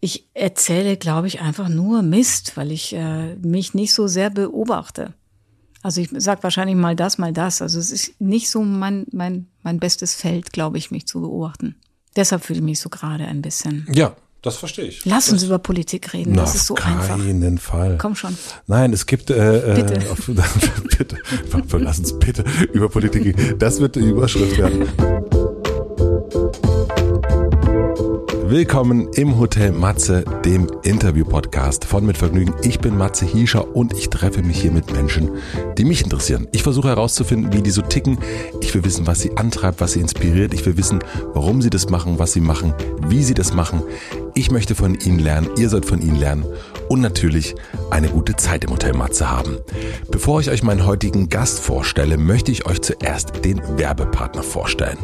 [0.00, 5.14] Ich erzähle, glaube ich, einfach nur Mist, weil ich äh, mich nicht so sehr beobachte.
[5.82, 7.62] Also ich sage wahrscheinlich mal das, mal das.
[7.62, 11.76] Also es ist nicht so mein, mein, mein bestes Feld, glaube ich, mich zu beobachten.
[12.16, 13.86] Deshalb fühle ich mich so gerade ein bisschen.
[13.92, 15.04] Ja, das verstehe ich.
[15.04, 16.32] Lass das uns über Politik reden.
[16.32, 17.08] Na, das ist so auf einfach.
[17.16, 17.98] keinen Fall.
[17.98, 18.36] Komm schon.
[18.66, 19.94] Nein, es gibt äh, Bitte.
[19.94, 20.26] Äh, auf,
[20.98, 21.16] bitte.
[21.78, 23.58] Lass uns bitte über Politik reden.
[23.58, 25.37] Das wird die Überschrift werden.
[28.50, 32.54] Willkommen im Hotel Matze, dem Interview-Podcast von Mit Vergnügen.
[32.62, 35.32] Ich bin Matze Hiescher und ich treffe mich hier mit Menschen,
[35.76, 36.48] die mich interessieren.
[36.52, 38.16] Ich versuche herauszufinden, wie die so ticken.
[38.62, 40.54] Ich will wissen, was sie antreibt, was sie inspiriert.
[40.54, 41.00] Ich will wissen,
[41.34, 42.72] warum sie das machen, was sie machen,
[43.08, 43.82] wie sie das machen.
[44.34, 46.46] Ich möchte von ihnen lernen, ihr sollt von ihnen lernen
[46.88, 47.54] und natürlich
[47.90, 49.58] eine gute Zeit im Hotel Matze haben.
[50.10, 54.96] Bevor ich euch meinen heutigen Gast vorstelle, möchte ich euch zuerst den Werbepartner vorstellen.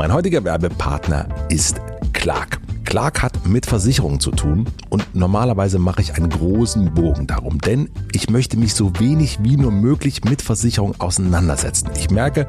[0.00, 1.78] Mein heutiger Werbepartner ist
[2.14, 2.59] Clark.
[2.90, 7.88] Clark hat mit Versicherungen zu tun und normalerweise mache ich einen großen Bogen darum, denn
[8.12, 11.90] ich möchte mich so wenig wie nur möglich mit Versicherungen auseinandersetzen.
[11.94, 12.48] Ich merke,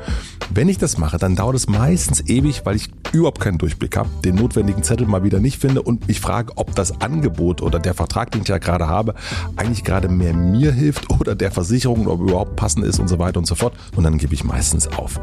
[0.49, 4.09] wenn ich das mache, dann dauert es meistens ewig, weil ich überhaupt keinen Durchblick habe,
[4.23, 7.93] den notwendigen Zettel mal wieder nicht finde und mich frage, ob das Angebot oder der
[7.93, 9.15] Vertrag, den ich ja gerade habe,
[9.57, 13.37] eigentlich gerade mehr mir hilft oder der Versicherung, ob überhaupt passend ist und so weiter
[13.37, 13.73] und so fort.
[13.95, 15.19] Und dann gebe ich meistens auf.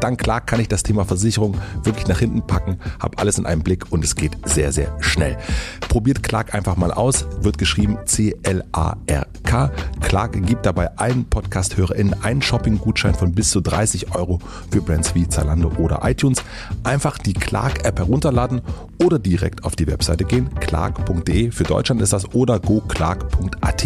[0.00, 3.62] Dank Clark kann ich das Thema Versicherung wirklich nach hinten packen, habe alles in einem
[3.62, 5.36] Blick und es geht sehr, sehr schnell.
[5.88, 9.70] Probiert Clark einfach mal aus, wird geschrieben C-L-A-R-K.
[10.00, 14.38] Clark gibt dabei allen Podcast-HörerInnen einen Shopping-Gutschein von bis zu 30 Euro
[14.70, 16.42] für Brands wie Zalando oder iTunes.
[16.84, 18.60] Einfach die Clark-App herunterladen
[19.02, 20.48] oder direkt auf die Webseite gehen.
[20.60, 23.82] Clark.de für Deutschland ist das oder goclark.at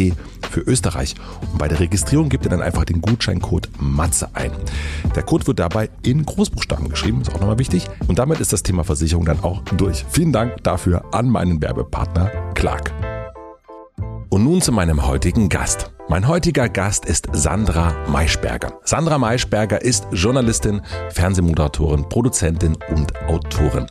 [0.50, 1.14] für Österreich.
[1.52, 4.50] Und bei der Registrierung gebt ihr dann einfach den Gutscheincode MATZE ein.
[5.14, 7.88] Der Code wird dabei in Großbuchstaben geschrieben, ist auch nochmal wichtig.
[8.06, 10.04] Und damit ist das Thema Versicherung dann auch durch.
[10.08, 12.92] Vielen Dank dafür an meinen Werbepartner Clark.
[14.28, 15.92] Und nun zu meinem heutigen Gast.
[16.08, 18.78] Mein heutiger Gast ist Sandra Maischberger.
[18.84, 23.86] Sandra Maischberger ist Journalistin, Fernsehmoderatorin, Produzentin und Autorin.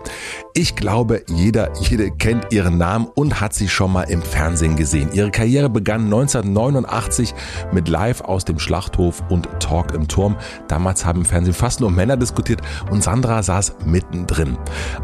[0.54, 5.10] Ich glaube, jeder, jede kennt ihren Namen und hat sie schon mal im Fernsehen gesehen.
[5.12, 7.34] Ihre Karriere begann 1989
[7.74, 10.38] mit Live aus dem Schlachthof und Talk im Turm.
[10.70, 14.58] Damals haben im Fernsehen fast nur Männer diskutiert und Sandra saß mittendrin.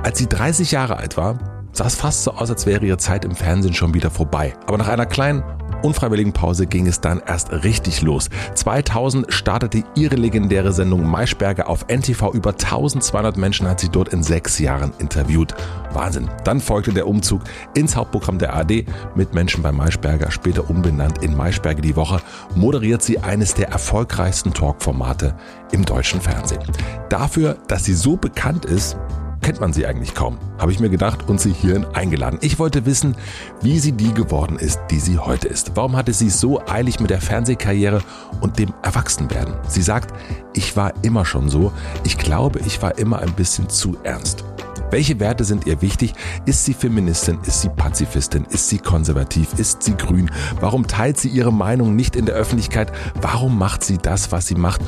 [0.03, 3.25] Als sie 30 Jahre alt war, sah es fast so aus, als wäre ihre Zeit
[3.25, 4.53] im Fernsehen schon wieder vorbei.
[4.67, 5.43] Aber nach einer kleinen
[5.83, 8.29] unfreiwilligen Pause ging es dann erst richtig los.
[8.53, 12.33] 2000 startete ihre legendäre Sendung Maischberger auf NTV.
[12.33, 15.55] Über 1200 Menschen hat sie dort in sechs Jahren interviewt.
[15.93, 16.29] Wahnsinn.
[16.43, 17.41] Dann folgte der Umzug
[17.73, 22.21] ins Hauptprogramm der AD mit Menschen bei Maischberger, später umbenannt in Maischberger die Woche,
[22.55, 25.35] moderiert sie eines der erfolgreichsten Talkformate
[25.71, 26.61] im deutschen Fernsehen.
[27.09, 28.97] Dafür, dass sie so bekannt ist,
[29.41, 32.39] kennt man sie eigentlich kaum, habe ich mir gedacht und sie hierhin eingeladen.
[32.41, 33.15] Ich wollte wissen,
[33.61, 35.75] wie sie die geworden ist, die sie heute ist.
[35.75, 38.01] Warum hatte sie so eilig mit der Fernsehkarriere
[38.39, 39.55] und dem Erwachsenwerden?
[39.67, 40.13] Sie sagt,
[40.53, 41.71] ich war immer schon so.
[42.03, 44.43] Ich glaube, ich war immer ein bisschen zu ernst.
[44.91, 46.13] Welche Werte sind ihr wichtig?
[46.45, 47.39] Ist sie Feministin?
[47.47, 48.45] Ist sie Pazifistin?
[48.49, 49.57] Ist sie konservativ?
[49.57, 50.29] Ist sie grün?
[50.59, 52.91] Warum teilt sie ihre Meinung nicht in der Öffentlichkeit?
[53.21, 54.81] Warum macht sie das, was sie macht?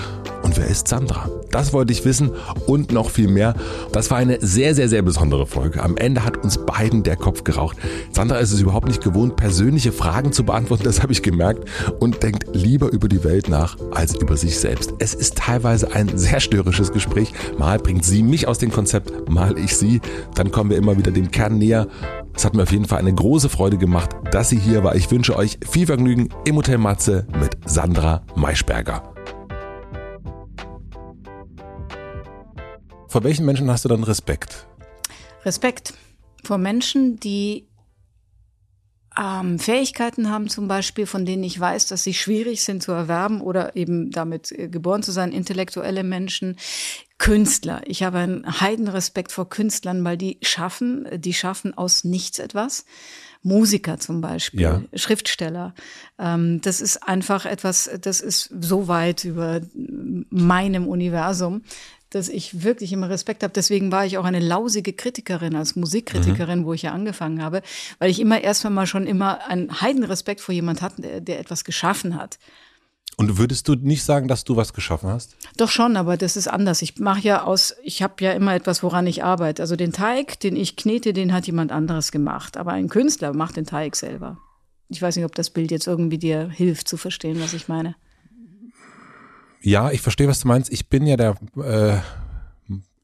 [0.43, 1.29] Und wer ist Sandra?
[1.51, 2.31] Das wollte ich wissen
[2.67, 3.53] und noch viel mehr.
[3.93, 5.81] Das war eine sehr, sehr, sehr besondere Folge.
[5.81, 7.77] Am Ende hat uns beiden der Kopf geraucht.
[8.11, 12.23] Sandra ist es überhaupt nicht gewohnt, persönliche Fragen zu beantworten, das habe ich gemerkt, und
[12.23, 14.95] denkt lieber über die Welt nach als über sich selbst.
[14.99, 17.31] Es ist teilweise ein sehr störrisches Gespräch.
[17.57, 19.92] Mal bringt sie mich aus dem Konzept, mal ich sie.
[20.35, 21.87] Dann kommen wir immer wieder dem Kern näher.
[22.35, 24.95] Es hat mir auf jeden Fall eine große Freude gemacht, dass sie hier war.
[24.95, 29.13] Ich wünsche euch viel Vergnügen im Hotel Matze mit Sandra Maischberger.
[33.07, 34.67] Vor welchen Menschen hast du dann Respekt?
[35.45, 35.93] Respekt
[36.43, 37.67] vor Menschen, die
[39.19, 43.41] ähm, Fähigkeiten haben, zum Beispiel, von denen ich weiß, dass sie schwierig sind zu erwerben
[43.41, 46.57] oder eben damit äh, geboren zu sein, intellektuelle Menschen,
[47.19, 47.81] Künstler.
[47.85, 52.85] Ich habe einen Heidenrespekt vor Künstlern, weil die schaffen, die schaffen aus nichts etwas.
[53.43, 54.81] Musiker zum Beispiel, Ja.
[54.93, 55.73] Schriftsteller.
[56.17, 59.61] Ähm, das ist einfach etwas, das ist so weit über
[60.29, 61.61] meinem Universum,
[62.13, 63.53] dass ich wirklich immer Respekt habe.
[63.53, 67.61] Deswegen war ich auch eine lausige Kritikerin als Musikkritikerin, wo ich ja angefangen habe,
[67.99, 71.63] weil ich immer erstmal mal schon immer einen Heidenrespekt vor jemand hatte, der, der etwas
[71.63, 72.37] geschaffen hat.
[73.15, 75.35] Und würdest du nicht sagen, dass du was geschaffen hast?
[75.57, 76.81] Doch schon, aber das ist anders.
[76.81, 79.61] Ich mache ja aus, ich habe ja immer etwas, woran ich arbeite.
[79.61, 82.57] Also den Teig, den ich knete, den hat jemand anderes gemacht.
[82.57, 84.39] Aber ein Künstler macht den Teig selber.
[84.89, 87.95] Ich weiß nicht, ob das Bild jetzt irgendwie dir hilft zu verstehen, was ich meine.
[89.63, 90.71] Ja, ich verstehe, was du meinst.
[90.71, 91.97] Ich bin ja der äh,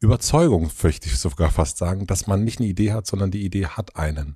[0.02, 3.66] Überzeugung, möchte ich sogar fast sagen, dass man nicht eine Idee hat, sondern die Idee
[3.68, 4.36] hat einen.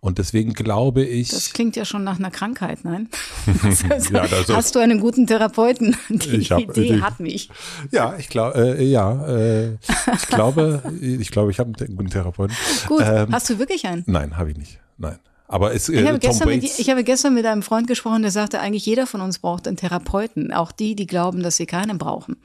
[0.00, 1.30] Und deswegen glaube ich.
[1.30, 3.08] Das klingt ja schon nach einer Krankheit, nein?
[4.12, 5.96] ja, also, Hast du einen guten Therapeuten?
[6.10, 7.48] Die Ich hab- Idee die- hat mich.
[7.90, 9.72] ja, ich glaube, äh, ja, äh,
[10.14, 12.54] ich glaube, ich glaube, ich habe einen guten Therapeuten.
[12.88, 14.04] Gut, Ähm, hast du wirklich einen?
[14.06, 14.78] Nein, habe ich nicht.
[14.98, 15.18] Nein.
[15.48, 18.22] Aber es, Ich äh, habe, Tom gestern mit, ich habe gestern mit einem Freund gesprochen,
[18.22, 20.52] der sagte, eigentlich jeder von uns braucht einen Therapeuten.
[20.52, 22.36] Auch die, die glauben, dass sie keinen brauchen.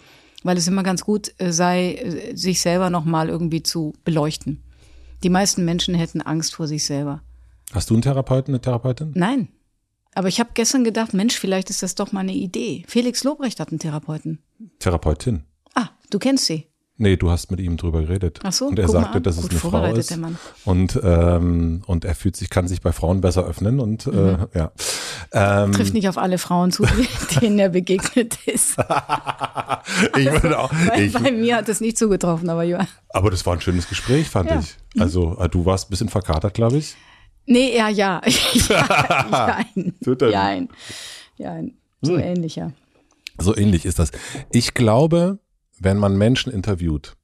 [0.43, 4.63] Weil es immer ganz gut äh, sei, äh, sich selber nochmal irgendwie zu beleuchten.
[5.23, 7.21] Die meisten Menschen hätten Angst vor sich selber.
[7.73, 9.11] hast du einen Therapeuten, eine Therapeutin?
[9.15, 9.49] Nein.
[10.13, 12.83] Aber ich habe gestern gedacht, Mensch, vielleicht ist das doch mal eine Idee.
[12.87, 14.39] Felix Lobrecht hat einen Therapeuten.
[14.79, 15.43] Therapeutin.
[15.73, 16.67] Ah, du kennst sie.
[17.01, 18.39] Nee, du hast mit ihm drüber geredet.
[18.43, 19.23] Ach so, und er sagte, an.
[19.23, 20.15] dass es eine Frau ist.
[20.65, 24.71] Und, ähm, und er fühlt sich, kann sich bei Frauen besser öffnen und äh, ja.
[25.33, 25.73] Ähm, Mhm.
[25.73, 26.85] Trifft nicht auf alle Frauen zu,
[27.41, 28.77] denen er begegnet ist.
[30.17, 32.85] ich würde auch, Bei, ich, bei mir hat es nicht zugetroffen, aber ja.
[33.09, 34.59] aber das war ein schönes Gespräch, fand Ja.
[34.59, 34.77] ich.
[35.01, 36.95] Also äh, du warst ein bisschen verkatert, glaube ich.
[37.47, 38.21] Nee, ja, ja.
[38.69, 40.21] ja, er nicht.
[40.21, 40.69] Jein.
[41.37, 41.73] Jein.
[42.01, 42.19] So Hm.
[42.21, 42.71] ähnlich, ja.
[43.39, 44.11] So ähnlich ist das.
[44.51, 45.39] Ich glaube,
[45.83, 47.17] wenn man Menschen interviewt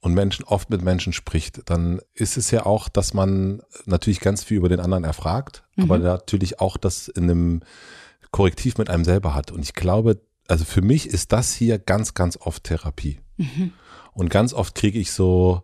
[0.00, 4.44] und Menschen oft mit Menschen spricht, dann ist es ja auch, dass man natürlich ganz
[4.44, 7.60] viel über den anderen erfragt, aber natürlich auch das in einem
[8.30, 9.50] Korrektiv mit einem selber hat.
[9.50, 13.20] Und ich glaube, also für mich ist das hier ganz, ganz oft Therapie.
[14.12, 15.62] Und ganz oft kriege ich so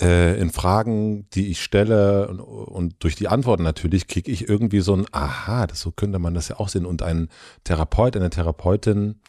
[0.00, 4.80] äh, in Fragen, die ich stelle und, und durch die Antworten natürlich, kriege ich irgendwie
[4.80, 6.86] so ein, aha, das, so könnte man das ja auch sehen.
[6.86, 7.28] Und ein
[7.64, 9.20] Therapeut, eine Therapeutin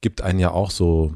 [0.00, 1.14] gibt einen ja auch so,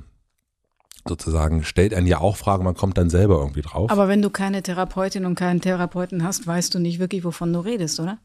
[1.06, 3.90] sozusagen, stellt einen ja auch Fragen, man kommt dann selber irgendwie drauf.
[3.90, 7.60] Aber wenn du keine Therapeutin und keinen Therapeuten hast, weißt du nicht wirklich, wovon du
[7.60, 8.18] redest, oder?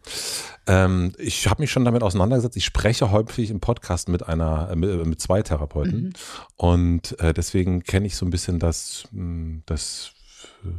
[0.67, 2.55] Ähm, ich habe mich schon damit auseinandergesetzt.
[2.57, 6.13] Ich spreche häufig im Podcast mit einer, äh, mit, mit zwei Therapeuten
[6.55, 10.11] und äh, deswegen kenne ich so ein bisschen das, mh, das,
[10.63, 10.69] äh,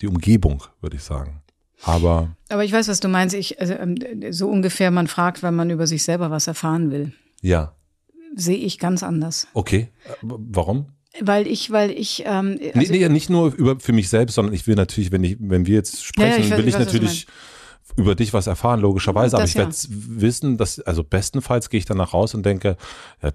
[0.00, 1.42] die Umgebung, würde ich sagen.
[1.82, 3.34] Aber Aber ich weiß, was du meinst.
[3.34, 3.96] Ich, also, ähm,
[4.30, 7.12] so ungefähr, man fragt, wenn man über sich selber was erfahren will.
[7.42, 7.72] ja,
[8.36, 9.48] Sehe ich ganz anders.
[9.54, 9.88] okay.
[10.04, 10.86] Äh, warum?
[11.20, 14.54] Weil ich, weil ich, ähm, Nee, also, nee, nicht nur über für mich selbst, sondern
[14.54, 16.86] ich will natürlich, wenn ich, wenn wir jetzt sprechen, ich weiß- will ich ich weiß,
[16.86, 17.26] natürlich
[17.96, 19.36] über dich was erfahren, logischerweise.
[19.36, 19.64] Aber Das ich ja.
[19.64, 19.74] werde
[20.20, 22.76] wissen, dass, also bestenfalls gehe ich danach raus und denke,
[23.22, 23.30] ja,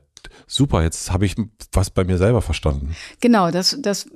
[0.47, 1.35] super, jetzt habe ich
[1.71, 2.95] was bei mir selber verstanden.
[3.21, 4.07] Genau, das, das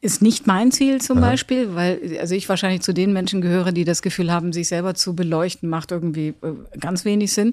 [0.00, 3.84] ist nicht mein Ziel zum Beispiel, weil also ich wahrscheinlich zu den Menschen gehöre, die
[3.84, 7.52] das Gefühl haben, sich selber zu beleuchten, macht irgendwie äh, ganz wenig Sinn.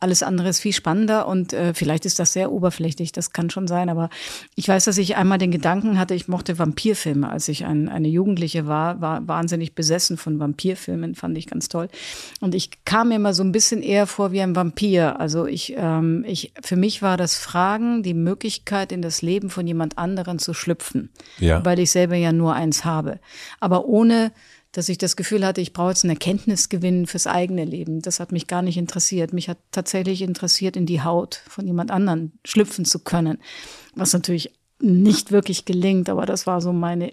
[0.00, 3.66] Alles andere ist viel spannender und äh, vielleicht ist das sehr oberflächlich, das kann schon
[3.66, 4.10] sein, aber
[4.54, 8.08] ich weiß, dass ich einmal den Gedanken hatte, ich mochte Vampirfilme, als ich ein, eine
[8.08, 11.88] Jugendliche war, war wahnsinnig besessen von Vampirfilmen, fand ich ganz toll.
[12.40, 15.20] Und ich kam mir immer so ein bisschen eher vor wie ein Vampir.
[15.20, 19.66] Also ich, ähm, ich, für mich war das Fragen die Möglichkeit, in das Leben von
[19.66, 21.64] jemand anderen zu schlüpfen Ja.
[21.64, 23.20] weil ich selber ja nur eins habe.
[23.60, 24.32] Aber ohne,
[24.72, 28.02] dass ich das Gefühl hatte, ich brauche jetzt einen Erkenntnisgewinn fürs eigene Leben.
[28.02, 29.32] Das hat mich gar nicht interessiert.
[29.32, 33.38] Mich hat tatsächlich interessiert, in die Haut von jemand anderen schlüpfen zu können.
[33.94, 37.12] Was natürlich nicht wirklich gelingt, aber das war so meine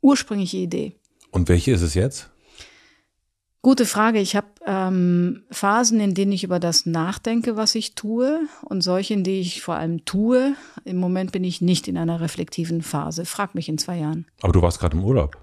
[0.00, 0.96] ursprüngliche Idee.
[1.30, 2.30] Und welche ist es jetzt?
[3.68, 4.18] Gute Frage.
[4.18, 9.12] Ich habe ähm, Phasen, in denen ich über das nachdenke, was ich tue, und solche,
[9.12, 10.54] in denen ich vor allem tue.
[10.86, 13.26] Im Moment bin ich nicht in einer reflektiven Phase.
[13.26, 14.24] Frag mich in zwei Jahren.
[14.40, 15.36] Aber du warst gerade im Urlaub.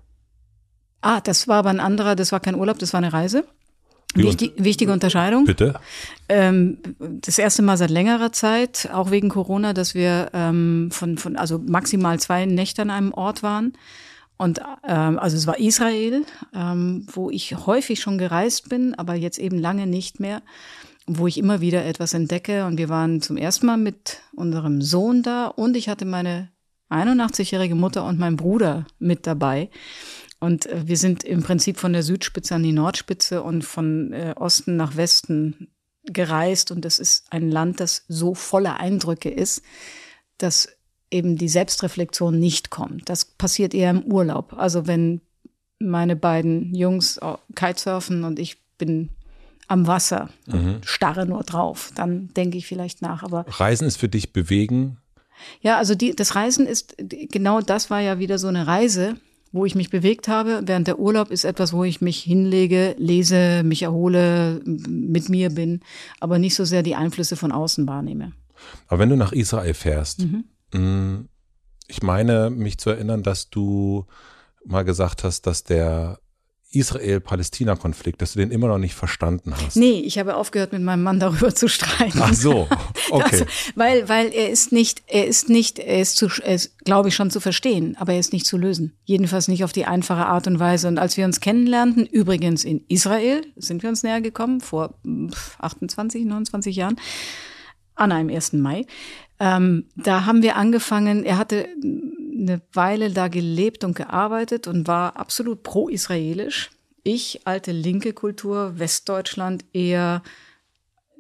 [1.02, 3.46] Ah, das war aber ein anderer, das war kein Urlaub, das war eine Reise.
[4.16, 5.46] Wichtig, wichtige Unterscheidung.
[5.46, 5.80] Bitte?
[6.28, 11.36] Ähm, das erste Mal seit längerer Zeit, auch wegen Corona, dass wir ähm, von, von
[11.36, 13.74] also maximal zwei Nächte an einem Ort waren.
[14.38, 19.38] Und ähm, also es war Israel, ähm, wo ich häufig schon gereist bin, aber jetzt
[19.38, 20.42] eben lange nicht mehr,
[21.08, 22.66] wo ich immer wieder etwas entdecke.
[22.66, 26.50] Und wir waren zum ersten Mal mit unserem Sohn da und ich hatte meine
[26.90, 29.70] 81-jährige Mutter und meinen Bruder mit dabei.
[30.40, 34.34] Und äh, wir sind im Prinzip von der Südspitze an die Nordspitze und von äh,
[34.36, 35.70] Osten nach Westen
[36.04, 36.72] gereist.
[36.72, 39.62] Und das ist ein Land, das so voller Eindrücke ist,
[40.38, 40.75] dass
[41.16, 43.10] eben die Selbstreflexion nicht kommt.
[43.10, 44.54] Das passiert eher im Urlaub.
[44.58, 45.22] Also wenn
[45.80, 47.20] meine beiden Jungs
[47.56, 49.10] Kitesurfen und ich bin
[49.68, 50.30] am Wasser,
[50.84, 53.24] starre nur drauf, dann denke ich vielleicht nach.
[53.24, 54.98] Aber Reisen ist für dich bewegen.
[55.62, 56.96] ja, also die, das Reisen ist,
[57.32, 59.16] genau das war ja wieder so eine Reise,
[59.52, 60.62] wo ich mich bewegt habe.
[60.66, 65.80] Während der Urlaub ist etwas, wo ich mich hinlege, lese, mich erhole, mit mir bin,
[66.20, 68.34] aber nicht so sehr die Einflüsse von außen wahrnehme.
[68.88, 70.44] Aber wenn du nach Israel fährst, Mhm.
[70.76, 71.26] Mh,
[71.88, 74.06] ich meine, mich zu erinnern, dass du
[74.66, 76.20] mal gesagt hast, dass der
[76.76, 79.78] Israel-Palästina-Konflikt, dass du den immer noch nicht verstanden hast.
[79.78, 82.20] Nee, ich habe aufgehört, mit meinem Mann darüber zu streiten.
[82.22, 82.68] Ach so,
[83.12, 83.40] okay.
[83.40, 87.10] Das, weil, weil er ist nicht, er ist nicht, er ist zu, er ist, glaube
[87.10, 88.98] ich, schon zu verstehen, aber er ist nicht zu lösen.
[89.06, 90.88] Jedenfalls nicht auf die einfache Art und Weise.
[90.90, 94.96] Und als wir uns kennenlernten, übrigens in Israel, sind wir uns näher gekommen, vor
[95.60, 96.98] 28, 29 Jahren,
[97.96, 98.54] an einem 1.
[98.54, 98.86] Mai,
[99.40, 105.18] ähm, da haben wir angefangen, er hatte eine Weile da gelebt und gearbeitet und war
[105.18, 106.72] absolut pro-israelisch.
[107.04, 110.24] Ich, alte linke Kultur, Westdeutschland, eher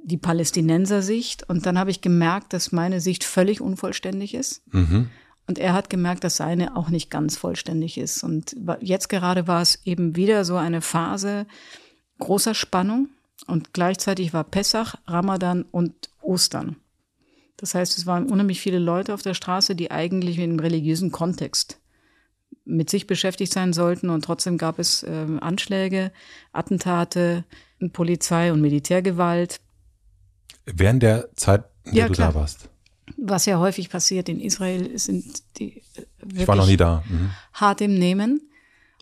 [0.03, 1.47] die Palästinenser-Sicht.
[1.49, 4.63] Und dann habe ich gemerkt, dass meine Sicht völlig unvollständig ist.
[4.73, 5.09] Mhm.
[5.47, 8.23] Und er hat gemerkt, dass seine auch nicht ganz vollständig ist.
[8.23, 11.45] Und jetzt gerade war es eben wieder so eine Phase
[12.19, 13.09] großer Spannung.
[13.47, 16.77] Und gleichzeitig war Pessach, Ramadan und Ostern.
[17.57, 21.11] Das heißt, es waren unheimlich viele Leute auf der Straße, die eigentlich in einem religiösen
[21.11, 21.79] Kontext
[22.65, 24.09] mit sich beschäftigt sein sollten.
[24.09, 26.11] Und trotzdem gab es äh, Anschläge,
[26.51, 27.45] Attentate,
[27.93, 29.61] Polizei und Militärgewalt.
[30.65, 32.33] Während der Zeit, in der Ja, du klar.
[32.33, 32.69] da warst.
[33.17, 37.03] Was ja häufig passiert in Israel, sind die äh, Ich war noch nie da.
[37.07, 37.29] Mhm.
[37.53, 38.41] hart im Nehmen.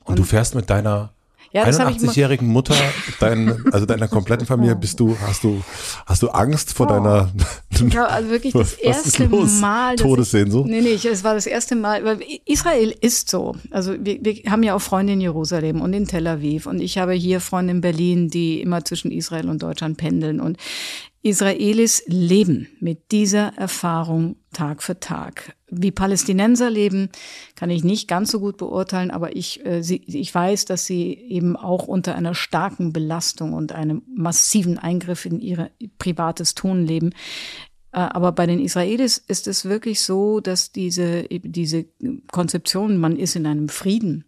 [0.03, 1.12] Und, du fährst mit deiner
[1.53, 2.73] Ja, das habe ich mal- 81-jährigen Mutter,
[3.19, 5.61] dein, also deiner kompletten Familie, bist du, hast du,
[6.05, 7.31] hast du Angst vor deiner,
[7.69, 9.29] Ich habe also wirklich das erste?
[9.29, 9.95] Mal.
[9.95, 10.67] Todessehnsucht?
[10.67, 13.55] Nee, nee, ich, es war das erste Mal, weil Israel ist so.
[13.69, 16.97] Also wir, wir haben ja auch Freunde in Jerusalem und in Tel Aviv und ich
[16.97, 20.57] habe hier Freunde in Berlin, die immer zwischen Israel und Deutschland pendeln und
[21.23, 25.55] Israelis leben mit dieser Erfahrung Tag für Tag.
[25.69, 27.09] Wie Palästinenser leben,
[27.55, 31.13] kann ich nicht ganz so gut beurteilen, aber ich, äh, sie, ich weiß, dass sie
[31.13, 37.11] eben auch unter einer starken Belastung und einem massiven Eingriff in ihr privates Tun leben.
[37.93, 41.85] Äh, Aber bei den Israelis ist es wirklich so, dass diese, diese
[42.31, 44.25] Konzeption, man ist in einem Frieden,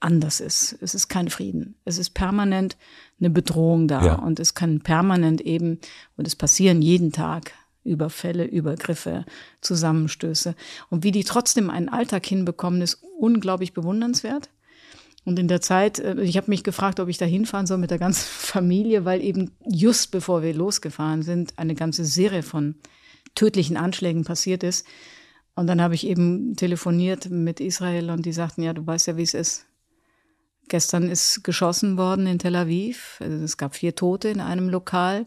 [0.00, 0.76] anders ist.
[0.80, 1.76] Es ist kein Frieden.
[1.84, 2.76] Es ist permanent
[3.20, 4.04] eine Bedrohung da.
[4.04, 4.14] Ja.
[4.16, 5.78] Und es kann permanent eben,
[6.16, 7.52] und es passieren jeden Tag
[7.84, 9.24] Überfälle, Übergriffe,
[9.60, 10.54] Zusammenstöße.
[10.90, 14.50] Und wie die trotzdem einen Alltag hinbekommen, ist unglaublich bewundernswert.
[15.24, 17.90] Und in der Zeit, äh, ich habe mich gefragt, ob ich da hinfahren soll mit
[17.90, 22.74] der ganzen Familie, weil eben just bevor wir losgefahren sind, eine ganze Serie von
[23.34, 24.86] tödlichen Anschlägen passiert ist.
[25.54, 29.16] Und dann habe ich eben telefoniert mit Israel und die sagten, ja, du weißt ja,
[29.16, 29.66] wie es ist.
[30.70, 33.18] Gestern ist geschossen worden in Tel Aviv.
[33.20, 35.24] Also es gab vier Tote in einem Lokal.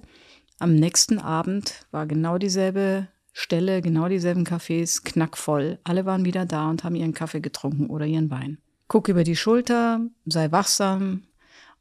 [0.57, 5.79] Am nächsten Abend war genau dieselbe Stelle, genau dieselben Cafés, knackvoll.
[5.83, 8.59] Alle waren wieder da und haben ihren Kaffee getrunken oder ihren Wein.
[8.87, 11.23] Guck über die Schulter, sei wachsam.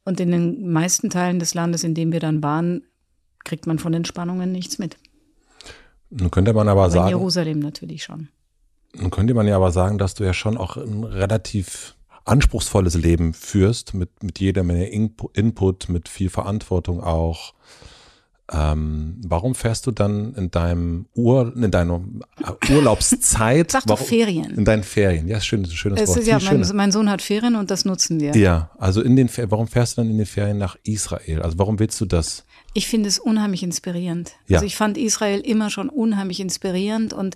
[0.03, 2.83] Und in den meisten Teilen des Landes, in dem wir dann waren,
[3.45, 4.97] kriegt man von den Spannungen nichts mit.
[6.09, 8.27] Nun könnte man aber Aber in sagen, Jerusalem natürlich schon.
[8.93, 13.33] nun könnte man ja aber sagen, dass du ja schon auch ein relativ anspruchsvolles Leben
[13.33, 17.53] führst, mit, mit jeder Menge Inpu- Input, mit viel Verantwortung auch.
[18.51, 22.01] Ähm, warum fährst du dann in deinem Ur, in deiner
[22.69, 23.71] Urlaubszeit?
[23.71, 24.51] Sag doch warum, Ferien.
[24.51, 26.19] In deinen Ferien, ja, schön, schönes Es Wort.
[26.19, 28.35] ist ja, mein, mein Sohn hat Ferien und das nutzen wir.
[28.35, 31.41] Ja, also in den Fer warum fährst du dann in den Ferien nach Israel?
[31.41, 32.43] Also warum willst du das?
[32.73, 34.31] Ich finde es unheimlich inspirierend.
[34.47, 34.57] Ja.
[34.57, 37.35] Also ich fand Israel immer schon unheimlich inspirierend und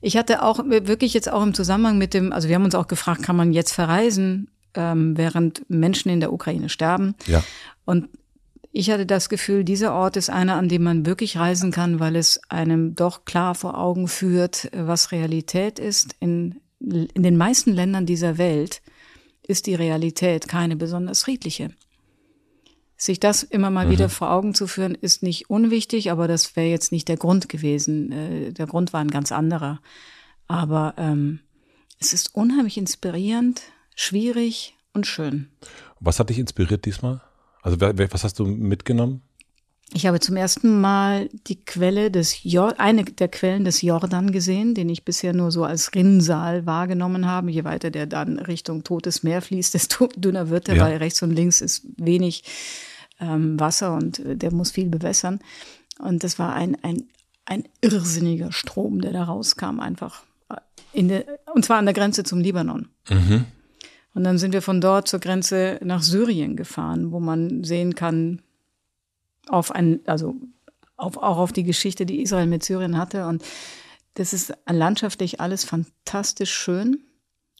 [0.00, 2.88] ich hatte auch wirklich jetzt auch im Zusammenhang mit dem, also wir haben uns auch
[2.88, 7.14] gefragt, kann man jetzt verreisen, ähm, während Menschen in der Ukraine sterben?
[7.26, 7.44] Ja.
[7.84, 8.08] Und
[8.72, 12.16] ich hatte das Gefühl, dieser Ort ist einer, an dem man wirklich reisen kann, weil
[12.16, 16.14] es einem doch klar vor Augen führt, was Realität ist.
[16.20, 18.82] In, in den meisten Ländern dieser Welt
[19.42, 21.70] ist die Realität keine besonders friedliche.
[23.00, 26.66] Sich das immer mal wieder vor Augen zu führen, ist nicht unwichtig, aber das wäre
[26.68, 28.10] jetzt nicht der Grund gewesen.
[28.10, 29.80] Äh, Der Grund war ein ganz anderer.
[30.48, 31.38] Aber ähm,
[32.00, 33.62] es ist unheimlich inspirierend,
[33.94, 35.48] schwierig und schön.
[36.00, 37.20] Was hat dich inspiriert diesmal?
[37.62, 39.22] Also was hast du mitgenommen?
[39.94, 44.74] Ich habe zum ersten Mal die Quelle des Jor eine der Quellen des Jordan gesehen,
[44.74, 47.50] den ich bisher nur so als Rinnsal wahrgenommen habe.
[47.50, 50.84] Je weiter der dann Richtung Totes Meer fließt, desto dünner wird er, Ja.
[50.84, 52.42] weil rechts und links ist wenig
[53.20, 55.40] ähm, Wasser und äh, der muss viel bewässern.
[55.98, 57.04] Und das war ein, ein,
[57.44, 60.22] ein irrsinniger Strom, der da rauskam, einfach.
[60.92, 62.88] In der, und zwar an der Grenze zum Libanon.
[64.14, 68.42] Und dann sind wir von dort zur Grenze nach Syrien gefahren, wo man sehen kann,
[69.48, 70.36] auf ein, also
[70.96, 73.26] auf, auch auf die Geschichte, die Israel mit Syrien hatte.
[73.26, 73.42] Und
[74.14, 76.98] das ist landschaftlich alles fantastisch schön.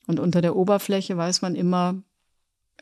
[0.07, 2.03] Und unter der Oberfläche weiß man immer,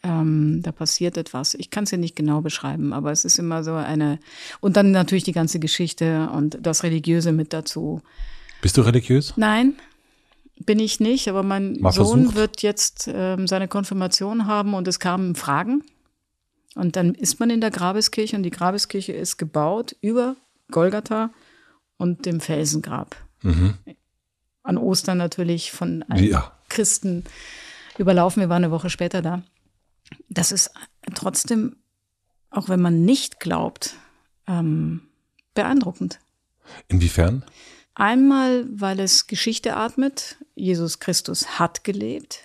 [0.03, 1.55] ähm, da passiert etwas.
[1.55, 4.19] Ich kann es ja nicht genau beschreiben, aber es ist immer so eine.
[4.61, 8.03] Und dann natürlich die ganze Geschichte und das Religiöse mit dazu.
[8.61, 9.35] Bist du religiös?
[9.37, 9.75] Nein,
[10.65, 12.37] bin ich nicht, aber mein Mal Sohn versucht?
[12.37, 15.83] wird jetzt ähm, seine Konfirmation haben und es kamen Fragen.
[16.75, 20.37] Und dann ist man in der Grabeskirche und die Grabeskirche ist gebaut über
[20.71, 21.31] Golgatha
[21.97, 23.17] und dem Felsengrab.
[23.43, 23.75] Mhm.
[24.63, 26.53] An Ostern natürlich von einem ja.
[26.69, 27.25] Christen
[27.99, 28.41] überlaufen.
[28.41, 29.43] Wir waren eine Woche später da.
[30.29, 30.71] Das ist
[31.15, 31.77] trotzdem,
[32.51, 33.95] auch wenn man nicht glaubt,
[34.47, 35.03] ähm,
[35.55, 36.19] beeindruckend.
[36.89, 37.45] Inwiefern?
[37.95, 40.37] Einmal, weil es Geschichte atmet.
[40.55, 42.41] Jesus Christus hat gelebt.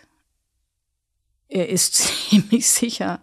[1.48, 1.96] Er ist
[2.30, 3.22] ziemlich sicher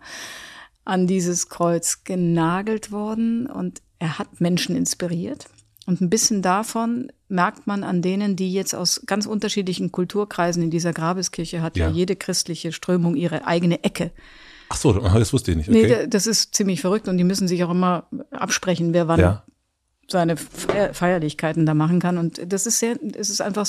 [0.85, 5.49] an dieses Kreuz genagelt worden und er hat Menschen inspiriert.
[5.89, 10.71] Und ein bisschen davon merkt man an denen, die jetzt aus ganz unterschiedlichen Kulturkreisen in
[10.71, 14.11] dieser Grabeskirche hat ja, ja jede christliche Strömung ihre eigene Ecke.
[14.69, 15.71] Ach so, das wusste ich nicht.
[15.71, 16.01] Okay.
[16.03, 19.45] Nee, das ist ziemlich verrückt und die müssen sich auch immer absprechen, wer wann ja.
[20.09, 22.19] seine Feierlichkeiten da machen kann.
[22.19, 23.67] Und das ist sehr, es ist einfach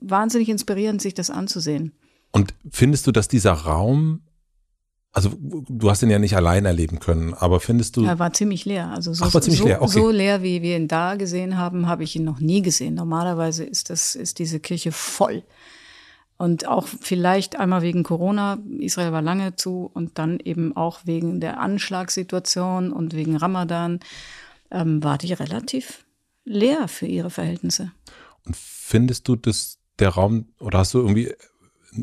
[0.00, 1.90] wahnsinnig inspirierend, sich das anzusehen.
[2.30, 4.20] Und findest du, dass dieser Raum
[5.12, 8.04] also du hast ihn ja nicht allein erleben können, aber findest du?
[8.04, 8.88] Er war ziemlich leer.
[8.88, 9.82] Also so, Ach, war ziemlich so, leer.
[9.82, 9.90] Okay.
[9.90, 12.94] so leer, wie wir ihn da gesehen haben, habe ich ihn noch nie gesehen.
[12.94, 15.42] Normalerweise ist das ist diese Kirche voll.
[16.36, 21.40] Und auch vielleicht einmal wegen Corona, Israel war lange zu und dann eben auch wegen
[21.40, 23.98] der Anschlagssituation und wegen Ramadan
[24.70, 26.04] ähm, war die relativ
[26.44, 27.90] leer für ihre Verhältnisse.
[28.46, 31.34] Und findest du, dass der Raum oder hast du irgendwie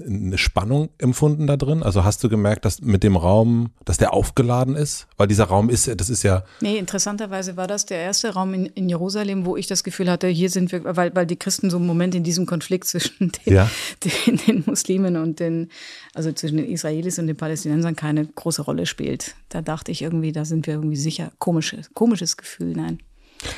[0.04, 1.84] eine Spannung empfunden da drin?
[1.84, 5.08] Also hast du gemerkt, dass mit dem Raum, dass der aufgeladen ist?
[5.18, 6.44] Weil dieser Raum ist, das ist ja.
[6.62, 10.28] Nee, interessanterweise war das der erste Raum in, in Jerusalem, wo ich das Gefühl hatte,
[10.28, 13.54] hier sind wir, weil, weil die Christen so im Moment in diesem Konflikt zwischen den,
[13.54, 13.70] ja.
[14.04, 15.70] den, den Muslimen und den,
[16.14, 19.36] also zwischen den Israelis und den Palästinensern keine große Rolle spielt.
[19.50, 21.32] Da dachte ich irgendwie, da sind wir irgendwie sicher.
[21.40, 23.00] Komisches, komisches Gefühl, nein.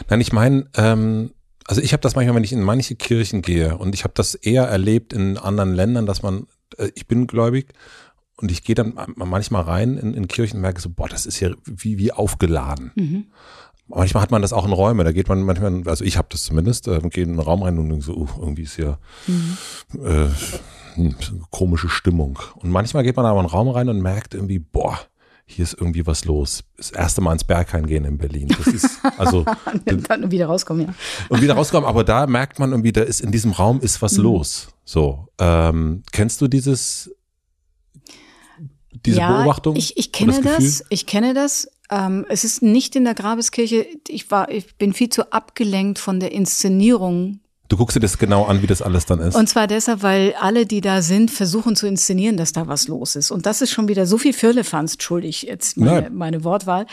[0.10, 1.32] Nein, ich meine, ähm,
[1.68, 4.36] also ich habe das manchmal, wenn ich in manche Kirchen gehe und ich habe das
[4.36, 6.48] eher erlebt in anderen Ländern, dass man,
[6.78, 7.74] äh, ich bin gläubig
[8.38, 11.40] und ich gehe dann manchmal rein in, in Kirchen und merke so, boah, das ist
[11.42, 12.92] ja wie, wie aufgeladen.
[12.96, 13.26] Mhm.
[13.88, 16.44] Manchmal hat man das auch in Räume, da geht man manchmal, also ich habe das
[16.44, 18.98] zumindest, äh, gehe in einen Raum rein und denke so, uh, irgendwie ist hier
[19.28, 19.58] mhm.
[20.06, 20.28] äh,
[20.96, 21.16] hm,
[21.50, 22.40] komische Stimmung.
[22.56, 25.00] Und manchmal geht man aber in einen Raum rein und merkt irgendwie, boah,
[25.50, 26.64] hier ist irgendwie was los.
[26.76, 28.50] Das erste Mal ins Berghain gehen in Berlin.
[28.50, 29.46] Das ist also
[29.86, 30.94] dann wieder rauskommen, ja.
[31.30, 34.18] Und wieder rauskommen, aber da merkt man irgendwie, da ist in diesem Raum ist was
[34.18, 34.24] mhm.
[34.24, 34.68] los.
[34.84, 37.10] So, ähm, kennst du dieses
[39.06, 39.76] diese ja, Beobachtung?
[39.78, 41.70] Ich, ich kenne das, das, ich kenne das.
[41.90, 43.88] Ähm, es ist nicht in der Grabeskirche.
[44.08, 48.46] Ich war, ich bin viel zu abgelenkt von der Inszenierung Du guckst dir das genau
[48.46, 49.36] an, wie das alles dann ist.
[49.36, 53.16] Und zwar deshalb, weil alle, die da sind, versuchen zu inszenieren, dass da was los
[53.16, 53.30] ist.
[53.32, 56.86] Und das ist schon wieder so viel Firlefanz, entschuldig jetzt meine, meine, Wortwahl,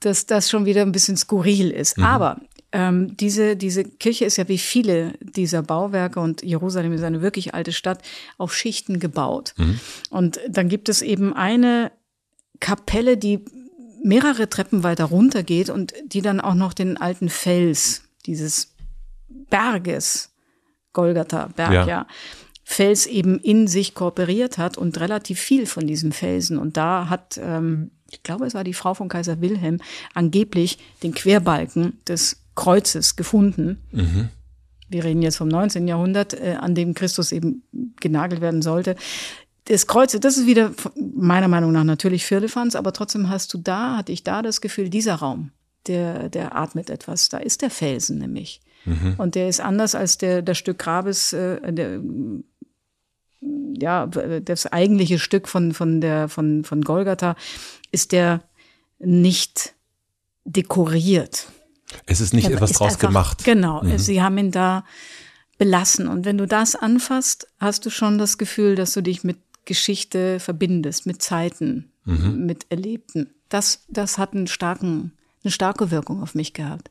[0.00, 1.98] dass das schon wieder ein bisschen skurril ist.
[1.98, 2.04] Mhm.
[2.04, 2.40] Aber
[2.72, 7.52] ähm, diese, diese Kirche ist ja wie viele dieser Bauwerke und Jerusalem ist eine wirklich
[7.52, 8.00] alte Stadt
[8.38, 9.52] auf Schichten gebaut.
[9.58, 9.80] Mhm.
[10.08, 11.92] Und dann gibt es eben eine
[12.60, 13.44] Kapelle, die
[14.02, 18.71] mehrere Treppen weiter runter geht und die dann auch noch den alten Fels dieses
[19.52, 20.30] Berges,
[20.94, 21.86] Golgatha Berg, ja.
[21.86, 22.06] ja.
[22.64, 26.56] Fels eben in sich kooperiert hat und relativ viel von diesem Felsen.
[26.56, 29.78] Und da hat, ähm, ich glaube, es war die Frau von Kaiser Wilhelm,
[30.14, 33.82] angeblich den Querbalken des Kreuzes gefunden.
[33.90, 34.30] Mhm.
[34.88, 35.86] Wir reden jetzt vom 19.
[35.86, 37.62] Jahrhundert, äh, an dem Christus eben
[38.00, 38.96] genagelt werden sollte.
[39.66, 43.98] Das Kreuz, das ist wieder meiner Meinung nach natürlich Firlefanz, aber trotzdem hast du da,
[43.98, 45.50] hatte ich da das Gefühl, dieser Raum,
[45.88, 47.28] der, der atmet etwas.
[47.28, 48.62] Da ist der Felsen nämlich.
[48.84, 49.14] Mhm.
[49.18, 52.00] Und der ist anders als der, das Stück Grabes, äh, der,
[53.78, 57.36] ja, das eigentliche Stück von, von, der, von, von Golgatha,
[57.90, 58.42] ist der
[58.98, 59.74] nicht
[60.44, 61.48] dekoriert.
[62.06, 63.44] Es ist nicht etwas ist draus einfach, gemacht.
[63.44, 63.98] Genau, mhm.
[63.98, 64.84] sie haben ihn da
[65.58, 66.08] belassen.
[66.08, 70.40] Und wenn du das anfasst, hast du schon das Gefühl, dass du dich mit Geschichte
[70.40, 72.46] verbindest, mit Zeiten, mhm.
[72.46, 73.30] mit Erlebten.
[73.48, 75.12] Das, das hat einen starken,
[75.44, 76.90] eine starke Wirkung auf mich gehabt.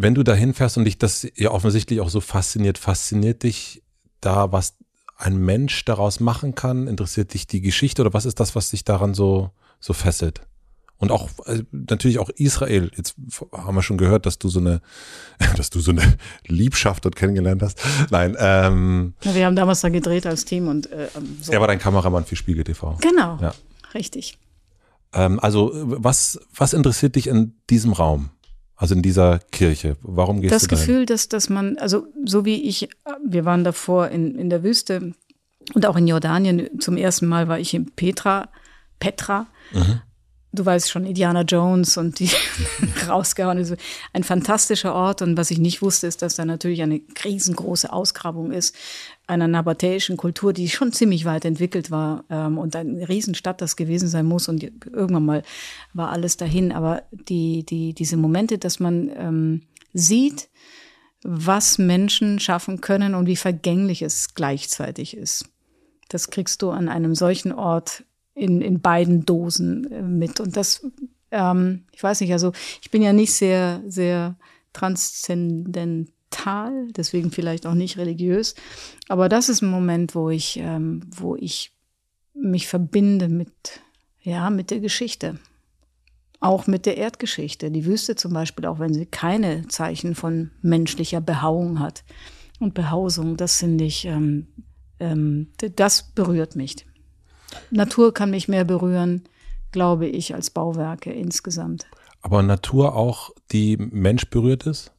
[0.00, 3.82] Wenn du dahin fährst und dich das ja offensichtlich auch so fasziniert, fasziniert dich
[4.20, 4.76] da, was
[5.16, 6.86] ein Mensch daraus machen kann?
[6.86, 10.42] Interessiert dich die Geschichte oder was ist das, was dich daran so, so fesselt?
[10.98, 12.92] Und auch also natürlich auch Israel.
[12.96, 13.16] Jetzt
[13.52, 14.82] haben wir schon gehört, dass du so eine,
[15.56, 17.80] dass du so eine Liebschaft dort kennengelernt hast.
[18.10, 18.36] Nein.
[18.38, 21.50] Ähm, ja, wir haben damals da gedreht als Team und äh, ähm, so.
[21.50, 22.98] Er war dein Kameramann für Spiegel TV.
[23.00, 23.36] Genau.
[23.40, 23.52] Ja.
[23.94, 24.38] Richtig.
[25.12, 28.30] Ähm, also was was interessiert dich in diesem Raum?
[28.78, 29.96] Also in dieser Kirche.
[30.02, 32.88] Warum gehst das du Das Gefühl, dass, dass man, also so wie ich,
[33.26, 35.14] wir waren davor in, in der Wüste
[35.74, 36.80] und auch in Jordanien.
[36.80, 38.48] Zum ersten Mal war ich in Petra,
[39.00, 39.48] Petra.
[39.72, 40.00] Mhm.
[40.52, 42.30] Du weißt schon, Indiana Jones und die
[43.08, 43.58] rausgehauen.
[43.58, 43.74] Also
[44.12, 45.22] ein fantastischer Ort.
[45.22, 48.76] Und was ich nicht wusste, ist, dass da natürlich eine riesengroße Ausgrabung ist.
[49.28, 54.08] Einer nabatäischen Kultur, die schon ziemlich weit entwickelt war ähm, und eine Riesenstadt das gewesen
[54.08, 55.42] sein muss und irgendwann mal
[55.92, 56.72] war alles dahin.
[56.72, 59.62] Aber die, die, diese Momente, dass man ähm,
[59.92, 60.48] sieht,
[61.22, 65.50] was Menschen schaffen können und wie vergänglich es gleichzeitig ist.
[66.08, 70.40] Das kriegst du an einem solchen Ort in, in beiden Dosen äh, mit.
[70.40, 70.86] Und das,
[71.30, 74.36] ähm, ich weiß nicht, also ich bin ja nicht sehr, sehr
[74.72, 78.54] transzendent Tal, deswegen vielleicht auch nicht religiös.
[79.08, 81.72] Aber das ist ein Moment, wo ich, ähm, wo ich
[82.34, 83.80] mich verbinde mit,
[84.20, 85.38] ja, mit der Geschichte.
[86.40, 87.70] Auch mit der Erdgeschichte.
[87.70, 92.04] Die Wüste zum Beispiel, auch wenn sie keine Zeichen von menschlicher Behauung hat
[92.60, 94.46] und Behausung, das finde ich, ähm,
[95.00, 96.86] ähm, das berührt mich.
[97.70, 99.24] Natur kann mich mehr berühren,
[99.72, 101.86] glaube ich, als Bauwerke insgesamt.
[102.20, 104.92] Aber Natur auch, die Mensch berührt ist?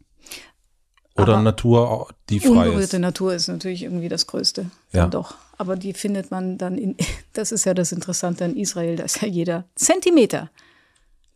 [1.22, 3.02] Oder Aber Natur, die frei unberührte ist.
[3.02, 4.66] Natur ist natürlich irgendwie das Größte.
[4.92, 5.08] Ja.
[5.08, 5.36] Doch.
[5.58, 6.96] Aber die findet man dann in,
[7.34, 10.50] das ist ja das Interessante an Israel, da ist ja jeder Zentimeter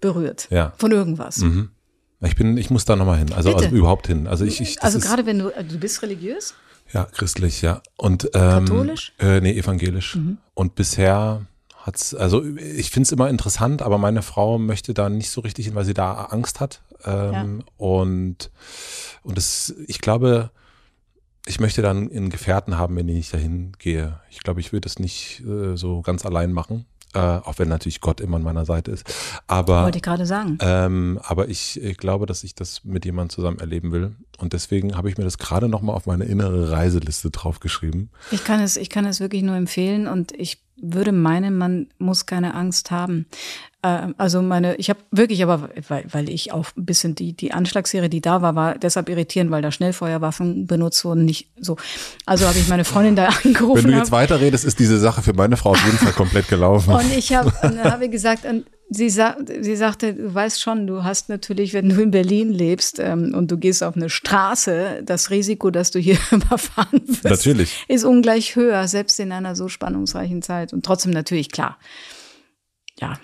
[0.01, 0.73] berührt ja.
[0.77, 1.37] von irgendwas.
[1.37, 1.69] Mhm.
[2.21, 4.27] Ich bin, ich muss da nochmal hin, also, also, überhaupt hin.
[4.27, 6.53] Also ich, ich also gerade wenn du, du bist religiös?
[6.93, 7.81] Ja, christlich, ja.
[7.97, 9.13] Und ähm, katholisch?
[9.19, 10.15] Äh, nee, evangelisch.
[10.15, 10.37] Mhm.
[10.53, 11.45] Und bisher
[11.81, 15.65] hat's, also ich finde es immer interessant, aber meine Frau möchte da nicht so richtig
[15.65, 16.81] hin, weil sie da Angst hat.
[17.05, 17.65] Ähm, ja.
[17.77, 18.51] Und
[19.23, 20.51] und das, ich glaube,
[21.45, 24.19] ich möchte dann einen Gefährten haben, wenn ich dahin gehe.
[24.29, 26.85] Ich glaube, ich würde es nicht äh, so ganz allein machen.
[27.15, 29.05] Äh, auch wenn natürlich Gott immer an meiner Seite ist.
[29.45, 30.57] Aber, Wollte ich gerade sagen.
[30.61, 34.15] Ähm, aber ich, ich glaube, dass ich das mit jemandem zusammen erleben will.
[34.39, 38.09] Und deswegen habe ich mir das gerade nochmal auf meine innere Reiseliste draufgeschrieben.
[38.31, 42.25] Ich kann es, ich kann es wirklich nur empfehlen und ich würde meinen, man muss
[42.25, 43.27] keine Angst haben.
[43.83, 47.51] Äh, also meine, ich habe wirklich, aber weil, weil ich auch ein bisschen die die
[47.51, 51.75] Anschlagsserie, die da war, war deshalb irritierend, weil da Schnellfeuerwaffen benutzt wurden, nicht so.
[52.25, 53.83] Also habe ich meine Freundin da angerufen.
[53.83, 56.93] Wenn du jetzt weiterredest, ist diese Sache für meine Frau auf jeden Fall komplett gelaufen.
[56.93, 61.27] Und ich habe habe gesagt, und sie, sa sie sagte, du weißt schon, du hast
[61.27, 65.71] natürlich, wenn du in Berlin lebst ähm, und du gehst auf eine Straße, das Risiko,
[65.71, 67.85] dass du hier überfahren wirst, natürlich.
[67.89, 70.71] ist ungleich höher, selbst in einer so spannungsreichen Zeit.
[70.71, 71.77] Und trotzdem natürlich klar.
[72.99, 73.19] Ja,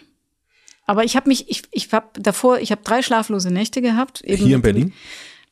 [0.89, 4.21] aber ich habe mich, ich, ich habe davor, ich habe drei schlaflose Nächte gehabt.
[4.21, 4.93] Eben Hier in Berlin?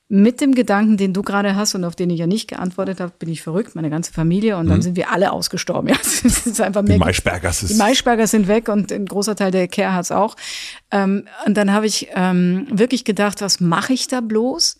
[0.09, 3.11] mit dem Gedanken, den du gerade hast und auf den ich ja nicht geantwortet habe,
[3.19, 4.81] bin ich verrückt, meine ganze Familie und dann mhm.
[4.81, 5.89] sind wir alle ausgestorben.
[5.93, 9.51] Ja, es ist einfach die Maischbergers ist Die Maischbergers sind weg und ein großer Teil
[9.51, 10.35] der Kehrhards auch.
[10.91, 14.77] Ähm, und dann habe ich ähm, wirklich gedacht, was mache ich da bloß?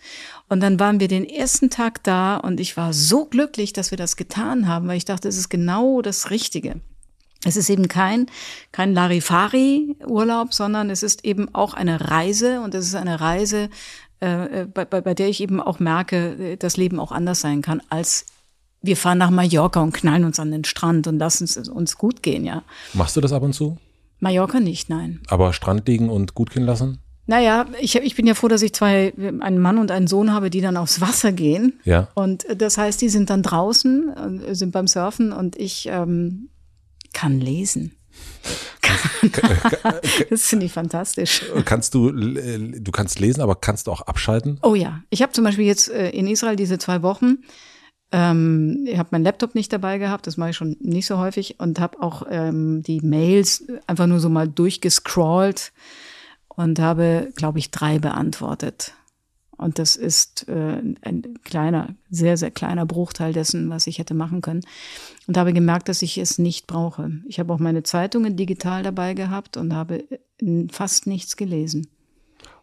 [0.49, 3.97] Und dann waren wir den ersten Tag da und ich war so glücklich, dass wir
[3.97, 6.81] das getan haben, weil ich dachte, es ist genau das Richtige.
[7.47, 8.25] Es ist eben kein,
[8.73, 13.69] kein Larifari-Urlaub, sondern es ist eben auch eine Reise und es ist eine Reise,
[14.19, 17.81] äh, bei, bei, bei der ich eben auch merke, das Leben auch anders sein kann,
[17.89, 18.25] als
[18.81, 22.21] wir fahren nach Mallorca und knallen uns an den Strand und lassen es uns gut
[22.21, 22.63] gehen, ja.
[22.93, 23.77] Machst du das ab und zu?
[24.19, 25.21] Mallorca nicht, nein.
[25.29, 26.99] Aber Strand liegen und gut gehen lassen?
[27.27, 30.49] Naja, ich, ich bin ja froh, dass ich zwei, einen Mann und einen Sohn habe,
[30.49, 31.79] die dann aufs Wasser gehen.
[31.85, 32.09] Ja.
[32.13, 36.49] Und das heißt, die sind dann draußen, äh, sind beim Surfen und ich ähm,
[37.17, 37.93] kann lesen.
[40.29, 41.41] das finde ich fantastisch.
[41.65, 44.59] Kannst du, du kannst lesen, aber kannst du auch abschalten?
[44.61, 45.01] Oh ja.
[45.09, 47.39] Ich habe zum Beispiel jetzt äh, in Israel diese zwei Wochen,
[48.11, 51.59] ähm, ich habe meinen Laptop nicht dabei gehabt, das mache ich schon nicht so häufig
[51.59, 55.73] und habe auch ähm, die Mails einfach nur so mal durchgescrollt
[56.49, 58.93] und habe, glaube ich, drei beantwortet.
[59.57, 64.41] Und das ist äh, ein kleiner, sehr, sehr kleiner Bruchteil dessen, was ich hätte machen
[64.41, 64.61] können.
[65.25, 67.11] Und habe gemerkt, dass ich es nicht brauche.
[67.27, 70.03] Ich habe auch meine Zeitungen digital dabei gehabt und habe
[70.41, 71.87] äh, fast nichts gelesen.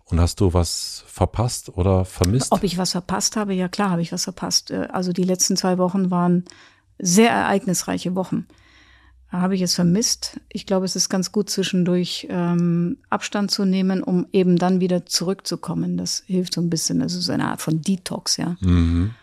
[0.07, 2.53] Und hast du was verpasst oder vermisst?
[2.53, 3.55] Ob ich was verpasst habe?
[3.55, 4.71] Ja, klar habe ich was verpasst.
[4.71, 6.45] Äh, also die letzten zwei Wochen waren
[6.99, 8.47] sehr ereignisreiche Wochen
[9.41, 10.41] habe ich es vermisst.
[10.49, 15.07] Ich glaube, es ist ganz gut zwischendurch ähm, Abstand zu nehmen, um eben dann wieder
[15.07, 15.97] zurückzukommen.
[15.97, 17.01] Das hilft so ein bisschen.
[17.01, 18.57] Das ist eine Art von Detox, ja.
[18.61, 19.15] Mhm.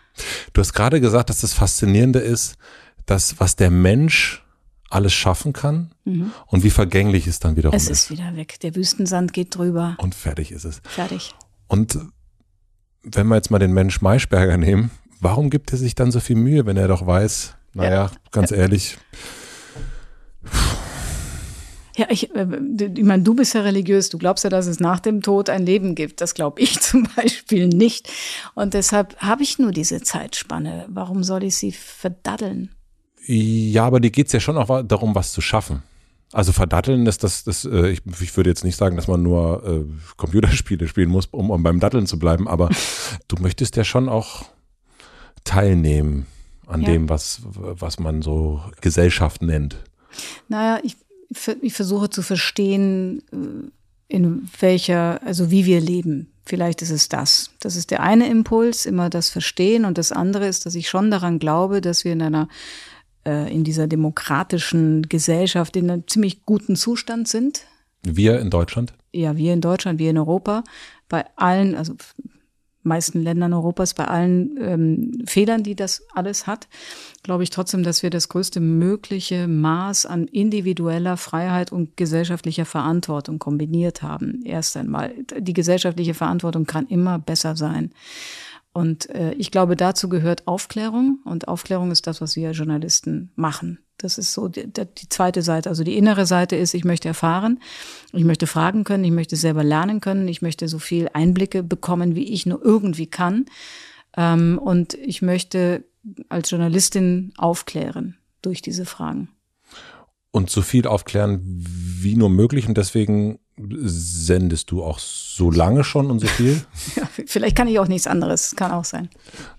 [0.54, 2.58] Du hast gerade gesagt, dass das Faszinierende ist,
[3.06, 4.43] dass was der Mensch
[4.89, 6.32] alles schaffen kann mhm.
[6.47, 7.89] und wie vergänglich es dann wiederum ist.
[7.89, 8.60] Es ist wieder weg.
[8.62, 9.95] Der Wüstensand geht drüber.
[9.97, 10.82] Und fertig ist es.
[10.84, 11.34] Fertig.
[11.67, 11.97] Und
[13.04, 16.36] wenn wir jetzt mal den Mensch Maischberger nehmen, warum gibt er sich dann so viel
[16.36, 18.12] Mühe, wenn er doch weiß, naja, ja.
[18.32, 18.97] ganz ehrlich,
[21.96, 22.48] ja, ich, äh,
[22.96, 24.10] ich meine, du bist ja religiös.
[24.10, 26.22] Du glaubst ja, dass es nach dem Tod ein Leben gibt.
[26.22, 28.12] Das glaube ich zum Beispiel nicht.
[28.56, 30.86] Und deshalb habe ich nur diese Zeitspanne.
[30.90, 32.70] Warum soll ich sie verdaddeln?
[33.26, 35.84] Ja, aber dir geht's ja schon auch darum, was zu schaffen.
[36.34, 39.64] Also verdatteln ist das, das äh, ich, ich würde jetzt nicht sagen, dass man nur
[39.66, 39.84] äh,
[40.16, 42.70] Computerspiele spielen muss, um, um beim Datteln zu bleiben, aber
[43.28, 44.46] du möchtest ja schon auch
[45.44, 46.26] teilnehmen
[46.68, 46.88] an ja.
[46.88, 49.78] dem, was, was man so Gesellschaft nennt?
[50.47, 50.95] Naja, ich,
[51.62, 53.71] ich versuche zu verstehen, äh,
[54.08, 56.34] in welcher, also wie wir leben.
[56.45, 57.52] Vielleicht ist es das.
[57.62, 59.86] Das ist der eine Impuls, immer das Verstehen.
[59.86, 62.50] Und das andere ist, dass ich schon daran glaube, dass wir in einer,
[63.26, 67.65] äh, in dieser demokratischen Gesellschaft in einem ziemlich guten Zustand sind.
[68.04, 68.93] Wir in Deutschland?
[69.13, 70.63] Ja, wir in Deutschland, wir in Europa.
[71.08, 71.93] Bei allen, also
[72.84, 76.67] meisten Ländern Europas, bei allen ähm, Fehlern, die das alles hat,
[77.24, 83.40] glaube ich trotzdem, dass wir das größte mögliche Maß an individueller Freiheit und gesellschaftlicher Verantwortung
[83.40, 84.42] kombiniert haben.
[84.44, 87.92] Erst einmal, die gesellschaftliche Verantwortung kann immer besser sein.
[88.74, 91.20] Und äh, ich glaube, dazu gehört Aufklärung.
[91.26, 93.80] Und Aufklärung ist das, was wir Journalisten machen.
[93.98, 95.70] Das ist so die, die, zweite Seite.
[95.70, 97.60] Also die innere Seite ist, ich möchte erfahren,
[98.14, 102.16] ich möchte fragen können, ich möchte selber lernen können, ich möchte so viel Einblicke bekommen,
[102.16, 103.46] wie ich nur irgendwie kann.
[104.18, 105.84] Ähm, und ich möchte
[106.30, 109.30] als Journalistin aufklären durch diese Fragen.
[110.32, 112.68] Und so viel aufklären wie nur möglich.
[112.68, 113.40] Und deswegen
[113.84, 116.62] sendest du auch so lange schon und so viel?
[116.96, 119.10] ja, vielleicht kann ich auch nichts anderes, kann auch sein.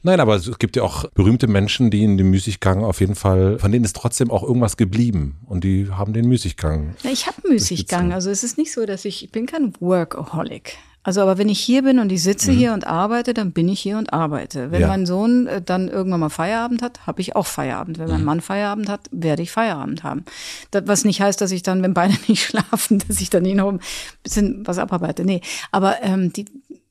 [0.03, 3.59] Nein, aber es gibt ja auch berühmte Menschen, die in dem Müßiggang auf jeden Fall,
[3.59, 6.97] von denen ist trotzdem auch irgendwas geblieben und die haben den Müßiggang.
[7.05, 10.79] Na, ich habe Müßiggang, also es ist nicht so, dass ich, ich bin kein Workaholic.
[11.05, 12.57] Also, aber wenn ich hier bin und ich sitze mhm.
[12.57, 14.71] hier und arbeite, dann bin ich hier und arbeite.
[14.71, 14.89] Wenn ja.
[14.89, 17.99] mein Sohn äh, dann irgendwann mal Feierabend hat, habe ich auch Feierabend.
[17.99, 18.27] Wenn mein mhm.
[18.27, 20.25] Mann Feierabend hat, werde ich Feierabend haben.
[20.71, 23.57] Das, was nicht heißt, dass ich dann, wenn beide nicht schlafen, dass ich dann hier
[23.57, 23.81] noch ein
[24.23, 25.25] bisschen was abarbeite.
[25.25, 25.41] Nee,
[25.73, 26.45] aber ähm, die,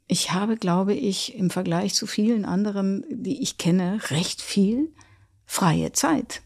[0.07, 4.89] ich habe, glaube ich, im Vergleich zu vielen anderen, die ich kenne, recht viel
[5.45, 6.41] freie Zeit.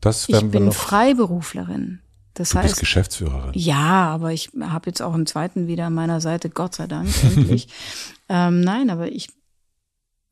[0.00, 2.00] Das ich bin Freiberuflerin.
[2.34, 3.52] Das du heißt, bist Geschäftsführerin.
[3.54, 7.08] Ja, aber ich habe jetzt auch einen zweiten wieder an meiner Seite, Gott sei Dank,
[7.22, 7.68] endlich.
[8.28, 9.28] ähm, nein, aber ich,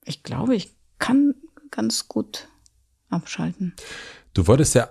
[0.05, 1.35] ich glaube, ich kann
[1.71, 2.49] ganz gut
[3.11, 3.75] abschalten.
[4.33, 4.89] Du wolltest ja,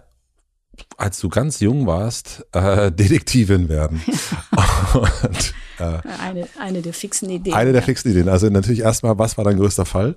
[0.97, 4.01] als du ganz jung warst, äh, Detektivin werden.
[4.93, 7.55] Und, äh, eine, eine der fixen Ideen.
[7.55, 7.85] Eine der ja.
[7.85, 8.29] fixen Ideen.
[8.29, 10.15] Also natürlich erstmal, was war dein größter Fall?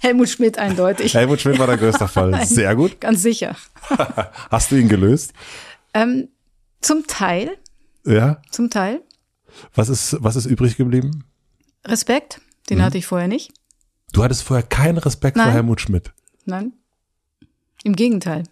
[0.00, 1.14] Helmut Schmidt eindeutig.
[1.14, 2.44] Helmut Schmidt war der größte Fall.
[2.46, 3.00] Sehr gut.
[3.00, 3.56] Ganz sicher.
[4.50, 5.32] Hast du ihn gelöst?
[5.92, 6.28] Ähm,
[6.80, 7.58] zum Teil.
[8.06, 8.40] Ja.
[8.50, 9.02] Zum Teil.
[9.74, 11.24] Was ist, was ist übrig geblieben?
[11.84, 12.40] Respekt.
[12.70, 12.84] Den hm.
[12.84, 13.52] hatte ich vorher nicht.
[14.12, 15.46] Du hattest vorher keinen Respekt Nein.
[15.46, 16.12] vor Helmut Schmidt.
[16.46, 16.72] Nein.
[17.84, 18.44] Im Gegenteil.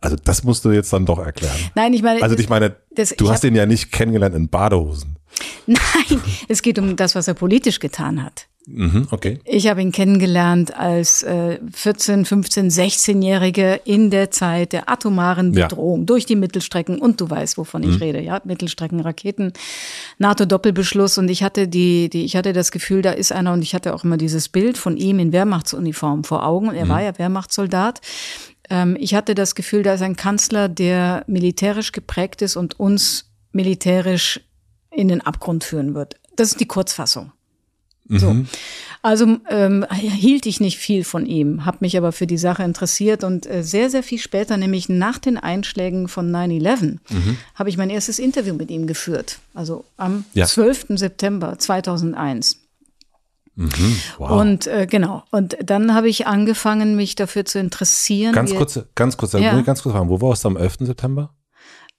[0.00, 1.58] Also das musst du jetzt dann doch erklären.
[1.74, 2.22] Nein, ich meine.
[2.22, 5.18] Also ich meine, das, du ich hast ihn ja nicht kennengelernt in Badehosen.
[5.66, 8.48] Nein, es geht um das, was er politisch getan hat.
[8.68, 9.38] Mhm, okay.
[9.44, 16.00] Ich habe ihn kennengelernt als äh, 14, 15, 16-Jährige in der Zeit der atomaren Bedrohung
[16.00, 16.06] ja.
[16.06, 17.90] durch die Mittelstrecken und du weißt, wovon mhm.
[17.90, 19.52] ich rede, ja, Mittelstreckenraketen,
[20.18, 23.72] NATO-Doppelbeschluss und ich hatte die, die, ich hatte das Gefühl, da ist einer und ich
[23.72, 26.90] hatte auch immer dieses Bild von ihm in Wehrmachtsuniform vor Augen und er mhm.
[26.90, 28.00] war ja Wehrmachtssoldat.
[28.68, 33.30] Ähm, ich hatte das Gefühl, da ist ein Kanzler, der militärisch geprägt ist und uns
[33.52, 34.40] militärisch
[34.90, 36.16] in den Abgrund führen wird.
[36.34, 37.32] Das ist die Kurzfassung.
[38.08, 38.34] So.
[38.34, 38.46] Mhm.
[39.02, 43.22] Also ähm, hielt ich nicht viel von ihm, habe mich aber für die Sache interessiert
[43.22, 47.36] und äh, sehr, sehr viel später, nämlich nach den Einschlägen von 9-11, mhm.
[47.54, 49.38] habe ich mein erstes Interview mit ihm geführt.
[49.54, 50.46] Also am ja.
[50.46, 50.86] 12.
[50.90, 52.58] September 2001.
[53.54, 54.30] Mhm, wow.
[54.32, 58.34] Und äh, genau, und dann habe ich angefangen, mich dafür zu interessieren.
[58.34, 59.60] Ganz kurz, ganz kurz, ja.
[59.62, 60.78] ganz kurz fragen, wo warst du am 11.
[60.80, 61.30] September?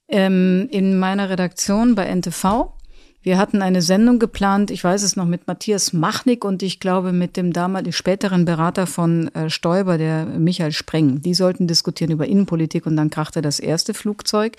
[0.08, 2.77] Ähm, in meiner Redaktion bei NTV.
[3.28, 7.12] Wir hatten eine Sendung geplant, ich weiß es noch, mit Matthias Machnik und ich glaube
[7.12, 11.22] mit dem damaligen späteren Berater von äh, Stoiber, der Michael Spreng.
[11.22, 14.56] Die sollten diskutieren über Innenpolitik und dann krachte das erste Flugzeug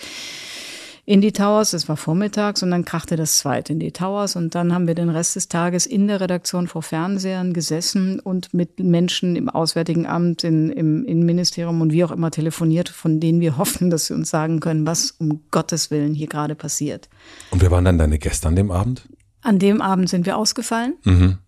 [1.09, 1.73] in die Towers.
[1.73, 4.95] Es war vormittags und dann krachte das zweite in die Towers und dann haben wir
[4.95, 10.07] den Rest des Tages in der Redaktion vor Fernsehern gesessen und mit Menschen im Auswärtigen
[10.07, 14.15] Amt, in, im Innenministerium und wie auch immer telefoniert, von denen wir hoffen, dass sie
[14.15, 17.09] uns sagen können, was um Gottes Willen hier gerade passiert.
[17.51, 19.09] Und wer waren dann deine Gäste an dem Abend?
[19.41, 20.97] An dem Abend sind wir ausgefallen.
[21.05, 21.39] Mhm.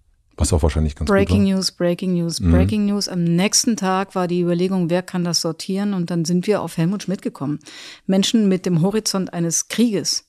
[0.40, 1.56] Was auch wahrscheinlich ganz Breaking gut war.
[1.56, 2.52] News, Breaking News, mhm.
[2.52, 3.08] Breaking News.
[3.08, 5.92] Am nächsten Tag war die Überlegung, wer kann das sortieren?
[5.92, 7.58] Und dann sind wir auf Helmut Schmidt gekommen.
[8.06, 10.24] Menschen mit dem Horizont eines Krieges,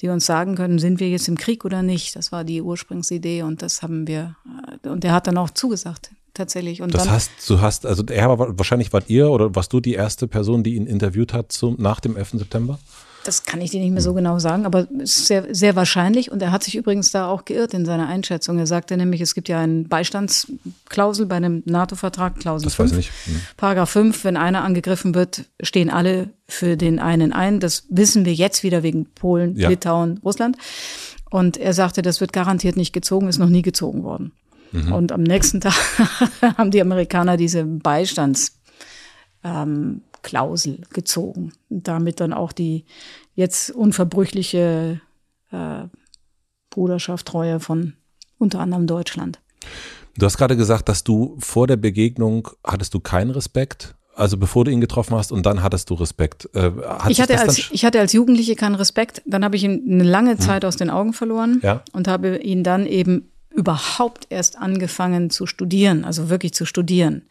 [0.00, 2.14] die uns sagen können, sind wir jetzt im Krieg oder nicht?
[2.14, 4.36] Das war die Ursprungsidee und das haben wir,
[4.84, 6.80] äh, und der hat dann auch zugesagt tatsächlich.
[6.80, 9.80] Und das dann, heißt, du hast, also er war wahrscheinlich wart ihr oder warst du
[9.80, 12.32] die erste Person, die ihn interviewt hat zum, nach dem 11.
[12.34, 12.78] September?
[13.26, 16.30] Das kann ich dir nicht mehr so genau sagen, aber es ist sehr, sehr wahrscheinlich.
[16.30, 18.58] Und er hat sich übrigens da auch geirrt in seiner Einschätzung.
[18.58, 22.92] Er sagte nämlich, es gibt ja eine Beistandsklausel bei einem NATO-Vertrag, Klausel das 5.
[22.92, 23.26] Weiß ich nicht.
[23.26, 23.40] Hm.
[23.56, 27.58] Paragraph 5, wenn einer angegriffen wird, stehen alle für den einen ein.
[27.58, 29.68] Das wissen wir jetzt wieder wegen Polen, ja.
[29.68, 30.56] Litauen, Russland.
[31.28, 34.32] Und er sagte, das wird garantiert nicht gezogen, ist noch nie gezogen worden.
[34.70, 34.92] Mhm.
[34.92, 35.74] Und am nächsten Tag
[36.56, 38.56] haben die Amerikaner diese Beistandsklausel
[39.46, 40.02] ähm,
[40.90, 41.52] gezogen.
[41.68, 42.84] Und damit dann auch die
[43.34, 45.00] jetzt unverbrüchliche
[45.50, 45.84] äh,
[46.70, 47.94] Bruderschaft, Treue von
[48.38, 49.40] unter anderem Deutschland.
[50.18, 53.94] Du hast gerade gesagt, dass du vor der Begegnung hattest du keinen Respekt.
[54.14, 56.48] Also bevor du ihn getroffen hast und dann hattest du Respekt.
[56.54, 59.20] Äh, hat ich, hatte als, ich hatte als Jugendliche keinen Respekt.
[59.26, 60.40] Dann habe ich ihn eine lange hm.
[60.40, 60.68] Zeit hm.
[60.68, 61.82] aus den Augen verloren ja.
[61.92, 67.22] und habe ihn dann eben überhaupt erst angefangen zu studieren, also wirklich zu studieren.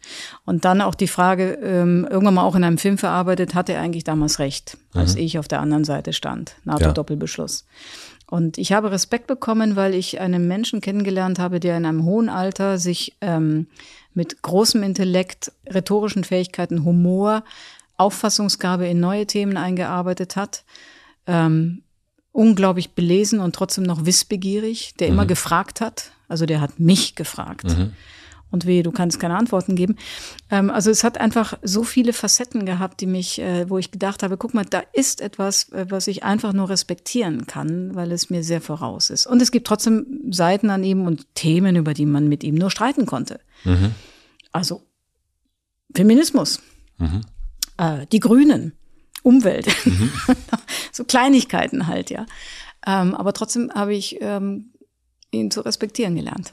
[0.44, 3.80] Und dann auch die Frage, ähm, irgendwann mal auch in einem Film verarbeitet, hatte er
[3.80, 5.20] eigentlich damals recht, als mhm.
[5.20, 6.56] ich auf der anderen Seite stand.
[6.64, 7.64] NATO-Doppelbeschluss.
[7.64, 8.26] Ja.
[8.28, 12.28] Und ich habe Respekt bekommen, weil ich einen Menschen kennengelernt habe, der in einem hohen
[12.28, 13.68] Alter sich ähm,
[14.12, 17.44] mit großem Intellekt, rhetorischen Fähigkeiten, Humor,
[17.96, 20.64] Auffassungsgabe in neue Themen eingearbeitet hat.
[21.28, 21.82] Ähm,
[22.32, 25.14] unglaublich belesen und trotzdem noch wissbegierig, der mhm.
[25.14, 26.10] immer gefragt hat.
[26.28, 27.64] Also der hat mich gefragt.
[27.64, 27.92] Mhm.
[28.50, 29.96] Und weh, du kannst keine Antworten geben.
[30.50, 34.22] Ähm, also es hat einfach so viele Facetten gehabt, die mich, äh, wo ich gedacht
[34.22, 38.30] habe, guck mal, da ist etwas, äh, was ich einfach nur respektieren kann, weil es
[38.30, 39.26] mir sehr voraus ist.
[39.26, 42.70] Und es gibt trotzdem Seiten an ihm und Themen, über die man mit ihm nur
[42.70, 43.40] streiten konnte.
[43.64, 43.94] Mhm.
[44.52, 44.82] Also
[45.94, 46.60] Feminismus,
[46.98, 47.22] mhm.
[47.78, 48.72] äh, die Grünen,
[49.22, 49.66] Umwelt.
[49.84, 50.12] Mhm.
[50.92, 52.26] so Kleinigkeiten halt, ja.
[52.86, 54.70] Ähm, aber trotzdem habe ich ähm,
[55.30, 56.52] ihn zu respektieren gelernt.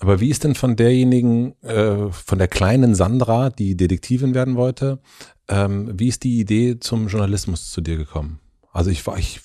[0.00, 5.00] Aber wie ist denn von derjenigen, äh, von der kleinen Sandra, die Detektivin werden wollte,
[5.48, 8.40] ähm, wie ist die Idee zum Journalismus zu dir gekommen?
[8.72, 9.40] Also ich war, ich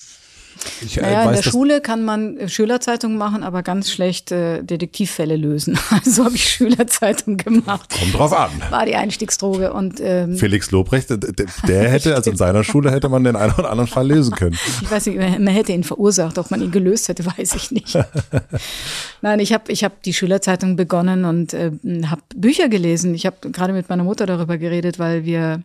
[0.84, 4.32] ich, äh, naja, weiß, in der Schule kann man äh, Schülerzeitung machen, aber ganz schlecht
[4.32, 5.78] äh, Detektivfälle lösen.
[5.90, 7.90] Also habe ich Schülerzeitung gemacht.
[7.90, 8.50] Kommt drauf an.
[8.70, 9.72] War die Einstiegsdroge.
[9.72, 11.10] Und, ähm, Felix Lobrecht,
[11.68, 14.56] der hätte, also in seiner Schule hätte man den einen oder anderen Fall lösen können.
[14.82, 17.98] Ich weiß nicht, man hätte ihn verursacht, ob man ihn gelöst hätte, weiß ich nicht.
[19.20, 21.70] Nein, ich habe ich hab die Schülerzeitung begonnen und äh,
[22.06, 23.14] habe Bücher gelesen.
[23.14, 25.62] Ich habe gerade mit meiner Mutter darüber geredet, weil wir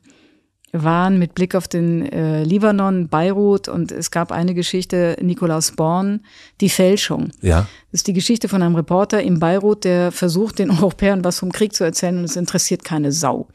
[0.83, 6.21] waren mit Blick auf den äh, Libanon, Beirut und es gab eine Geschichte, Nikolaus Born,
[6.61, 7.31] die Fälschung.
[7.41, 7.67] Ja.
[7.91, 11.51] Das ist die Geschichte von einem Reporter in Beirut, der versucht, den Europäern was vom
[11.51, 13.47] Krieg zu erzählen und es interessiert keine Sau.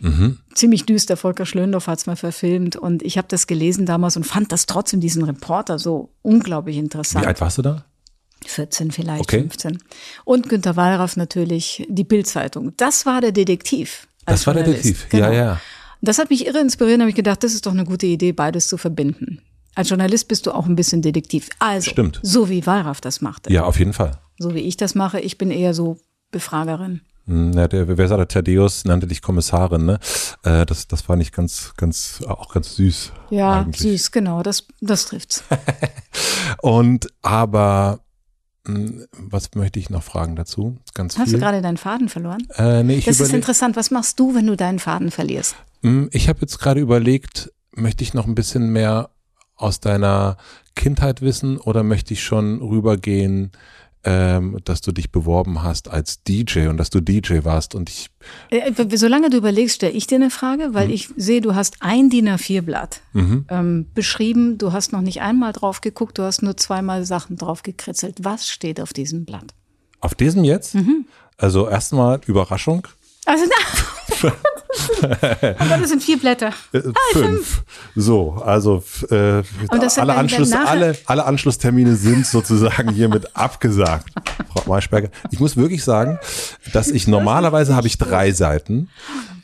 [0.00, 0.38] Mhm.
[0.54, 4.24] Ziemlich düster, Volker Schlöndorff hat es mal verfilmt und ich habe das gelesen damals und
[4.24, 7.24] fand das trotzdem diesen Reporter so unglaublich interessant.
[7.24, 7.84] Wie alt warst du da?
[8.46, 9.40] 14 vielleicht, okay.
[9.40, 9.78] 15.
[10.24, 12.72] Und Günter Wallraff natürlich, die Bildzeitung.
[12.76, 14.06] Das war der Detektiv.
[14.26, 15.26] Das war der Detektiv, genau.
[15.26, 15.60] ja, ja.
[16.04, 18.68] Das hat mich irre inspiriert, habe ich gedacht, das ist doch eine gute Idee, beides
[18.68, 19.40] zu verbinden.
[19.74, 21.48] Als Journalist bist du auch ein bisschen Detektiv.
[21.58, 22.20] Also, Stimmt.
[22.22, 23.52] so wie Wallraff das machte.
[23.52, 24.18] Ja, auf jeden Fall.
[24.38, 25.98] So wie ich das mache, ich bin eher so
[26.30, 27.00] Befragerin.
[27.26, 29.98] Hm, ja, der Versaler Thaddeus nannte dich Kommissarin, ne?
[30.42, 33.12] Äh, das, das war nicht ganz, ganz, auch ganz süß.
[33.30, 33.80] Ja, eigentlich.
[33.80, 35.42] süß, genau, das, das trifft's.
[36.60, 38.03] Und aber
[38.66, 40.78] was möchte ich noch fragen dazu?
[40.94, 41.34] Ganz Hast viel.
[41.34, 42.46] du gerade deinen Faden verloren?
[42.56, 43.76] Äh, nee, das ist interessant.
[43.76, 45.54] Was machst du, wenn du deinen Faden verlierst?
[45.82, 49.10] Hm, ich habe jetzt gerade überlegt, möchte ich noch ein bisschen mehr
[49.56, 50.38] aus deiner
[50.74, 53.52] Kindheit wissen oder möchte ich schon rübergehen,
[54.04, 58.10] ähm, dass du dich beworben hast als DJ und dass du DJ warst und ich.
[58.50, 60.94] Äh, solange du überlegst, stelle ich dir eine Frage, weil mhm.
[60.94, 63.46] ich sehe, du hast ein DIN A4-Blatt mhm.
[63.48, 67.62] ähm, beschrieben, du hast noch nicht einmal drauf geguckt, du hast nur zweimal Sachen drauf
[67.62, 68.18] gekritzelt.
[68.22, 69.54] Was steht auf diesem Blatt?
[70.00, 70.74] Auf diesem jetzt?
[70.74, 71.06] Mhm.
[71.36, 72.86] Also erstmal Überraschung.
[73.26, 74.32] Also na,
[75.58, 76.50] Aber das sind vier Blätter.
[76.72, 77.26] Äh, ah, fünf.
[77.26, 77.64] fünf.
[77.94, 84.12] So, also äh, alle, Anschluss, alle, alle Anschlusstermine sind sozusagen hiermit abgesagt.
[84.52, 86.18] Frau Maischberger, ich muss wirklich sagen,
[86.72, 88.88] dass ich normalerweise habe ich drei Seiten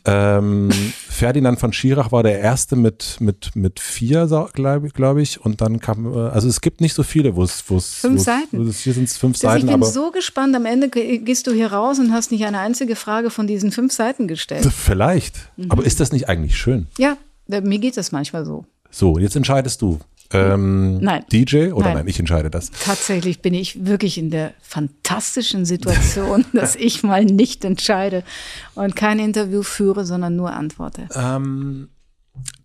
[0.05, 0.71] ähm,
[1.09, 5.45] Ferdinand von Schirach war der erste mit, mit, mit vier, glaube glaub ich.
[5.45, 7.61] Und dann kam, äh, also es gibt nicht so viele, wo es.
[7.61, 8.73] Fünf Seiten.
[8.73, 9.69] hier sind es fünf das Seiten.
[9.69, 10.55] Ich bin so gespannt.
[10.57, 13.93] Am Ende gehst du hier raus und hast nicht eine einzige Frage von diesen fünf
[13.93, 14.67] Seiten gestellt.
[14.75, 15.51] Vielleicht.
[15.57, 15.71] Mhm.
[15.71, 16.87] Aber ist das nicht eigentlich schön?
[16.99, 18.65] Ja, mir geht das manchmal so.
[18.91, 19.99] So, jetzt entscheidest du.
[20.33, 21.25] Ähm, nein.
[21.33, 21.95] DJ oder nein.
[21.99, 22.09] nein.
[22.09, 22.71] ich entscheide das.
[22.71, 28.23] Tatsächlich bin ich wirklich in der fantastischen Situation, dass ich mal nicht entscheide
[28.75, 31.09] und kein Interview führe, sondern nur antworte.
[31.15, 31.89] Ähm,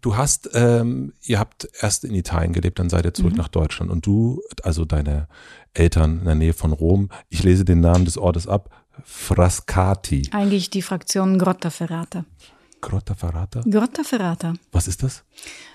[0.02, 3.40] du hast, ähm, ihr habt erst in Italien gelebt, dann seid ihr zurück mhm.
[3.40, 5.28] nach Deutschland und du, also deine
[5.74, 8.70] Eltern in der Nähe von Rom, ich lese den Namen des Ortes ab,
[9.04, 10.30] Frascati.
[10.32, 12.26] Eigentlich die Fraktion Grotta Ferrata.
[12.82, 13.62] Grotta Ferrata?
[13.62, 14.54] Grotta Ferrata.
[14.72, 15.24] Was ist das?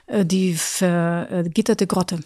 [0.07, 2.20] Äh, die vergitterte Grotte.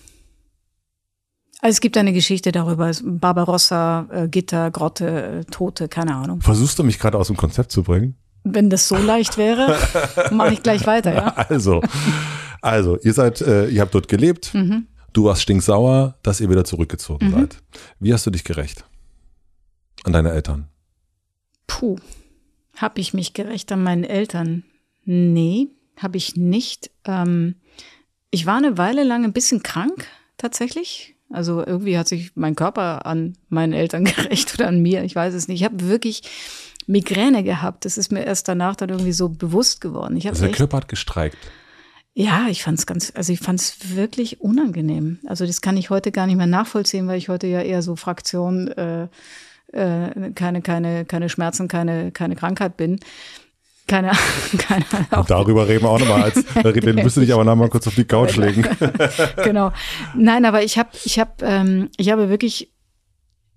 [1.61, 6.41] Also es gibt eine Geschichte darüber, Barbarossa, äh, Gitter, Grotte, äh, Tote, keine Ahnung.
[6.43, 8.17] Versuchst du mich gerade aus dem Konzept zu bringen?
[8.43, 9.79] Wenn das so leicht wäre,
[10.31, 11.29] mache ich gleich weiter, ja.
[11.29, 11.81] Also,
[12.61, 14.53] also ihr seid, äh, ihr habt dort gelebt.
[14.53, 14.89] Mhm.
[15.15, 17.33] Du warst stinksauer, dass ihr wieder zurückgezogen mhm.
[17.33, 17.63] seid.
[18.01, 18.85] Wie hast du dich gerecht?
[20.05, 20.69] an deine Eltern?
[21.67, 21.97] Puh,
[22.77, 24.65] habe ich mich gerecht an meinen Eltern?
[25.05, 26.91] Nee, habe ich nicht.
[27.05, 27.57] Ähm,
[28.31, 30.07] ich war eine Weile lang ein bisschen krank,
[30.39, 31.15] tatsächlich.
[31.31, 35.35] Also irgendwie hat sich mein Körper an meinen Eltern gerecht oder an mir, ich weiß
[35.35, 35.61] es nicht.
[35.61, 36.23] Ich habe wirklich
[36.87, 37.85] Migräne gehabt.
[37.85, 40.17] Das ist mir erst danach dann irgendwie so bewusst geworden.
[40.17, 41.39] Ich also der Körper hat gestreikt.
[42.17, 45.19] Ja, ich fand es ganz, also ich fand es wirklich unangenehm.
[45.27, 47.97] Also das kann ich heute gar nicht mehr nachvollziehen, weil ich heute ja eher so
[47.97, 49.09] Fraktion äh,
[49.75, 53.01] äh, keine, keine, keine Schmerzen, keine, keine Krankheit bin.
[53.87, 54.13] Keine,
[54.59, 55.27] keine Ahnung.
[55.29, 56.23] Darüber reden wir auch nochmal.
[56.23, 56.45] Als,
[56.81, 58.67] den müsste ich aber nochmal kurz auf die Couch legen.
[59.45, 59.73] genau.
[60.17, 62.73] Nein, aber ich habe, ich habe, ähm, ich habe wirklich,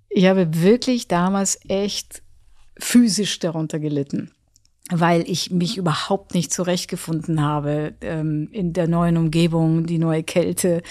[0.10, 2.24] ich habe wirklich damals echt
[2.80, 4.32] physisch darunter gelitten
[4.90, 10.82] weil ich mich überhaupt nicht zurechtgefunden habe ähm, in der neuen Umgebung, die neue Kälte,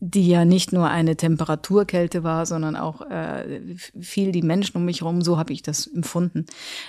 [0.00, 5.02] die ja nicht nur eine Temperaturkälte war, sondern auch äh, viel die Menschen um mich
[5.02, 5.20] herum.
[5.20, 6.46] So habe ich das empfunden.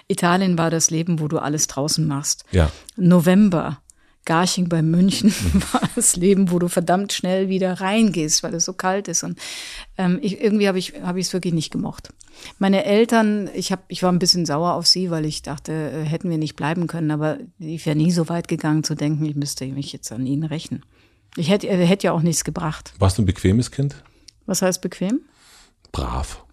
[0.07, 2.45] Italien war das Leben, wo du alles draußen machst.
[2.51, 2.72] Ja.
[2.95, 3.80] November,
[4.24, 5.34] Garching bei München
[5.74, 9.24] war das Leben, wo du verdammt schnell wieder reingehst, weil es so kalt ist.
[9.24, 9.38] Und
[9.97, 12.14] ähm, ich, irgendwie habe ich habe ich es wirklich nicht gemocht.
[12.59, 16.03] Meine Eltern, ich habe, ich war ein bisschen sauer auf sie, weil ich dachte, äh,
[16.03, 17.12] hätten wir nicht bleiben können.
[17.12, 20.43] Aber ich wäre nie so weit gegangen zu denken, ich müsste mich jetzt an ihnen
[20.43, 20.84] rächen.
[21.38, 22.94] Ich hätte, er hätte ja auch nichts gebracht.
[23.00, 23.96] Warst du ein bequemes Kind?
[24.46, 25.22] Was heißt bequem?
[25.92, 26.44] Brav.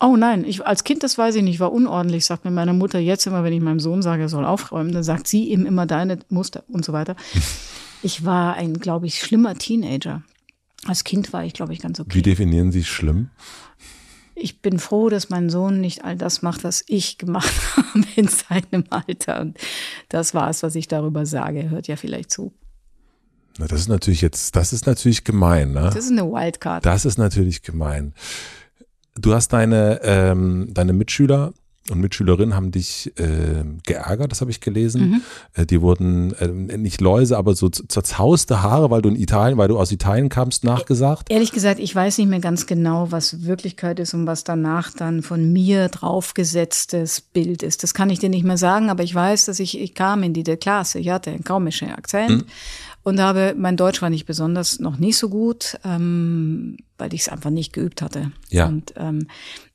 [0.00, 2.98] Oh nein, ich, als Kind, das weiß ich nicht, war unordentlich, sagt mir meine Mutter
[2.98, 5.86] jetzt immer, wenn ich meinem Sohn sage, er soll aufräumen, dann sagt sie ihm immer
[5.86, 7.16] deine Muster und so weiter.
[8.04, 10.24] Ich war ein, glaube ich, schlimmer Teenager.
[10.86, 12.12] Als Kind war ich, glaube ich, ganz okay.
[12.12, 13.30] Wie definieren Sie schlimm?
[14.34, 18.26] Ich bin froh, dass mein Sohn nicht all das macht, was ich gemacht habe in
[18.26, 19.40] seinem Alter.
[19.40, 19.56] Und
[20.08, 21.60] das war es, was ich darüber sage.
[21.60, 22.52] Er hört ja vielleicht zu.
[23.58, 25.90] Na, das ist natürlich jetzt, das ist natürlich gemein, ne?
[25.92, 26.84] Das ist eine Wildcard.
[26.84, 28.14] Das ist natürlich gemein.
[29.14, 31.52] Du hast deine, ähm, deine Mitschüler
[31.90, 35.10] und Mitschülerinnen haben dich äh, geärgert, das habe ich gelesen.
[35.10, 35.22] Mhm.
[35.54, 39.66] Äh, die wurden äh, nicht Läuse, aber so zerzauste Haare, weil du in Italien, weil
[39.66, 41.28] du aus Italien kamst, nachgesagt.
[41.28, 45.22] Ehrlich gesagt, ich weiß nicht mehr ganz genau, was Wirklichkeit ist und was danach dann
[45.22, 47.82] von mir draufgesetztes Bild ist.
[47.82, 50.34] Das kann ich dir nicht mehr sagen, aber ich weiß, dass ich, ich kam in
[50.34, 52.30] diese Klasse, ich hatte einen kaumischen Akzent.
[52.30, 52.46] Mhm
[53.02, 57.28] und habe, mein Deutsch war nicht besonders, noch nicht so gut, ähm, weil ich es
[57.28, 58.32] einfach nicht geübt hatte.
[58.50, 58.66] Ja.
[58.66, 59.26] Und ähm,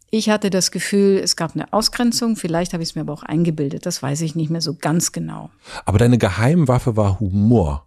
[0.10, 3.24] ich hatte das Gefühl, es gab eine Ausgrenzung, vielleicht habe ich es mir aber auch
[3.24, 5.50] eingebildet, das weiß ich nicht mehr so ganz genau.
[5.86, 7.86] Aber deine Geheimwaffe war Humor.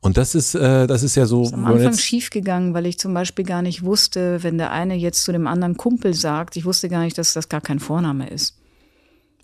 [0.00, 1.40] Und das ist, äh, das ist ja so.
[1.40, 4.94] Das ist am Anfang schiefgegangen, weil ich zum Beispiel gar nicht wusste, wenn der eine
[4.94, 8.28] jetzt zu dem anderen Kumpel sagt, ich wusste gar nicht, dass das gar kein Vorname
[8.28, 8.58] ist.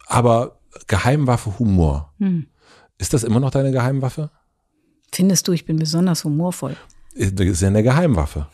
[0.07, 2.12] Aber Geheimwaffe Humor.
[2.18, 2.49] Hm.
[2.99, 4.30] Ist das immer noch deine Geheimwaffe?
[5.12, 6.76] Findest du, ich bin besonders humorvoll?
[7.14, 8.46] Das ist ja eine Geheimwaffe.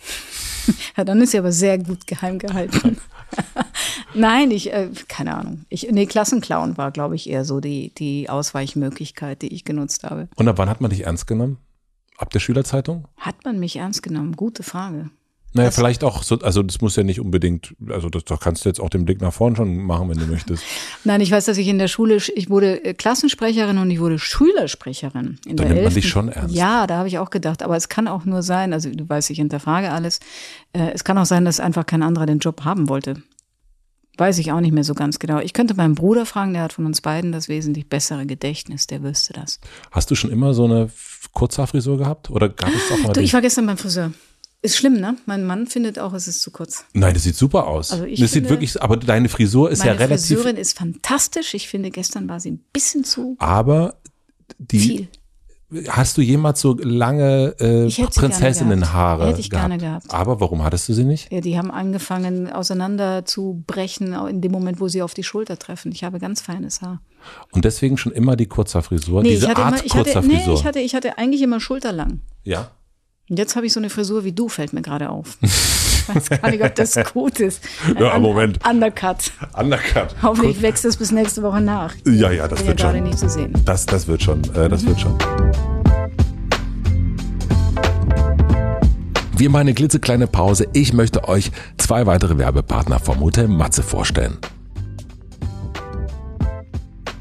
[0.97, 2.97] ja, dann ist sie aber sehr gut geheim gehalten.
[4.15, 5.67] Nein, ich, äh, keine Ahnung.
[5.69, 10.29] Ich, nee, Klassenclown war, glaube ich, eher so die, die Ausweichmöglichkeit, die ich genutzt habe.
[10.37, 11.59] Und ab wann hat man dich ernst genommen?
[12.17, 13.07] Ab der Schülerzeitung?
[13.19, 14.37] Hat man mich ernst genommen?
[14.37, 15.11] Gute Frage.
[15.57, 18.65] Naja, das vielleicht auch so, also das muss ja nicht unbedingt, also das, da kannst
[18.65, 20.63] du jetzt auch den Blick nach vorn schon machen, wenn du möchtest.
[21.05, 24.19] Nein, ich weiß, dass ich in der Schule, ich wurde äh, Klassensprecherin und ich wurde
[24.19, 25.39] Schülersprecherin.
[25.47, 26.55] In da der nimmt man dich schon ernst.
[26.55, 29.31] Ja, da habe ich auch gedacht, aber es kann auch nur sein, also du weißt,
[29.31, 30.21] ich hinterfrage alles,
[30.73, 33.17] äh, es kann auch sein, dass einfach kein anderer den Job haben wollte.
[34.19, 35.41] Weiß ich auch nicht mehr so ganz genau.
[35.41, 39.03] Ich könnte meinen Bruder fragen, der hat von uns beiden das wesentlich bessere Gedächtnis, der
[39.03, 39.61] wüsste das.
[39.91, 40.89] Hast du schon immer so eine
[41.33, 42.31] Kurzhaarfrisur gehabt?
[42.31, 43.13] Oder gab es auch mal.
[43.13, 44.13] Du, ich war gestern beim Friseur.
[44.67, 45.17] Ist schlimm, ne?
[45.27, 46.85] Mein Mann findet auch, es ist zu kurz.
[46.93, 47.93] Nein, das sieht super aus.
[47.93, 50.09] Also ich das finde, sieht wirklich, aber deine Frisur ist ja relativ.
[50.09, 51.55] Meine Friseurin ist fantastisch.
[51.55, 53.37] Ich finde, gestern war sie ein bisschen zu.
[53.39, 53.95] Aber
[54.59, 54.81] die.
[54.81, 55.09] Viel.
[55.89, 59.69] Hast du jemals so lange äh, Prinzessinnenhaare Hätte ich gehabt?
[59.69, 60.13] gerne gehabt.
[60.13, 61.33] Aber warum hattest du sie nicht?
[61.33, 65.61] Ja, die haben angefangen auseinander zu brechen in dem Moment, wo sie auf die Schulter
[65.61, 65.93] treffen.
[65.93, 67.03] Ich habe ganz feines Haar.
[67.53, 70.15] Und deswegen schon immer die Kurzhaarfrisur, nee, diese Art immer, Kurzhaarfrisur.
[70.25, 72.21] Hatte, nee, ich hatte, ich hatte eigentlich immer schulterlang.
[72.43, 72.71] Ja.
[73.29, 75.39] Und jetzt habe ich so eine Frisur wie du, fällt mir gerade auf.
[76.09, 77.61] Ich weiß gar nicht, ob das gut ist.
[77.99, 78.61] ja, Un Moment.
[78.65, 79.33] Undercut.
[79.59, 80.15] Undercut.
[80.23, 80.63] Hoffentlich gut.
[80.63, 81.97] wächst es bis nächste Woche nach.
[82.07, 82.95] Ja, ja, das Bin wird ja schon.
[82.95, 83.53] gerade nicht zu sehen.
[83.65, 84.45] Das, das wird schon.
[84.55, 84.87] Äh, das mhm.
[84.87, 85.19] wird schon.
[89.37, 90.69] Wir machen eine klitzekleine Pause.
[90.75, 94.39] Ich möchte euch zwei weitere Werbepartner vom Hotel Matze vorstellen.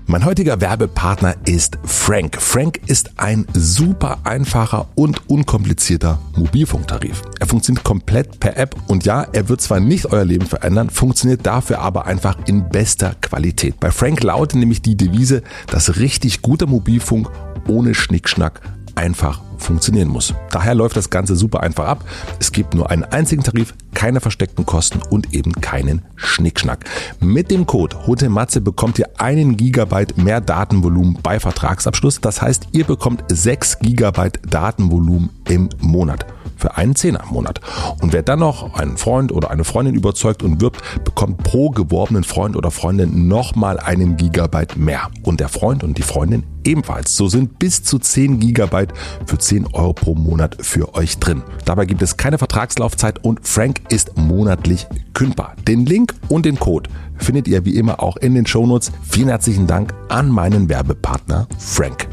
[0.07, 2.39] Mein heutiger Werbepartner ist Frank.
[2.39, 7.23] Frank ist ein super einfacher und unkomplizierter Mobilfunktarif.
[7.39, 11.43] Er funktioniert komplett per App und ja, er wird zwar nicht euer Leben verändern, funktioniert
[11.43, 13.79] dafür aber einfach in bester Qualität.
[13.79, 15.41] Bei Frank lautet nämlich die Devise,
[15.71, 17.31] dass richtig guter Mobilfunk
[17.67, 18.61] ohne Schnickschnack
[18.93, 20.33] einfach funktionieren muss.
[20.51, 22.05] Daher läuft das Ganze super einfach ab.
[22.39, 26.85] Es gibt nur einen einzigen Tarif, keine versteckten Kosten und eben keinen Schnickschnack.
[27.19, 32.21] Mit dem Code HOTELMATZE bekommt ihr einen Gigabyte mehr Datenvolumen bei Vertragsabschluss.
[32.21, 36.25] Das heißt, ihr bekommt 6 Gigabyte Datenvolumen im Monat
[36.57, 37.59] für einen Zehner im Monat.
[38.01, 42.23] Und wer dann noch einen Freund oder eine Freundin überzeugt und wirbt, bekommt pro geworbenen
[42.23, 45.09] Freund oder Freundin nochmal einen Gigabyte mehr.
[45.23, 47.15] Und der Freund und die Freundin ebenfalls.
[47.15, 48.93] So sind bis zu 10 Gigabyte
[49.25, 51.43] für 10 Euro pro Monat für euch drin.
[51.65, 55.55] Dabei gibt es keine Vertragslaufzeit und Frank ist monatlich kündbar.
[55.67, 58.91] Den Link und den Code findet ihr wie immer auch in den Shownotes.
[59.07, 62.07] Vielen herzlichen Dank an meinen Werbepartner Frank.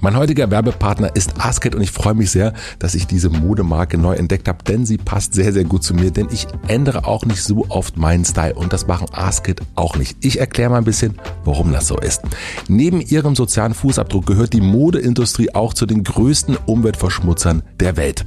[0.00, 4.14] Mein heutiger Werbepartner ist Asket und ich freue mich sehr, dass ich diese Modemarke neu
[4.14, 7.42] entdeckt habe, denn sie passt sehr, sehr gut zu mir, denn ich ändere auch nicht
[7.42, 10.16] so oft meinen Style und das machen Asket auch nicht.
[10.20, 12.22] Ich erkläre mal ein bisschen, warum das so ist.
[12.68, 18.24] Neben ihrem sozialen Fußabdruck gehört die Modeindustrie auch zu den größten Umweltverschmutzern der Welt.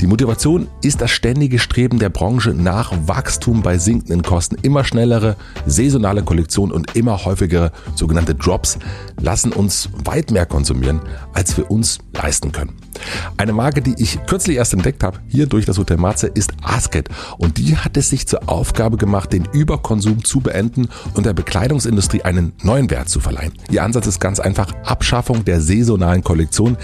[0.00, 4.56] Die Motivation ist das ständige Streben der Branche nach Wachstum bei sinkenden Kosten.
[4.62, 5.34] Immer schnellere
[5.66, 8.78] saisonale Kollektionen und immer häufigere sogenannte Drops
[9.20, 10.99] lassen uns weit mehr konsumieren
[11.32, 12.76] als wir uns leisten können.
[13.36, 17.08] Eine Marke, die ich kürzlich erst entdeckt habe, hier durch das Hotel Matze, ist Asket.
[17.38, 22.22] Und die hat es sich zur Aufgabe gemacht, den Überkonsum zu beenden und der Bekleidungsindustrie
[22.22, 23.52] einen neuen Wert zu verleihen.
[23.70, 26.76] Ihr Ansatz ist ganz einfach Abschaffung der saisonalen Kollektion,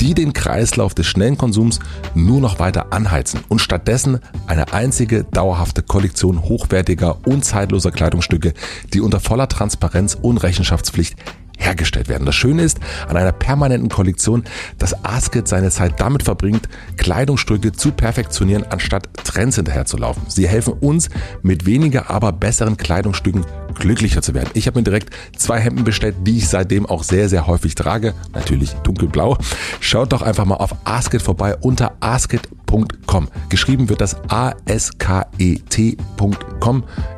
[0.00, 1.80] die den Kreislauf des schnellen Konsums
[2.14, 8.54] nur noch weiter anheizen und stattdessen eine einzige dauerhafte Kollektion hochwertiger und zeitloser Kleidungsstücke,
[8.92, 11.16] die unter voller Transparenz und Rechenschaftspflicht
[11.58, 12.26] hergestellt werden.
[12.26, 14.44] Das Schöne ist an einer permanenten Kollektion,
[14.78, 20.24] dass Asket seine Zeit damit verbringt, Kleidungsstücke zu perfektionieren, anstatt Trends hinterherzulaufen.
[20.28, 21.10] Sie helfen uns,
[21.42, 23.44] mit weniger, aber besseren Kleidungsstücken
[23.74, 24.50] glücklicher zu werden.
[24.54, 28.14] Ich habe mir direkt zwei Hemden bestellt, die ich seitdem auch sehr, sehr häufig trage.
[28.32, 29.36] Natürlich dunkelblau.
[29.80, 33.28] Schaut doch einfach mal auf Asket vorbei unter asket.com.
[33.48, 34.84] Geschrieben wird das A-S-K-E-T.com.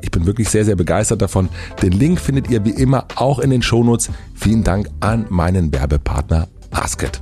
[0.02, 1.48] Ich bin wirklich sehr, sehr begeistert davon.
[1.82, 4.10] Den Link findet ihr wie immer auch in den Shownotes.
[4.34, 7.20] Vielen Dank an meinen Werbepartner Asket.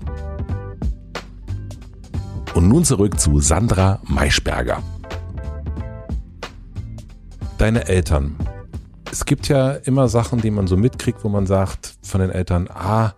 [2.54, 4.82] Und nun zurück zu Sandra Maischberger.
[7.58, 8.36] Deine Eltern
[9.14, 12.66] es gibt ja immer Sachen, die man so mitkriegt, wo man sagt von den Eltern,
[12.68, 13.14] ah,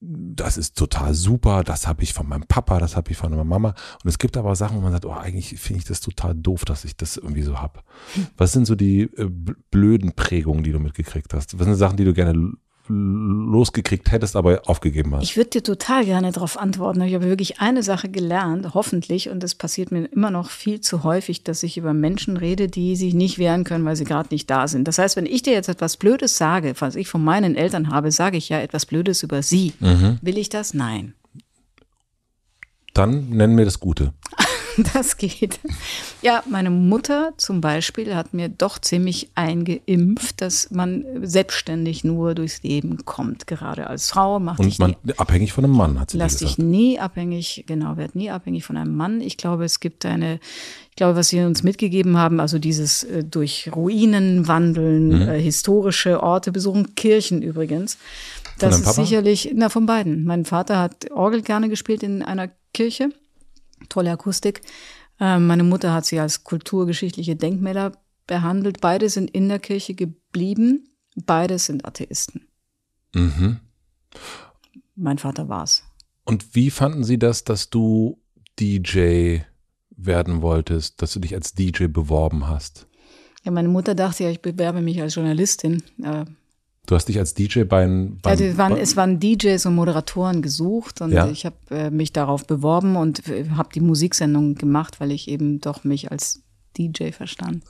[0.00, 3.42] das ist total super, das habe ich von meinem Papa, das habe ich von meiner
[3.42, 3.70] Mama.
[4.04, 6.64] Und es gibt aber Sachen, wo man sagt, oh, eigentlich finde ich das total doof,
[6.64, 7.80] dass ich das irgendwie so habe.
[8.14, 8.28] Hm.
[8.36, 9.28] Was sind so die äh,
[9.72, 11.58] blöden Prägungen, die du mitgekriegt hast?
[11.58, 12.52] Was sind Sachen, die du gerne
[12.88, 15.24] losgekriegt hättest, aber aufgegeben hast?
[15.24, 17.00] Ich würde dir total gerne darauf antworten.
[17.02, 21.04] Ich habe wirklich eine Sache gelernt, hoffentlich, und das passiert mir immer noch viel zu
[21.04, 24.50] häufig, dass ich über Menschen rede, die sich nicht wehren können, weil sie gerade nicht
[24.50, 24.88] da sind.
[24.88, 28.10] Das heißt, wenn ich dir jetzt etwas Blödes sage, was ich von meinen Eltern habe,
[28.12, 29.72] sage ich ja etwas Blödes über sie.
[29.80, 30.18] Mhm.
[30.22, 30.74] Will ich das?
[30.74, 31.14] Nein.
[32.94, 34.14] Dann nennen wir das Gute.
[34.94, 35.58] das geht.
[36.22, 42.62] Ja, meine Mutter zum Beispiel hat mir doch ziemlich eingeimpft, dass man selbstständig nur durchs
[42.62, 43.46] Leben kommt.
[43.46, 46.58] Gerade als Frau macht Und man nie, abhängig von einem Mann, hat sie Lass dich
[46.58, 49.20] nie abhängig, genau, werd nie abhängig von einem Mann.
[49.20, 50.40] Ich glaube, es gibt eine,
[50.90, 55.28] ich glaube, was sie uns mitgegeben haben, also dieses äh, durch Ruinen wandeln, mhm.
[55.28, 57.98] äh, historische Orte besuchen, Kirchen übrigens.
[58.58, 60.24] Das ist sicherlich, na, von beiden.
[60.24, 63.10] Mein Vater hat Orgel gerne gespielt in einer Kirche
[63.88, 64.62] tolle Akustik.
[65.20, 67.92] Ähm, meine Mutter hat sie als kulturgeschichtliche Denkmäler
[68.26, 68.80] behandelt.
[68.80, 70.88] Beide sind in der Kirche geblieben.
[71.24, 72.46] Beide sind Atheisten.
[73.14, 73.60] Mhm.
[74.94, 75.84] Mein Vater war's.
[76.24, 78.18] Und wie fanden Sie das, dass du
[78.58, 79.38] DJ
[79.90, 82.86] werden wolltest, dass du dich als DJ beworben hast?
[83.44, 85.82] Ja, meine Mutter dachte ja, ich bewerbe mich als Journalistin.
[86.02, 86.24] Äh,
[86.86, 91.00] Du hast dich als DJ beim, beim ja, waren, es waren DJs und Moderatoren gesucht
[91.00, 91.28] und ja.
[91.28, 95.60] ich habe äh, mich darauf beworben und äh, habe die Musiksendung gemacht, weil ich eben
[95.60, 96.42] doch mich als
[96.78, 97.64] DJ verstand.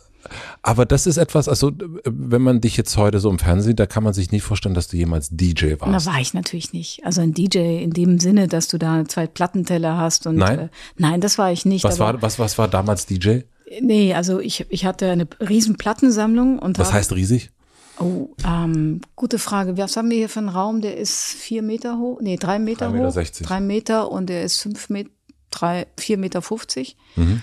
[0.63, 1.73] Aber das ist etwas, also
[2.05, 4.89] wenn man dich jetzt heute so im Fernsehen, da kann man sich nicht vorstellen, dass
[4.89, 6.07] du jemals DJ warst.
[6.07, 7.05] Da war ich natürlich nicht.
[7.05, 10.69] Also ein DJ in dem Sinne, dass du da zwei Plattenteller hast und nein, äh,
[10.99, 11.85] nein, das war ich nicht.
[11.85, 13.41] Was war was was war damals DJ?
[13.81, 17.51] Nee, also ich ich hatte eine riesen Plattensammlung und Was heißt riesig?
[17.99, 19.77] Oh, ähm, gute Frage.
[19.79, 20.81] Was haben wir hier für einen Raum?
[20.81, 23.13] Der ist vier Meter hoch, nee, drei Meter 3 Meter hoch.
[23.13, 23.47] 60.
[23.47, 25.11] Drei Meter und der ist fünf Meter,
[25.51, 26.97] drei, vier Meter fünfzig.
[27.17, 27.43] Mhm.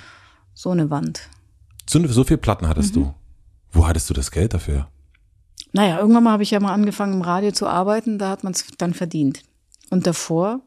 [0.53, 1.29] So eine Wand.
[1.89, 3.01] So, so viel Platten hattest mhm.
[3.01, 3.13] du?
[3.71, 4.87] Wo hattest du das Geld dafür?
[5.71, 8.53] Naja, irgendwann mal habe ich ja mal angefangen im Radio zu arbeiten, da hat man
[8.53, 9.41] es dann verdient.
[9.89, 10.61] Und davor,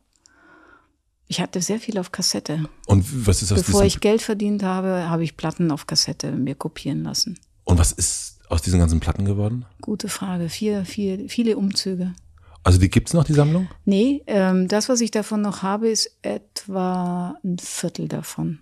[1.29, 2.69] ich hatte sehr viel auf Kassette.
[2.87, 3.63] Und was ist das?
[3.63, 7.39] Bevor ich Geld verdient habe, habe ich Platten auf Kassette mir kopieren lassen.
[7.63, 9.65] Und was ist aus diesen ganzen Platten geworden?
[9.81, 10.49] Gute Frage.
[10.49, 12.15] Vier, vier, viele Umzüge.
[12.63, 13.69] Also die gibt's noch, die Sammlung?
[13.85, 18.59] Nee, ähm, das, was ich davon noch habe, ist etwa ein Viertel davon.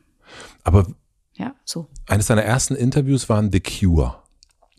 [0.63, 0.87] Aber
[1.37, 1.87] Ja, so.
[2.07, 4.17] eines deiner ersten Interviews waren The Cure.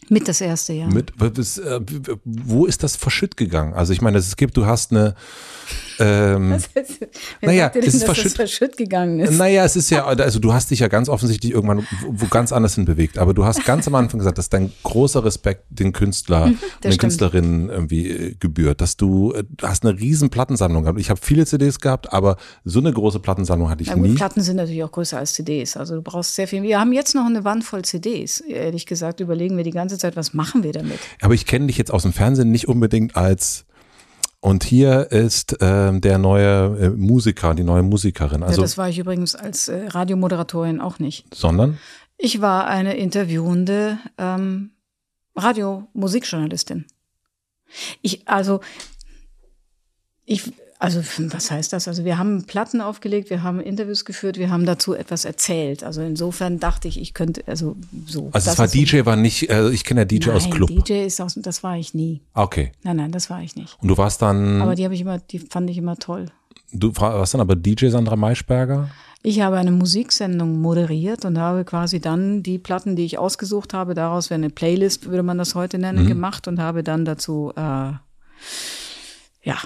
[0.10, 0.94] Mit das erste Jahr.
[0.94, 1.80] Mit, äh,
[2.24, 3.74] wo ist das verschütt gegangen?
[3.74, 5.16] Also ich meine, es gibt, du hast eine,
[6.00, 6.56] ähm,
[7.42, 9.38] Naja, denn, es ist dass das verschütt- verschütt gegangen ist?
[9.38, 12.52] naja, es ist ja, also du hast dich ja ganz offensichtlich irgendwann wo, wo ganz
[12.52, 15.94] anders hin bewegt, aber du hast ganz am Anfang gesagt, dass dein großer Respekt den
[15.94, 16.58] Künstler, den
[16.92, 17.00] stimmt.
[17.00, 21.00] Künstlerinnen irgendwie äh, gebührt, dass du, äh, du hast eine riesen Plattensammlung gehabt.
[21.00, 24.16] Ich habe viele CDs gehabt, aber so eine große Plattensammlung hatte ich Na gut, nie.
[24.16, 25.78] Platten sind natürlich auch größer als CDs.
[25.78, 26.64] Also du brauchst sehr viel.
[26.64, 28.40] Wir haben jetzt noch eine Wand voll CDs.
[28.42, 31.00] Ehrlich gesagt, überlegen wir die ganze Zeit, was machen wir damit?
[31.22, 33.66] Aber ich kenne dich jetzt aus dem Fernsehen nicht unbedingt als
[34.46, 38.44] und hier ist ähm, der neue äh, Musiker, die neue Musikerin.
[38.44, 41.34] Also, ja, das war ich übrigens als äh, Radiomoderatorin auch nicht.
[41.34, 41.80] sondern
[42.20, 44.70] Ich war eine interviewende ähm,
[45.36, 46.86] Radiomusikjournalistin.
[48.04, 48.60] Ich, also,
[50.26, 51.02] ich, also,
[51.32, 51.88] was heißt das?
[51.88, 55.84] Also, wir haben Platten aufgelegt, wir haben Interviews geführt, wir haben dazu etwas erzählt.
[55.84, 57.76] Also, insofern dachte ich, ich könnte, also,
[58.08, 58.30] so.
[58.32, 60.54] also es war ist so- DJ war nicht, äh, ich kenne ja DJ aus Nein,
[60.54, 60.70] Club.
[60.70, 62.22] DJ ist aus, das war ich nie.
[62.34, 62.72] Okay.
[62.84, 63.78] Nein, nein, das war ich nicht.
[63.82, 66.26] Und du warst dann, Aber die habe ich immer, die fand ich immer toll.
[66.72, 68.90] du warst dann aber DJ Sandra Maischberger?
[69.28, 73.96] Ich habe eine Musiksendung moderiert und habe quasi dann die Platten, die ich ausgesucht habe,
[73.96, 77.94] daraus wäre eine Playlist, würde man das heute nennen, gemacht und habe dann dazu, äh,
[79.44, 79.58] ja,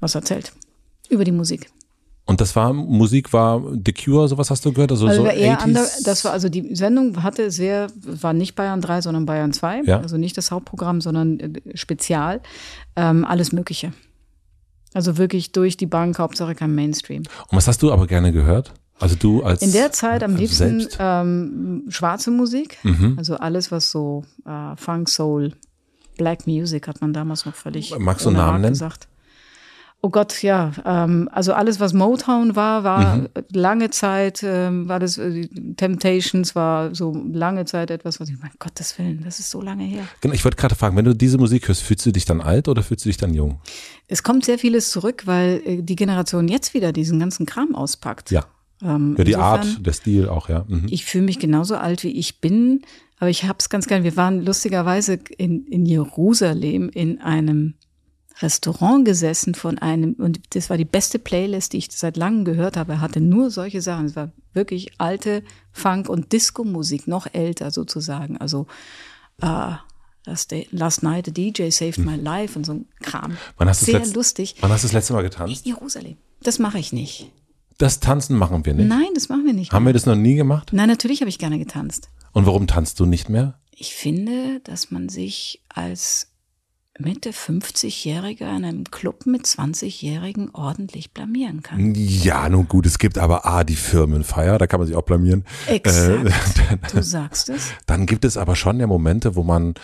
[0.00, 0.52] was erzählt.
[1.08, 1.70] Über die Musik.
[2.26, 4.92] Und das war, Musik war The Cure, sowas hast du gehört?
[4.92, 5.62] Also, Also so eher 80s?
[5.62, 9.82] ander, das war also die Sendung hatte sehr, war nicht Bayern 3, sondern Bayern 2.
[9.84, 9.98] Ja.
[10.00, 12.40] Also nicht das Hauptprogramm, sondern äh, Spezial.
[12.94, 13.92] Ähm, alles Mögliche.
[14.94, 17.22] Also wirklich durch die Bank, Hauptsache kein Mainstream.
[17.48, 18.74] Und was hast du aber gerne gehört?
[19.00, 23.14] Also du als In der Zeit am liebsten ähm, schwarze Musik, Mhm.
[23.16, 25.54] also alles, was so äh, Funk, Soul,
[26.18, 28.72] Black Music hat man damals noch völlig Magst du Namen nennen?
[28.74, 29.08] gesagt.
[30.02, 30.72] Oh Gott, ja.
[30.86, 33.28] Ähm, also alles, was Motown war, war Mhm.
[33.52, 35.46] lange Zeit, ähm, war das äh,
[35.76, 39.84] Temptations, war so lange Zeit etwas, was ich, mein Gottes Willen, das ist so lange
[39.84, 40.04] her.
[40.22, 42.68] Genau, ich wollte gerade fragen, wenn du diese Musik hörst, fühlst du dich dann alt
[42.68, 43.60] oder fühlst du dich dann jung?
[44.08, 48.30] Es kommt sehr vieles zurück, weil äh, die Generation jetzt wieder diesen ganzen Kram auspackt.
[48.30, 48.44] Ja.
[48.82, 50.64] Ähm, Ja, die insofern- Art, der Stil auch, ja.
[50.66, 50.86] Mhm.
[50.88, 52.80] Ich fühle mich genauso alt, wie ich bin,
[53.18, 54.02] aber ich habe es ganz gern.
[54.02, 57.74] Wir waren lustigerweise in, in Jerusalem in einem
[58.42, 62.76] Restaurant gesessen von einem, und das war die beste Playlist, die ich seit langem gehört
[62.76, 62.92] habe.
[62.94, 64.06] Er hatte nur solche Sachen.
[64.06, 68.36] Es war wirklich alte Funk- und Disco-Musik, noch älter sozusagen.
[68.38, 68.66] Also
[69.42, 69.72] äh,
[70.26, 73.36] Last, Day, Last Night a DJ Saved My Life und so ein Kram.
[73.56, 74.54] Wann hast Sehr letzt- lustig.
[74.60, 75.64] Wann hast du das letzte Mal getanzt?
[75.66, 76.16] In Jerusalem.
[76.42, 77.30] Das mache ich nicht.
[77.78, 78.88] Das Tanzen machen wir nicht.
[78.88, 79.72] Nein, das machen wir nicht.
[79.72, 80.70] Haben wir das noch nie gemacht?
[80.72, 82.10] Nein, natürlich habe ich gerne getanzt.
[82.32, 83.58] Und warum tanzt du nicht mehr?
[83.70, 86.29] Ich finde, dass man sich als
[87.00, 91.94] Mitte 50-Jähriger in einem Club mit 20-Jährigen ordentlich blamieren kann.
[91.94, 95.44] Ja, nun gut, es gibt aber A, die Firmenfeier, da kann man sich auch blamieren.
[95.66, 96.26] Exakt.
[96.26, 96.30] Äh,
[96.92, 97.70] Du sagst es.
[97.86, 99.74] dann gibt es aber schon ja Momente, wo man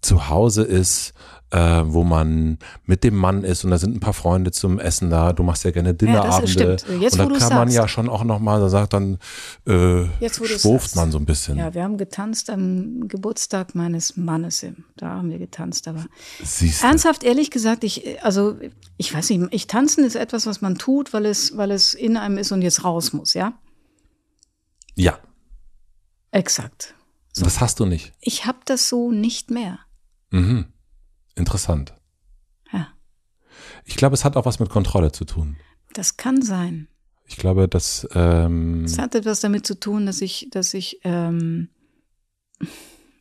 [0.00, 1.14] zu Hause ist,
[1.56, 5.08] äh, wo man mit dem Mann ist und da sind ein paar Freunde zum Essen
[5.08, 5.32] da.
[5.32, 6.78] Du machst ja gerne Dinnerabende.
[6.78, 7.00] stimmt.
[7.00, 7.74] Jetzt, und da kann man sagst.
[7.76, 9.18] ja schon auch nochmal, da sagt dann,
[9.66, 10.40] äh, Jetzt,
[10.94, 11.56] man so ein bisschen.
[11.56, 14.66] Ja, wir haben getanzt am Geburtstag meines Mannes.
[14.96, 15.88] Da haben wir getanzt.
[15.88, 16.04] Aber
[16.42, 16.86] Siehst du.
[16.86, 18.56] ernsthaft, ehrlich gesagt, ich, also,
[18.98, 22.16] ich weiß nicht, ich tanzen ist etwas, was man tut, weil es, weil es in
[22.16, 23.54] einem ist und jetzt raus muss, ja?
[24.94, 25.18] Ja,
[26.30, 26.94] Exakt.
[27.34, 28.12] das hast du nicht.
[28.20, 29.78] Ich habe das so nicht mehr.
[30.30, 30.66] Mhm.
[31.36, 31.94] Interessant.
[32.72, 32.88] Ja,
[33.84, 35.56] Ich glaube, es hat auch was mit Kontrolle zu tun.
[35.92, 36.88] das kann sein.
[37.28, 41.68] Ich glaube, dass ähm, Es hat etwas damit zu tun, dass ich, dass ich, ähm,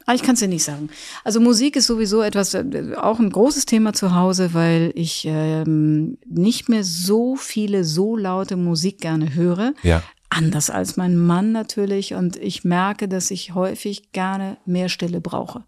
[0.05, 0.89] ah, ich kann es dir nicht sagen.
[1.23, 6.17] Also Musik ist sowieso etwas, äh, auch ein großes Thema zu Hause, weil ich ähm,
[6.27, 9.73] nicht mehr so viele so laute Musik gerne höre.
[9.83, 12.13] ja, Anders als mein Mann natürlich.
[12.13, 15.63] Und ich merke, dass ich häufig gerne mehr Stille brauche.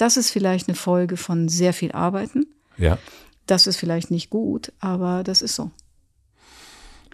[0.00, 2.46] Das ist vielleicht eine Folge von sehr viel Arbeiten.
[2.78, 2.98] ja.
[3.46, 5.72] Das ist vielleicht nicht gut, aber das ist so.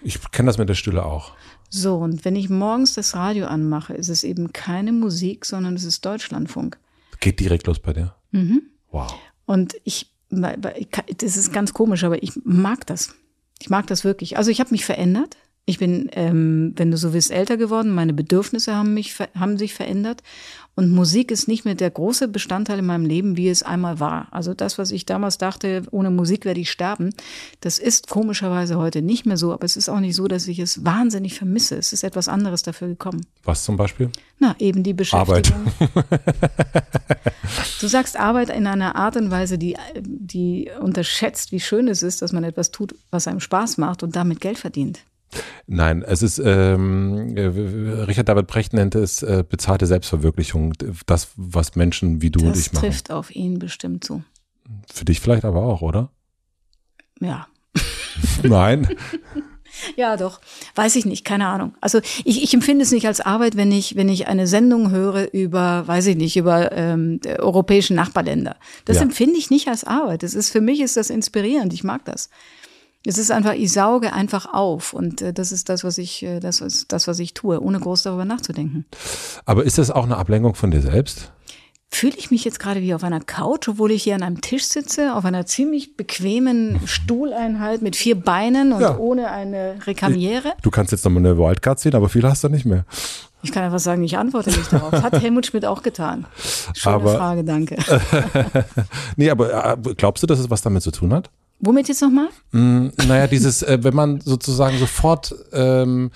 [0.03, 1.33] Ich kenne das mit der Stille auch.
[1.71, 5.85] So, und wenn ich morgens das Radio anmache, ist es eben keine Musik, sondern es
[5.85, 6.79] ist Deutschlandfunk.
[7.21, 8.15] Geht direkt los bei dir.
[8.33, 8.65] Mhm.
[8.91, 9.15] Wow.
[9.47, 13.15] Und ich, das ist ganz komisch, aber ich mag das.
[13.59, 14.37] Ich mag das wirklich.
[14.37, 15.39] Also ich habe mich verändert.
[15.69, 17.93] Ich bin, ähm, wenn du so willst, älter geworden.
[17.93, 20.23] Meine Bedürfnisse haben mich haben sich verändert
[20.77, 24.29] und Musik ist nicht mehr der große Bestandteil in meinem Leben, wie es einmal war.
[24.31, 27.15] Also das, was ich damals dachte, ohne Musik werde ich sterben,
[27.63, 29.55] das ist komischerweise heute nicht mehr so.
[29.55, 31.77] Aber es ist auch nicht so, dass ich es wahnsinnig vermisse.
[31.77, 33.25] Es ist etwas anderes dafür gekommen.
[33.43, 34.11] Was zum Beispiel?
[34.39, 35.67] Na, eben die Beschäftigung.
[35.95, 36.13] Arbeit.
[37.81, 42.21] du sagst Arbeit in einer Art und Weise, die, die unterschätzt, wie schön es ist,
[42.21, 45.01] dass man etwas tut, was einem Spaß macht und damit Geld verdient.
[45.67, 50.75] Nein, es ist, ähm, äh, Richard David Brecht nennt es äh, bezahlte Selbstverwirklichung.
[51.07, 52.87] Das, was Menschen wie du das und ich machen.
[52.87, 54.23] Das trifft auf ihn bestimmt zu.
[54.93, 56.11] Für dich vielleicht aber auch, oder?
[57.21, 57.47] Ja.
[58.43, 58.89] Nein.
[59.97, 60.41] Ja, doch.
[60.75, 61.75] Weiß ich nicht, keine Ahnung.
[61.81, 65.33] Also ich, ich empfinde es nicht als Arbeit, wenn ich, wenn ich eine Sendung höre
[65.33, 68.57] über, weiß ich nicht, über ähm, europäische Nachbarländer.
[68.85, 69.03] Das ja.
[69.03, 70.23] empfinde ich nicht als Arbeit.
[70.23, 71.73] Das ist, für mich ist das inspirierend.
[71.73, 72.31] Ich mag das.
[73.09, 76.41] Es ist einfach, ich sauge einfach auf und äh, das ist das, was ich, äh,
[76.41, 78.85] das ist das, was ich tue, ohne groß darüber nachzudenken.
[79.45, 81.33] Aber ist das auch eine Ablenkung von dir selbst?
[81.89, 84.65] Fühle ich mich jetzt gerade wie auf einer Couch, obwohl ich hier an einem Tisch
[84.65, 88.99] sitze, auf einer ziemlich bequemen Stuhleinheit mit vier Beinen und ja.
[88.99, 90.55] ohne eine Rekamiere?
[90.63, 92.85] Du kannst jetzt nochmal eine Wildcard ziehen, aber viel hast du nicht mehr.
[93.43, 94.91] Ich kann einfach sagen, ich antworte nicht darauf.
[94.91, 96.27] Hat Helmut Schmidt auch getan.
[96.75, 97.77] Schöne aber, Frage, danke.
[99.17, 101.31] nee, aber äh, glaubst du, dass es was damit zu tun hat?
[101.59, 102.29] Womit jetzt nochmal?
[102.53, 106.11] Mm, naja, dieses, äh, wenn man sozusagen sofort, ähm,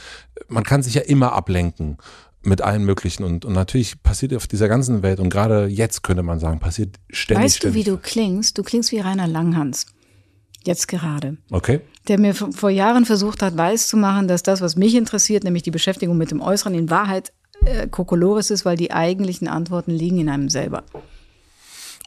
[0.48, 1.96] man kann sich ja immer ablenken
[2.42, 6.22] mit allen möglichen und, und natürlich passiert auf dieser ganzen Welt und gerade jetzt könnte
[6.22, 7.44] man sagen, passiert ständig.
[7.44, 7.84] Weißt ständig.
[7.84, 8.56] du, wie du klingst?
[8.58, 9.86] Du klingst wie Rainer Langhans.
[10.64, 11.38] Jetzt gerade.
[11.50, 11.80] Okay.
[12.08, 15.62] Der mir vor Jahren versucht hat, weiß zu machen, dass das, was mich interessiert, nämlich
[15.62, 17.32] die Beschäftigung mit dem Äußeren, in Wahrheit
[17.64, 20.84] äh, Kokolores ist, weil die eigentlichen Antworten liegen in einem selber.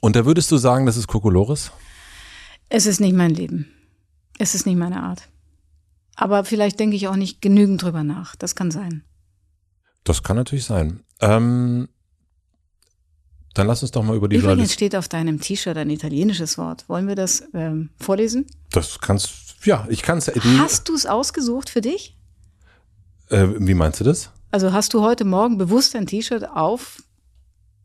[0.01, 1.71] Und da würdest du sagen, das ist Kokolores?
[2.75, 3.67] Es ist nicht mein Leben.
[4.39, 5.29] Es ist nicht meine Art.
[6.15, 8.35] Aber vielleicht denke ich auch nicht genügend drüber nach.
[8.35, 9.03] Das kann sein.
[10.03, 11.01] Das kann natürlich sein.
[11.21, 11.87] Ähm,
[13.53, 16.57] dann lass uns doch mal über die Übrigens Journalist steht auf deinem T-Shirt ein italienisches
[16.57, 16.89] Wort.
[16.89, 18.47] Wollen wir das ähm, vorlesen?
[18.71, 20.29] Das kannst, ja, ich kann es.
[20.57, 22.17] Hast du es ausgesucht für dich?
[23.29, 24.31] Äh, wie meinst du das?
[24.49, 27.03] Also hast du heute Morgen bewusst ein T-Shirt auf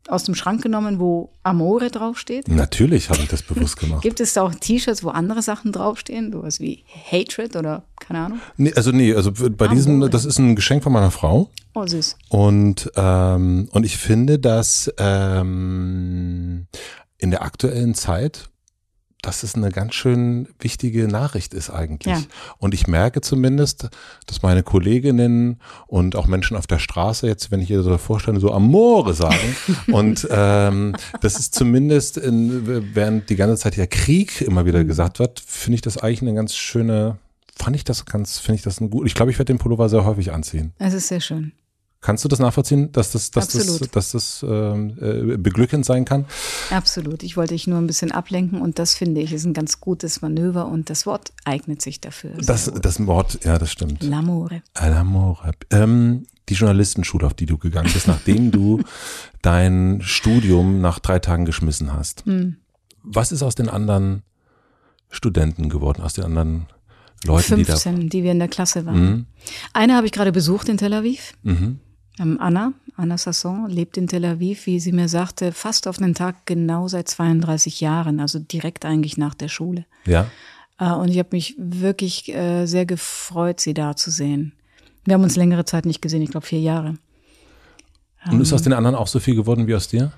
[0.09, 2.47] aus dem Schrank genommen, wo Amore draufsteht?
[2.47, 4.01] Natürlich habe ich das bewusst gemacht.
[4.03, 6.31] Gibt es da auch T-Shirts, wo andere Sachen draufstehen?
[6.31, 8.39] Sowas wie Hatred oder keine Ahnung?
[8.57, 9.69] Nee, also nee, also bei Amore.
[9.75, 11.49] diesem, das ist ein Geschenk von meiner Frau.
[11.73, 12.17] Oh, süß.
[12.29, 16.67] Und, ähm, und ich finde, dass ähm,
[17.17, 18.49] in der aktuellen Zeit
[19.21, 22.15] dass es eine ganz schön wichtige Nachricht ist eigentlich.
[22.15, 22.23] Ja.
[22.57, 23.89] Und ich merke zumindest,
[24.27, 28.39] dass meine Kolleginnen und auch Menschen auf der Straße jetzt, wenn ich ihr so vorstelle,
[28.39, 29.55] so Amore sagen.
[29.91, 35.19] und ähm, das ist zumindest, in, während die ganze Zeit ja Krieg immer wieder gesagt
[35.19, 37.17] wird, finde ich das eigentlich eine ganz schöne,
[37.57, 39.05] fand ich das ganz, finde ich das ein gut.
[39.05, 40.73] Ich glaube, ich werde den Pullover sehr häufig anziehen.
[40.79, 41.51] Es ist sehr schön.
[42.01, 43.81] Kannst du das nachvollziehen, dass das, dass Absolut.
[43.81, 46.25] das, dass das ähm, äh, beglückend sein kann?
[46.69, 47.23] Absolut.
[47.23, 50.21] Ich wollte dich nur ein bisschen ablenken und das finde ich ist ein ganz gutes
[50.21, 52.31] Manöver und das Wort eignet sich dafür.
[52.37, 54.01] Das, das Wort, ja, das stimmt.
[54.01, 54.61] L'amore.
[54.77, 55.51] L'amore.
[55.71, 58.81] Ähm, die Journalistenschule, auf die du gegangen bist, nachdem du
[59.41, 62.25] dein Studium nach drei Tagen geschmissen hast.
[62.25, 62.55] Mhm.
[63.03, 64.23] Was ist aus den anderen
[65.09, 66.67] Studenten geworden, aus den anderen
[67.25, 69.01] Leuten, 15, die, da die wir in der Klasse waren.
[69.01, 69.25] Mhm.
[69.73, 71.33] Eine habe ich gerade besucht in Tel Aviv.
[71.43, 71.79] Mhm.
[72.19, 76.13] Ähm, Anna, Anna Sasson, lebt in Tel Aviv, wie sie mir sagte, fast auf den
[76.13, 79.85] Tag genau seit 32 Jahren, also direkt eigentlich nach der Schule.
[80.05, 80.29] Ja.
[80.79, 84.53] Äh, und ich habe mich wirklich äh, sehr gefreut, sie da zu sehen.
[85.05, 86.95] Wir haben uns längere Zeit nicht gesehen, ich glaube vier Jahre.
[88.29, 90.11] Und ist aus den anderen auch so viel geworden wie aus dir?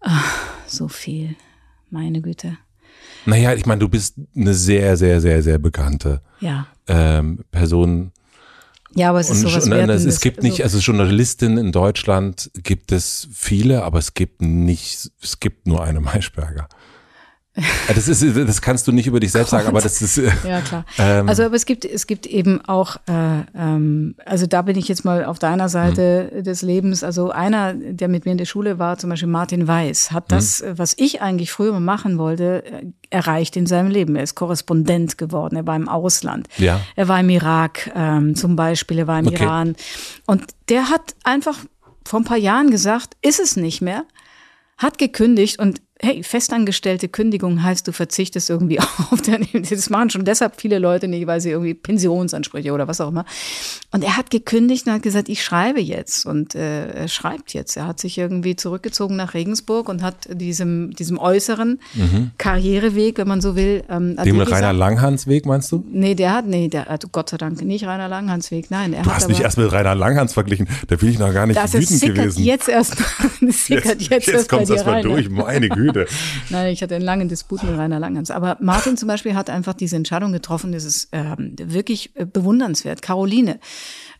[0.00, 1.36] Ach, so viel.
[1.88, 2.58] Meine Güte.
[3.26, 6.66] Naja, ich meine, du bist eine sehr, sehr, sehr, sehr bekannte ja.
[6.88, 8.12] ähm, Person.
[8.96, 12.92] Ja, aber es ist sowas und, es, es gibt nicht, also Journalistin in Deutschland gibt
[12.92, 16.68] es viele, aber es gibt nicht, es gibt nur eine Maischberger.
[17.86, 20.16] Das ist, das kannst du nicht über dich selbst sagen, aber das ist.
[20.44, 20.84] Ja klar.
[20.98, 24.88] Ähm, also aber es gibt, es gibt eben auch, äh, ähm, also da bin ich
[24.88, 26.42] jetzt mal auf deiner Seite mhm.
[26.42, 27.04] des Lebens.
[27.04, 30.62] Also einer, der mit mir in der Schule war, zum Beispiel Martin Weiß, hat das,
[30.62, 30.78] mhm.
[30.78, 34.16] was ich eigentlich früher mal machen wollte, äh, erreicht in seinem Leben.
[34.16, 35.56] Er ist Korrespondent geworden.
[35.56, 36.48] Er war im Ausland.
[36.56, 36.80] Ja.
[36.96, 38.98] Er war im Irak ähm, zum Beispiel.
[38.98, 39.44] Er war im okay.
[39.44, 39.76] Iran.
[40.26, 41.58] Und der hat einfach
[42.04, 44.04] vor ein paar Jahren gesagt, ist es nicht mehr,
[44.76, 48.80] hat gekündigt und hey, festangestellte Kündigung heißt, du verzichtest irgendwie
[49.10, 53.00] auf dein, das machen schon deshalb viele Leute nicht, weil sie irgendwie Pensionsansprüche oder was
[53.00, 53.24] auch immer.
[53.92, 57.76] Und er hat gekündigt und hat gesagt, ich schreibe jetzt und äh, er schreibt jetzt.
[57.76, 62.32] Er hat sich irgendwie zurückgezogen nach Regensburg und hat diesem, diesem äußeren mhm.
[62.38, 63.84] Karriereweg, wenn man so will.
[63.88, 65.84] Ähm, Dem Rainer Langhans Weg, meinst du?
[65.90, 68.94] Nee, der hat, nee, der hat Gott sei Dank nicht Rainer Langhans Weg, nein.
[68.94, 71.56] Er du hast mich erst mit Rainer Langhans verglichen, da bin ich noch gar nicht
[71.56, 72.42] das wütend gewesen.
[72.42, 72.96] Jetzt erst,
[73.40, 75.83] das sickert jetzt, jetzt, jetzt kommt das mal durch, meine Güte.
[76.50, 78.30] Nein, ich hatte einen langen Disput mit Rainer Langhans.
[78.30, 83.02] Aber Martin zum Beispiel hat einfach diese Entscheidung getroffen, das ist ähm, wirklich äh, bewundernswert.
[83.02, 83.58] Caroline,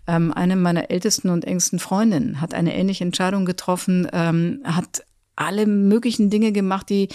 [0.06, 5.04] ähm, eine meiner ältesten und engsten Freundinnen, hat eine ähnliche Entscheidung getroffen, ähm, hat
[5.36, 7.08] alle möglichen Dinge gemacht, die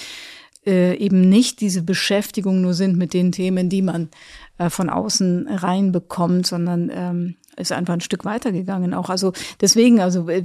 [0.66, 4.10] äh, eben nicht diese Beschäftigung nur sind mit den Themen, die man
[4.58, 8.94] äh, von außen reinbekommt, sondern ähm, ist einfach ein Stück weitergegangen.
[8.94, 10.44] Auch also deswegen, also äh,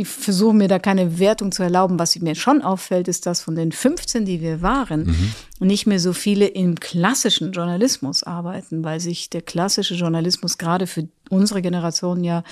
[0.00, 1.98] ich versuche mir da keine Wertung zu erlauben.
[1.98, 5.66] Was mir schon auffällt, ist, dass von den 15, die wir waren, mhm.
[5.66, 11.08] nicht mehr so viele im klassischen Journalismus arbeiten, weil sich der klassische Journalismus gerade für
[11.28, 12.42] unsere Generation ja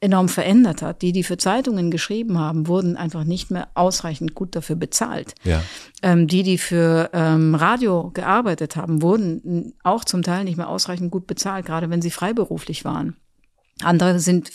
[0.00, 1.02] enorm verändert hat.
[1.02, 5.34] Die, die für Zeitungen geschrieben haben, wurden einfach nicht mehr ausreichend gut dafür bezahlt.
[5.44, 5.62] Ja.
[6.02, 11.10] Ähm, die, die für ähm, Radio gearbeitet haben, wurden auch zum Teil nicht mehr ausreichend
[11.10, 13.16] gut bezahlt, gerade wenn sie freiberuflich waren.
[13.82, 14.48] Andere sind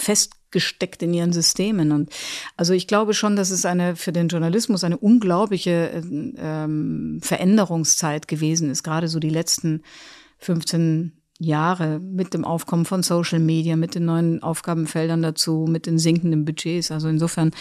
[0.54, 1.92] festgesteckt in ihren Systemen.
[1.92, 2.10] Und
[2.56, 6.02] also ich glaube schon, dass es eine für den Journalismus eine unglaubliche
[6.38, 9.82] ähm, Veränderungszeit gewesen ist, gerade so die letzten
[10.40, 15.98] 15 Jahre mit dem Aufkommen von Social Media, mit den neuen Aufgabenfeldern dazu, mit den
[15.98, 16.92] sinkenden Budgets.
[16.92, 17.52] Also insofern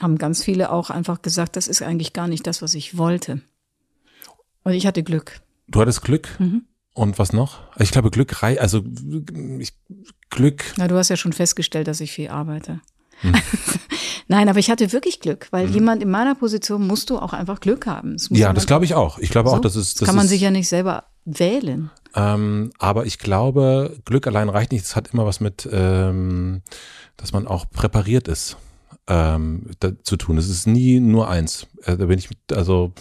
[0.00, 3.40] haben ganz viele auch einfach gesagt, das ist eigentlich gar nicht das, was ich wollte.
[4.64, 5.40] Und ich hatte Glück.
[5.68, 6.28] Du hattest Glück?
[6.38, 6.66] Mhm.
[6.94, 7.58] Und was noch?
[7.78, 8.82] Ich glaube, Glück rei also
[9.58, 9.72] ich,
[10.30, 10.64] Glück.
[10.76, 12.80] Na, du hast ja schon festgestellt, dass ich viel arbeite.
[13.20, 13.34] Hm.
[14.28, 15.74] Nein, aber ich hatte wirklich Glück, weil hm.
[15.74, 18.12] jemand in meiner Position musst du auch einfach Glück haben.
[18.12, 19.18] Das ja, das glaube ich auch.
[19.18, 19.56] Ich glaube so?
[19.56, 19.94] auch, dass es.
[19.94, 21.90] Das kann man ist, sich ja nicht selber wählen.
[22.14, 24.84] Ähm, aber ich glaube, Glück allein reicht nicht.
[24.84, 26.62] Es hat immer was mit, ähm,
[27.16, 28.56] dass man auch präpariert ist,
[29.08, 30.38] ähm, da, zu tun.
[30.38, 31.66] Es ist nie nur eins.
[31.82, 32.92] Äh, da bin ich, also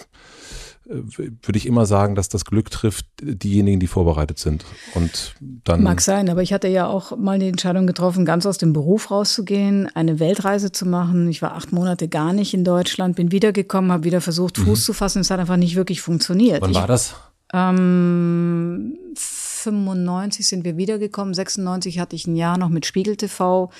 [0.85, 4.65] würde ich immer sagen, dass das Glück trifft diejenigen, die vorbereitet sind.
[4.93, 8.57] Und dann Mag sein, aber ich hatte ja auch mal die Entscheidung getroffen, ganz aus
[8.57, 11.29] dem Beruf rauszugehen, eine Weltreise zu machen.
[11.29, 14.83] Ich war acht Monate gar nicht in Deutschland, bin wiedergekommen, habe wieder versucht, Fuß mhm.
[14.83, 15.19] zu fassen.
[15.19, 16.61] Es hat einfach nicht wirklich funktioniert.
[16.61, 17.15] Wann war das?
[17.53, 23.71] Ähm, 95 sind wir wiedergekommen, 96 hatte ich ein Jahr noch mit Spiegel TV,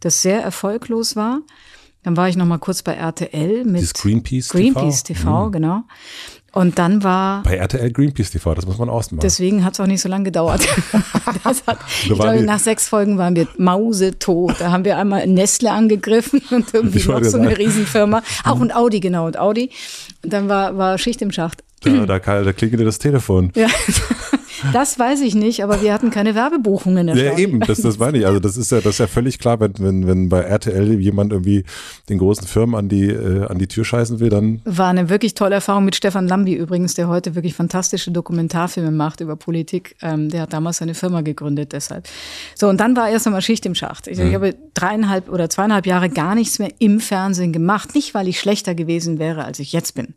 [0.00, 1.40] das sehr erfolglos war.
[2.02, 5.52] Dann war ich noch mal kurz bei RTL mit Greenpeace, Greenpeace TV, TV mhm.
[5.52, 5.82] genau.
[6.52, 7.42] Und dann war.
[7.44, 9.20] Bei RTL Greenpeace TV, das muss man ausmachen.
[9.22, 10.66] Deswegen hat es auch nicht so lange gedauert.
[11.44, 14.60] hat, ich glaube, nach sechs Folgen waren wir mausetot.
[14.60, 18.22] Da haben wir einmal Nestle angegriffen und irgendwie noch so eine Riesenfirma.
[18.44, 19.70] Auch und Audi, genau, und Audi.
[20.24, 21.62] Und dann war, war Schicht im Schacht.
[21.80, 23.52] Da, da, da klingelte das Telefon.
[23.54, 23.68] Ja.
[24.72, 27.08] Das weiß ich nicht, aber wir hatten keine Werbebuchungen.
[27.08, 28.26] Ja, eben, das, das meine ich.
[28.26, 31.32] Also das ist ja, das ist ja völlig klar, wenn, wenn, wenn bei RTL jemand
[31.32, 31.64] irgendwie
[32.08, 34.60] den großen Firmen an die, äh, an die Tür scheißen will, dann.
[34.64, 39.20] War eine wirklich tolle Erfahrung mit Stefan Lambi übrigens, der heute wirklich fantastische Dokumentarfilme macht
[39.20, 39.96] über Politik.
[40.02, 42.06] Ähm, der hat damals seine Firma gegründet, deshalb.
[42.54, 44.06] So, und dann war erst einmal Schicht im Schacht.
[44.06, 44.28] Ich, mhm.
[44.28, 47.94] ich habe dreieinhalb oder zweieinhalb Jahre gar nichts mehr im Fernsehen gemacht.
[47.94, 50.14] Nicht, weil ich schlechter gewesen wäre, als ich jetzt bin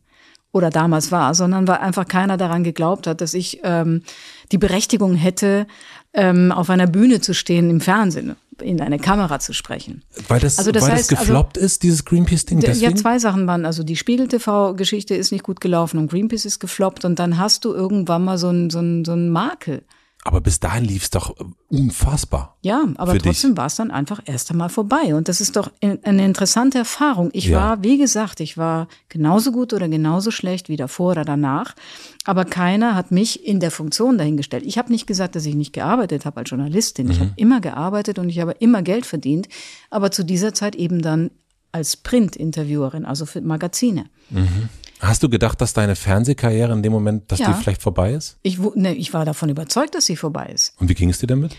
[0.54, 4.04] oder damals war, sondern weil einfach keiner daran geglaubt hat, dass ich ähm,
[4.51, 5.68] die Berechtigung hätte,
[6.14, 10.04] ähm, auf einer Bühne zu stehen im Fernsehen, in eine Kamera zu sprechen.
[10.28, 12.62] Weil das, also das, weil heißt, das also gefloppt also, ist, dieses Greenpeace-Ding?
[12.62, 13.66] Ja, zwei Sachen waren.
[13.66, 17.74] Also die Spiegel-TV-Geschichte ist nicht gut gelaufen und Greenpeace ist gefloppt und dann hast du
[17.74, 19.82] irgendwann mal so einen so so einen Makel.
[20.26, 21.36] Aber bis dahin lief es doch
[21.69, 22.57] unfassbar.
[22.61, 25.15] Ja, aber trotzdem war es dann einfach erst einmal vorbei.
[25.15, 27.30] Und das ist doch eine interessante Erfahrung.
[27.34, 27.59] Ich ja.
[27.59, 31.76] war, wie gesagt, ich war genauso gut oder genauso schlecht wie davor oder danach.
[32.24, 34.63] Aber keiner hat mich in der Funktion dahingestellt.
[34.65, 37.07] Ich habe nicht gesagt, dass ich nicht gearbeitet habe als Journalistin.
[37.07, 37.11] Mhm.
[37.11, 39.49] Ich habe immer gearbeitet und ich habe immer Geld verdient.
[39.89, 41.32] Aber zu dieser Zeit eben dann
[41.74, 44.05] als Print-Interviewerin, also für Magazine.
[44.30, 44.69] Mhm.
[45.04, 47.51] Hast du gedacht, dass deine Fernsehkarriere in dem Moment, dass ja.
[47.51, 48.38] die vielleicht vorbei ist?
[48.41, 50.74] Ich, ne, ich war davon überzeugt, dass sie vorbei ist.
[50.80, 51.58] Und wie ging es dir damit?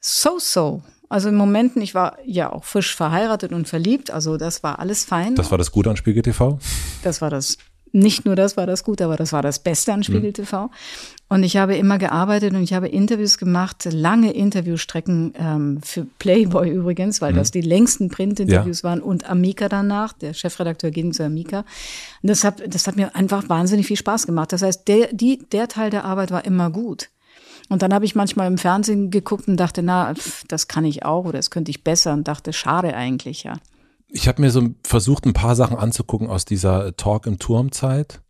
[0.00, 0.82] So, so.
[1.10, 5.04] Also in Momenten, ich war ja auch frisch verheiratet und verliebt, also das war alles
[5.04, 5.34] fein.
[5.34, 6.58] Das war das Gute an Spiegel TV?
[7.02, 7.58] Das war das
[7.96, 10.66] nicht nur das war das gut, aber das war das Beste an Spiegel TV.
[10.66, 10.70] Mhm.
[11.28, 16.70] Und ich habe immer gearbeitet und ich habe Interviews gemacht, lange Interviewstrecken ähm, für Playboy
[16.70, 17.38] übrigens, weil mhm.
[17.38, 18.90] das die längsten Printinterviews ja.
[18.90, 21.60] waren und Amika danach, der Chefredakteur ging zu Amika.
[22.22, 24.52] Und das hat, das hat mir einfach wahnsinnig viel Spaß gemacht.
[24.52, 27.08] Das heißt, der, die, der Teil der Arbeit war immer gut.
[27.68, 30.14] Und dann habe ich manchmal im Fernsehen geguckt und dachte, na,
[30.48, 33.54] das kann ich auch oder das könnte ich besser und dachte, schade eigentlich, ja.
[34.08, 38.22] Ich habe mir so versucht, ein paar Sachen anzugucken aus dieser Talk im Turm Zeit.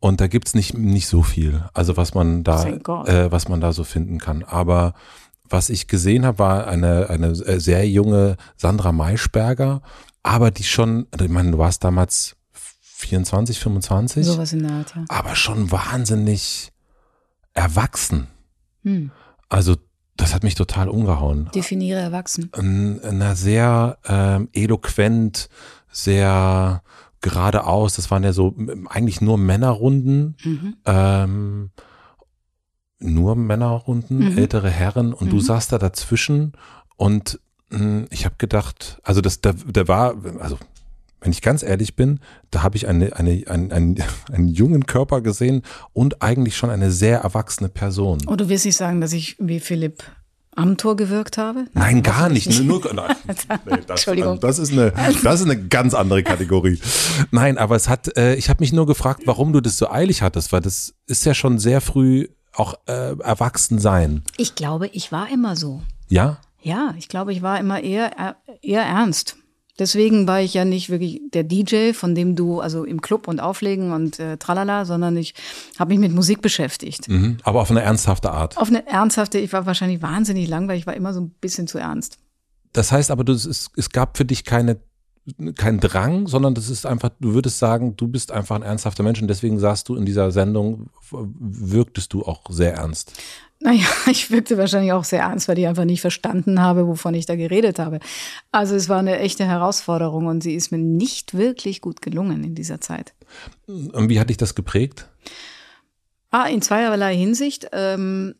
[0.00, 3.72] Und da gibt's nicht, nicht so viel, also was man da, äh, was man da
[3.72, 4.42] so finden kann.
[4.42, 4.94] Aber
[5.50, 9.82] was ich gesehen habe, war eine, eine sehr junge Sandra Maischberger,
[10.22, 14.26] aber die schon, also ich meine, du warst damals 24, 25.
[14.26, 15.04] Sowas in der Art, ja.
[15.08, 16.72] Aber schon wahnsinnig
[17.52, 18.28] erwachsen.
[18.84, 19.10] Hm.
[19.48, 19.76] Also
[20.20, 21.50] das hat mich total umgehauen.
[21.54, 22.50] Definiere erwachsen.
[23.12, 25.48] Na, sehr ähm, eloquent,
[25.90, 26.82] sehr
[27.20, 27.96] geradeaus.
[27.96, 28.54] Das waren ja so
[28.88, 30.36] eigentlich nur Männerrunden.
[30.44, 30.76] Mhm.
[30.84, 31.70] Ähm,
[32.98, 34.38] nur Männerrunden, mhm.
[34.38, 35.30] ältere Herren und mhm.
[35.30, 36.52] du saßt da dazwischen
[36.96, 37.40] und
[38.10, 40.58] ich habe gedacht, also das, da, da war, also
[41.20, 44.02] wenn ich ganz ehrlich bin, da habe ich eine, eine, einen, einen,
[44.32, 45.62] einen jungen Körper gesehen
[45.92, 48.18] und eigentlich schon eine sehr erwachsene Person.
[48.26, 50.02] Oh, du wirst nicht sagen, dass ich wie Philipp
[50.56, 51.66] Amthor gewirkt habe?
[51.72, 52.48] Nein, nein gar nicht.
[52.48, 52.64] nicht.
[52.64, 53.36] Nur, nein, nee,
[53.86, 54.40] das, Entschuldigung.
[54.40, 54.92] Das ist, eine,
[55.22, 56.78] das ist eine ganz andere Kategorie.
[57.30, 60.22] Nein, aber es hat, äh, ich habe mich nur gefragt, warum du das so eilig
[60.22, 64.22] hattest, weil das ist ja schon sehr früh auch äh, erwachsen sein.
[64.36, 65.82] Ich glaube, ich war immer so.
[66.08, 66.38] Ja?
[66.62, 69.36] Ja, ich glaube, ich war immer eher, eher ernst.
[69.80, 73.40] Deswegen war ich ja nicht wirklich der DJ, von dem du, also im Club und
[73.40, 75.34] Auflegen und äh, tralala, sondern ich
[75.78, 77.08] habe mich mit Musik beschäftigt.
[77.08, 78.58] Mhm, aber auf eine ernsthafte Art.
[78.58, 81.78] Auf eine ernsthafte, ich war wahrscheinlich wahnsinnig langweilig, ich war immer so ein bisschen zu
[81.78, 82.18] ernst.
[82.74, 84.78] Das heißt aber, du, es, es gab für dich keine
[85.56, 89.20] kein Drang, sondern das ist einfach, du würdest sagen, du bist einfach ein ernsthafter Mensch
[89.20, 93.12] und deswegen sagst du in dieser Sendung, wirktest du auch sehr ernst.
[93.60, 97.26] Naja, ich wirkte wahrscheinlich auch sehr ernst, weil ich einfach nicht verstanden habe, wovon ich
[97.26, 98.00] da geredet habe.
[98.50, 102.54] Also es war eine echte Herausforderung und sie ist mir nicht wirklich gut gelungen in
[102.54, 103.14] dieser Zeit.
[103.66, 105.08] Und wie hat dich das geprägt?
[106.30, 107.68] Ah, in zweierlei Hinsicht.
[107.72, 108.34] Ähm,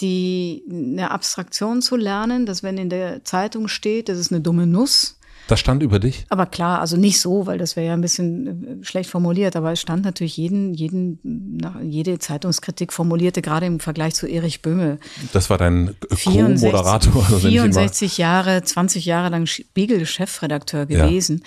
[0.00, 4.66] die eine Abstraktion zu lernen, dass wenn in der Zeitung steht, das ist eine dumme
[4.66, 5.17] Nuss,
[5.48, 6.26] das stand über dich?
[6.28, 9.72] Aber klar, also nicht so, weil das wäre ja ein bisschen äh, schlecht formuliert, aber
[9.72, 14.98] es stand natürlich jeden, jeden, jede Zeitungskritik formulierte, gerade im Vergleich zu Erich Böhme.
[15.32, 15.94] Das war dein
[16.24, 17.24] Co-Moderator.
[17.24, 21.42] 64 Jahre, 20 Jahre lang Spiegel-Chefredakteur gewesen.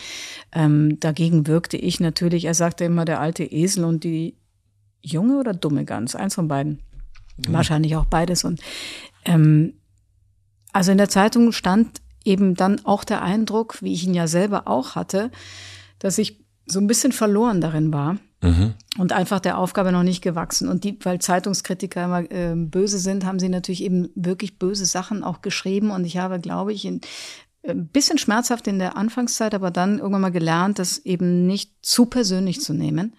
[0.54, 0.66] Ja.
[0.66, 4.36] Ähm, dagegen wirkte ich natürlich, er sagte immer, der alte Esel und die
[5.02, 6.82] junge oder dumme Gans, eins von beiden.
[7.38, 7.54] Mhm.
[7.54, 8.44] Wahrscheinlich auch beides.
[8.44, 8.62] Und
[9.26, 9.74] ähm,
[10.74, 14.68] also in der Zeitung stand eben dann auch der Eindruck, wie ich ihn ja selber
[14.68, 15.32] auch hatte,
[16.00, 18.74] dass ich so ein bisschen verloren darin war mhm.
[18.98, 20.70] und einfach der Aufgabe noch nicht gewachsen.
[20.70, 25.24] Und die, weil Zeitungskritiker immer äh, böse sind, haben sie natürlich eben wirklich böse Sachen
[25.24, 25.92] auch geschrieben.
[25.92, 27.02] Und ich habe, glaube ich, in,
[27.64, 31.74] ein äh, bisschen schmerzhaft in der Anfangszeit, aber dann irgendwann mal gelernt, das eben nicht
[31.82, 33.16] zu persönlich zu nehmen.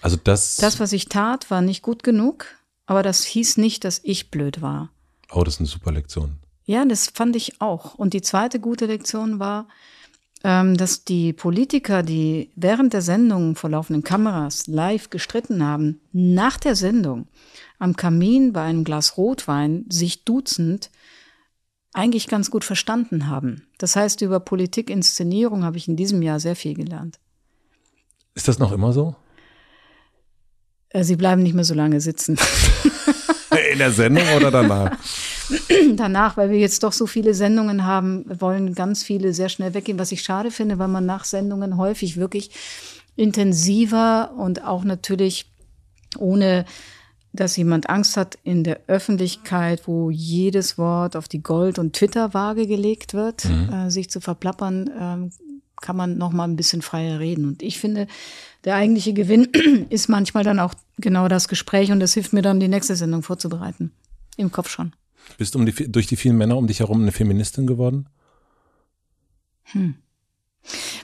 [0.00, 0.56] Also das.
[0.56, 2.46] Das, was ich tat, war nicht gut genug,
[2.86, 4.90] aber das hieß nicht, dass ich blöd war.
[5.30, 6.37] Oh, das ist eine super Lektion.
[6.68, 7.94] Ja, das fand ich auch.
[7.94, 9.68] Und die zweite gute Lektion war,
[10.44, 16.58] ähm, dass die Politiker, die während der Sendung vor laufenden Kameras live gestritten haben, nach
[16.58, 17.26] der Sendung
[17.78, 20.90] am Kamin bei einem Glas Rotwein sich duzend
[21.94, 23.66] eigentlich ganz gut verstanden haben.
[23.78, 27.18] Das heißt, über Politikinszenierung habe ich in diesem Jahr sehr viel gelernt.
[28.34, 29.16] Ist das noch immer so?
[30.90, 32.36] Äh, sie bleiben nicht mehr so lange sitzen.
[33.72, 34.98] In der Sendung oder danach?
[35.96, 39.98] danach, weil wir jetzt doch so viele Sendungen haben, wollen ganz viele sehr schnell weggehen,
[39.98, 42.50] was ich schade finde, weil man nach Sendungen häufig wirklich
[43.16, 45.50] intensiver und auch natürlich
[46.18, 46.64] ohne
[47.32, 52.66] dass jemand Angst hat in der Öffentlichkeit, wo jedes Wort auf die Gold- und Twitter-Waage
[52.66, 53.72] gelegt wird, mhm.
[53.72, 55.30] äh, sich zu verplappern, ähm,
[55.80, 57.46] kann man noch mal ein bisschen freier reden.
[57.46, 58.08] Und ich finde,
[58.64, 59.44] der eigentliche Gewinn
[59.90, 63.22] ist manchmal dann auch genau das Gespräch und das hilft mir dann, die nächste Sendung
[63.22, 63.92] vorzubereiten.
[64.36, 64.92] Im Kopf schon.
[65.36, 68.08] Bist du um die, durch die vielen Männer um dich herum eine Feministin geworden?
[69.64, 69.94] Hm.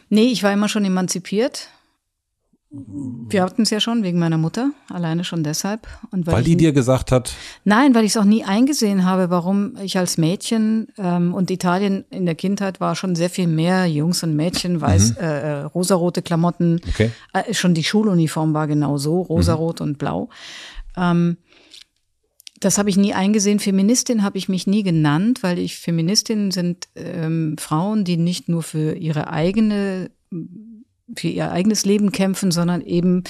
[0.08, 1.68] Nee, ich war immer schon emanzipiert.
[3.28, 5.86] Wir hatten es ja schon wegen meiner Mutter, alleine schon deshalb.
[6.10, 7.32] Und weil, weil die dir gesagt hat?
[7.62, 12.04] Nein, weil ich es auch nie eingesehen habe, warum ich als Mädchen ähm, und Italien
[12.10, 15.16] in der Kindheit war schon sehr viel mehr Jungs und Mädchen, weiß, mhm.
[15.20, 16.80] äh, äh rosarote Klamotten.
[16.88, 17.12] Okay.
[17.32, 19.86] Äh, schon die Schuluniform war genau so, rosarot mhm.
[19.86, 20.28] und blau.
[20.96, 21.36] Ähm,
[22.64, 23.58] das habe ich nie eingesehen.
[23.58, 28.62] Feministin habe ich mich nie genannt, weil ich Feministinnen sind ähm, Frauen, die nicht nur
[28.62, 30.10] für ihre eigene,
[31.14, 33.24] für ihr eigenes Leben kämpfen, sondern eben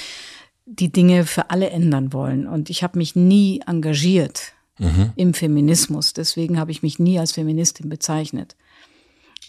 [0.66, 2.46] die Dinge für alle ändern wollen.
[2.46, 5.12] Und ich habe mich nie engagiert mhm.
[5.16, 6.12] im Feminismus.
[6.12, 8.56] Deswegen habe ich mich nie als Feministin bezeichnet.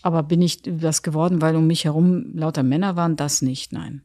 [0.01, 3.15] Aber bin ich das geworden, weil um mich herum lauter Männer waren?
[3.15, 4.01] Das nicht, nein.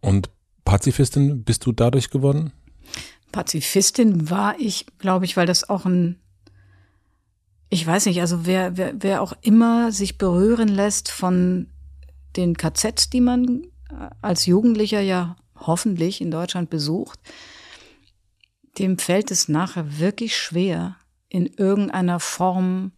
[0.00, 0.30] Und
[0.64, 2.52] Pazifistin bist du dadurch geworden?
[3.32, 6.20] Pazifistin war ich, glaube ich, weil das auch ein,
[7.68, 11.68] ich weiß nicht, also wer, wer, wer auch immer sich berühren lässt von
[12.36, 17.18] den KZs, die man äh, als Jugendlicher ja hoffentlich in Deutschland besucht,
[18.78, 20.96] dem fällt es nachher wirklich schwer,
[21.28, 22.92] in irgendeiner Form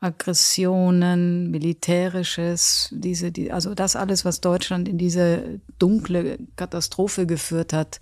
[0.00, 8.00] Aggressionen, militärisches, diese, die, also das alles, was Deutschland in diese dunkle Katastrophe geführt hat,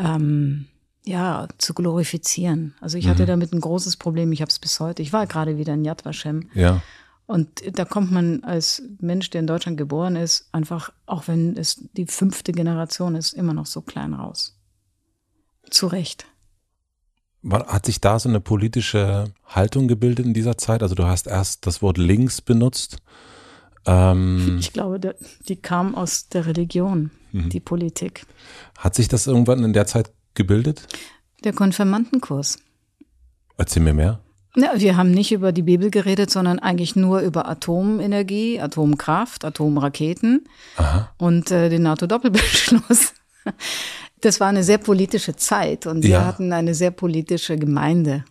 [0.00, 0.66] ähm,
[1.04, 2.74] ja, zu glorifizieren.
[2.80, 3.10] Also ich mhm.
[3.10, 4.32] hatte damit ein großes Problem.
[4.32, 5.02] Ich habe es bis heute.
[5.02, 6.50] Ich war gerade wieder in Yad Vashem.
[6.54, 6.82] Ja.
[7.26, 11.88] Und da kommt man als Mensch, der in Deutschland geboren ist, einfach, auch wenn es
[11.96, 14.58] die fünfte Generation ist, immer noch so klein raus.
[15.70, 16.26] Zu Recht.
[17.48, 20.82] Hat sich da so eine politische Haltung gebildet in dieser Zeit?
[20.82, 22.98] Also du hast erst das Wort links benutzt.
[23.90, 25.16] Ähm ich glaube,
[25.48, 27.48] die kam aus der Religion, mhm.
[27.48, 28.26] die Politik.
[28.78, 30.86] Hat sich das irgendwann in der Zeit gebildet?
[31.44, 32.58] Der Konfirmandenkurs.
[33.56, 34.20] Erzähl mir mehr.
[34.56, 40.48] Ja, wir haben nicht über die Bibel geredet, sondern eigentlich nur über Atomenergie, Atomkraft, Atomraketen
[40.76, 41.12] Aha.
[41.18, 43.14] und äh, den NATO-Doppelbeschluss.
[44.22, 46.26] Das war eine sehr politische Zeit und wir ja.
[46.26, 48.26] hatten eine sehr politische Gemeinde.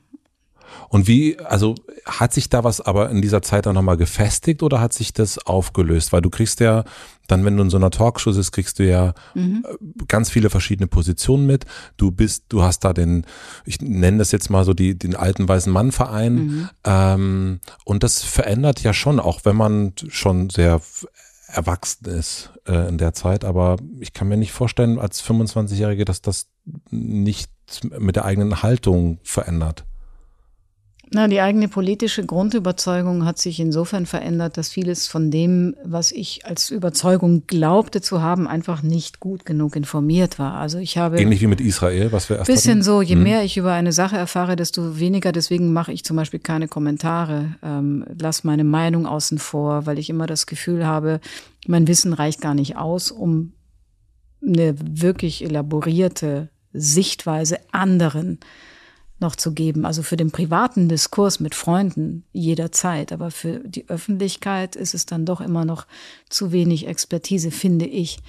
[0.89, 4.79] Und wie, also hat sich da was aber in dieser Zeit auch nochmal gefestigt oder
[4.79, 6.11] hat sich das aufgelöst?
[6.13, 6.83] Weil du kriegst ja
[7.27, 9.65] dann, wenn du in so einer Talkshow bist, kriegst du ja mhm.
[9.67, 11.65] Äh, ganz viele verschiedene Positionen mit.
[11.97, 13.25] Du bist, du hast da den,
[13.65, 16.33] ich nenne das jetzt mal so die, den alten weißen Mann-Verein.
[16.33, 16.69] Mhm.
[16.83, 20.81] Ähm, und das verändert ja schon, auch wenn man schon sehr
[21.47, 23.45] erwachsen ist äh, in der Zeit.
[23.45, 26.47] Aber ich kann mir nicht vorstellen, als 25-Jährige, dass das
[26.89, 27.51] nicht
[27.83, 29.85] mit der eigenen Haltung verändert.
[31.11, 36.45] Na, die eigene politische Grundüberzeugung hat sich insofern verändert, dass vieles von dem, was ich
[36.45, 40.55] als Überzeugung glaubte zu haben, einfach nicht gut genug informiert war.
[40.55, 42.83] Also ich habe ähnlich wie mit Israel, was wir erst bisschen hatten.
[42.83, 43.01] so.
[43.01, 43.23] Je hm.
[43.23, 45.31] mehr ich über eine Sache erfahre, desto weniger.
[45.31, 50.11] Deswegen mache ich zum Beispiel keine Kommentare, ähm, lass meine Meinung außen vor, weil ich
[50.11, 51.21] immer das Gefühl habe,
[51.65, 53.53] mein Wissen reicht gar nicht aus, um
[54.45, 58.39] eine wirklich elaborierte Sichtweise anderen
[59.19, 59.85] noch zu geben.
[59.85, 63.11] Also für den privaten Diskurs mit Freunden jederzeit.
[63.11, 65.85] Aber für die Öffentlichkeit ist es dann doch immer noch
[66.29, 68.19] zu wenig Expertise, finde ich.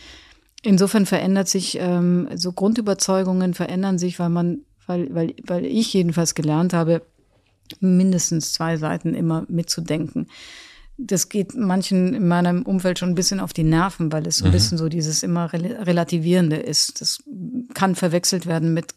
[0.62, 6.34] Insofern verändert sich, ähm, so Grundüberzeugungen verändern sich, weil man, weil, weil, weil ich jedenfalls
[6.34, 7.02] gelernt habe,
[7.80, 10.26] mindestens zwei Seiten immer mitzudenken.
[10.98, 14.44] Das geht manchen in meinem Umfeld schon ein bisschen auf die Nerven, weil es so
[14.44, 14.52] ein mhm.
[14.52, 17.00] bisschen so dieses immer Relativierende ist.
[17.00, 17.22] Das
[17.72, 18.94] kann verwechselt werden mit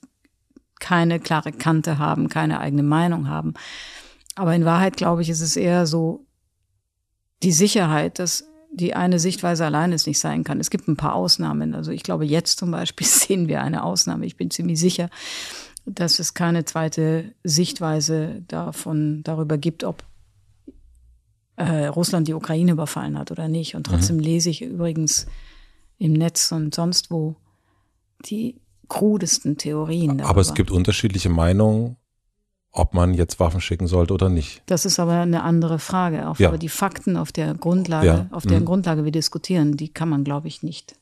[0.84, 3.54] keine klare Kante haben, keine eigene Meinung haben.
[4.36, 6.26] Aber in Wahrheit, glaube ich, ist es eher so
[7.42, 10.60] die Sicherheit, dass die eine Sichtweise allein es nicht sein kann.
[10.60, 11.74] Es gibt ein paar Ausnahmen.
[11.74, 14.26] Also ich glaube, jetzt zum Beispiel sehen wir eine Ausnahme.
[14.26, 15.10] Ich bin ziemlich sicher,
[15.86, 20.04] dass es keine zweite Sichtweise davon darüber gibt, ob
[21.56, 23.76] äh, Russland die Ukraine überfallen hat oder nicht.
[23.76, 24.24] Und trotzdem mhm.
[24.24, 25.28] lese ich übrigens
[25.98, 27.38] im Netz und sonst wo
[28.26, 28.60] die
[28.94, 30.18] krudesten Theorien.
[30.18, 30.30] Darüber.
[30.30, 31.98] Aber es gibt unterschiedliche Meinungen,
[32.72, 34.62] ob man jetzt Waffen schicken sollte oder nicht.
[34.66, 36.28] Das ist aber eine andere Frage.
[36.28, 36.50] Auch ja.
[36.50, 38.28] Aber die Fakten, auf der Grundlage, ja.
[38.32, 38.68] auf deren mhm.
[38.68, 40.96] Grundlage wir diskutieren, die kann man, glaube ich, nicht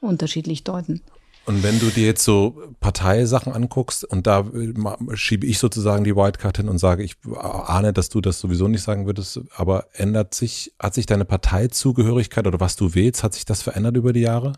[0.00, 1.02] unterschiedlich deuten.
[1.46, 6.16] Und wenn du dir jetzt so Parteisachen anguckst und da äh, schiebe ich sozusagen die
[6.16, 10.34] Wildcard hin und sage, ich ahne, dass du das sowieso nicht sagen würdest, aber ändert
[10.34, 14.20] sich, hat sich deine Parteizugehörigkeit oder was du wählst, hat sich das verändert über die
[14.20, 14.54] Jahre?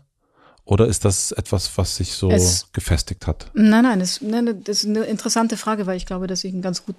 [0.69, 3.49] Oder ist das etwas, was sich so es, gefestigt hat?
[3.55, 6.61] Nein, nein das, nein, das ist eine interessante Frage, weil ich glaube, dass ich ein
[6.61, 6.95] ganz gut.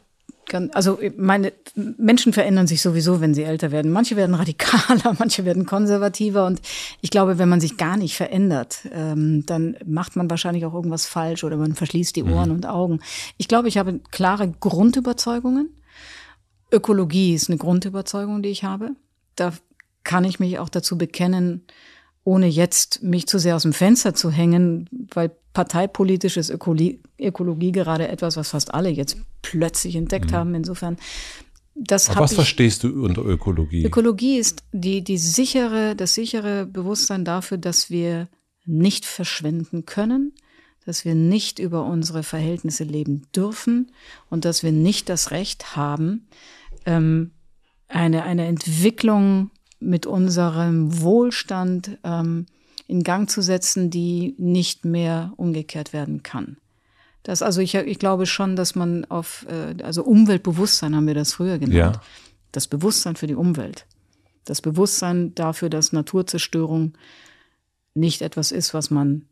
[0.75, 3.93] Also meine Menschen verändern sich sowieso, wenn sie älter werden.
[3.93, 6.47] Manche werden radikaler, manche werden konservativer.
[6.47, 6.61] Und
[7.01, 11.07] ich glaube, wenn man sich gar nicht verändert, ähm, dann macht man wahrscheinlich auch irgendwas
[11.07, 12.57] falsch oder man verschließt die Ohren mhm.
[12.57, 12.99] und Augen.
[13.37, 15.69] Ich glaube, ich habe klare Grundüberzeugungen.
[16.73, 18.97] Ökologie ist eine Grundüberzeugung, die ich habe.
[19.37, 19.53] Da
[20.03, 21.63] kann ich mich auch dazu bekennen,
[22.25, 27.73] ohne jetzt mich zu sehr aus dem Fenster zu hängen, weil parteipolitisch ist Ökologie, Ökologie
[27.73, 30.35] gerade etwas, was fast alle jetzt plötzlich entdeckt mhm.
[30.35, 30.55] haben.
[30.55, 30.97] Insofern,
[31.75, 33.85] das Aber was ich, verstehst du unter Ökologie?
[33.85, 38.29] Ökologie ist die, die sichere, das sichere Bewusstsein dafür, dass wir
[38.67, 40.35] nicht verschwenden können,
[40.85, 43.93] dass wir nicht über unsere Verhältnisse leben dürfen
[44.29, 46.29] und dass wir nicht das Recht haben,
[46.87, 47.33] ähm,
[47.89, 49.51] eine, eine Entwicklung
[49.81, 52.47] mit unserem Wohlstand ähm,
[52.87, 56.59] in Gang zu setzen, die nicht mehr umgekehrt werden kann.
[57.23, 61.33] Das, also ich, ich glaube schon, dass man auf, äh, also Umweltbewusstsein haben wir das
[61.33, 61.97] früher genannt.
[61.97, 62.03] Ja.
[62.53, 63.87] Das Bewusstsein für die Umwelt.
[64.45, 66.95] Das Bewusstsein dafür, dass Naturzerstörung
[67.95, 69.27] nicht etwas ist, was man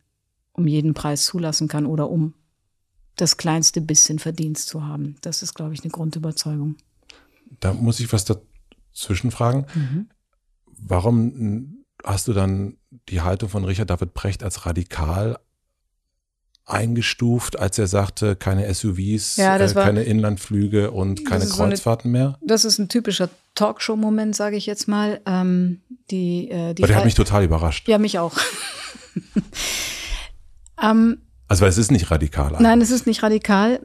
[0.52, 2.34] um jeden Preis zulassen kann oder um
[3.16, 5.16] das kleinste bisschen Verdienst zu haben.
[5.22, 6.76] Das ist, glaube ich, eine Grundüberzeugung.
[7.60, 9.66] Da muss ich was dazwischen fragen.
[9.74, 10.08] Mhm
[10.80, 12.76] warum hast du dann
[13.08, 15.38] die Haltung von Richard David Precht als radikal
[16.64, 21.62] eingestuft, als er sagte, keine SUVs, Ja, äh, war- keine Inlandflüge und keine ist so
[21.62, 22.38] eine- Kreuzfahrten mehr?
[22.42, 25.20] Das ist ein typischer Talkshow-Moment, sage ich jetzt mal.
[25.24, 25.80] Ähm,
[26.10, 27.88] die, äh, die Weil der hat mich total überrascht.
[27.88, 28.36] ja, mich auch.
[30.82, 31.18] ähm,
[31.48, 32.54] Also weil es ist nicht radikal.
[32.60, 33.80] Nein, es ist nicht radikal.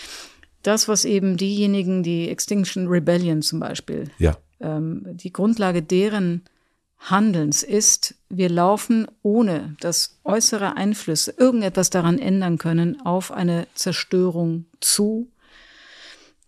[0.62, 4.36] das, was eben diejenigen, die Extinction Rebellion zum Beispiel, Ja.
[4.60, 6.42] ähm, die Grundlage deren
[6.98, 14.66] Handelns ist, wir laufen, ohne dass äußere Einflüsse irgendetwas daran ändern können, auf eine Zerstörung
[14.80, 15.28] zu,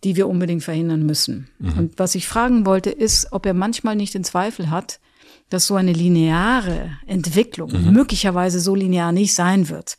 [0.05, 1.49] die wir unbedingt verhindern müssen.
[1.79, 4.99] Und was ich fragen wollte, ist, ob er manchmal nicht den Zweifel hat,
[5.51, 9.99] dass so eine lineare Entwicklung möglicherweise so linear nicht sein wird.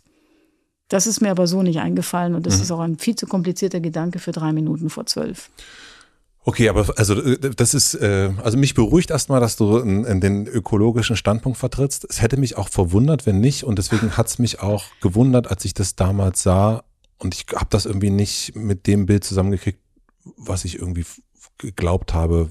[0.88, 3.80] Das ist mir aber so nicht eingefallen und das ist auch ein viel zu komplizierter
[3.80, 5.50] Gedanke für drei Minuten vor zwölf.
[6.44, 10.22] Okay, aber also äh, das ist, äh, also mich beruhigt erstmal, dass du in, in
[10.22, 12.06] den ökologischen Standpunkt vertrittst.
[12.10, 13.64] Es hätte mich auch verwundert, wenn nicht.
[13.64, 16.84] Und deswegen hat es mich auch gewundert, als ich das damals sah.
[17.20, 19.80] Und ich habe das irgendwie nicht mit dem Bild zusammengekriegt,
[20.38, 21.06] was ich irgendwie
[21.60, 22.50] geglaubt habe.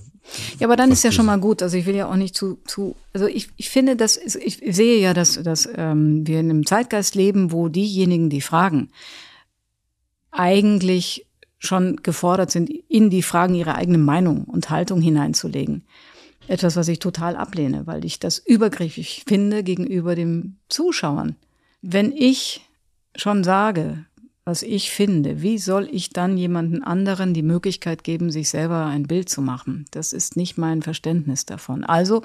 [0.61, 1.61] Ja, aber dann ist ja schon mal gut.
[1.61, 4.61] Also ich will ja auch nicht zu, zu also ich, ich finde, dass ist, ich
[4.65, 8.91] sehe ja, dass, dass ähm, wir in einem Zeitgeist leben, wo diejenigen, die fragen,
[10.31, 11.27] eigentlich
[11.61, 15.85] schon gefordert sind, in die Fragen ihre eigene Meinung und Haltung hineinzulegen.
[16.49, 21.37] Etwas, was ich total ablehne, weil ich das übergriffig finde gegenüber den Zuschauern.
[21.83, 22.63] Wenn ich
[23.15, 24.05] schon sage,
[24.45, 29.07] was ich finde, wie soll ich dann jemanden anderen die Möglichkeit geben, sich selber ein
[29.07, 29.85] Bild zu machen?
[29.91, 31.85] Das ist nicht mein Verständnis davon.
[31.85, 32.23] Also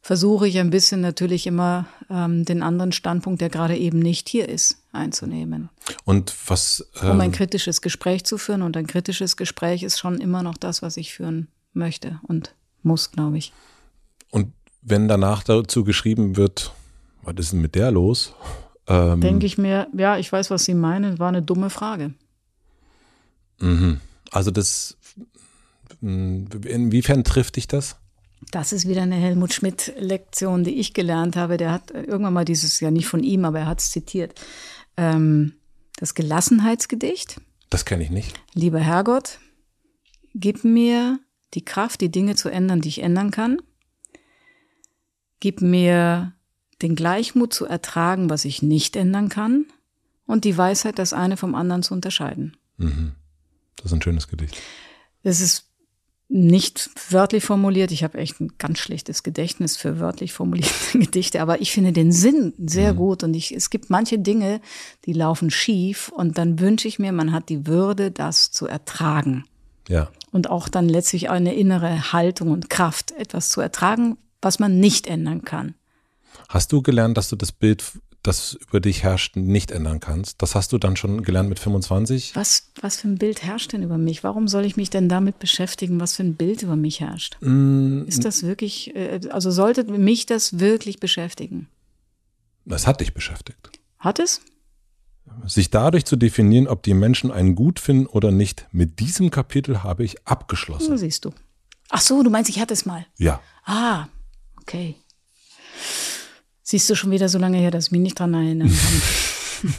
[0.00, 4.48] versuche ich ein bisschen natürlich immer ähm, den anderen Standpunkt, der gerade eben nicht hier
[4.48, 5.68] ist, einzunehmen,
[6.04, 8.62] Und was, um ein ähm, kritisches Gespräch zu führen.
[8.62, 13.10] Und ein kritisches Gespräch ist schon immer noch das, was ich führen möchte und muss,
[13.12, 13.52] glaube ich.
[14.30, 14.52] und
[14.82, 16.72] wenn danach dazu geschrieben wird,
[17.22, 18.34] was ist denn mit der los?
[18.86, 22.14] Ähm, Denke ich mir, ja, ich weiß, was Sie meinen, war eine dumme Frage.
[23.58, 24.00] mhm.
[24.32, 24.96] Also das,
[26.00, 27.96] inwiefern trifft dich das?
[28.52, 31.56] Das ist wieder eine Helmut Schmidt-Lektion, die ich gelernt habe.
[31.56, 34.40] Der hat irgendwann mal dieses, ja nicht von ihm, aber er hat es zitiert.
[35.00, 35.54] Ähm,
[35.96, 37.40] das Gelassenheitsgedicht.
[37.70, 38.38] Das kenne ich nicht.
[38.52, 39.38] Lieber Herrgott,
[40.34, 41.18] gib mir
[41.54, 43.62] die Kraft, die Dinge zu ändern, die ich ändern kann.
[45.40, 46.34] Gib mir
[46.82, 49.66] den Gleichmut zu ertragen, was ich nicht ändern kann.
[50.26, 52.56] Und die Weisheit, das eine vom anderen zu unterscheiden.
[52.76, 53.12] Mhm.
[53.76, 54.56] Das ist ein schönes Gedicht.
[55.22, 55.69] Es ist
[56.32, 57.90] nicht wörtlich formuliert.
[57.90, 62.12] Ich habe echt ein ganz schlechtes Gedächtnis für wörtlich formulierte Gedichte, aber ich finde den
[62.12, 64.60] Sinn sehr gut und ich, es gibt manche Dinge,
[65.06, 69.44] die laufen schief und dann wünsche ich mir, man hat die Würde, das zu ertragen
[69.88, 70.08] Ja.
[70.30, 75.08] und auch dann letztlich eine innere Haltung und Kraft, etwas zu ertragen, was man nicht
[75.08, 75.74] ändern kann.
[76.48, 77.84] Hast du gelernt, dass du das Bild,
[78.22, 80.42] das über dich herrscht, nicht ändern kannst?
[80.42, 82.36] Das hast du dann schon gelernt mit 25?
[82.36, 84.22] Was, was für ein Bild herrscht denn über mich?
[84.24, 87.36] Warum soll ich mich denn damit beschäftigen, was für ein Bild über mich herrscht?
[87.40, 91.68] Mm, Ist das wirklich, äh, also sollte mich das wirklich beschäftigen?
[92.66, 93.70] Das hat dich beschäftigt.
[93.98, 94.40] Hat es?
[95.46, 99.82] Sich dadurch zu definieren, ob die Menschen einen gut finden oder nicht, mit diesem Kapitel
[99.82, 100.98] habe ich So abgeschlossen.
[100.98, 101.32] siehst du.
[101.88, 103.06] Ach so, du meinst, ich hatte es mal.
[103.16, 103.40] Ja.
[103.64, 104.06] Ah,
[104.60, 104.96] okay.
[106.70, 109.72] Siehst du schon wieder so lange her, dass ich mich nicht dran erinnern kann.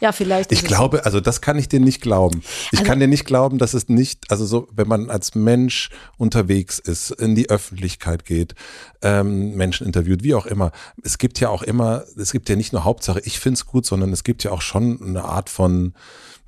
[0.00, 0.52] ja, vielleicht.
[0.52, 2.42] Ich glaube, also das kann ich dir nicht glauben.
[2.72, 5.88] Ich Also- kann dir nicht glauben, dass es nicht, also so, wenn man als Mensch
[6.18, 8.54] unterwegs ist, in die Öffentlichkeit geht,
[9.00, 10.72] ähm, Menschen interviewt, wie auch immer.
[11.02, 14.12] Es gibt ja auch immer, es gibt ja nicht nur Hauptsache, ich find's gut, sondern
[14.12, 15.94] es gibt ja auch schon eine Art von,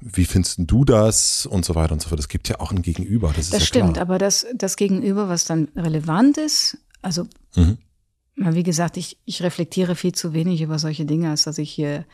[0.01, 2.21] wie findest du das und so weiter und so fort.
[2.21, 3.29] Es gibt ja auch ein Gegenüber.
[3.35, 4.03] Das, ist Das ja stimmt, klar.
[4.03, 7.27] aber das, das Gegenüber, was dann relevant ist, also,
[7.57, 7.79] Mhm.
[8.37, 12.07] Wie gesagt, ich, ich reflektiere viel zu wenig über solche Dinge, als dass ich hier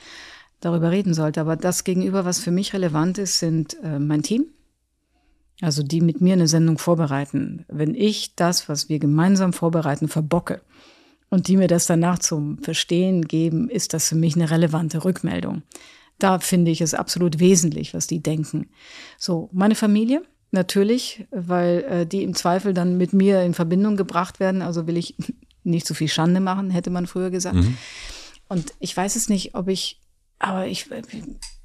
[0.61, 1.41] darüber reden sollte.
[1.41, 4.47] Aber das Gegenüber, was für mich relevant ist, sind äh, mein Team,
[5.61, 10.61] also die mit mir eine Sendung vorbereiten, wenn ich das, was wir gemeinsam vorbereiten, verbocke
[11.31, 15.63] und die mir das danach zum Verstehen geben, ist das für mich eine relevante Rückmeldung.
[16.19, 18.69] Da finde ich es absolut wesentlich, was die denken.
[19.19, 24.41] So, meine Familie, natürlich, weil äh, die im Zweifel dann mit mir in Verbindung gebracht
[24.41, 24.63] werden.
[24.63, 25.15] Also will ich
[25.65, 27.57] nicht so viel Schande machen, hätte man früher gesagt.
[27.57, 27.77] Mhm.
[28.49, 30.01] Und ich weiß es nicht, ob ich,
[30.39, 30.87] aber ich,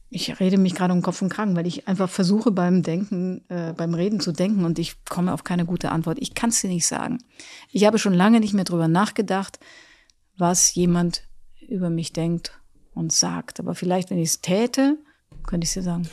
[0.09, 3.73] ich rede mich gerade um Kopf und Kragen, weil ich einfach versuche beim Denken, äh,
[3.73, 6.17] beim Reden zu denken und ich komme auf keine gute Antwort.
[6.19, 7.19] Ich kann es dir nicht sagen.
[7.71, 9.59] Ich habe schon lange nicht mehr drüber nachgedacht,
[10.37, 11.23] was jemand
[11.67, 12.59] über mich denkt
[12.93, 13.59] und sagt.
[13.59, 14.97] Aber vielleicht, wenn ich es täte,
[15.47, 16.07] könnte ich es dir sagen.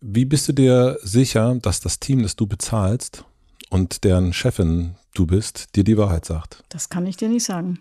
[0.00, 3.24] Wie bist du dir sicher, dass das Team, das du bezahlst
[3.70, 6.62] und deren Chefin du bist, dir die Wahrheit sagt?
[6.68, 7.80] Das kann ich dir nicht sagen.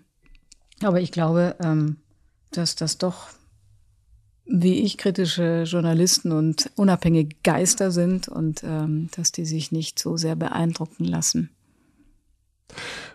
[0.82, 1.98] Aber ich glaube, ähm,
[2.52, 3.30] dass das doch
[4.46, 10.18] wie ich kritische Journalisten und unabhängige Geister sind und ähm, dass die sich nicht so
[10.18, 11.50] sehr beeindrucken lassen.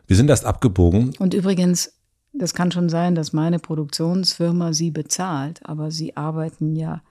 [0.06, 1.14] Wir sind erst abgebogen.
[1.18, 1.92] Und übrigens,
[2.32, 7.02] das kann schon sein, dass meine Produktionsfirma sie bezahlt, aber sie arbeiten ja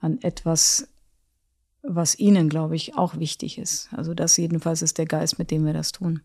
[0.00, 0.88] an etwas,
[1.88, 3.88] was ihnen, glaube ich, auch wichtig ist.
[3.96, 6.20] Also das jedenfalls ist der Geist, mit dem wir das tun.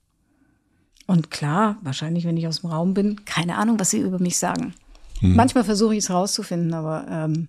[1.08, 4.38] Und klar, wahrscheinlich, wenn ich aus dem Raum bin, keine Ahnung, was sie über mich
[4.38, 4.74] sagen.
[5.20, 5.36] Hm.
[5.36, 7.48] Manchmal versuche ich es rauszufinden, aber ähm,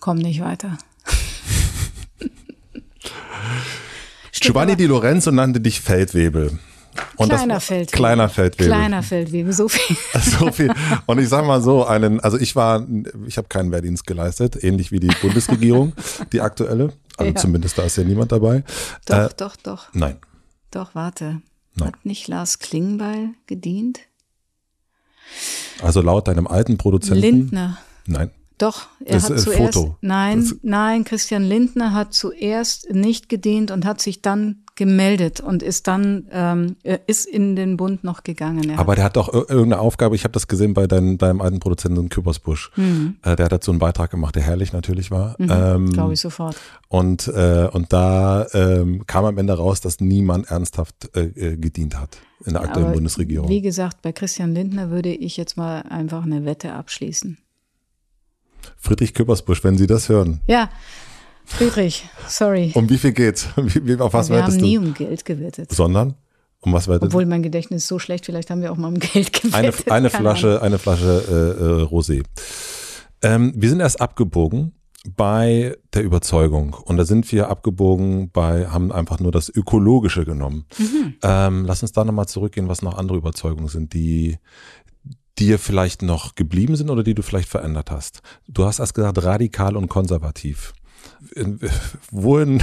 [0.00, 0.78] komme nicht weiter.
[4.32, 6.58] Giovanni Di Lorenzo nannte dich Feldwebel.
[7.16, 7.96] Und kleiner das, Feldwebel.
[7.96, 8.66] Kleiner Feldwebel.
[8.66, 9.96] Kleiner Feldwebel, so viel.
[10.20, 10.72] so viel.
[11.06, 12.86] Und ich sage mal so, einen, also ich war,
[13.26, 15.92] ich habe keinen Wehrdienst geleistet, ähnlich wie die Bundesregierung,
[16.32, 16.92] die aktuelle.
[17.16, 17.36] Also ja.
[17.36, 18.64] zumindest da ist ja niemand dabei.
[19.06, 19.86] Doch, äh, doch, doch.
[19.92, 20.18] Nein.
[20.70, 21.40] Doch, warte.
[21.74, 21.88] Nein.
[21.88, 24.00] Hat nicht Lars Klingbeil gedient?
[25.82, 27.22] Also laut deinem alten Produzenten?
[27.22, 27.78] Lindner.
[28.06, 28.30] Nein.
[28.58, 29.74] Doch, er das hat zuerst.
[29.74, 29.96] Foto.
[30.00, 35.62] Nein, das nein, Christian Lindner hat zuerst nicht gedient und hat sich dann gemeldet und
[35.62, 36.76] ist dann ähm,
[37.06, 38.70] ist in den Bund noch gegangen.
[38.70, 38.78] Ja.
[38.78, 40.14] Aber der hat doch irgendeine Aufgabe.
[40.14, 42.70] Ich habe das gesehen bei deinem, deinem alten Produzenten Küppersbusch.
[42.76, 43.16] Mhm.
[43.22, 45.34] Äh, der hat dazu einen Beitrag gemacht, der herrlich natürlich war.
[45.38, 46.56] Mhm, ähm, Glaube ich sofort.
[46.88, 51.98] Und äh, und da ähm, kam am Ende raus, dass niemand ernsthaft äh, äh gedient
[51.98, 53.48] hat in der aktuellen Aber Bundesregierung.
[53.48, 57.38] Wie gesagt, bei Christian Lindner würde ich jetzt mal einfach eine Wette abschließen.
[58.76, 60.40] Friedrich Küppersbusch, wenn Sie das hören.
[60.46, 60.70] Ja,
[61.44, 62.72] Friedrich, sorry.
[62.74, 63.48] Um wie viel geht's?
[63.56, 65.72] Wie, wie, auf was wir haben nie um Geld gewettet.
[65.72, 66.14] Sondern?
[66.60, 68.98] Um was wettest Obwohl mein Gedächtnis ist so schlecht, vielleicht haben wir auch mal um
[68.98, 69.54] Geld gewettet.
[69.54, 72.24] Eine, eine Flasche, eine Flasche äh, äh, Rosé.
[73.22, 74.72] Ähm, wir sind erst abgebogen
[75.14, 76.74] bei der Überzeugung.
[76.74, 80.64] Und da sind wir abgebogen bei, haben einfach nur das Ökologische genommen.
[80.78, 81.14] Mhm.
[81.22, 84.38] Ähm, lass uns da nochmal zurückgehen, was noch andere Überzeugungen sind, die
[85.38, 88.22] dir vielleicht noch geblieben sind oder die du vielleicht verändert hast.
[88.48, 90.72] Du hast erst gesagt, radikal und konservativ
[92.10, 92.62] wohin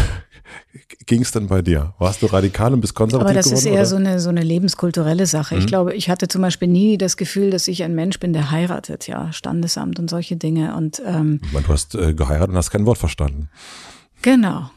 [1.05, 1.93] ging es denn bei dir?
[1.97, 4.41] Warst du radikal und bist konservativ Aber das geworden, ist eher so eine, so eine
[4.41, 5.55] lebenskulturelle Sache.
[5.55, 5.61] Mhm.
[5.61, 8.51] Ich glaube, ich hatte zum Beispiel nie das Gefühl, dass ich ein Mensch bin, der
[8.51, 10.75] heiratet, ja, Standesamt und solche Dinge.
[10.75, 13.49] Und ähm, ich meine, du hast äh, geheiratet und hast kein Wort verstanden.
[14.21, 14.69] Genau.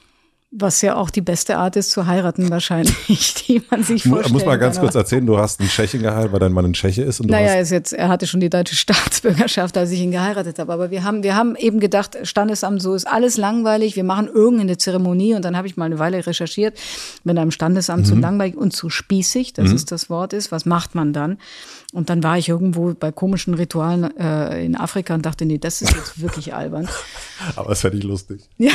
[0.52, 4.32] Was ja auch die beste Art ist zu heiraten wahrscheinlich, die man sich vorstellt.
[4.32, 7.02] Muss mal ganz kurz erzählen, du hast einen Tschechen geheiratet, weil dein Mann ein Tscheche
[7.02, 7.20] ist.
[7.20, 10.72] Und naja, ist jetzt, er hatte schon die deutsche Staatsbürgerschaft, als ich ihn geheiratet habe.
[10.72, 13.96] Aber wir haben, wir haben eben gedacht, Standesamt, so ist alles langweilig.
[13.96, 16.78] Wir machen irgendeine Zeremonie und dann habe ich mal eine Weile recherchiert,
[17.24, 18.06] wenn einem Standesamt mhm.
[18.06, 19.74] zu langweilig und zu spießig, das mhm.
[19.74, 21.38] ist das Wort ist, was macht man dann?
[21.92, 25.82] Und dann war ich irgendwo bei komischen Ritualen äh, in Afrika und dachte, nee, das
[25.82, 26.88] ist jetzt wirklich albern.
[27.54, 28.48] Aber es wäre nicht lustig.
[28.58, 28.72] Ja,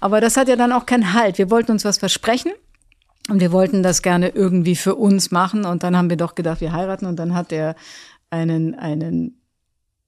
[0.00, 1.38] aber das hat ja dann auch keinen Halt.
[1.38, 2.52] Wir wollten uns was versprechen.
[3.28, 5.64] Und wir wollten das gerne irgendwie für uns machen.
[5.64, 7.06] Und dann haben wir doch gedacht, wir heiraten.
[7.06, 7.74] Und dann hat er
[8.30, 9.40] einen, einen,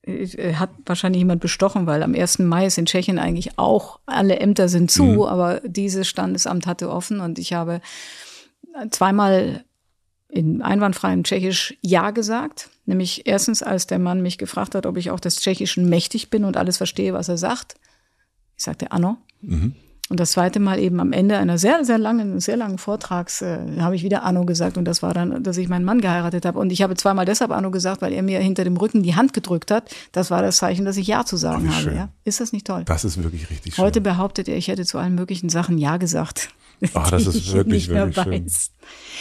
[0.03, 2.39] äh, hat wahrscheinlich jemand bestochen, weil am 1.
[2.39, 5.21] Mai ist in Tschechien eigentlich auch, alle Ämter sind zu, mhm.
[5.23, 7.19] aber dieses Standesamt hatte offen.
[7.19, 7.81] Und ich habe
[8.91, 9.65] zweimal
[10.29, 12.69] in einwandfreiem Tschechisch Ja gesagt.
[12.85, 16.45] Nämlich erstens, als der Mann mich gefragt hat, ob ich auch des Tschechischen mächtig bin
[16.45, 17.75] und alles verstehe, was er sagt.
[18.55, 19.17] Ich sagte Anno.
[19.41, 19.75] Mhm.
[20.09, 23.59] Und das zweite Mal eben am Ende einer sehr, sehr langen, sehr langen Vortrags äh,
[23.79, 26.57] habe ich wieder Anno gesagt und das war dann, dass ich meinen Mann geheiratet habe.
[26.57, 29.33] Und ich habe zweimal deshalb Anno gesagt, weil er mir hinter dem Rücken die Hand
[29.33, 29.93] gedrückt hat.
[30.11, 31.95] Das war das Zeichen, dass ich Ja zu sagen oh, habe.
[31.95, 32.09] Ja?
[32.23, 32.85] Ist das nicht toll?
[32.85, 33.85] Das ist wirklich richtig schön.
[33.85, 36.49] Heute behauptet er, ich hätte zu allen möglichen Sachen Ja gesagt.
[36.95, 38.47] Ach, das ist wirklich, wirklich schön.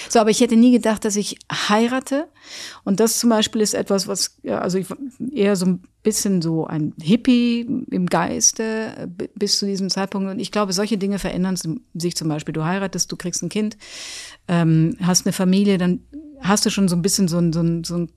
[0.08, 2.28] So, aber ich hätte nie gedacht, dass ich heirate.
[2.84, 4.86] Und das zum Beispiel ist etwas, was, ja, also ich
[5.32, 10.30] eher so ein bisschen so ein Hippie im Geiste bis zu diesem Zeitpunkt.
[10.30, 11.56] Und ich glaube, solche Dinge verändern
[11.94, 12.54] sich zum Beispiel.
[12.54, 13.76] Du heiratest, du kriegst ein Kind,
[14.48, 16.00] ähm, hast eine Familie, dann
[16.40, 18.08] hast du schon so ein bisschen so ein, so ein, so ein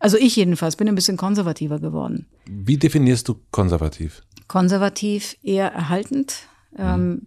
[0.00, 2.26] also ich jedenfalls bin ein bisschen konservativer geworden.
[2.46, 4.22] Wie definierst du konservativ?
[4.48, 6.34] Konservativ eher erhaltend.
[6.72, 6.78] Mhm.
[6.78, 7.22] Ähm,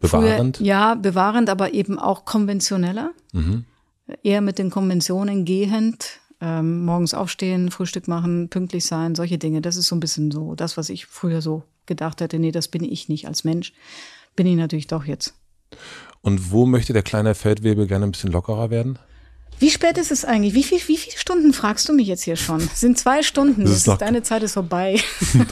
[0.00, 0.56] Bewahrend?
[0.56, 3.10] Früher, ja, bewahrend, aber eben auch konventioneller.
[3.34, 3.64] Mhm.
[4.22, 6.20] Eher mit den Konventionen gehend.
[6.42, 9.60] Ähm, morgens aufstehen, Frühstück machen, pünktlich sein, solche Dinge.
[9.60, 12.38] Das ist so ein bisschen so das, was ich früher so gedacht hätte.
[12.38, 13.72] Nee, das bin ich nicht als Mensch.
[14.36, 15.34] Bin ich natürlich doch jetzt.
[16.22, 18.98] Und wo möchte der kleine Feldwebel gerne ein bisschen lockerer werden?
[19.58, 20.54] Wie spät ist es eigentlich?
[20.54, 22.60] Wie, viel, wie viele Stunden fragst du mich jetzt hier schon?
[22.62, 23.64] Es sind zwei Stunden.
[23.64, 24.98] Das ist noch- Deine Zeit ist vorbei.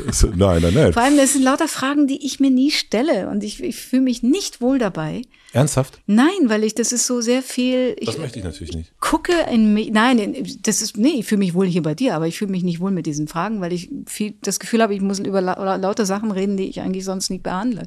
[0.07, 0.93] Das, nein, nein, nein.
[0.95, 3.29] Vor allem, das sind lauter Fragen, die ich mir nie stelle.
[3.29, 5.23] Und ich, ich fühle mich nicht wohl dabei.
[5.53, 6.01] Ernsthaft?
[6.07, 7.97] Nein, weil ich, das ist so sehr viel.
[7.99, 8.93] Ich Das möchte ich natürlich nicht.
[9.01, 9.91] gucke in mich.
[9.91, 12.51] Nein, in- das ist, nee, ich fühle mich wohl hier bei dir, aber ich fühle
[12.51, 15.41] mich nicht wohl mit diesen Fragen, weil ich viel, das Gefühl habe, ich muss über
[15.41, 17.85] la, lauter Sachen reden, die ich eigentlich sonst nicht behandle.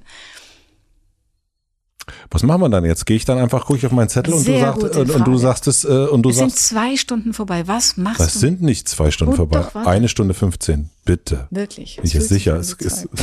[2.30, 3.06] Was machen wir dann jetzt?
[3.06, 5.28] Gehe ich dann einfach, gucke ich auf meinen Zettel und du, sagst, gute und, und
[5.28, 7.68] du sagst es äh, und du es sind sagst, zwei Stunden vorbei.
[7.68, 8.40] Was machst das du?
[8.40, 9.66] sind nicht zwei Stunden Oh, vorbei.
[9.74, 9.86] doch.
[9.86, 11.48] Eine Stunde 15, bitte.
[11.52, 11.98] Wirklich.
[11.98, 12.56] Bin ich Es sich sicher.
[12.58, 13.08] Es, ist,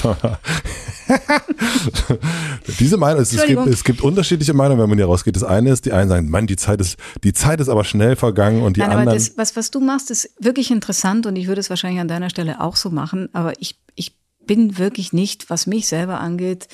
[2.78, 5.36] diese Meinung, es, es, gibt, es gibt unterschiedliche Meinungen, wenn man hier rausgeht.
[5.36, 8.16] Das eine ist, die einen sagen, Mann, die Zeit ist, die Zeit ist aber schnell
[8.16, 9.18] vergangen und die Nein, aber anderen.
[9.18, 12.30] das, was, was du machst, ist wirklich interessant und ich würde es wahrscheinlich an deiner
[12.30, 14.16] Stelle auch so machen, aber ich, ich
[14.46, 16.68] bin wirklich nicht, was mich selber angeht,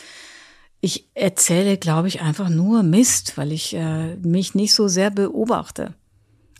[0.85, 5.95] ich erzähle, glaube ich, einfach nur Mist, weil ich äh, mich nicht so sehr beobachte.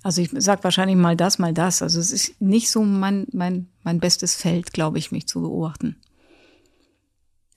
[0.03, 1.83] Also ich sag wahrscheinlich mal das, mal das.
[1.83, 5.97] Also es ist nicht so mein, mein, mein bestes Feld, glaube ich, mich zu beobachten.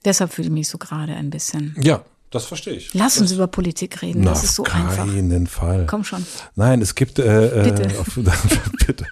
[0.04, 1.74] Deshalb fühle ich mich so gerade ein bisschen.
[1.80, 2.92] ja, das verstehe ich.
[2.94, 5.06] Lass uns über Politik reden, Na, das ist so auf einfach.
[5.06, 5.86] keinen Fall.
[5.86, 6.24] Komm schon.
[6.56, 7.82] Nein, es gibt äh, Bitte.
[7.94, 8.14] Äh, auf,
[8.86, 9.06] bitte,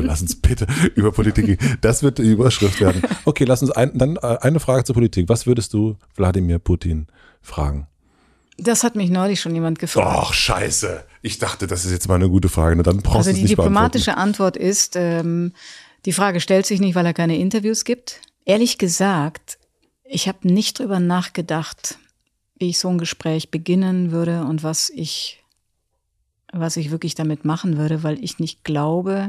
[0.00, 1.46] lass uns bitte über Politik.
[1.48, 1.78] reden.
[1.80, 3.02] Das wird die Überschrift werden.
[3.24, 5.28] Okay, lass uns ein, dann äh, eine Frage zur Politik.
[5.28, 7.06] Was würdest du Wladimir Putin
[7.40, 7.86] fragen?
[8.58, 10.06] Das hat mich neulich schon jemand gefragt.
[10.10, 11.04] Ach, scheiße.
[11.22, 12.76] Ich dachte, das ist jetzt mal eine gute Frage.
[12.76, 15.52] Na, Dann brauchst Also die diplomatische Antwort ist, ähm,
[16.04, 18.20] die Frage stellt sich nicht, weil er keine Interviews gibt.
[18.44, 19.58] Ehrlich gesagt,
[20.04, 21.96] ich habe nicht drüber nachgedacht,
[22.62, 25.42] wie ich so ein Gespräch beginnen würde und was ich,
[26.52, 29.26] was ich wirklich damit machen würde, weil ich nicht glaube,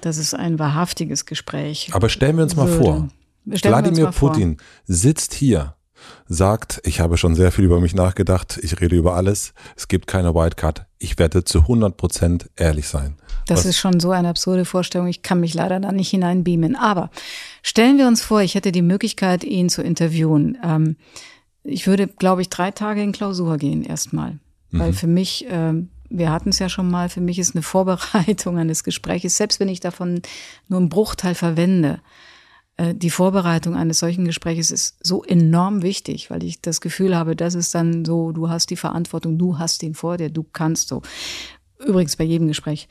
[0.00, 2.82] dass es ein wahrhaftiges Gespräch Aber stellen wir uns mal würde.
[2.84, 3.08] vor.
[3.44, 4.32] Wladimir mal vor.
[4.32, 4.56] Putin
[4.86, 5.76] sitzt hier,
[6.26, 10.06] sagt, ich habe schon sehr viel über mich nachgedacht, ich rede über alles, es gibt
[10.08, 13.16] keine Wildcard, ich werde zu 100 Prozent ehrlich sein.
[13.46, 15.06] Das Was- ist schon so eine absurde Vorstellung.
[15.06, 16.74] Ich kann mich leider da nicht hineinbeamen.
[16.76, 17.10] Aber
[17.62, 20.58] stellen wir uns vor, ich hätte die Möglichkeit, ihn zu interviewen.
[20.64, 20.96] Ähm,
[21.64, 24.38] ich würde, glaube ich, drei Tage in Klausur gehen erstmal.
[24.72, 28.58] Weil für mich, ähm, wir hatten es ja schon mal, für mich ist eine Vorbereitung
[28.58, 30.22] eines Gespräches, selbst wenn ich davon
[30.68, 32.00] nur einen Bruchteil verwende,
[32.76, 37.36] äh, die Vorbereitung eines solchen Gespräches ist so enorm wichtig, weil ich das Gefühl habe,
[37.36, 40.88] das ist dann so, du hast die Verantwortung, du hast ihn vor dir, du kannst
[40.88, 41.02] so.
[41.78, 42.88] Übrigens bei jedem Gespräch.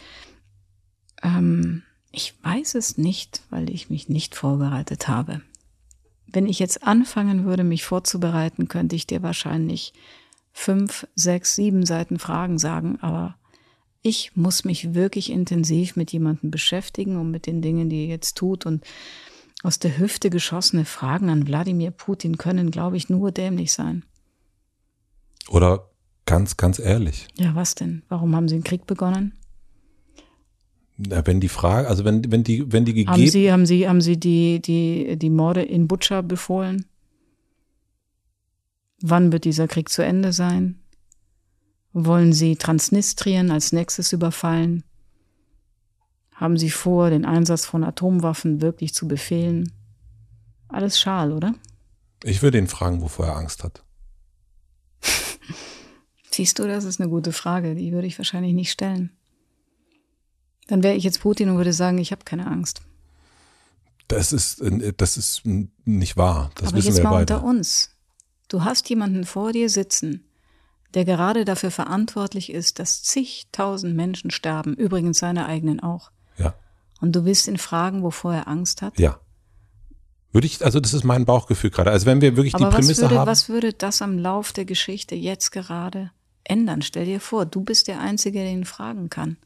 [1.23, 5.41] Ähm, ich weiß es nicht, weil ich mich nicht vorbereitet habe.
[6.31, 9.93] Wenn ich jetzt anfangen würde, mich vorzubereiten, könnte ich dir wahrscheinlich
[10.51, 13.35] fünf, sechs, sieben Seiten Fragen sagen, aber
[14.01, 18.37] ich muss mich wirklich intensiv mit jemandem beschäftigen und mit den Dingen, die er jetzt
[18.37, 18.83] tut und
[19.61, 24.05] aus der Hüfte geschossene Fragen an Wladimir Putin können, glaube ich, nur dämlich sein.
[25.49, 25.89] Oder
[26.25, 28.03] ganz, ganz ehrlich, Ja, was denn?
[28.07, 29.33] Warum haben Sie den Krieg begonnen?
[31.01, 33.87] Na, wenn die Frage, also wenn, wenn die, wenn die Haben gegeben, Sie, haben Sie,
[33.87, 36.85] haben Sie die, die, die Morde in Butscha befohlen?
[39.01, 40.79] Wann wird dieser Krieg zu Ende sein?
[41.93, 44.83] Wollen Sie Transnistrien als nächstes überfallen?
[46.33, 49.71] Haben Sie vor, den Einsatz von Atomwaffen wirklich zu befehlen?
[50.67, 51.55] Alles schal, oder?
[52.25, 53.83] ich würde ihn fragen, wovor er Angst hat.
[56.31, 57.75] Siehst du, das ist eine gute Frage.
[57.75, 59.11] Die würde ich wahrscheinlich nicht stellen.
[60.69, 62.81] Dann wäre ich jetzt Putin und würde sagen, ich habe keine Angst.
[64.07, 65.41] Das ist, äh, das ist
[65.85, 66.51] nicht wahr.
[66.55, 67.37] Das Aber wissen jetzt wir mal beide.
[67.37, 67.89] unter uns.
[68.49, 70.25] Du hast jemanden vor dir sitzen,
[70.93, 76.11] der gerade dafür verantwortlich ist, dass zigtausend Menschen sterben, übrigens seine eigenen auch.
[76.37, 76.53] Ja,
[77.01, 78.97] Und du willst ihn fragen, wovor er Angst hat?
[78.99, 79.19] ja.
[80.31, 81.89] Würde ich, also das ist mein Bauchgefühl gerade.
[81.89, 83.27] Also wenn wir wirklich Aber die Prämisse würde, haben.
[83.27, 86.11] was würde das am Lauf der Geschichte jetzt gerade
[86.43, 86.83] ändern?
[86.83, 89.37] Stell dir vor, du bist der Einzige, der ihn fragen kann.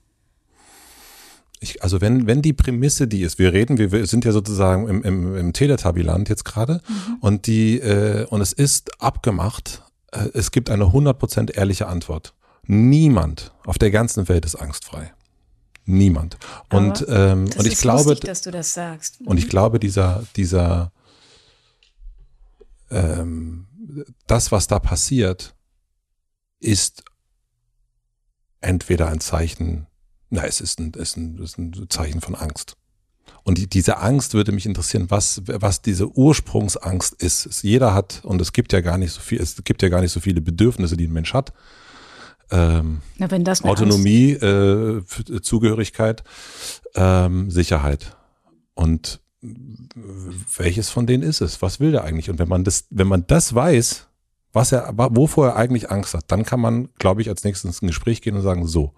[1.64, 4.88] Ich, also wenn, wenn die Prämisse die ist, wir reden, wir, wir sind ja sozusagen
[4.88, 7.18] im, im, im Teletubbyland jetzt gerade Mhm.
[7.22, 9.82] und die äh, und es ist abgemacht,
[10.12, 12.34] äh, es gibt eine 100% ehrliche Antwort.
[12.66, 15.14] Niemand auf der ganzen Welt ist angstfrei.
[15.86, 16.38] Niemand.
[16.72, 19.20] Und, Aber ähm, und ich glaube, lustig, dass du das sagst.
[19.26, 20.92] und ich glaube, dieser, dieser,
[22.90, 23.68] ähm,
[24.28, 25.56] das, was da passiert,
[26.60, 27.04] ist
[28.62, 29.88] entweder ein Zeichen,
[30.34, 32.76] na, es ist ein, ist ein, ist ein Zeichen von Angst.
[33.44, 37.62] Und die, diese Angst würde mich interessieren, was, was diese Ursprungsangst ist.
[37.62, 40.12] Jeder hat, und es gibt ja gar nicht so viel, es gibt ja gar nicht
[40.12, 41.54] so viele Bedürfnisse, die ein Mensch hat.
[42.50, 45.04] Ähm, ja, wenn das Autonomie, äh,
[45.42, 46.24] Zugehörigkeit,
[46.96, 48.18] ähm, Sicherheit.
[48.74, 49.20] Und
[50.58, 51.62] welches von denen ist es?
[51.62, 52.32] Was will der eigentlich?
[52.32, 54.08] Und wenn man das, wenn man das weiß,
[54.52, 57.88] was er, wovor er eigentlich Angst hat, dann kann man, glaube ich, als nächstes ein
[57.88, 58.94] Gespräch gehen und sagen, so,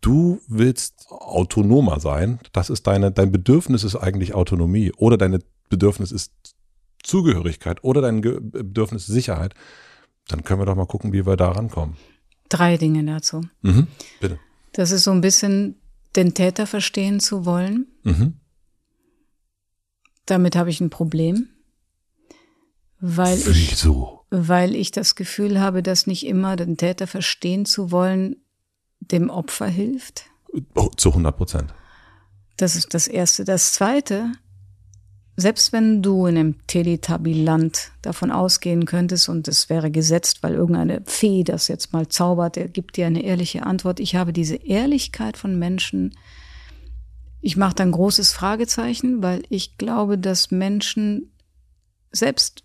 [0.00, 2.40] du willst autonomer sein.
[2.52, 6.32] Das ist deine, dein Bedürfnis ist eigentlich Autonomie oder dein Bedürfnis ist
[7.02, 9.54] Zugehörigkeit oder dein Bedürfnis ist Sicherheit.
[10.28, 11.96] Dann können wir doch mal gucken, wie wir da rankommen.
[12.48, 13.42] Drei Dinge dazu.
[13.62, 13.86] Mhm,
[14.20, 14.38] bitte.
[14.72, 15.76] Das ist so ein bisschen
[16.16, 17.86] den Täter verstehen zu wollen.
[18.02, 18.34] Mhm.
[20.26, 21.48] Damit habe ich ein Problem.
[23.00, 24.26] Weil Wieso?
[24.30, 28.36] ich, weil ich das Gefühl habe, dass nicht immer den Täter verstehen zu wollen,
[29.00, 30.24] dem Opfer hilft.
[30.74, 31.74] Oh, zu 100 Prozent.
[32.56, 33.44] Das ist das Erste.
[33.44, 34.32] Das Zweite,
[35.36, 41.02] selbst wenn du in einem Teletubby-Land davon ausgehen könntest und es wäre gesetzt, weil irgendeine
[41.06, 44.00] Fee das jetzt mal zaubert, der gibt dir eine ehrliche Antwort.
[44.00, 46.14] Ich habe diese Ehrlichkeit von Menschen.
[47.40, 51.32] Ich mache da ein großes Fragezeichen, weil ich glaube, dass Menschen
[52.12, 52.64] selbst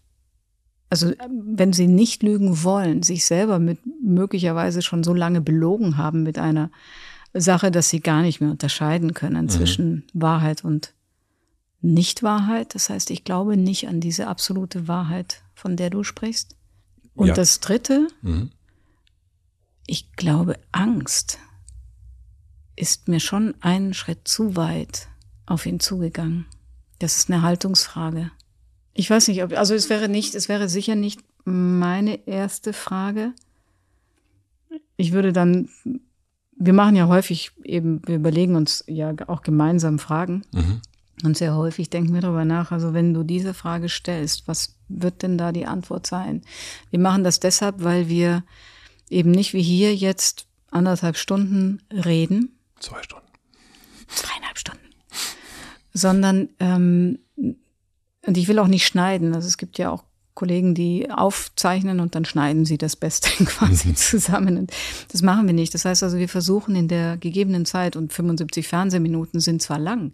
[0.89, 6.23] also wenn sie nicht lügen wollen, sich selber mit möglicherweise schon so lange belogen haben
[6.23, 6.71] mit einer
[7.33, 9.49] Sache, dass sie gar nicht mehr unterscheiden können mhm.
[9.49, 10.93] zwischen Wahrheit und
[11.81, 12.75] Nichtwahrheit.
[12.75, 16.55] Das heißt, ich glaube nicht an diese absolute Wahrheit, von der du sprichst.
[17.13, 17.33] Und ja.
[17.33, 18.51] das Dritte, mhm.
[19.85, 21.39] ich glaube, Angst
[22.75, 25.07] ist mir schon einen Schritt zu weit
[25.45, 26.45] auf ihn zugegangen.
[26.99, 28.31] Das ist eine Haltungsfrage.
[28.97, 33.33] Ich weiß nicht, ob, also es wäre nicht, es wäre sicher nicht meine erste Frage.
[34.95, 35.67] Ich würde dann,
[36.55, 40.43] wir machen ja häufig eben, wir überlegen uns ja auch gemeinsam Fragen.
[40.53, 40.81] Mhm.
[41.23, 45.23] Und sehr häufig denken wir darüber nach, also wenn du diese Frage stellst, was wird
[45.23, 46.41] denn da die Antwort sein?
[46.89, 48.43] Wir machen das deshalb, weil wir
[49.09, 52.57] eben nicht wie hier jetzt anderthalb Stunden reden.
[52.79, 53.27] Zwei Stunden.
[54.07, 54.89] Zweieinhalb Stunden.
[55.93, 57.19] Sondern ähm,
[58.25, 59.35] und ich will auch nicht schneiden.
[59.35, 60.03] Also es gibt ja auch
[60.35, 63.95] Kollegen, die aufzeichnen und dann schneiden sie das Beste quasi mhm.
[63.95, 64.57] zusammen.
[64.57, 64.71] Und
[65.11, 65.73] das machen wir nicht.
[65.73, 70.11] Das heißt also, wir versuchen in der gegebenen Zeit, und 75 Fernsehminuten sind zwar lang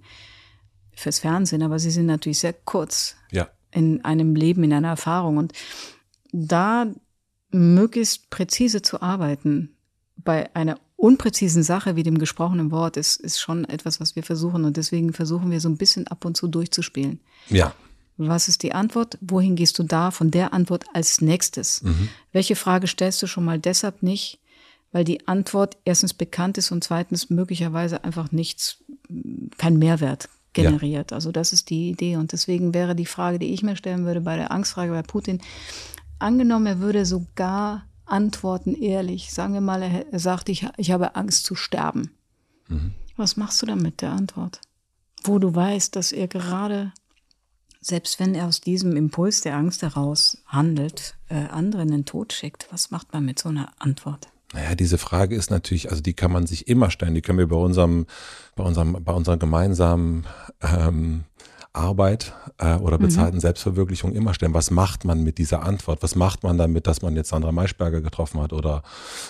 [0.93, 3.49] fürs Fernsehen, aber sie sind natürlich sehr kurz ja.
[3.71, 5.37] in einem Leben, in einer Erfahrung.
[5.37, 5.53] Und
[6.31, 6.87] da
[7.49, 9.75] möglichst präzise zu arbeiten
[10.17, 14.65] bei einer unpräzisen Sache wie dem gesprochenen Wort ist, ist schon etwas, was wir versuchen.
[14.65, 17.19] Und deswegen versuchen wir so ein bisschen ab und zu durchzuspielen.
[17.49, 17.73] Ja.
[18.27, 19.17] Was ist die Antwort?
[19.21, 21.81] Wohin gehst du da von der Antwort als nächstes?
[21.81, 22.09] Mhm.
[22.31, 24.39] Welche Frage stellst du schon mal deshalb nicht?
[24.91, 28.83] Weil die Antwort erstens bekannt ist und zweitens möglicherweise einfach nichts,
[29.57, 31.11] kein Mehrwert generiert.
[31.11, 31.15] Ja.
[31.15, 32.17] Also das ist die Idee.
[32.17, 35.41] Und deswegen wäre die Frage, die ich mir stellen würde bei der Angstfrage bei Putin,
[36.19, 39.31] angenommen, er würde sogar antworten ehrlich.
[39.31, 42.11] Sagen wir mal, er, sagt, ich, ich habe Angst zu sterben.
[42.67, 42.93] Mhm.
[43.17, 44.59] Was machst du dann mit der Antwort?
[45.23, 46.91] Wo du weißt, dass er gerade
[47.81, 52.31] selbst wenn er aus diesem Impuls der Angst heraus handelt, äh, anderen in den Tod
[52.31, 54.29] schickt, was macht man mit so einer Antwort?
[54.53, 57.47] Naja, diese Frage ist natürlich, also die kann man sich immer stellen, die können wir
[57.47, 58.05] bei unserem,
[58.55, 60.25] bei unserem, bei unserer gemeinsamen
[60.61, 61.23] ähm,
[61.73, 63.03] Arbeit äh, oder mhm.
[63.03, 63.41] bezahlten mhm.
[63.41, 64.53] Selbstverwirklichung immer stellen.
[64.53, 66.03] Was macht man mit dieser Antwort?
[66.03, 68.51] Was macht man damit, dass man jetzt Sandra Maischberger getroffen hat?
[68.51, 68.83] Oder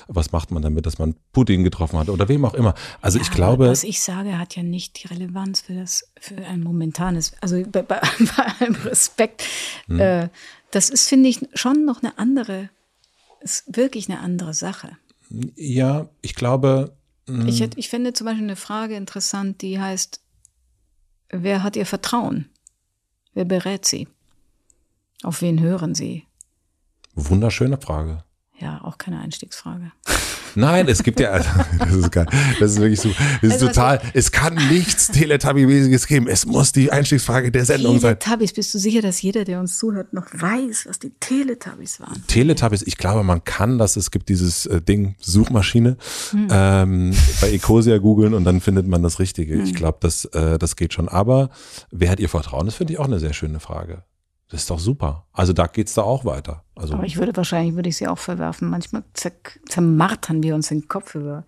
[0.08, 2.10] was macht man damit, dass man Putin getroffen hat?
[2.10, 2.74] Oder wem auch immer.
[3.02, 3.70] Also ja, ich glaube.
[3.70, 7.84] Was ich sage, hat ja nicht die Relevanz für das, für ein momentanes, also bei,
[7.84, 8.02] bei,
[8.38, 9.44] bei allem Respekt.
[9.88, 10.00] Mhm.
[10.00, 10.30] Äh,
[10.72, 12.70] das ist, finde ich, schon noch eine andere,
[13.42, 14.98] ist wirklich eine andere Sache.
[15.56, 16.96] Ja, ich glaube.
[17.28, 17.48] Ich, hm.
[17.48, 20.20] hätte, ich finde zum Beispiel eine Frage interessant, die heißt,
[21.32, 22.50] Wer hat ihr Vertrauen?
[23.34, 24.08] Wer berät sie?
[25.24, 26.28] Auf wen hören sie?
[27.16, 28.24] Wunderschöne Frage.
[28.60, 29.92] Ja, auch keine Einstiegsfrage.
[30.56, 31.40] Nein, es gibt ja,
[31.80, 32.28] das ist geil.
[32.60, 36.28] Das ist wirklich so, das ist also, total, also, es kann nichts Teletubby-mäßiges geben.
[36.28, 38.20] Es muss die Einstiegsfrage der Sendung sein.
[38.20, 42.24] Teletubbies, bist du sicher, dass jeder, der uns zuhört, noch weiß, was die Teletubbies waren?
[42.28, 45.98] Teletubbies, ich glaube, man kann das, es gibt dieses äh, Ding, Suchmaschine,
[46.32, 46.48] hm.
[46.52, 49.56] ähm, bei Ecosia googeln und dann findet man das Richtige.
[49.56, 49.64] Hm.
[49.64, 51.08] Ich glaube, das, äh, das geht schon.
[51.10, 51.50] Aber
[51.92, 52.66] wer hat ihr Vertrauen?
[52.66, 54.04] Das finde ich auch eine sehr schöne Frage.
[54.52, 55.26] Das ist doch super.
[55.32, 56.64] Also da geht's da auch weiter.
[56.76, 58.70] Also Aber ich würde wahrscheinlich, würde ich sie auch verwerfen.
[58.70, 61.46] Manchmal zermartern wir uns den Kopf über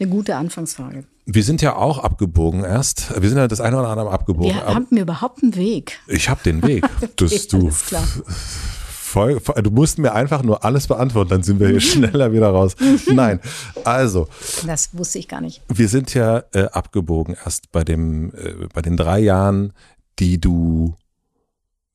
[0.00, 1.04] eine gute Anfangsfrage.
[1.24, 3.20] Wir sind ja auch abgebogen erst.
[3.20, 4.54] Wir sind ja das eine oder andere abgebogen.
[4.54, 6.00] Wir haben mir überhaupt einen Weg.
[6.08, 6.84] Ich habe den Weg.
[7.16, 11.80] Das, du, voll, voll, du musst mir einfach nur alles beantworten, dann sind wir hier
[11.92, 12.76] schneller wieder raus.
[13.06, 13.40] Nein,
[13.84, 14.28] also.
[14.66, 15.62] Das wusste ich gar nicht.
[15.68, 19.72] Wir sind ja äh, abgebogen erst bei dem, äh, bei den drei Jahren,
[20.18, 20.94] die du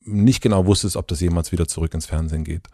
[0.04, 2.68] nicht genau wusstest, ob das jemals wieder zurück ins Fernsehen geht.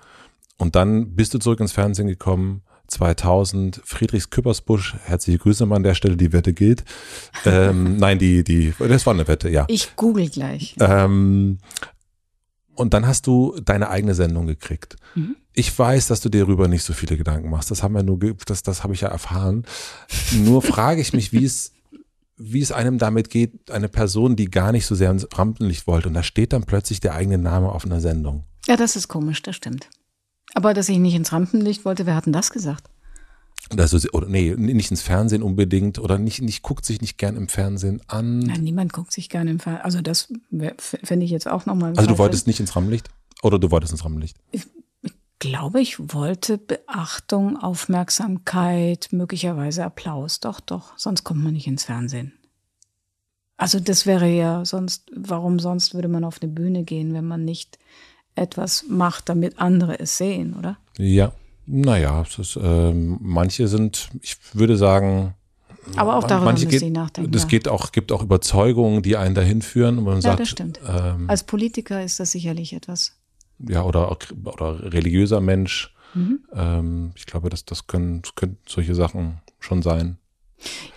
[0.56, 5.82] Und dann bist du zurück ins Fernsehen gekommen, 2000, Friedrichs Küppersbusch, herzliche Grüße mal an
[5.82, 6.84] der Stelle, die Wette gilt.
[7.44, 9.64] Ähm, nein, die, die, das war eine Wette, ja.
[9.68, 10.74] Ich google gleich.
[10.80, 11.58] Ähm,
[12.74, 14.96] und dann hast du deine eigene Sendung gekriegt.
[15.14, 15.36] Mhm.
[15.52, 17.70] Ich weiß, dass du dir darüber nicht so viele Gedanken machst.
[17.70, 19.64] Das haben wir nur, das, das habe ich ja erfahren.
[20.32, 21.72] Nur frage ich mich, wie es,
[22.38, 26.08] wie es einem damit geht, eine Person, die gar nicht so sehr ins Rampenlicht wollte.
[26.08, 28.44] Und da steht dann plötzlich der eigene Name auf einer Sendung.
[28.66, 29.88] Ja, das ist komisch, das stimmt.
[30.54, 32.88] Aber dass ich nicht ins Rampenlicht wollte, wer hat denn das gesagt?
[33.76, 37.48] Also, oder nee, nicht ins Fernsehen unbedingt oder nicht, nicht guckt sich nicht gern im
[37.48, 38.38] Fernsehen an.
[38.38, 39.84] Nein, niemand guckt sich gerne im Fernsehen.
[39.84, 40.32] Also das
[40.78, 41.92] fände ich jetzt auch nochmal.
[41.96, 43.10] Also du wolltest nicht ins Rampenlicht?
[43.42, 44.36] Oder du wolltest ins Rampenlicht?
[44.52, 44.77] Ich, ich
[45.38, 50.40] glaube, ich wollte Beachtung, Aufmerksamkeit, möglicherweise Applaus.
[50.40, 52.32] Doch, doch, sonst kommt man nicht ins Fernsehen.
[53.56, 57.44] Also das wäre ja sonst, warum sonst würde man auf eine Bühne gehen, wenn man
[57.44, 57.78] nicht
[58.36, 60.78] etwas macht, damit andere es sehen, oder?
[60.96, 61.32] Ja,
[61.66, 65.34] naja, ist, äh, manche sind, ich würde sagen,
[65.96, 67.34] aber auch darüber manche geht, nachdenken.
[67.34, 67.48] Es ja.
[67.48, 69.98] geht auch, gibt auch Überzeugungen, die einen dahin führen.
[69.98, 70.80] Und man ja, sagt, das stimmt.
[70.86, 73.16] Ähm, Als Politiker ist das sicherlich etwas.
[73.58, 75.94] Ja, oder, oder religiöser Mensch.
[76.14, 76.40] Mhm.
[76.52, 80.18] Ähm, ich glaube, das, das, können, das können solche Sachen schon sein.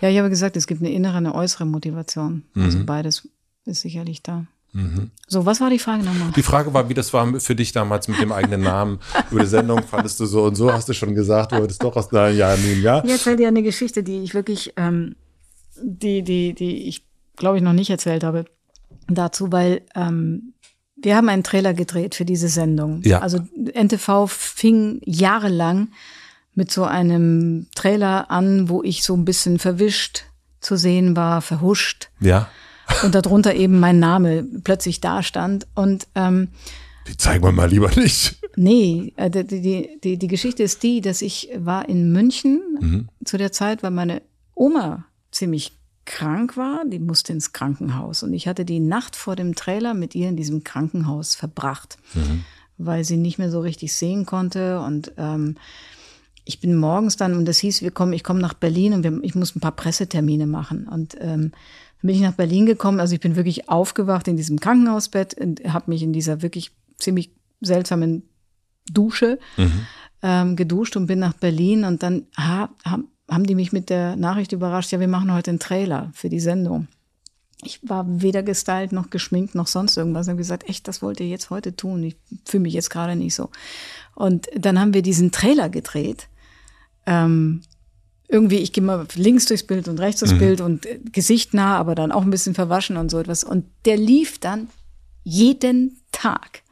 [0.00, 2.44] Ja, ich habe gesagt, es gibt eine innere, eine äußere Motivation.
[2.54, 2.64] Also mhm.
[2.64, 3.28] Also beides
[3.64, 4.46] ist sicherlich da.
[4.72, 5.10] Mhm.
[5.28, 6.32] So, was war die Frage nochmal?
[6.34, 9.46] Die Frage war, wie das war für dich damals mit dem eigenen Namen über die
[9.46, 9.82] Sendung.
[9.82, 10.72] Fandest du so und so?
[10.72, 12.96] Hast du schon gesagt, du wolltest doch aus einem Jahr nehmen, ja?
[13.04, 15.14] Jetzt erzähl dir eine Geschichte, die ich wirklich, ähm,
[15.82, 17.04] die, die, die ich
[17.36, 18.46] glaube ich noch nicht erzählt habe
[19.08, 20.54] dazu, weil ähm,
[21.02, 23.02] wir haben einen Trailer gedreht für diese Sendung.
[23.02, 23.20] Ja.
[23.20, 25.88] Also NTV fing jahrelang
[26.54, 30.24] mit so einem Trailer an, wo ich so ein bisschen verwischt
[30.60, 32.10] zu sehen war, verhuscht.
[32.20, 32.48] Ja
[33.02, 35.66] und darunter eben mein Name plötzlich dastand.
[35.74, 36.48] Und ähm,
[37.08, 38.38] die zeigen wir mal lieber nicht.
[38.56, 43.08] Nee, äh, die, die, die, die Geschichte ist die, dass ich war in München mhm.
[43.24, 44.22] zu der Zeit, weil meine
[44.54, 45.72] Oma ziemlich
[46.04, 48.22] krank war, die musste ins Krankenhaus.
[48.22, 52.44] Und ich hatte die Nacht vor dem Trailer mit ihr in diesem Krankenhaus verbracht, mhm.
[52.78, 54.80] weil sie nicht mehr so richtig sehen konnte.
[54.80, 55.56] Und ähm,
[56.44, 59.18] ich bin morgens dann, und das hieß, wir kommen, ich komme nach Berlin und wir,
[59.22, 60.88] ich muss ein paar Pressetermine machen.
[60.88, 61.52] Und ähm,
[62.02, 62.98] dann bin ich nach Berlin gekommen.
[62.98, 67.30] Also ich bin wirklich aufgewacht in diesem Krankenhausbett und habe mich in dieser wirklich ziemlich
[67.60, 68.24] seltsamen
[68.90, 69.86] Dusche mhm.
[70.22, 71.84] ähm, geduscht und bin nach Berlin.
[71.84, 75.50] Und dann ha, haben, haben die mich mit der Nachricht überrascht, ja, wir machen heute
[75.50, 76.88] einen Trailer für die Sendung.
[77.64, 80.26] Ich war weder gestylt noch geschminkt noch sonst irgendwas.
[80.26, 82.02] Ich habe gesagt, echt, das wollt ihr jetzt heute tun.
[82.02, 83.50] Ich fühle mich jetzt gerade nicht so.
[84.14, 86.28] Und dann haben wir diesen Trailer gedreht.
[87.06, 87.62] Ähm,
[88.28, 90.38] irgendwie, ich gehe mal links durchs Bild und rechts durchs mhm.
[90.38, 93.44] Bild und äh, Gesicht nah, aber dann auch ein bisschen verwaschen und so etwas.
[93.44, 94.68] Und der lief dann
[95.22, 96.62] jeden Tag,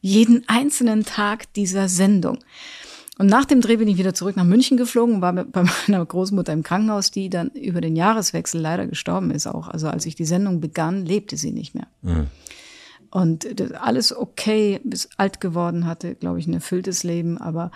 [0.00, 2.38] jeden einzelnen Tag dieser Sendung.
[3.18, 6.06] Und nach dem Dreh bin ich wieder zurück nach München geflogen und war bei meiner
[6.06, 9.66] Großmutter im Krankenhaus, die dann über den Jahreswechsel leider gestorben ist auch.
[9.68, 11.88] Also als ich die Sendung begann, lebte sie nicht mehr.
[12.02, 12.28] Mhm.
[13.10, 17.38] Und alles okay, bis alt geworden hatte, glaube ich, ein erfülltes Leben.
[17.38, 17.72] Aber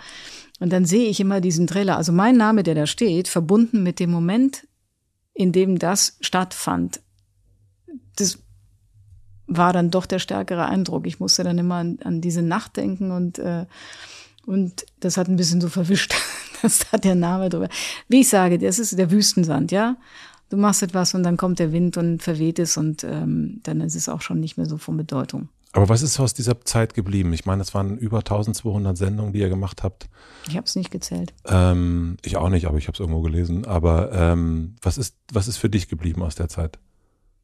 [0.59, 1.97] und dann sehe ich immer diesen Trailer.
[1.97, 4.67] Also mein Name, der da steht, verbunden mit dem Moment,
[5.33, 7.01] in dem das stattfand.
[8.15, 8.39] Das
[9.47, 11.05] war dann doch der stärkere Eindruck.
[11.07, 13.65] Ich musste dann immer an, an diese Nacht denken und äh,
[14.45, 16.13] und das hat ein bisschen so verwischt,
[16.61, 17.69] dass da der Name drüber.
[18.07, 19.97] Wie ich sage, das ist der Wüstensand, ja
[20.53, 23.95] du machst etwas und dann kommt der Wind und verweht es und ähm, dann ist
[23.95, 25.49] es auch schon nicht mehr so von Bedeutung.
[25.71, 27.33] Aber was ist aus dieser Zeit geblieben?
[27.33, 30.07] Ich meine, es waren über 1200 Sendungen, die ihr gemacht habt.
[30.47, 31.33] Ich habe es nicht gezählt.
[31.45, 33.65] Ähm, ich auch nicht, aber ich habe es irgendwo gelesen.
[33.65, 36.77] Aber ähm, was, ist, was ist für dich geblieben aus der Zeit?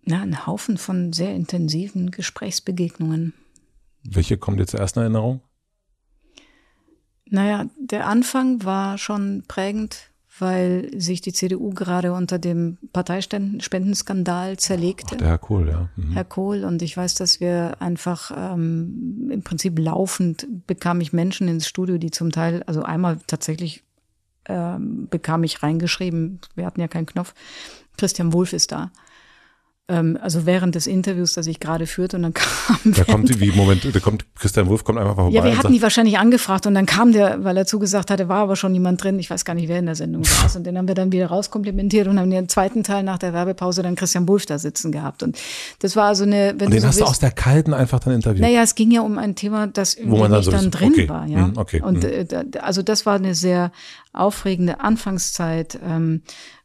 [0.06, 3.34] Na, ein Haufen von sehr intensiven Gesprächsbegegnungen.
[4.04, 5.42] Welche kommt dir zuerst in Erinnerung?
[7.30, 15.16] Naja, der Anfang war schon prägend weil sich die CDU gerade unter dem Parteispendenskandal zerlegte.
[15.16, 15.90] Ach, der Herr Kohl, ja.
[15.96, 16.14] Mhm.
[16.14, 21.48] Herr Kohl, und ich weiß, dass wir einfach ähm, im Prinzip laufend bekam ich Menschen
[21.48, 23.84] ins Studio, die zum Teil, also einmal tatsächlich
[24.46, 27.34] ähm, bekam ich reingeschrieben, wir hatten ja keinen Knopf,
[27.98, 28.92] Christian Wulff ist da.
[29.90, 32.78] Ähm, also während des Interviews, das ich gerade führte, und dann kam.
[32.86, 35.36] Da kommt, wie, Moment, da kommt, Christian Wulff kommt einfach vorbei.
[35.36, 38.44] Ja, wir hatten die wahrscheinlich angefragt und dann kam der, weil er zugesagt hatte, war
[38.44, 40.56] aber schon jemand drin, ich weiß gar nicht, wer in der Sendung saß.
[40.58, 43.82] Und den haben wir dann wieder rauskomplimentiert und haben den zweiten Teil nach der Werbepause
[43.82, 45.24] dann Christian Wulff da sitzen gehabt.
[45.24, 45.38] Und
[45.80, 48.00] das war also eine, wenn und den so hast willst, du aus der kalten einfach
[48.00, 48.42] dann interviewt?
[48.42, 51.10] Naja, es ging ja um ein Thema, das Wo man dann, so dann drin okay.
[51.10, 51.48] war, ja.
[51.48, 51.82] Mhm, okay.
[51.82, 52.26] Und äh,
[52.62, 53.72] also das war eine sehr
[54.14, 55.80] aufregende Anfangszeit.
[55.84, 56.22] Ähm,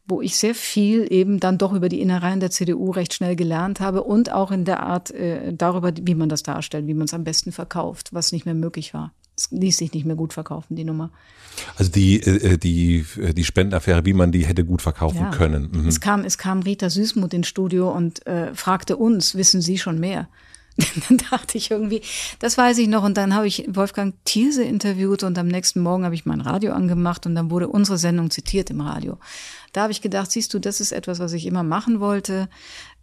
[0.07, 3.79] wo ich sehr viel eben dann doch über die Innereien der CDU recht schnell gelernt
[3.79, 7.13] habe und auch in der Art äh, darüber, wie man das darstellt, wie man es
[7.13, 9.13] am besten verkauft, was nicht mehr möglich war.
[9.37, 11.11] Es ließ sich nicht mehr gut verkaufen, die Nummer.
[11.77, 15.31] Also die, äh, die, äh, die Spendenaffäre, wie man die hätte gut verkaufen ja.
[15.31, 15.71] können.
[15.73, 15.87] Mhm.
[15.87, 19.99] Es, kam, es kam Rita Süßmuth ins Studio und äh, fragte uns, wissen Sie schon
[19.99, 20.29] mehr?
[21.09, 22.01] dann dachte ich irgendwie,
[22.39, 23.03] das weiß ich noch.
[23.03, 26.73] Und dann habe ich Wolfgang Thielse interviewt und am nächsten Morgen habe ich mein Radio
[26.73, 29.17] angemacht und dann wurde unsere Sendung zitiert im Radio.
[29.75, 32.47] Da habe ich gedacht, siehst du, das ist etwas, was ich immer machen wollte.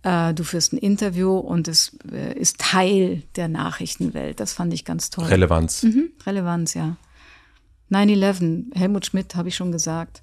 [0.03, 4.41] Äh, du führst ein Interview und es äh, ist Teil der Nachrichtenwelt.
[4.41, 5.27] Das fand ich ganz toll.
[5.27, 5.83] Relevanz.
[5.83, 6.97] Mhm, Relevanz, ja.
[7.91, 10.23] 9-11, Helmut Schmidt, habe ich schon gesagt.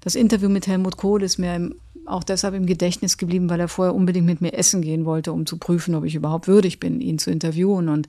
[0.00, 1.74] Das Interview mit Helmut Kohl ist mir im,
[2.06, 5.46] auch deshalb im Gedächtnis geblieben, weil er vorher unbedingt mit mir essen gehen wollte, um
[5.46, 7.88] zu prüfen, ob ich überhaupt würdig bin, ihn zu interviewen.
[7.88, 8.06] Und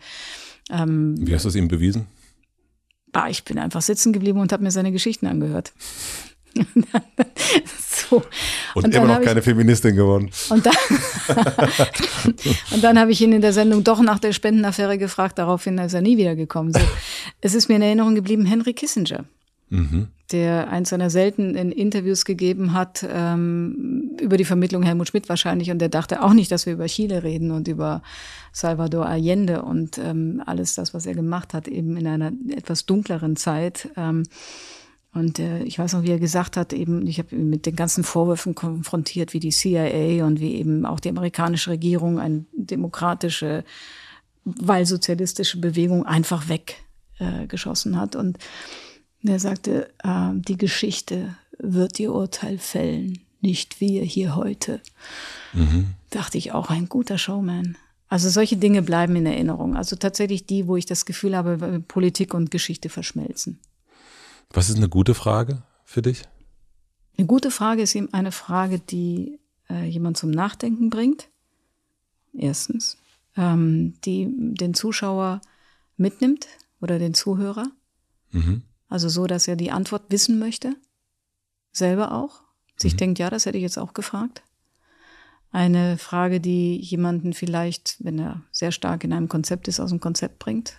[0.70, 2.06] ähm, wie hast du es ihm bewiesen?
[3.14, 5.74] Ah, ich bin einfach sitzen geblieben und habe mir seine Geschichten angehört.
[7.80, 8.24] so.
[8.76, 10.30] Und, und immer noch keine ich, Feministin geworden.
[10.50, 10.76] Und dann,
[12.72, 15.94] und dann habe ich ihn in der Sendung doch nach der Spendenaffäre gefragt, daraufhin ist
[15.94, 16.74] er nie wieder gekommen.
[16.74, 16.80] So.
[17.42, 19.26] Es ist mir in Erinnerung geblieben, Henry Kissinger.
[19.72, 20.08] Mhm.
[20.32, 25.78] der eins seiner seltenen Interviews gegeben hat ähm, über die Vermittlung Helmut Schmidt wahrscheinlich und
[25.78, 28.02] der dachte auch nicht, dass wir über Chile reden und über
[28.52, 33.36] Salvador Allende und ähm, alles das, was er gemacht hat, eben in einer etwas dunkleren
[33.36, 33.90] Zeit.
[33.96, 34.24] Ähm,
[35.14, 37.76] und äh, ich weiß noch, wie er gesagt hat, eben, ich habe ihn mit den
[37.76, 43.64] ganzen Vorwürfen konfrontiert, wie die CIA und wie eben auch die amerikanische Regierung eine demokratische,
[44.46, 48.16] weil sozialistische Bewegung einfach weggeschossen äh, hat.
[48.16, 48.38] Und
[49.24, 54.80] er sagte, äh, die Geschichte wird ihr Urteil fällen, nicht wir hier heute.
[55.54, 55.88] Mhm.
[56.12, 57.78] Dachte ich auch, ein guter Showman.
[58.10, 59.76] Also solche Dinge bleiben in Erinnerung.
[59.76, 63.60] Also tatsächlich die, wo ich das Gefühl habe, Politik und Geschichte verschmelzen.
[64.52, 66.24] Was ist eine gute Frage für dich?
[67.18, 69.40] Eine gute Frage ist eben eine Frage, die
[69.70, 71.30] äh, jemand zum Nachdenken bringt.
[72.34, 72.98] Erstens.
[73.36, 75.42] Ähm, die den Zuschauer
[75.98, 76.48] mitnimmt
[76.82, 77.68] oder den Zuhörer.
[78.32, 78.64] Mhm.
[78.88, 80.76] Also so, dass er die Antwort wissen möchte.
[81.72, 82.42] Selber auch.
[82.78, 82.98] Sich mhm.
[82.98, 84.42] denkt, ja, das hätte ich jetzt auch gefragt.
[85.52, 90.00] Eine Frage, die jemanden vielleicht, wenn er sehr stark in einem Konzept ist, aus dem
[90.00, 90.74] Konzept bringt.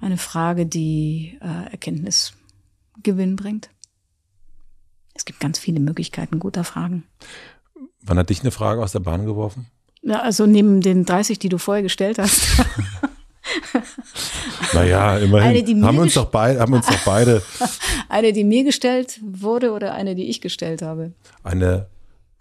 [0.00, 2.32] Eine Frage, die äh, Erkenntnis
[3.02, 3.70] Gewinn bringt?
[5.14, 7.04] Es gibt ganz viele Möglichkeiten guter Fragen.
[8.02, 9.66] Wann hat dich eine Frage aus der Bahn geworfen?
[10.02, 12.42] Ja, also neben den 30, die du vorher gestellt hast.
[14.72, 15.64] naja, immerhin.
[15.64, 17.42] Eine, haben, uns doch beid, haben uns doch beide.
[18.08, 21.12] eine, die mir gestellt wurde oder eine, die ich gestellt habe?
[21.44, 21.86] Eine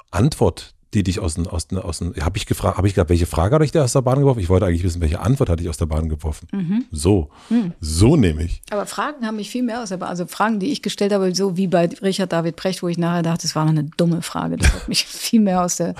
[0.09, 3.09] Antwort, die dich aus den, aus den, aus den, habe ich gefragt, habe ich gesagt,
[3.09, 4.39] welche Frage hatte ich dir aus der Bahn geworfen?
[4.39, 6.47] Ich wollte eigentlich wissen, welche Antwort hatte ich aus der Bahn geworfen.
[6.51, 6.85] Mhm.
[6.91, 7.73] So, mhm.
[7.79, 8.61] so nehme ich.
[8.71, 11.33] Aber Fragen haben mich viel mehr aus der Bahn, also Fragen, die ich gestellt habe,
[11.33, 14.57] so wie bei Richard David Brecht, wo ich nachher dachte, das war eine dumme Frage.
[14.57, 15.95] Das hat mich viel mehr aus der,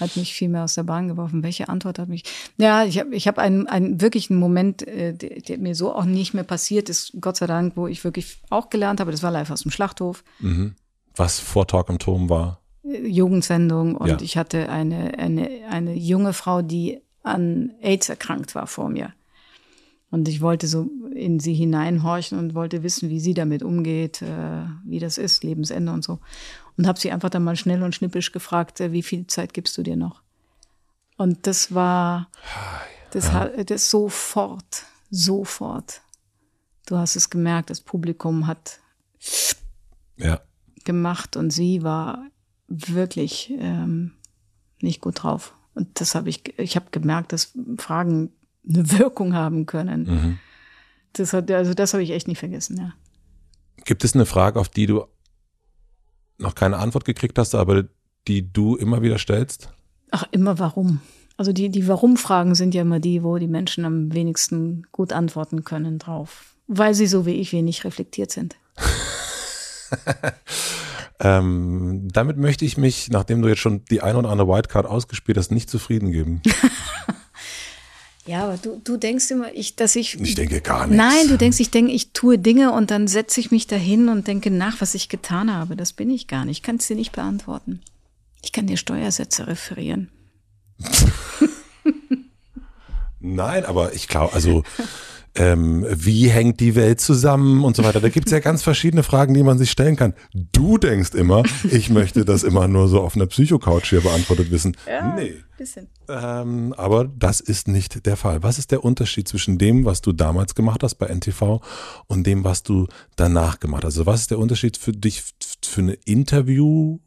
[0.00, 1.42] hat mich viel mehr aus der Bahn geworfen.
[1.42, 2.24] Welche Antwort hat mich?
[2.56, 6.04] Ja, ich habe, ich habe einen, einen wirklichen Moment, äh, der, der, mir so auch
[6.04, 9.10] nicht mehr passiert ist, Gott sei Dank, wo ich wirklich auch gelernt habe.
[9.10, 10.24] Das war live aus dem Schlachthof.
[10.40, 10.74] Mhm.
[11.16, 12.61] Was vor Talk im Turm war?
[12.82, 14.20] Jugendsendung und ja.
[14.20, 19.12] ich hatte eine, eine, eine junge Frau, die an AIDS erkrankt war vor mir.
[20.10, 24.66] Und ich wollte so in sie hineinhorchen und wollte wissen, wie sie damit umgeht, äh,
[24.84, 26.18] wie das ist, Lebensende und so.
[26.76, 29.78] Und habe sie einfach dann mal schnell und schnippisch gefragt, äh, wie viel Zeit gibst
[29.78, 30.22] du dir noch?
[31.16, 32.28] Und das war,
[33.12, 33.46] das, ja.
[33.64, 36.02] das sofort, sofort.
[36.86, 38.80] Du hast es gemerkt, das Publikum hat
[40.16, 40.40] ja.
[40.84, 42.26] gemacht und sie war
[42.72, 44.12] wirklich ähm,
[44.80, 45.54] nicht gut drauf.
[45.74, 48.30] Und das habe ich, ich habe gemerkt, dass Fragen
[48.68, 50.04] eine Wirkung haben können.
[50.04, 50.38] Mhm.
[51.14, 52.92] Das hat, also das habe ich echt nicht vergessen, ja.
[53.84, 55.04] Gibt es eine Frage, auf die du
[56.38, 57.84] noch keine Antwort gekriegt hast, aber
[58.28, 59.70] die du immer wieder stellst?
[60.10, 61.00] Ach, immer warum.
[61.36, 65.64] Also die, die Warum-Fragen sind ja immer die, wo die Menschen am wenigsten gut antworten
[65.64, 66.54] können drauf.
[66.66, 68.56] Weil sie so wie ich wenig reflektiert sind.
[71.24, 75.38] Ähm, damit möchte ich mich, nachdem du jetzt schon die ein oder andere Wildcard ausgespielt
[75.38, 76.42] hast, nicht zufrieden geben.
[78.26, 80.20] ja, aber du, du denkst immer, ich, dass ich.
[80.20, 80.96] Ich denke gar nichts.
[80.96, 84.26] Nein, du denkst, ich denke, ich tue Dinge und dann setze ich mich dahin und
[84.26, 85.76] denke nach, was ich getan habe.
[85.76, 86.58] Das bin ich gar nicht.
[86.58, 87.82] Ich kann es dir nicht beantworten.
[88.42, 90.10] Ich kann dir Steuersätze referieren.
[93.20, 94.64] Nein, aber ich glaube, also
[95.34, 98.00] ähm, wie hängt die Welt zusammen und so weiter.
[98.00, 100.12] Da gibt es ja ganz verschiedene Fragen, die man sich stellen kann.
[100.34, 104.76] Du denkst immer, ich möchte das immer nur so auf einer Psycho-Couch hier beantwortet wissen.
[104.86, 105.34] Ja, nee.
[105.56, 105.88] Bisschen.
[106.08, 108.42] Ähm, aber das ist nicht der Fall.
[108.42, 111.60] Was ist der Unterschied zwischen dem, was du damals gemacht hast bei NTV
[112.08, 113.94] und dem, was du danach gemacht hast?
[113.96, 115.22] Also was ist der Unterschied für dich
[115.64, 117.00] für eine Interview-Show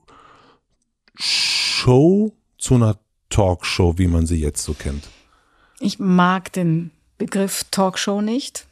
[2.57, 2.97] zu einer
[3.29, 5.09] Talkshow, wie man sie jetzt so kennt?
[5.79, 8.67] Ich mag den Begriff Talkshow nicht.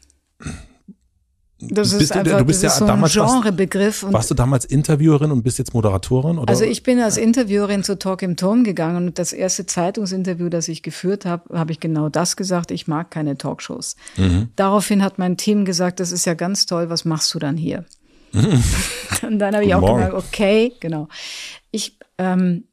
[1.69, 4.03] Das ist einfach du bist ja so ein Genrebegriff.
[4.03, 6.37] Warst, warst du damals Interviewerin und bist jetzt Moderatorin?
[6.37, 6.49] Oder?
[6.49, 10.67] Also ich bin als Interviewerin zu Talk im Turm gegangen und das erste Zeitungsinterview, das
[10.67, 12.71] ich geführt habe, habe ich genau das gesagt.
[12.71, 13.95] Ich mag keine Talkshows.
[14.17, 14.49] Mhm.
[14.55, 17.85] Daraufhin hat mein Team gesagt, das ist ja ganz toll, was machst du dann hier?
[18.33, 18.63] Mhm.
[19.27, 20.05] und dann habe ich auch Morgen.
[20.05, 21.07] gesagt, okay, genau.
[21.71, 22.65] Ich, ähm,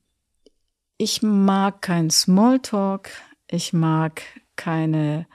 [0.97, 3.11] ich mag keinen Smalltalk.
[3.49, 4.23] Ich mag
[4.57, 5.27] keine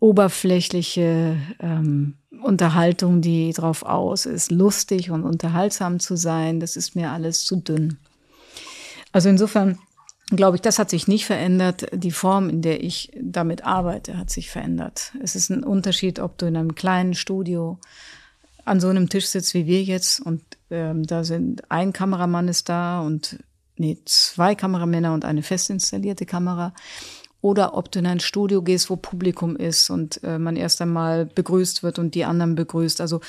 [0.00, 6.60] oberflächliche ähm, Unterhaltung, die drauf aus ist, lustig und unterhaltsam zu sein.
[6.60, 7.98] Das ist mir alles zu dünn.
[9.12, 9.78] Also insofern
[10.30, 11.86] glaube ich, das hat sich nicht verändert.
[11.92, 15.12] Die Form, in der ich damit arbeite, hat sich verändert.
[15.22, 17.78] Es ist ein Unterschied, ob du in einem kleinen Studio
[18.64, 22.68] an so einem Tisch sitzt wie wir jetzt und ähm, da sind ein Kameramann ist
[22.68, 23.38] da und
[23.76, 26.74] nee, zwei Kameramänner und eine fest installierte Kamera
[27.40, 31.26] oder ob du in ein Studio gehst, wo Publikum ist und äh, man erst einmal
[31.26, 33.00] begrüßt wird und die anderen begrüßt.
[33.00, 33.20] Also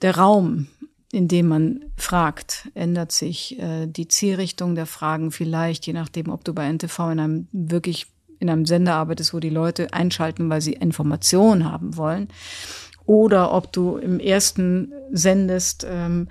[0.00, 0.68] der Raum,
[1.12, 3.58] in dem man fragt, ändert sich.
[3.58, 8.06] Äh, die Zielrichtung der Fragen vielleicht, je nachdem, ob du bei NTV in einem wirklich
[8.38, 12.28] in einem Sender arbeitest, wo die Leute einschalten, weil sie Informationen haben wollen,
[13.04, 16.28] oder ob du im ersten sendest, ähm,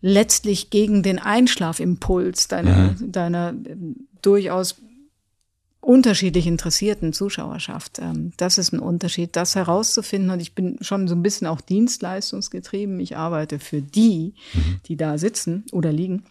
[0.00, 3.12] letztlich gegen den Einschlafimpuls deiner, mhm.
[3.12, 3.76] deiner äh,
[4.22, 4.76] durchaus
[5.88, 7.98] unterschiedlich interessierten Zuschauerschaft.
[7.98, 10.28] Ähm, das ist ein Unterschied, das herauszufinden.
[10.28, 13.00] Und ich bin schon so ein bisschen auch dienstleistungsgetrieben.
[13.00, 14.80] Ich arbeite für die, mhm.
[14.84, 16.24] die da sitzen oder liegen.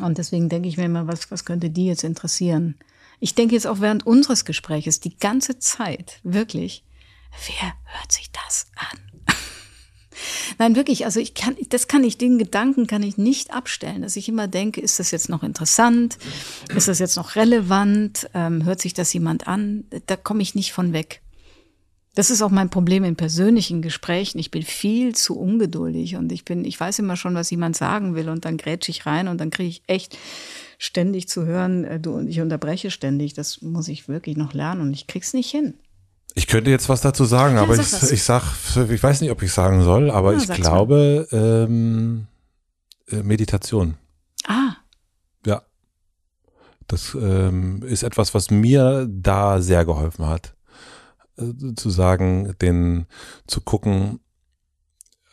[0.00, 2.76] Und deswegen denke ich mir immer, was, was könnte die jetzt interessieren?
[3.18, 6.84] Ich denke jetzt auch während unseres Gespräches die ganze Zeit, wirklich,
[7.48, 9.15] wer hört sich das an?
[10.58, 14.16] Nein, wirklich, also ich kann, das kann ich, den Gedanken kann ich nicht abstellen, dass
[14.16, 16.18] ich immer denke, ist das jetzt noch interessant?
[16.74, 18.28] Ist das jetzt noch relevant?
[18.34, 19.84] Ähm, hört sich das jemand an?
[20.06, 21.22] Da komme ich nicht von weg.
[22.16, 24.38] Das ist auch mein Problem in persönlichen Gesprächen.
[24.38, 28.14] Ich bin viel zu ungeduldig und ich bin, ich weiß immer schon, was jemand sagen
[28.14, 30.16] will und dann grätsche ich rein und dann kriege ich echt
[30.78, 33.34] ständig zu hören, äh, du und ich unterbreche ständig.
[33.34, 35.74] Das muss ich wirklich noch lernen und ich krieg's nicht hin.
[36.38, 38.42] Ich könnte jetzt was dazu sagen, ja, aber sag ich, ich sag,
[38.90, 42.26] ich weiß nicht, ob ich sagen soll, aber ja, ich glaube ähm,
[43.10, 43.94] äh, Meditation.
[44.46, 44.74] Ah.
[45.46, 45.62] Ja.
[46.88, 50.54] Das ähm, ist etwas, was mir da sehr geholfen hat.
[51.38, 53.06] Äh, zu sagen, den
[53.46, 54.20] zu gucken,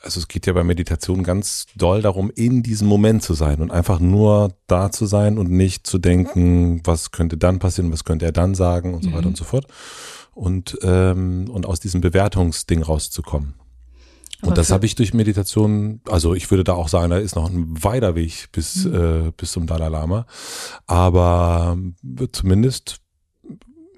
[0.01, 3.71] also es geht ja bei Meditation ganz doll darum, in diesem Moment zu sein und
[3.71, 8.23] einfach nur da zu sein und nicht zu denken, was könnte dann passieren, was könnte
[8.23, 9.27] er dann sagen und so weiter mhm.
[9.27, 9.67] und so fort
[10.33, 13.55] und, ähm, und aus diesem Bewertungsding rauszukommen.
[14.41, 17.35] Aber und das habe ich durch Meditation, also ich würde da auch sagen, da ist
[17.35, 18.95] noch ein weiter Weg bis, mhm.
[18.95, 20.25] äh, bis zum Dalai Lama.
[20.85, 21.77] Aber
[22.33, 22.97] zumindest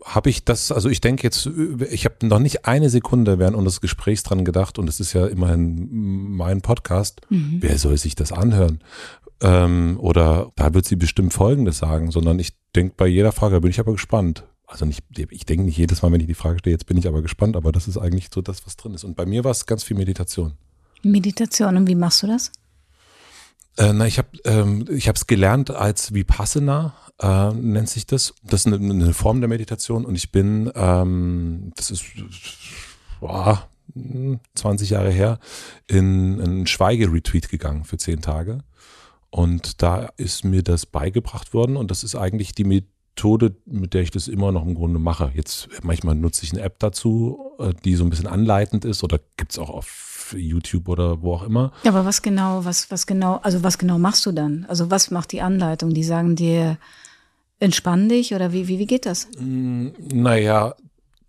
[0.03, 1.49] habe ich das, also ich denke jetzt,
[1.90, 5.26] ich habe noch nicht eine Sekunde während unseres Gesprächs dran gedacht, und es ist ja
[5.26, 7.57] immerhin mein Podcast, mhm.
[7.62, 8.84] wer soll sich das anhören?
[9.41, 13.60] Ähm, oder da wird sie bestimmt Folgendes sagen, sondern ich denke bei jeder Frage, da
[13.62, 16.59] bin ich aber gespannt also nicht, ich denke nicht jedes Mal, wenn ich die Frage
[16.59, 19.03] stelle, jetzt bin ich aber gespannt, aber das ist eigentlich so das, was drin ist.
[19.03, 20.53] Und bei mir war es ganz viel Meditation.
[21.03, 22.51] Meditation, und wie machst du das?
[23.77, 28.33] Äh, na, ich habe ähm, ich habe es gelernt als Vipassana äh, nennt sich das.
[28.43, 32.03] Das ist eine, eine, Form der Meditation und ich bin, ähm, das ist
[33.19, 33.69] boah,
[34.55, 35.39] 20 Jahre her,
[35.87, 38.59] in einen Schweigeretreat gegangen für zehn Tage.
[39.29, 42.63] Und da ist mir das beigebracht worden und das ist eigentlich die
[43.15, 45.31] Methode, mit der ich das immer noch im Grunde mache.
[45.33, 49.19] Jetzt manchmal nutze ich eine App dazu, äh, die so ein bisschen anleitend ist oder
[49.37, 51.71] gibt es auch auf YouTube oder wo auch immer.
[51.83, 54.65] Ja, aber was genau, was, was genau, also was genau machst du dann?
[54.67, 55.93] Also was macht die Anleitung?
[55.93, 56.77] Die sagen dir,
[57.59, 59.29] entspann dich oder wie, wie, wie geht das?
[59.39, 60.75] Mm, naja,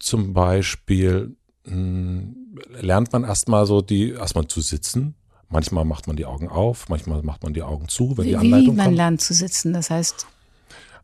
[0.00, 1.36] zum Beispiel
[1.66, 2.36] mh, mm,
[2.80, 5.14] lernt man erstmal so die, erstmal zu sitzen.
[5.48, 8.36] Manchmal macht man die Augen auf, manchmal macht man die Augen zu, wenn wie, die
[8.36, 8.96] Anleitung Wie man kommt.
[8.96, 10.26] lernt zu sitzen, das heißt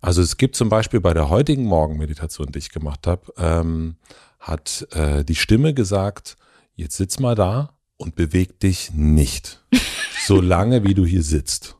[0.02, 3.96] also es gibt zum Beispiel bei der heutigen Morgenmeditation, die ich gemacht habe, ähm,
[4.38, 6.36] hat äh, die Stimme gesagt,
[6.74, 9.64] jetzt sitz mal da und beweg dich nicht,
[10.26, 11.76] so lange wie du hier sitzt.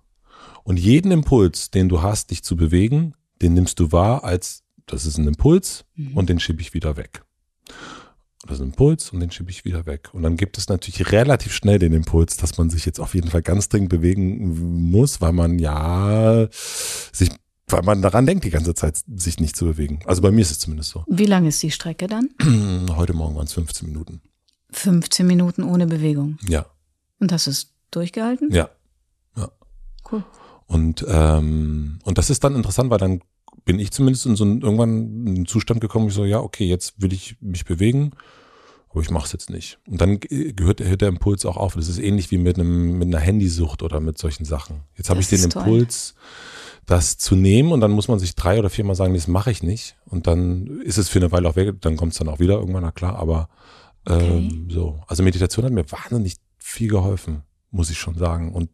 [0.64, 5.06] Und jeden Impuls, den du hast, dich zu bewegen, den nimmst du wahr als das
[5.06, 6.16] ist ein Impuls Mhm.
[6.16, 7.22] und den schiebe ich wieder weg.
[8.44, 10.10] Das ist ein Impuls und den schiebe ich wieder weg.
[10.12, 13.30] Und dann gibt es natürlich relativ schnell den Impuls, dass man sich jetzt auf jeden
[13.30, 16.48] Fall ganz dringend bewegen muss, weil man ja
[17.12, 17.30] sich,
[17.72, 20.00] weil man daran denkt, die ganze Zeit sich nicht zu bewegen.
[20.06, 21.04] Also bei mir ist es zumindest so.
[21.08, 22.28] Wie lang ist die Strecke dann?
[22.96, 24.20] Heute Morgen waren es 15 Minuten.
[24.70, 26.38] 15 Minuten ohne Bewegung.
[26.48, 26.66] Ja,
[27.18, 28.52] Und hast du es durchgehalten?
[28.52, 28.68] ja.
[30.10, 30.24] Cool.
[30.66, 33.20] Und, ähm, und das ist dann interessant, weil dann
[33.64, 36.40] bin ich zumindest in so einen, irgendwann in einen Zustand gekommen, wo ich so, ja,
[36.40, 38.10] okay, jetzt will ich mich bewegen,
[38.90, 39.78] aber ich mache es jetzt nicht.
[39.86, 41.74] Und dann ge- gehört, hört der Impuls auch auf.
[41.74, 44.80] Das ist ähnlich wie mit einem mit einer Handysucht oder mit solchen Sachen.
[44.96, 45.64] Jetzt habe ich den ist toll.
[46.86, 49.50] Das zu nehmen und dann muss man sich drei oder viermal sagen, nee, das mache
[49.50, 49.96] ich nicht.
[50.04, 52.54] Und dann ist es für eine Weile auch weg, dann kommt es dann auch wieder
[52.54, 53.48] irgendwann, na klar, aber
[54.06, 55.00] ähm, so.
[55.06, 58.52] Also Meditation hat mir wahnsinnig viel geholfen, muss ich schon sagen.
[58.52, 58.70] Und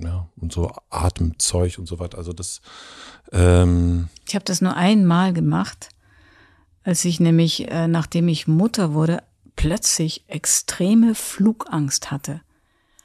[0.00, 2.18] ja, und so Atemzeug und so weiter.
[2.18, 2.60] Also das
[3.32, 5.88] ähm, Ich habe das nur einmal gemacht,
[6.84, 9.22] als ich nämlich, äh, nachdem ich Mutter wurde,
[9.56, 12.40] plötzlich extreme Flugangst hatte.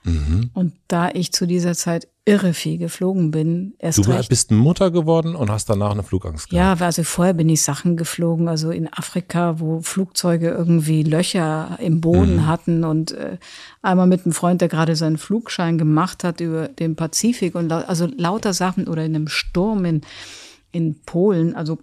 [0.04, 0.50] mhm.
[0.54, 4.28] Und da ich zu dieser Zeit irre viel geflogen bin, erst du recht.
[4.28, 6.80] bist Mutter geworden und hast danach eine Flugangst gehabt.
[6.80, 12.02] Ja, also vorher bin ich Sachen geflogen, also in Afrika, wo Flugzeuge irgendwie Löcher im
[12.02, 13.38] Boden hatten und äh,
[13.82, 17.78] einmal mit einem Freund, der gerade seinen Flugschein gemacht hat über den Pazifik und lau
[17.78, 20.02] also lauter Sachen oder in einem Sturm in,
[20.74, 21.80] in Polen, also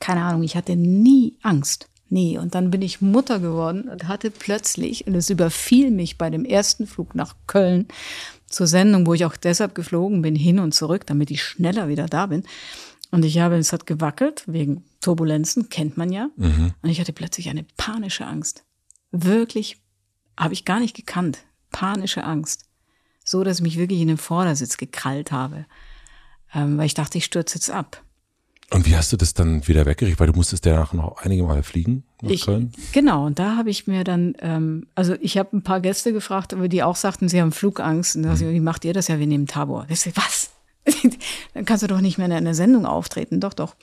[0.00, 1.88] keine Ahnung, ich hatte nie Angst.
[2.10, 2.36] Nie.
[2.36, 6.44] Und dann bin ich Mutter geworden und hatte plötzlich, und es überfiel mich bei dem
[6.44, 7.88] ersten Flug nach Köln
[8.52, 12.06] zur Sendung, wo ich auch deshalb geflogen bin, hin und zurück, damit ich schneller wieder
[12.06, 12.44] da bin.
[13.10, 16.30] Und ich habe, es hat gewackelt, wegen Turbulenzen, kennt man ja.
[16.82, 18.64] Und ich hatte plötzlich eine panische Angst.
[19.10, 19.78] Wirklich,
[20.36, 21.40] habe ich gar nicht gekannt.
[21.70, 22.66] Panische Angst.
[23.24, 25.66] So, dass ich mich wirklich in den Vordersitz gekrallt habe.
[26.54, 28.02] Ähm, weil ich dachte, ich stürze jetzt ab.
[28.70, 30.18] Und wie hast du das dann wieder weggekriegt?
[30.18, 32.46] Weil du musstest danach noch einige Male fliegen Ich,
[32.92, 36.54] genau, und da habe ich mir dann, ähm, also ich habe ein paar Gäste gefragt,
[36.54, 38.16] aber die auch sagten, sie haben Flugangst.
[38.16, 39.18] Und da dachte ich, wie macht ihr das ja?
[39.18, 39.86] Wir nehmen Tabor.
[39.88, 40.50] Ich sag, was?
[41.54, 43.40] dann kannst du doch nicht mehr in einer Sendung auftreten.
[43.40, 43.74] Doch, doch.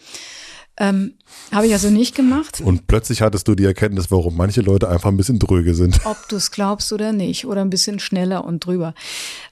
[0.77, 1.15] Ähm,
[1.51, 2.61] habe ich also nicht gemacht.
[2.61, 5.99] Und plötzlich hattest du die Erkenntnis, warum manche Leute einfach ein bisschen dröge sind.
[6.05, 8.93] ob du es glaubst oder nicht, oder ein bisschen schneller und drüber.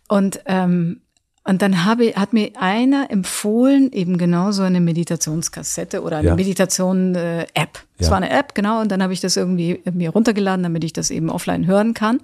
[0.08, 1.02] Und, ähm,
[1.48, 6.36] und dann habe, hat mir einer empfohlen, eben genau so eine Meditationskassette oder eine Ja.
[6.36, 7.84] Meditation-App.
[7.98, 8.12] Es Ja.
[8.12, 11.10] war eine App, genau, und dann habe ich das irgendwie mir runtergeladen, damit ich das
[11.10, 12.20] eben offline hören kann.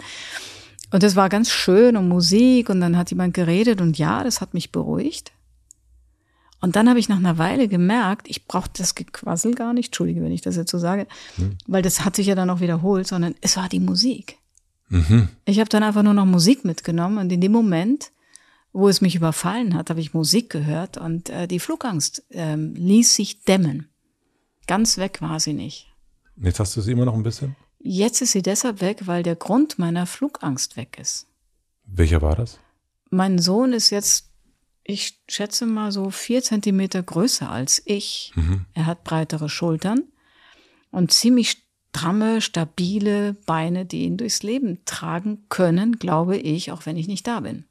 [0.92, 4.40] Und das war ganz schön und Musik und dann hat jemand geredet und ja, das
[4.40, 5.32] hat mich beruhigt.
[6.60, 10.22] Und dann habe ich nach einer Weile gemerkt, ich brauchte das Gequassel gar nicht, entschuldige,
[10.22, 11.06] wenn ich das jetzt so sage,
[11.66, 14.38] weil das hat sich ja dann auch wiederholt, sondern es war die Musik.
[14.88, 15.28] Mhm.
[15.46, 18.10] Ich habe dann einfach nur noch Musik mitgenommen und in dem Moment,
[18.74, 23.14] wo es mich überfallen hat, habe ich Musik gehört und äh, die Flugangst ähm, ließ
[23.14, 23.88] sich dämmen.
[24.66, 25.94] Ganz weg war sie nicht.
[26.36, 27.54] Jetzt hast du sie immer noch ein bisschen.
[27.78, 31.28] Jetzt ist sie deshalb weg, weil der Grund meiner Flugangst weg ist.
[31.86, 32.58] Welcher war das?
[33.10, 34.30] Mein Sohn ist jetzt,
[34.82, 38.32] ich schätze mal so vier Zentimeter größer als ich.
[38.72, 40.02] Er hat breitere Schultern
[40.90, 46.96] und ziemlich stramme, stabile Beine, die ihn durchs Leben tragen können, glaube ich, auch wenn
[46.96, 47.66] ich nicht da bin.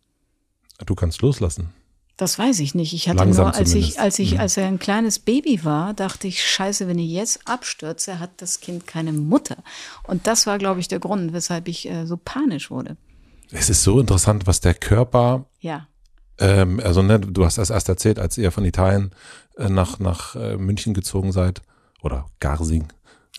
[0.86, 1.70] Du kannst loslassen.
[2.18, 2.94] Das weiß ich nicht.
[2.94, 3.96] Ich hatte Langsam nur, als zumindest.
[3.96, 4.40] ich, als ich, Mhm.
[4.40, 8.60] als er ein kleines Baby war, dachte ich, scheiße, wenn ich jetzt abstürze, hat das
[8.60, 9.58] Kind keine Mutter.
[10.08, 12.98] Und das war, glaube ich, der Grund, weshalb ich äh, so panisch wurde.
[13.52, 15.88] Es ist so interessant, was der Körper, Ja.
[16.40, 19.12] ähm, also ne, du hast das erst erzählt, als ihr von Italien
[19.58, 21.62] äh, nach, nach äh, München gezogen seid.
[22.04, 22.90] Oder Garsing.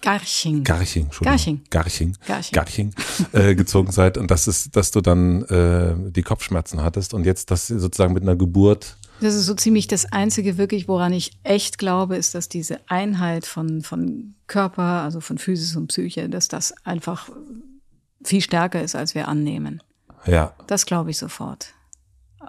[0.05, 0.64] Garching.
[0.64, 1.09] Garching.
[1.22, 1.62] Garching.
[1.70, 2.14] Garching.
[2.26, 2.52] Garching.
[2.52, 2.94] Garching
[3.32, 7.51] äh, gezogen seid und das ist, dass du dann äh, die Kopfschmerzen hattest und jetzt
[7.51, 8.98] das sozusagen mit einer Geburt.
[9.22, 13.47] Das ist so ziemlich das Einzige wirklich, woran ich echt glaube, ist, dass diese Einheit
[13.47, 17.31] von, von Körper, also von Physis und Psyche, dass das einfach
[18.22, 19.82] viel stärker ist, als wir annehmen.
[20.26, 21.68] Ja, Das glaube ich sofort.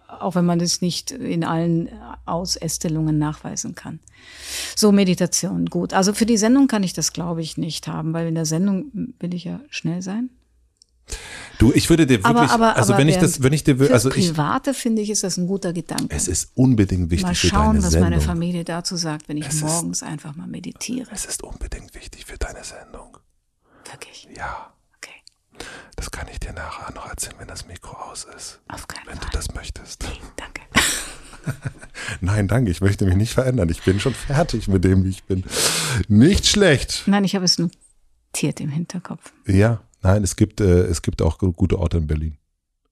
[0.08, 1.90] Auch wenn man das nicht in allen
[2.26, 4.00] Ausästelungen nachweisen kann.
[4.76, 5.94] So, Meditation, gut.
[5.94, 8.92] Also für die Sendung kann ich das, glaube ich, nicht haben, weil in der Sendung
[9.20, 10.30] will ich ja schnell sein.
[11.60, 13.64] du, ich würde dir wirklich, Aber, aber, also aber wenn ich während- das, wenn ich
[13.64, 16.08] dir, also ich, Private finde ich, ist das ein guter Gedanke.
[16.10, 18.10] es ist unbedingt wichtig mal für schauen, deine was Sendung.
[18.10, 21.08] meine Familie dazu sagt, wenn ich Es ist- morgens einfach mal meditiere.
[21.12, 23.18] Es ist unbedingt wichtig für deine Sendung.
[23.92, 24.28] Wirklich.
[24.36, 24.72] Ja.
[25.96, 28.60] Das kann ich dir nachher noch erzählen, wenn das Mikro aus ist.
[28.68, 29.30] Auf keinen Wenn du Fall.
[29.34, 30.04] das möchtest.
[30.36, 30.62] Danke.
[32.22, 33.70] Nein, danke, ich möchte mich nicht verändern.
[33.70, 35.44] Ich bin schon fertig mit dem, wie ich bin.
[36.08, 37.04] Nicht schlecht.
[37.06, 39.32] Nein, ich habe es notiert im Hinterkopf.
[39.48, 42.38] Ja, nein, es gibt, äh, es gibt auch gu- gute Orte in Berlin.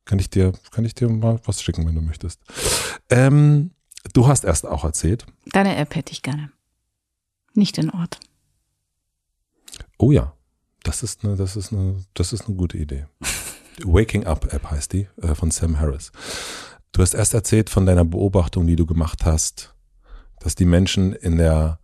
[0.06, 2.40] Kann ich dir, kann ich dir mal was schicken, wenn du möchtest.
[3.10, 3.72] Ähm,
[4.14, 6.52] du hast erst auch erzählt, Deine App hätte ich gerne.
[7.56, 8.20] Nicht den Ort.
[9.98, 10.34] Oh ja,
[10.84, 13.06] das ist eine, das ist eine, das ist eine gute Idee.
[13.84, 16.12] Waking Up App heißt die, äh, von Sam Harris.
[16.92, 19.74] Du hast erst erzählt von deiner Beobachtung, die du gemacht hast,
[20.40, 21.80] dass die Menschen in der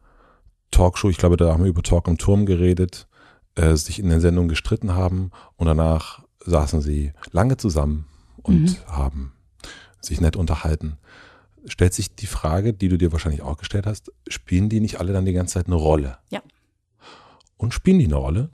[0.72, 3.08] Talkshow, ich glaube, da haben wir über Talk im Turm geredet,
[3.56, 8.06] äh, sich in den Sendungen gestritten haben und danach saßen sie lange zusammen
[8.44, 8.78] und mhm.
[8.88, 9.34] haben
[10.02, 10.98] sich nett unterhalten.
[11.66, 15.12] Stellt sich die Frage, die du dir wahrscheinlich auch gestellt hast, spielen die nicht alle
[15.12, 16.18] dann die ganze Zeit eine Rolle?
[16.30, 16.42] Ja.
[17.58, 18.50] Und spielen die eine Rolle?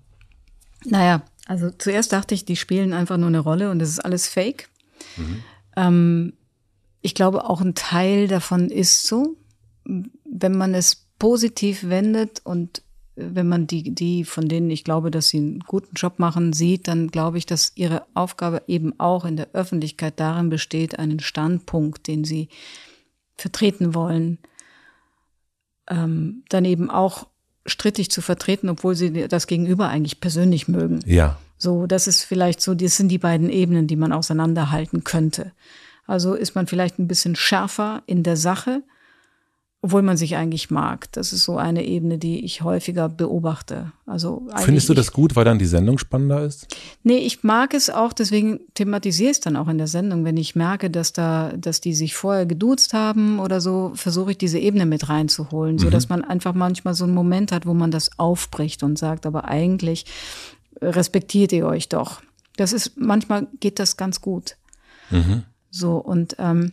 [0.85, 4.27] Naja, also zuerst dachte ich, die spielen einfach nur eine Rolle und das ist alles
[4.27, 4.69] Fake.
[5.17, 5.43] Mhm.
[5.75, 6.33] Ähm,
[7.01, 9.35] ich glaube, auch ein Teil davon ist so,
[9.85, 12.81] wenn man es positiv wendet und
[13.15, 16.87] wenn man die, die, von denen ich glaube, dass sie einen guten Job machen, sieht,
[16.87, 22.07] dann glaube ich, dass ihre Aufgabe eben auch in der Öffentlichkeit darin besteht, einen Standpunkt,
[22.07, 22.49] den sie
[23.37, 24.39] vertreten wollen,
[25.89, 27.27] ähm, dann eben auch
[27.65, 30.99] strittig zu vertreten, obwohl sie das Gegenüber eigentlich persönlich mögen.
[31.05, 31.37] Ja.
[31.57, 35.51] So, das ist vielleicht so, das sind die beiden Ebenen, die man auseinanderhalten könnte.
[36.05, 38.83] Also ist man vielleicht ein bisschen schärfer in der Sache,
[39.85, 41.11] obwohl man sich eigentlich mag.
[41.11, 43.91] Das ist so eine Ebene, die ich häufiger beobachte.
[44.07, 46.75] Also Findest du das gut, weil dann die Sendung spannender ist?
[47.03, 50.25] Nee, ich mag es auch, deswegen thematisiere ich es dann auch in der Sendung.
[50.25, 54.39] Wenn ich merke, dass da, dass die sich vorher geduzt haben oder so, versuche ich
[54.39, 55.91] diese Ebene mit reinzuholen, so mhm.
[55.91, 59.45] dass man einfach manchmal so einen Moment hat, wo man das aufbricht und sagt, aber
[59.45, 60.07] eigentlich
[60.81, 62.23] respektiert ihr euch doch.
[62.57, 64.57] Das ist, manchmal geht das ganz gut.
[65.11, 65.43] Mhm.
[65.69, 66.71] So, und ähm,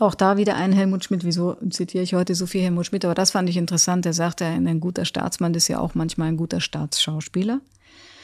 [0.00, 3.14] auch da wieder ein Helmut Schmidt, wieso zitiere ich heute so viel Helmut Schmidt, aber
[3.14, 4.04] das fand ich interessant.
[4.04, 7.60] Er sagte, ein guter Staatsmann ist ja auch manchmal ein guter Staatsschauspieler.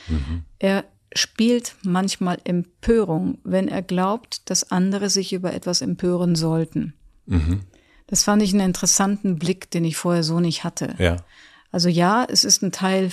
[0.08, 0.44] Mhm.
[0.58, 0.84] Er
[1.14, 6.94] spielt manchmal Empörung, wenn er glaubt, dass andere sich über etwas empören sollten.
[7.26, 7.60] Mhm.
[8.06, 10.94] Das fand ich einen interessanten Blick, den ich vorher so nicht hatte.
[10.98, 11.16] Ja.
[11.72, 13.10] Also ja, es ist ein Teil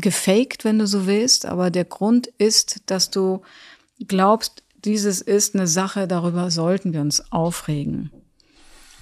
[0.00, 3.42] gefaked, wenn du so willst, aber der Grund ist, dass du
[4.06, 8.10] glaubst, dieses ist eine Sache, darüber sollten wir uns aufregen.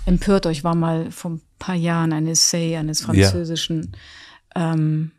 [0.07, 3.93] Empört euch war mal vor ein paar Jahren ein Essay eines französischen
[4.55, 4.73] ja.
[4.73, 5.11] ähm,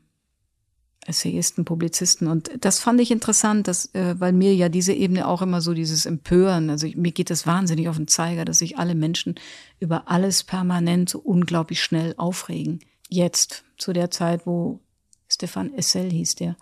[1.08, 2.28] Essayisten, Publizisten.
[2.28, 5.74] Und das fand ich interessant, dass, äh, weil mir ja diese Ebene auch immer so
[5.74, 9.36] dieses Empören, also mir geht das wahnsinnig auf den Zeiger, dass sich alle Menschen
[9.80, 12.80] über alles permanent so unglaublich schnell aufregen.
[13.10, 14.82] Jetzt, zu der Zeit, wo
[15.30, 16.58] Stefan Essel hieß der,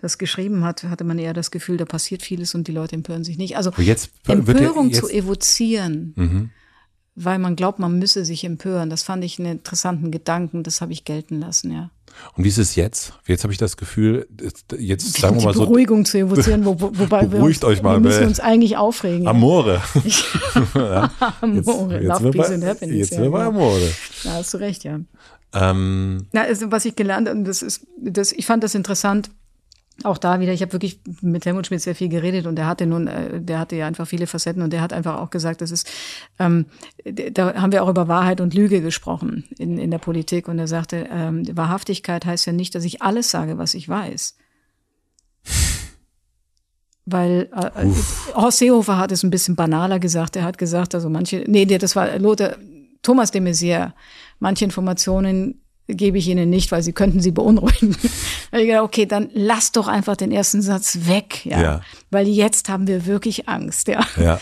[0.00, 3.24] das geschrieben hat, hatte man eher das Gefühl, da passiert vieles und die Leute empören
[3.24, 3.56] sich nicht.
[3.56, 6.50] Also jetzt Empörung jetzt, zu evozieren, mhm.
[7.14, 10.92] weil man glaubt, man müsse sich empören, das fand ich einen interessanten Gedanken, das habe
[10.92, 11.90] ich gelten lassen, ja.
[12.36, 13.12] Und wie ist es jetzt?
[13.26, 14.26] Jetzt habe ich das Gefühl,
[14.78, 15.60] jetzt sagen wir mal so.
[15.66, 18.76] Beruhigung zu evozieren, wo, wo, wobei beruhigt wir, uns, euch mal, wir müssen uns eigentlich
[18.76, 19.26] aufregen.
[19.26, 19.82] Amore.
[20.74, 21.10] ja.
[21.40, 23.10] Amore, jetzt, Love, Peace and Happiness.
[23.10, 23.92] Jetzt ja, wir Amore.
[24.24, 25.00] Da hast du recht, ja.
[25.54, 29.30] Ähm, Na, also, was ich gelernt habe, das ist, das, ich fand das interessant,
[30.04, 32.86] auch da wieder, ich habe wirklich mit Helmut Schmidt sehr viel geredet und der hatte
[32.86, 35.70] nun, äh, der hatte ja einfach viele Facetten und der hat einfach auch gesagt, das
[35.72, 35.90] ist,
[36.38, 36.66] ähm,
[37.04, 40.68] da haben wir auch über Wahrheit und Lüge gesprochen in, in der Politik und er
[40.68, 44.36] sagte, ähm, Wahrhaftigkeit heißt ja nicht, dass ich alles sage, was ich weiß.
[47.04, 47.92] Weil äh, äh
[48.34, 50.36] Horst Seehofer hat es ein bisschen banaler gesagt.
[50.36, 52.56] Er hat gesagt, also manche, nee, das war Lothar,
[53.02, 53.94] Thomas de Maizière,
[54.38, 57.96] manche Informationen gebe ich Ihnen nicht, weil Sie könnten Sie beunruhigen.
[58.52, 61.60] ich gedacht, okay, dann lass doch einfach den ersten Satz weg, ja?
[61.60, 61.80] ja.
[62.10, 64.06] Weil jetzt haben wir wirklich Angst, ja.
[64.16, 64.40] ja.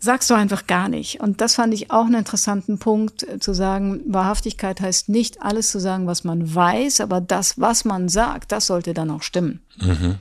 [0.00, 1.20] Sagst du einfach gar nicht.
[1.20, 5.70] Und das fand ich auch einen interessanten Punkt, äh, zu sagen, Wahrhaftigkeit heißt nicht alles
[5.70, 9.60] zu sagen, was man weiß, aber das, was man sagt, das sollte dann auch stimmen.
[9.80, 10.16] Mhm.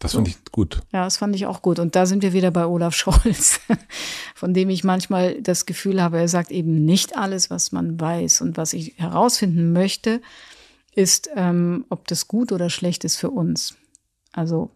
[0.00, 0.80] Das fand ich gut.
[0.92, 1.78] Ja, das fand ich auch gut.
[1.78, 3.60] Und da sind wir wieder bei Olaf Scholz,
[4.34, 8.40] von dem ich manchmal das Gefühl habe, er sagt eben nicht alles, was man weiß.
[8.40, 10.22] Und was ich herausfinden möchte,
[10.94, 13.74] ist, ähm, ob das gut oder schlecht ist für uns.
[14.32, 14.70] Also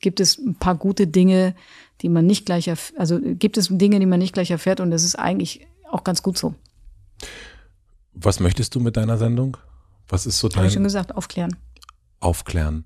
[0.00, 1.54] gibt es ein paar gute Dinge,
[2.02, 2.68] die man nicht gleich,
[2.98, 6.22] also gibt es Dinge, die man nicht gleich erfährt und das ist eigentlich auch ganz
[6.22, 6.54] gut so.
[8.12, 9.56] Was möchtest du mit deiner Sendung?
[10.08, 10.58] Was ist so dein?
[10.58, 11.56] Habe ich schon gesagt, aufklären.
[12.20, 12.84] Aufklären.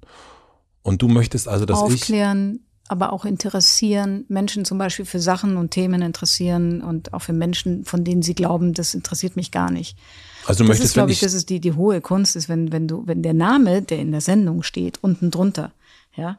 [0.89, 2.02] Und du möchtest also, dass Aufklären, ich.
[2.02, 7.35] Aufklären, aber auch interessieren, Menschen zum Beispiel für Sachen und Themen interessieren und auch für
[7.35, 9.98] Menschen, von denen sie glauben, das interessiert mich gar nicht.
[10.47, 12.73] Also du das möchtest, ist, glaube ich, das ist die, die hohe Kunst, ist, wenn,
[12.73, 15.73] wenn du, wenn der Name, der in der Sendung steht, unten drunter,
[16.16, 16.39] ja,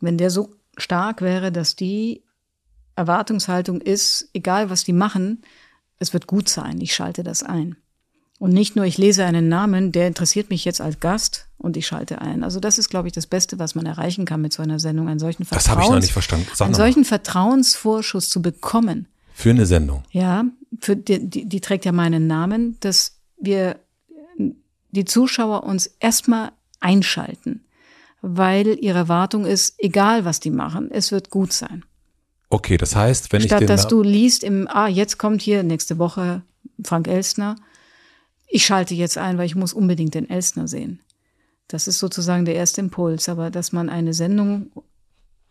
[0.00, 2.22] wenn der so stark wäre, dass die
[2.94, 5.42] Erwartungshaltung ist, egal was die machen,
[5.98, 7.74] es wird gut sein, ich schalte das ein.
[8.38, 11.86] Und nicht nur, ich lese einen Namen, der interessiert mich jetzt als Gast und ich
[11.86, 12.44] schalte ein.
[12.44, 15.08] Also das ist, glaube ich, das Beste, was man erreichen kann mit so einer Sendung,
[15.08, 16.24] einen solchen Vertrauens, das.
[16.54, 19.06] Sag einen solchen Vertrauensvorschuss zu bekommen.
[19.34, 20.02] Für eine Sendung.
[20.10, 20.44] Ja,
[20.80, 23.76] für die, die, die trägt ja meinen Namen, dass wir
[24.90, 27.64] die Zuschauer uns erstmal einschalten,
[28.22, 31.84] weil ihre Erwartung ist, egal was die machen, es wird gut sein.
[32.50, 35.62] Okay, das heißt, wenn Statt ich den dass du liest im, ah, jetzt kommt hier
[35.62, 36.42] nächste Woche
[36.82, 37.56] Frank Elstner.
[38.46, 41.00] Ich schalte jetzt ein, weil ich muss unbedingt den Elstner sehen.
[41.68, 44.72] Das ist sozusagen der erste Impuls, aber dass man eine Sendung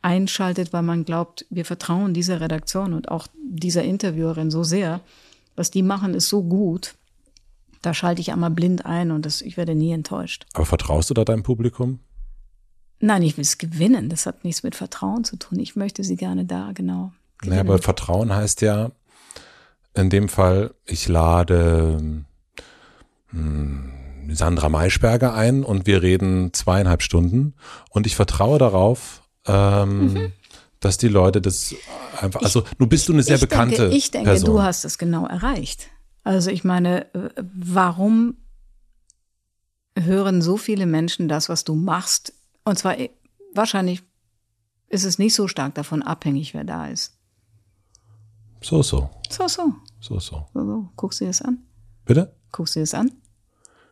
[0.02, 5.02] einschaltet, weil man glaubt, wir vertrauen dieser Redaktion und auch dieser Interviewerin so sehr,
[5.56, 6.96] was die machen, ist so gut.
[7.82, 10.46] Da schalte ich einmal blind ein und das, ich werde nie enttäuscht.
[10.54, 12.00] Aber vertraust du da deinem Publikum?
[13.00, 14.10] Nein, ich will es gewinnen.
[14.10, 15.60] Das hat nichts mit Vertrauen zu tun.
[15.60, 17.12] Ich möchte sie gerne da, genau.
[17.44, 18.92] Naja, aber Vertrauen heißt ja
[19.94, 22.24] in dem Fall, ich lade
[23.30, 23.94] hm,
[24.32, 27.56] Sandra Maischberger ein und wir reden zweieinhalb Stunden
[27.90, 30.34] und ich vertraue darauf, ähm, mhm.
[30.80, 31.76] dass die Leute das
[32.20, 34.50] einfach, also du bist du eine sehr ich bekannte denke, Ich denke, Person.
[34.50, 35.88] du hast es genau erreicht.
[36.24, 38.38] Also ich meine, äh, warum
[39.98, 42.34] hören so viele Menschen das, was du machst?
[42.64, 43.10] Und zwar äh,
[43.54, 44.04] wahrscheinlich
[44.90, 47.18] ist es nicht so stark davon abhängig, wer da ist.
[48.62, 49.10] So, so.
[49.30, 49.74] So, so.
[50.00, 50.46] So, so.
[50.54, 50.90] so, so.
[50.96, 51.60] Guckst du dir das an?
[52.06, 52.36] Bitte?
[52.52, 53.12] Guckst du dir das an?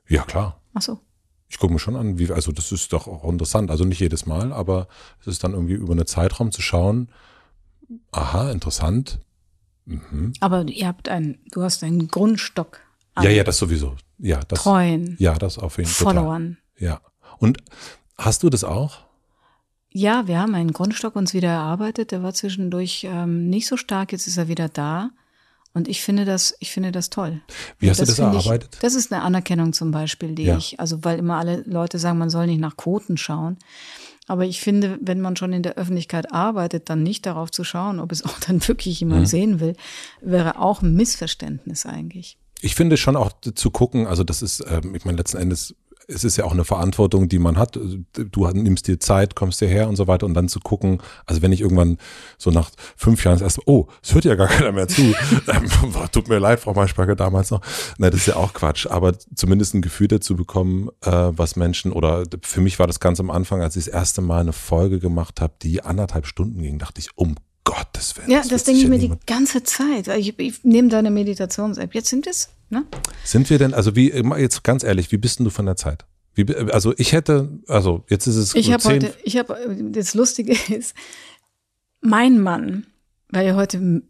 [0.07, 0.61] Ja, klar.
[0.73, 0.99] Ach so.
[1.47, 3.71] Ich gucke mir schon an, wie, also das ist doch auch interessant.
[3.71, 4.87] Also nicht jedes Mal, aber
[5.21, 7.09] es ist dann irgendwie über einen Zeitraum zu schauen.
[8.11, 9.19] Aha, interessant.
[9.85, 10.33] Mhm.
[10.39, 12.79] Aber ihr habt einen, du hast einen Grundstock.
[13.21, 13.95] Ja, ja, das sowieso.
[14.17, 14.63] Ja, das.
[14.63, 15.15] Treuen.
[15.19, 16.13] Ja, das auf jeden Fall.
[16.13, 16.57] Followern.
[16.77, 17.01] Ja.
[17.37, 17.59] Und
[18.17, 19.05] hast du das auch?
[19.89, 22.11] Ja, wir haben einen Grundstock uns wieder erarbeitet.
[22.11, 24.11] Der war zwischendurch ähm, nicht so stark.
[24.11, 25.11] Jetzt ist er wieder da.
[25.75, 27.41] Und ich finde das, ich finde das toll.
[27.77, 28.69] Wie hast das du das erarbeitet?
[28.73, 30.57] Ich, das ist eine Anerkennung zum Beispiel, die Ja.
[30.57, 33.57] ich, also weil immer alle Leute sagen, man soll nicht nach Quoten schauen.
[34.27, 37.99] Aber ich finde, wenn man schon in der Öffentlichkeit arbeitet, dann nicht darauf zu schauen,
[37.99, 39.25] ob es auch dann wirklich jemand Mhm.
[39.27, 39.75] sehen will,
[40.21, 42.37] wäre auch ein Missverständnis eigentlich.
[42.61, 45.75] Ich finde schon auch zu gucken, also das ist, ähm, ich meine, letzten Endes,
[46.07, 47.79] es ist ja auch eine Verantwortung, die man hat.
[48.13, 51.51] Du nimmst dir Zeit, kommst hierher und so weiter und dann zu gucken, also wenn
[51.51, 51.97] ich irgendwann
[52.37, 55.01] so nach fünf Jahren Mal, oh, es hört ja gar keiner mehr zu.
[55.47, 55.69] Ähm,
[56.11, 57.61] Tut mir leid, Frau Maischberger damals noch.
[57.97, 58.87] Nein, das ist ja auch Quatsch.
[58.87, 63.19] Aber zumindest ein Gefühl dazu bekommen, äh, was Menschen, oder für mich war das ganz
[63.19, 66.79] am Anfang, als ich das erste Mal eine Folge gemacht habe, die anderthalb Stunden ging,
[66.79, 68.31] dachte ich, um Gottes Willen.
[68.31, 70.07] Ja, das das, denke ich mir die ganze Zeit.
[70.07, 71.93] Ich, ich nehme deine Meditations-App.
[71.93, 72.85] Jetzt sind es, ne?
[73.25, 76.05] Sind wir denn, also wie, jetzt ganz ehrlich, wie bist denn du von der Zeit?
[76.35, 79.57] Wie, also ich hätte, also jetzt ist es Ich habe heute, ich habe,
[79.91, 80.95] das Lustige ist,
[82.01, 82.85] mein Mann,
[83.29, 84.03] weil ja heute,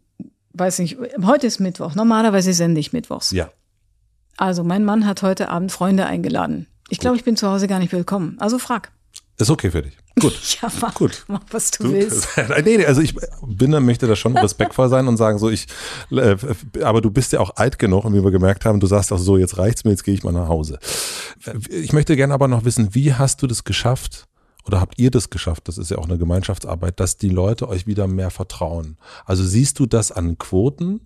[0.52, 3.30] weiß nicht, heute ist Mittwoch, normalerweise sende ich Mittwochs.
[3.30, 3.50] ja,
[4.36, 6.66] Also mein Mann hat heute Abend Freunde eingeladen.
[6.88, 8.36] Ich glaube, ich bin zu Hause gar nicht willkommen.
[8.38, 8.92] Also frag.
[9.38, 9.96] Ist okay für dich.
[10.18, 10.32] Gut.
[10.62, 11.24] Ja, mach, Gut.
[11.28, 12.28] mach was du, Du, willst.
[12.64, 13.14] nee, nee, also ich
[13.46, 15.66] bin, möchte da schon respektvoll sein und sagen so, ich,
[16.10, 16.36] äh,
[16.82, 19.18] aber du bist ja auch alt genug und wie wir gemerkt haben, du sagst auch
[19.18, 20.78] so, jetzt reicht's mir, jetzt gehe ich mal nach Hause.
[21.68, 24.26] Ich möchte gerne aber noch wissen, wie hast du das geschafft
[24.64, 27.86] oder habt ihr das geschafft, das ist ja auch eine Gemeinschaftsarbeit, dass die Leute euch
[27.86, 28.96] wieder mehr vertrauen?
[29.26, 31.00] Also siehst du das an Quoten?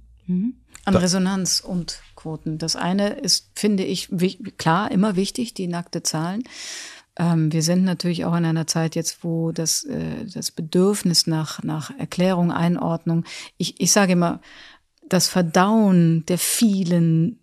[0.85, 2.59] An Resonanz und Quoten.
[2.59, 4.09] Das eine ist, finde ich,
[4.57, 6.45] klar, immer wichtig, die nackte Zahlen.
[7.21, 11.63] Ähm, wir sind natürlich auch in einer Zeit jetzt, wo das, äh, das Bedürfnis nach,
[11.63, 13.25] nach Erklärung, Einordnung,
[13.59, 14.41] ich, ich sage immer,
[15.07, 17.39] das Verdauen der vielen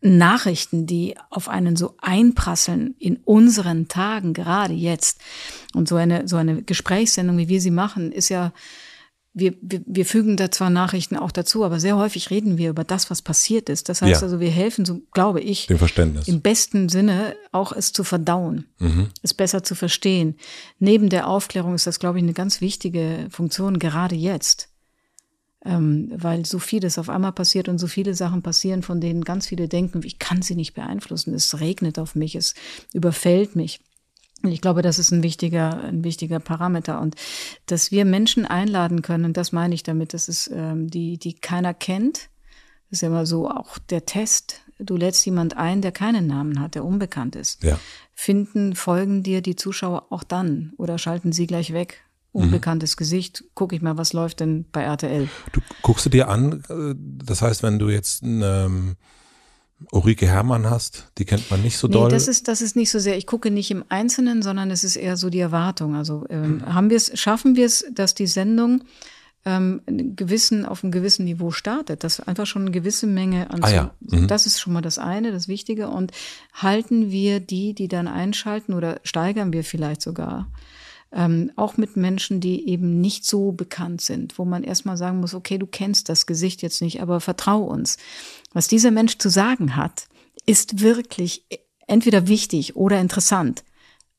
[0.00, 5.20] Nachrichten, die auf einen so einprasseln in unseren Tagen, gerade jetzt.
[5.74, 8.52] Und so eine, so eine Gesprächssendung, wie wir sie machen, ist ja,
[9.38, 12.84] wir, wir, wir fügen da zwar Nachrichten auch dazu, aber sehr häufig reden wir über
[12.84, 13.88] das, was passiert ist.
[13.88, 14.26] Das heißt Ja.
[14.26, 16.28] also, wir helfen, so glaube ich, Dem Verständnis.
[16.28, 18.66] im besten Sinne auch es zu verdauen,
[19.22, 20.36] es besser zu verstehen.
[20.78, 24.68] Neben der Aufklärung ist das, glaube ich, eine ganz wichtige Funktion, gerade jetzt.
[25.64, 29.48] Ähm, weil so vieles auf einmal passiert und so viele Sachen passieren, von denen ganz
[29.48, 32.54] viele denken, ich kann sie nicht beeinflussen, es regnet auf mich, es
[32.92, 33.80] überfällt mich.
[34.42, 37.00] Und ich glaube, das ist ein wichtiger, ein wichtiger Parameter.
[37.00, 37.16] Und
[37.66, 41.74] dass wir Menschen einladen können, das meine ich damit, das ist ähm, die, die keiner
[41.74, 42.28] kennt.
[42.90, 44.62] Das ist ja immer so auch der Test.
[44.78, 47.64] Du lädst jemand ein, der keinen Namen hat, der unbekannt ist.
[47.64, 47.80] Ja.
[48.14, 52.04] Finden, folgen dir die Zuschauer auch dann oder schalten sie gleich weg?
[52.32, 52.42] Mhm.
[52.42, 55.28] Unbekanntes Gesicht, gucke ich mal, was läuft denn bei RTL?
[55.52, 58.96] Du guckst du dir an, äh, das heißt, wenn du jetzt ähm,
[59.92, 62.10] Ulrike Herrmann hast, die kennt man nicht so Nee, doll.
[62.10, 64.96] das ist, das ist nicht so sehr, ich gucke nicht im Einzelnen, sondern es ist
[64.96, 65.94] eher so die Erwartung.
[65.94, 68.82] Also ähm, haben wir es, schaffen wir es, dass die Sendung
[69.44, 73.70] ähm, gewissen, auf einem gewissen Niveau startet, dass einfach schon eine gewisse Menge an Ah
[73.70, 74.26] ja, mhm.
[74.26, 75.88] das ist schon mal das eine, das Wichtige.
[75.88, 76.10] Und
[76.52, 80.48] halten wir die, die dann einschalten oder steigern wir vielleicht sogar
[81.12, 85.34] ähm, auch mit Menschen, die eben nicht so bekannt sind, wo man erstmal sagen muss,
[85.34, 87.96] okay, du kennst das Gesicht jetzt nicht, aber vertrau uns.
[88.52, 90.06] Was dieser Mensch zu sagen hat,
[90.46, 91.44] ist wirklich
[91.86, 93.64] entweder wichtig oder interessant.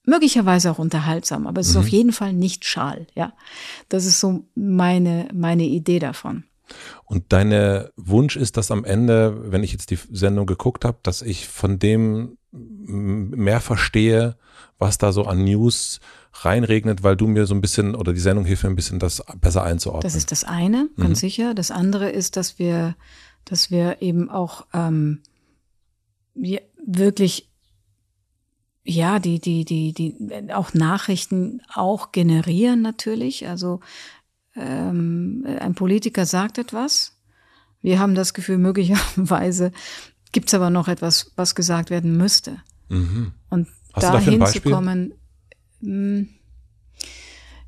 [0.05, 1.81] Möglicherweise auch unterhaltsam, aber es ist Mhm.
[1.81, 3.33] auf jeden Fall nicht schal, ja.
[3.89, 6.45] Das ist so meine, meine Idee davon.
[7.05, 11.21] Und deine Wunsch ist, dass am Ende, wenn ich jetzt die Sendung geguckt habe, dass
[11.21, 14.35] ich von dem mehr verstehe,
[14.77, 15.99] was da so an News
[16.45, 19.23] reinregnet, weil du mir so ein bisschen oder die Sendung hilft mir ein bisschen, das
[19.39, 20.03] besser einzuordnen.
[20.03, 21.15] Das ist das eine, ganz Mhm.
[21.15, 21.53] sicher.
[21.53, 22.95] Das andere ist, dass wir,
[23.45, 25.21] dass wir eben auch ähm,
[26.33, 27.49] wir wirklich
[28.85, 33.47] ja die die die die auch Nachrichten auch generieren natürlich.
[33.47, 33.81] Also
[34.55, 37.17] ähm, ein Politiker sagt etwas.
[37.81, 39.71] Wir haben das Gefühl, möglicherweise
[40.31, 42.61] gibt es aber noch etwas, was gesagt werden müsste.
[42.89, 43.33] mhm.
[43.49, 44.37] Und Hast du dafür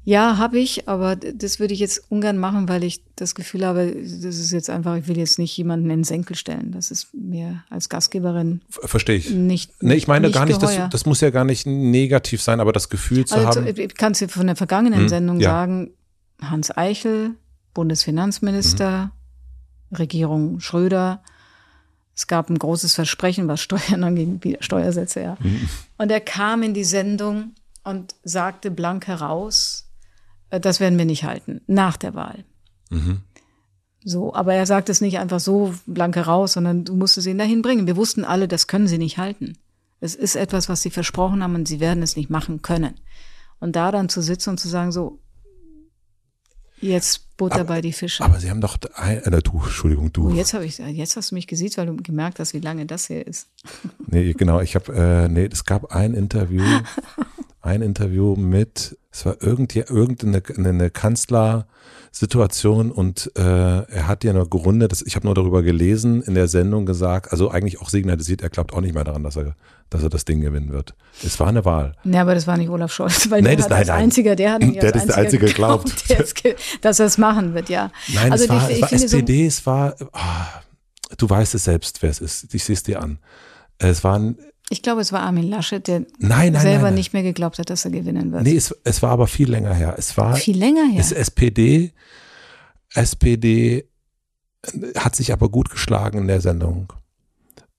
[0.04, 3.94] ja, habe ich, aber das würde ich jetzt ungern machen, weil ich das Gefühl habe,
[3.96, 6.72] das ist jetzt einfach, ich will jetzt nicht jemanden in den Senkel stellen.
[6.72, 9.30] Das ist mir als Gastgeberin Ver- Verstehe ich.
[9.30, 9.72] nicht.
[9.84, 10.88] Nee, ich meine nicht gar nicht, das, geheuer.
[10.88, 13.68] das muss ja gar nicht negativ sein, aber das Gefühl zu Also, haben.
[13.78, 15.52] ich kann es dir von der vergangenen Hm, Sendung ja.
[15.52, 15.92] sagen,
[16.42, 17.36] Hans Eichel,
[17.76, 19.12] Bundesfinanzminister,
[19.92, 19.96] Mhm.
[19.98, 21.22] Regierung Schröder.
[22.16, 25.38] Es gab ein großes Versprechen, was Steuern angeht, Steuersätze, ja.
[25.40, 25.70] Mhm.
[26.00, 29.90] Und er kam in die Sendung und sagte blank heraus,
[30.50, 32.44] äh, das werden wir nicht halten, nach der Wahl.
[32.90, 33.22] Mhm.
[34.04, 37.38] So, aber er sagt es nicht einfach so blank heraus, sondern du musst es ihn
[37.38, 37.86] dahin bringen.
[37.88, 39.58] Wir wussten alle, das können sie nicht halten.
[40.00, 42.96] Es ist etwas, was sie versprochen haben und sie werden es nicht machen können.
[43.60, 45.20] Und da dann zu sitzen und zu sagen, so,
[46.80, 48.24] jetzt Butter Aber- bei die Fische.
[48.24, 50.30] Aber sie haben doch, ein, äh, du, Entschuldigung, du.
[50.30, 52.86] oh, jetzt habe ich, jetzt hast du mich gesiezt, weil du gemerkt hast, wie lange
[52.88, 53.48] das hier ist.
[54.08, 56.64] Nee, genau, ich habe, äh, nee, es gab ein Interview,
[57.62, 64.50] ein Interview mit, es war irgend, irgendeine eine Kanzlersituation und äh, er hat ja nur
[64.50, 68.42] gerundet, das, ich habe nur darüber gelesen, in der Sendung gesagt, also eigentlich auch signalisiert,
[68.42, 69.56] er glaubt auch nicht mehr daran, dass er,
[69.90, 70.94] dass er das Ding gewinnen wird.
[71.24, 71.96] Es war eine Wahl.
[72.04, 74.04] Ja, aber das war nicht Olaf Scholz, weil Nee, der das- nein, als nein.
[74.04, 76.10] einziger, der hat nämlich Der als ist der Einzige, glaubt.
[76.10, 77.92] der es ge- dass er es machen wird, ja.
[78.14, 80.62] Nein, also es war, die- es war finde so- SPD, es war, ah,
[81.18, 82.54] du weißt es selbst, wer es ist.
[82.54, 83.20] Ich sehe es dir an.
[83.78, 84.38] Es waren,
[84.72, 87.70] Ich glaube, es war Armin Laschet, der nein, nein, selber nein, nicht mehr geglaubt hat,
[87.70, 88.44] dass er gewinnen wird.
[88.44, 89.96] Nee, es, es war aber viel länger her.
[89.98, 91.00] Es war, Viel länger her.
[91.00, 91.92] es SPD,
[92.94, 93.86] SPD
[94.98, 96.94] hat sich aber gut geschlagen in der Sendung.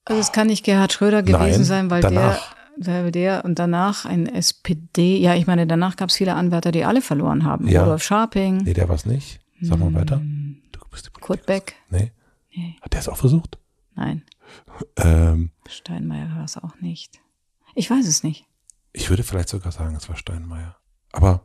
[0.05, 2.55] Also es kann nicht Gerhard Schröder gewesen sein, weil danach.
[2.77, 6.83] der, der und danach ein SPD, ja, ich meine, danach gab es viele Anwärter, die
[6.83, 7.67] alle verloren haben.
[7.67, 7.83] Ja.
[7.83, 9.39] Rudolf Scharping, Nee, der war es nicht.
[9.61, 10.21] Sag mal weiter.
[10.73, 11.21] Du bist die Politik.
[11.21, 11.73] Kurt Beck.
[11.89, 12.11] Nee.
[12.55, 12.75] Nee.
[12.81, 13.57] Hat der es auch versucht?
[13.95, 14.23] Nein,
[14.97, 17.19] Ähm, Steinmeier war es auch nicht.
[17.75, 18.45] Ich weiß es nicht.
[18.91, 20.75] ich würde vielleicht sogar sagen, es war Steinmeier.
[21.11, 21.43] Aber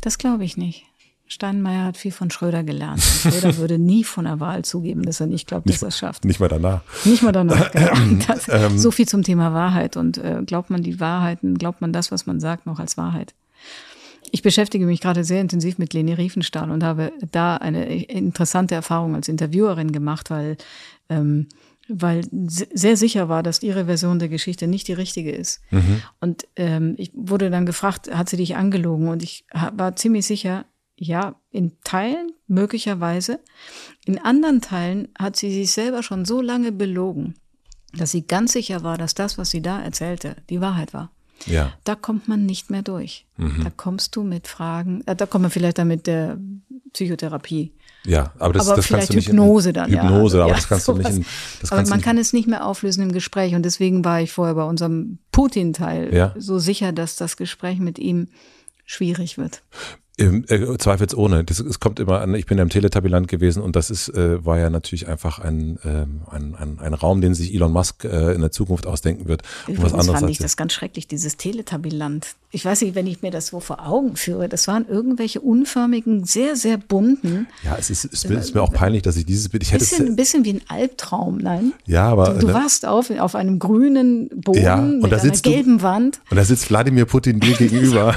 [0.00, 0.84] Das glaube ich nicht.
[1.28, 3.02] Steinmeier hat viel von Schröder gelernt.
[3.24, 5.98] Und Schröder würde nie von der Wahl zugeben, dass er nicht glaubt, dass er es
[5.98, 6.24] schafft.
[6.24, 6.82] nicht mal danach.
[7.04, 7.70] Nicht mal danach.
[7.72, 7.92] Genau.
[8.26, 8.78] Das, Ähm.
[8.78, 9.96] so viel zum Thema Wahrheit.
[9.96, 13.34] Und äh, glaubt man die Wahrheiten, glaubt man das, was man sagt, noch als Wahrheit?
[14.30, 19.14] Ich beschäftige mich gerade sehr intensiv mit Leni Riefenstahl und habe da eine interessante Erfahrung
[19.14, 20.56] als Interviewerin gemacht, weil,
[21.08, 21.48] ähm,
[21.94, 25.60] weil se- sehr sicher war, dass ihre Version der Geschichte nicht die richtige ist.
[26.20, 29.08] Und ähm, ich wurde dann gefragt, hat sie dich angelogen?
[29.08, 30.64] Und ich war ziemlich sicher,
[30.96, 33.40] ja, in Teilen möglicherweise.
[34.04, 37.34] In anderen Teilen hat sie sich selber schon so lange belogen,
[37.94, 41.10] dass sie ganz sicher war, dass das, was sie da erzählte, die Wahrheit war.
[41.46, 41.72] Ja.
[41.84, 43.26] Da kommt man nicht mehr durch.
[43.36, 43.64] Mhm.
[43.64, 46.38] Da kommst du mit Fragen, äh, da kommt man vielleicht dann mit der
[46.92, 47.72] Psychotherapie.
[48.04, 49.28] Ja, aber das, aber das vielleicht kannst du nicht.
[49.28, 50.02] Hypnose dann, ja.
[50.02, 51.12] Hypnose, aber Ja, das kannst du sowas.
[51.12, 51.18] nicht.
[51.18, 51.24] In,
[51.60, 54.32] das Aber man du kann es nicht mehr auflösen im Gespräch und deswegen war ich
[54.32, 56.34] vorher bei unserem Putin-Teil Ja.
[56.36, 58.28] so sicher, dass das Gespräch mit ihm
[58.84, 59.62] schwierig wird.
[60.18, 61.42] Ähm, äh, zweifelsohne.
[61.42, 64.44] Das, es kommt immer an, ich bin ja im Teletabiland gewesen und das ist, äh,
[64.44, 68.32] war ja natürlich einfach ein, ähm, ein, ein, ein Raum, den sich Elon Musk äh,
[68.34, 69.42] in der Zukunft ausdenken wird.
[69.66, 72.26] Und was Übrigens anderes fand ich das ganz schrecklich, dieses Teletabiland.
[72.50, 76.24] Ich weiß nicht, wenn ich mir das so vor Augen führe, das waren irgendwelche unförmigen,
[76.26, 79.62] sehr, sehr bunten, Ja, es ist, es ist mir auch peinlich, dass ich dieses Bild,
[79.62, 81.72] ich hätte bisschen, ein bisschen wie ein Albtraum, nein?
[81.86, 85.18] ja, aber, Du ne, warst auf, auf einem grünen Boden Ja, und mit da einer
[85.24, 88.14] sitzt du- gelben Wand und da sitzt Wladimir Putin dir gegenüber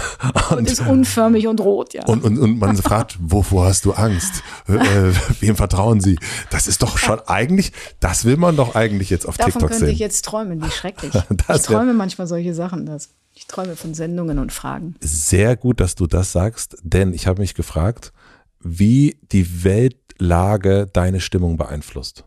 [0.51, 2.05] und ist unförmig und rot, ja.
[2.05, 4.43] Und, und, und man fragt, wovor hast du Angst?
[4.67, 6.17] Äh, äh, wem vertrauen sie?
[6.49, 9.85] Das ist doch schon eigentlich, das will man doch eigentlich jetzt auf Davon TikTok könnte
[9.85, 9.93] sehen.
[9.93, 11.13] ich jetzt träumen, wie schrecklich.
[11.53, 12.85] Ich träume manchmal solche Sachen.
[12.85, 14.95] Das, ich träume von Sendungen und Fragen.
[14.99, 18.11] Sehr gut, dass du das sagst, denn ich habe mich gefragt,
[18.59, 22.25] wie die Weltlage deine Stimmung beeinflusst.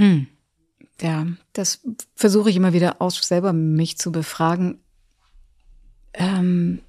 [0.00, 0.26] Hm.
[1.00, 1.80] Ja, das
[2.14, 4.80] versuche ich immer wieder aus selber mich zu befragen.
[6.12, 6.80] Ähm,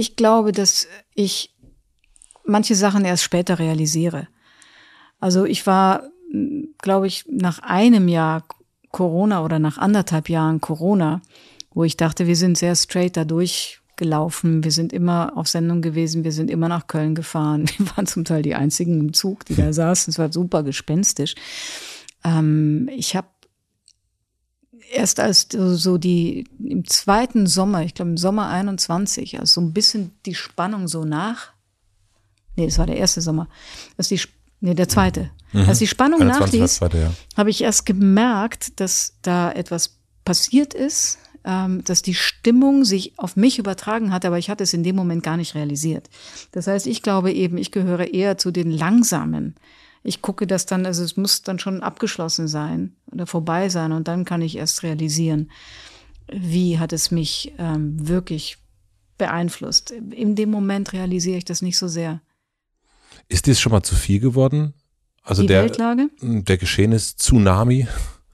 [0.00, 1.54] ich glaube, dass ich
[2.46, 4.28] manche Sachen erst später realisiere.
[5.20, 6.04] Also ich war,
[6.78, 8.44] glaube ich, nach einem Jahr
[8.92, 11.20] Corona oder nach anderthalb Jahren Corona,
[11.74, 14.64] wo ich dachte, wir sind sehr straight dadurch gelaufen.
[14.64, 16.24] Wir sind immer auf Sendung gewesen.
[16.24, 17.66] Wir sind immer nach Köln gefahren.
[17.76, 20.12] Wir waren zum Teil die einzigen im Zug, die da saßen.
[20.12, 21.34] Es war super gespenstisch.
[22.24, 23.28] Ähm, ich habe
[24.90, 29.72] erst als so die im zweiten Sommer, ich glaube im Sommer 21, also so ein
[29.72, 31.52] bisschen die Spannung so nach.
[32.56, 33.48] Nee, das war der erste Sommer.
[33.96, 34.20] Als die,
[34.60, 35.30] nee, der zweite.
[35.52, 35.68] Mhm.
[35.68, 37.12] Als die Spannung nachließ, ja.
[37.36, 43.36] habe ich erst gemerkt, dass da etwas passiert ist, ähm, dass die Stimmung sich auf
[43.36, 46.10] mich übertragen hat, aber ich hatte es in dem Moment gar nicht realisiert.
[46.52, 49.54] Das heißt, ich glaube eben, ich gehöre eher zu den Langsamen.
[50.02, 54.08] Ich gucke das dann, also es muss dann schon abgeschlossen sein oder vorbei sein und
[54.08, 55.50] dann kann ich erst realisieren,
[56.32, 58.58] wie hat es mich ähm, wirklich
[59.18, 59.90] beeinflusst.
[59.90, 62.22] In dem Moment realisiere ich das nicht so sehr.
[63.28, 64.72] Ist dies schon mal zu viel geworden?
[65.22, 66.08] Also die der, Weltlage?
[66.20, 67.86] Der Geschehen ist Tsunami.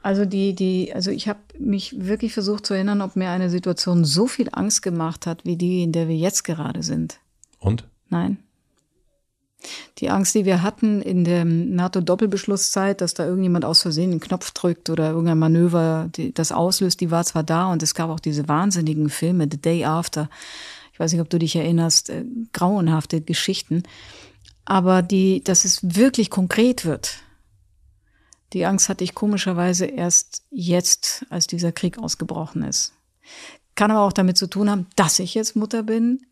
[0.02, 4.04] Also die, die, also ich habe mich wirklich versucht zu erinnern, ob mir eine Situation
[4.04, 7.18] so viel Angst gemacht hat, wie die, in der wir jetzt gerade sind.
[7.58, 7.88] Und?
[8.08, 8.38] Nein.
[9.98, 14.50] Die Angst, die wir hatten in der NATO-Doppelbeschlusszeit, dass da irgendjemand aus Versehen einen Knopf
[14.52, 18.48] drückt oder irgendein Manöver das auslöst, die war zwar da und es gab auch diese
[18.48, 20.28] wahnsinnigen Filme, The Day After.
[20.92, 23.82] Ich weiß nicht, ob du dich erinnerst, äh, grauenhafte Geschichten.
[24.64, 27.18] Aber die, dass es wirklich konkret wird,
[28.52, 32.92] die Angst hatte ich komischerweise erst jetzt, als dieser Krieg ausgebrochen ist.
[33.74, 36.22] Kann aber auch damit zu tun haben, dass ich jetzt Mutter bin.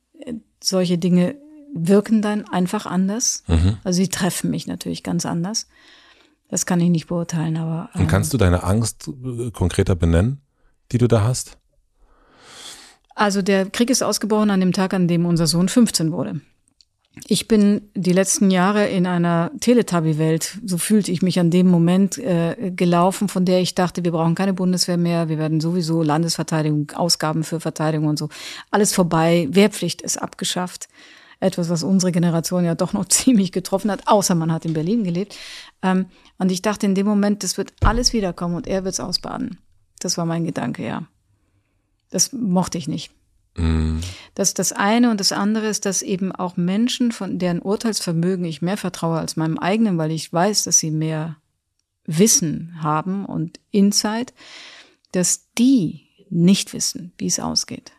[0.63, 1.37] Solche Dinge
[1.75, 3.43] wirken dann einfach anders.
[3.47, 3.79] Mhm.
[3.85, 5.67] Also sie treffen mich natürlich ganz anders.
[6.49, 7.91] Das kann ich nicht beurteilen, aber.
[7.95, 10.41] Ähm, Und kannst du deine Angst äh, konkreter benennen,
[10.93, 11.59] die du da hast?
[13.15, 16.41] Also der Krieg ist ausgebrochen an dem Tag, an dem unser Sohn 15 wurde.
[17.29, 22.19] Ich bin die letzten Jahre in einer Teletubby-Welt, so fühlte ich mich an dem Moment
[22.19, 26.91] äh, gelaufen, von der ich dachte, wir brauchen keine Bundeswehr mehr, wir werden sowieso Landesverteidigung,
[26.97, 28.31] Ausgaben für Verteidigung und so.
[28.73, 30.89] Alles vorbei, Wehrpflicht ist abgeschafft.
[31.45, 35.05] Etwas, was unsere Generation ja doch noch ziemlich getroffen hat, außer man hat in Berlin
[35.05, 35.37] gelebt.
[35.83, 36.07] Ähm,
[36.39, 39.59] und ich dachte in dem Moment, das wird alles wiederkommen und er wird es ausbaden.
[40.01, 41.07] Das war mein Gedanke, ja.
[42.11, 43.13] Das mochte ich nicht.
[43.57, 44.01] Mhm.
[44.35, 48.45] Das ist das eine und das andere ist, dass eben auch Menschen, von deren Urteilsvermögen
[48.45, 51.37] ich mehr vertraue als meinem eigenen, weil ich weiß, dass sie mehr
[52.07, 54.35] Wissen haben und Insight,
[55.13, 57.93] dass die nicht wissen, wie es ausgeht.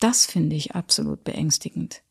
[0.00, 2.02] Das finde ich absolut beängstigend.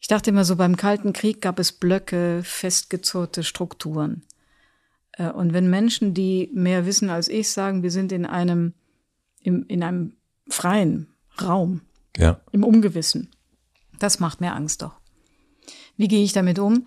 [0.00, 4.22] Ich dachte immer so, beim Kalten Krieg gab es Blöcke, festgezurrte Strukturen.
[5.12, 8.74] Äh, und wenn Menschen, die mehr wissen als ich, sagen, wir sind in einem,
[9.42, 10.14] in einem
[10.48, 11.08] freien,
[11.40, 11.82] Raum.
[12.16, 12.40] Ja.
[12.52, 13.30] Im Ungewissen.
[13.98, 14.98] Das macht mir Angst doch.
[15.96, 16.86] Wie gehe ich damit um?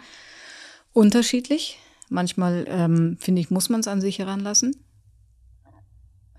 [0.93, 1.79] Unterschiedlich.
[2.09, 4.75] Manchmal, ähm, finde ich, muss man es an sich heranlassen.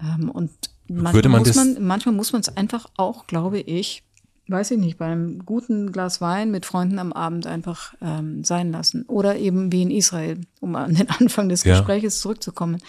[0.00, 0.50] Ähm, und
[0.88, 4.02] manchmal man muss man, manchmal muss man es einfach auch, glaube ich,
[4.48, 8.72] weiß ich nicht, bei einem guten Glas Wein mit Freunden am Abend einfach ähm, sein
[8.72, 9.04] lassen.
[9.06, 11.74] Oder eben wie in Israel, um an den Anfang des ja.
[11.74, 12.82] Gespräches zurückzukommen.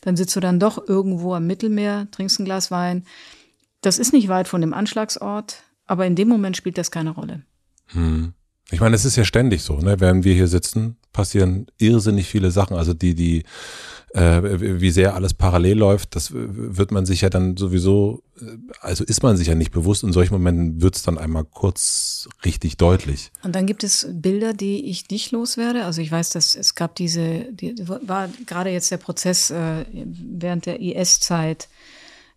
[0.00, 3.04] Dann sitzt du dann doch irgendwo am Mittelmeer, trinkst ein Glas Wein,
[3.80, 7.42] das ist nicht weit von dem Anschlagsort, aber in dem Moment spielt das keine Rolle.
[7.86, 8.34] Hm.
[8.70, 9.98] Ich meine, es ist ja ständig so, ne?
[9.98, 12.76] Während wir hier sitzen, passieren irrsinnig viele Sachen.
[12.76, 13.44] Also die, die,
[14.14, 18.44] äh, wie sehr alles parallel läuft, das wird man sich ja dann sowieso, äh,
[18.80, 20.02] also ist man sich ja nicht bewusst.
[20.02, 23.30] In solchen Momenten wird es dann einmal kurz richtig deutlich.
[23.42, 25.84] Und dann gibt es Bilder, die ich nicht loswerde.
[25.84, 30.66] Also ich weiß, dass es gab diese, die, war gerade jetzt der Prozess äh, während
[30.66, 31.68] der IS-Zeit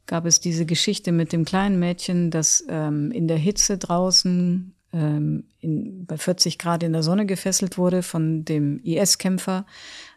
[0.06, 5.46] gab es diese Geschichte mit dem kleinen Mädchen, das ähm, in der Hitze draußen ähm,
[5.60, 9.66] in, bei 40 Grad in der Sonne gefesselt wurde von dem IS-Kämpfer.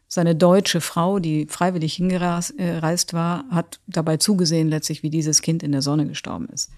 [0.09, 5.63] Seine deutsche Frau, die freiwillig hingereist äh, war, hat dabei zugesehen letztlich, wie dieses Kind
[5.63, 6.71] in der Sonne gestorben ist.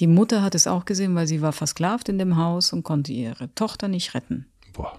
[0.00, 3.12] Die Mutter hat es auch gesehen, weil sie war versklavt in dem Haus und konnte
[3.12, 4.46] ihre Tochter nicht retten.
[4.72, 4.96] Boah.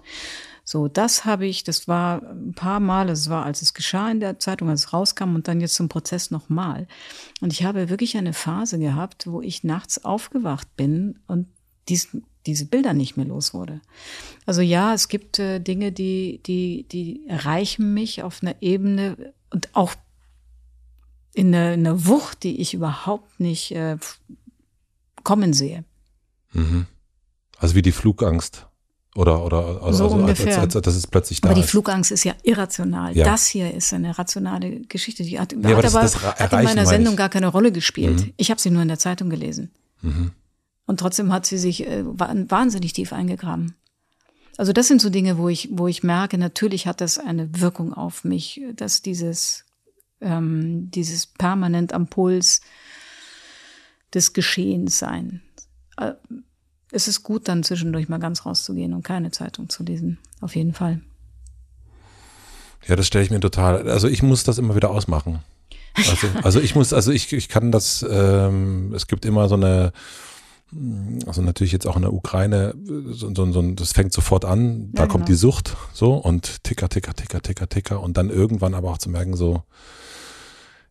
[0.65, 4.21] So, das habe ich, das war ein paar Mal, es war, als es geschah in
[4.21, 6.87] der Zeitung, als es rauskam und dann jetzt zum Prozess nochmal.
[7.41, 11.47] Und ich habe wirklich eine Phase gehabt, wo ich nachts aufgewacht bin und
[11.89, 12.09] dies,
[12.45, 13.81] diese Bilder nicht mehr los wurde.
[14.45, 19.69] Also ja, es gibt äh, Dinge, die, die, die erreichen mich auf einer Ebene und
[19.73, 19.95] auch
[21.33, 23.97] in einer, in einer Wucht, die ich überhaupt nicht äh,
[25.23, 25.83] kommen sehe.
[26.51, 26.85] Mhm.
[27.57, 28.67] Also wie die Flugangst.
[29.15, 30.59] Oder, oder also, so ungefähr.
[30.59, 31.69] Als, als, als, dass plötzlich da Aber die ist.
[31.69, 33.15] Flugangst ist ja irrational.
[33.15, 33.25] Ja.
[33.25, 35.23] Das hier ist eine rationale Geschichte.
[35.23, 37.71] Die hat, ja, aber, hat, das, aber das hat in meiner Sendung gar keine Rolle
[37.71, 38.21] gespielt.
[38.21, 38.33] Mhm.
[38.37, 39.71] Ich habe sie nur in der Zeitung gelesen.
[40.01, 40.31] Mhm.
[40.85, 43.75] Und trotzdem hat sie sich äh, wahnsinnig tief eingegraben.
[44.57, 47.93] Also das sind so Dinge, wo ich, wo ich merke, natürlich hat das eine Wirkung
[47.93, 49.65] auf mich, dass dieses
[50.23, 52.61] ähm, dieses permanent am Puls
[54.13, 55.41] des Geschehens sein.
[55.97, 56.13] Äh,
[56.91, 60.19] es ist gut, dann zwischendurch mal ganz rauszugehen und keine Zeitung zu lesen.
[60.41, 61.01] Auf jeden Fall.
[62.87, 63.89] Ja, das stelle ich mir total.
[63.89, 65.39] Also ich muss das immer wieder ausmachen.
[65.95, 69.93] Also, also ich muss, also ich, ich kann das, ähm, es gibt immer so eine,
[71.25, 72.73] also natürlich jetzt auch in der Ukraine,
[73.11, 75.35] so, so, so, das fängt sofort an, da ja, kommt genau.
[75.35, 79.09] die Sucht so und ticker, ticker, ticker, ticker, ticker und dann irgendwann aber auch zu
[79.09, 79.63] merken, so,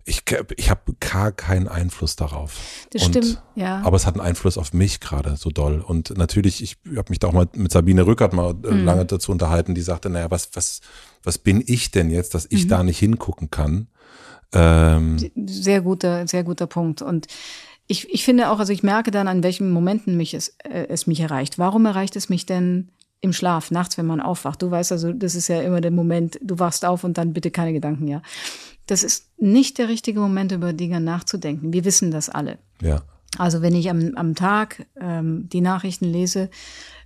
[0.04, 0.24] ich,
[0.56, 2.58] ich habe gar keinen Einfluss darauf.
[2.90, 3.82] Das und, stimmt, ja.
[3.82, 5.80] Aber es hat einen Einfluss auf mich gerade so doll.
[5.80, 8.84] Und natürlich, ich habe mich da auch mal mit Sabine Rückert mal mhm.
[8.84, 10.80] lange dazu unterhalten, die sagte, naja, was, was,
[11.22, 12.68] was bin ich denn jetzt, dass ich mhm.
[12.68, 13.86] da nicht hingucken kann?
[14.52, 17.00] Ähm, sehr guter, sehr guter Punkt.
[17.00, 17.28] Und
[17.92, 21.06] ich, ich finde auch, also ich merke dann, an welchen Momenten mich es, äh, es
[21.06, 21.58] mich erreicht.
[21.58, 22.88] Warum erreicht es mich denn
[23.20, 24.62] im Schlaf, nachts, wenn man aufwacht?
[24.62, 27.50] Du weißt also, das ist ja immer der Moment, du wachst auf und dann bitte
[27.50, 28.22] keine Gedanken, ja.
[28.86, 31.72] Das ist nicht der richtige Moment, über Dinge nachzudenken.
[31.72, 32.58] Wir wissen das alle.
[32.80, 33.02] Ja.
[33.38, 36.50] Also wenn ich am, am Tag ähm, die Nachrichten lese,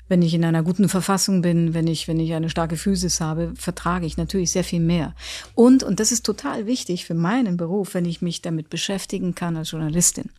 [0.08, 3.52] wenn ich in einer guten Verfassung bin, wenn ich, wenn ich eine starke Physis habe,
[3.56, 5.14] vertrage ich natürlich sehr viel mehr.
[5.54, 9.56] Und, und das ist total wichtig für meinen Beruf, wenn ich mich damit beschäftigen kann
[9.56, 10.30] als Journalistin.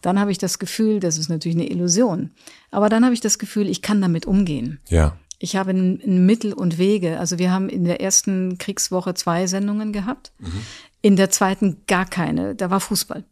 [0.00, 2.30] Dann habe ich das Gefühl, das ist natürlich eine Illusion,
[2.70, 4.80] aber dann habe ich das Gefühl, ich kann damit umgehen.
[4.88, 5.16] Ja.
[5.38, 7.18] Ich habe ein, Mittel und Wege.
[7.18, 10.62] Also wir haben in der ersten Kriegswoche zwei Sendungen gehabt, mhm.
[11.02, 12.54] in der zweiten gar keine.
[12.54, 13.24] Da war Fußball.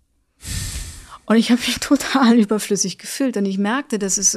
[1.31, 3.37] Und ich habe mich total überflüssig gefühlt.
[3.37, 4.37] Und ich merkte, dass es,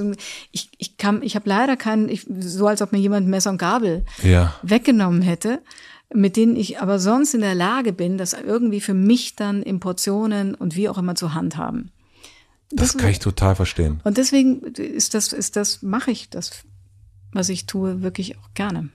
[0.52, 3.58] ich, ich kam, ich habe leider keinen, ich, so als ob mir jemand Messer und
[3.58, 4.54] Gabel ja.
[4.62, 5.60] weggenommen hätte,
[6.14, 9.80] mit denen ich aber sonst in der Lage bin, das irgendwie für mich dann in
[9.80, 11.92] Portionen und wie auch immer zu handhaben.
[12.70, 14.00] Das, das kann ich total verstehen.
[14.04, 16.52] Und deswegen ist das, ist das, mache ich das,
[17.32, 18.90] was ich tue, wirklich auch gerne.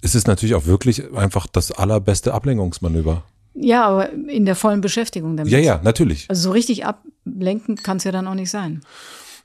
[0.00, 3.22] Es ist natürlich auch wirklich einfach das allerbeste Ablenkungsmanöver.
[3.58, 5.52] Ja, aber in der vollen Beschäftigung damit.
[5.52, 6.26] Ja, ja, natürlich.
[6.28, 8.82] Also so richtig ablenken kann es ja dann auch nicht sein.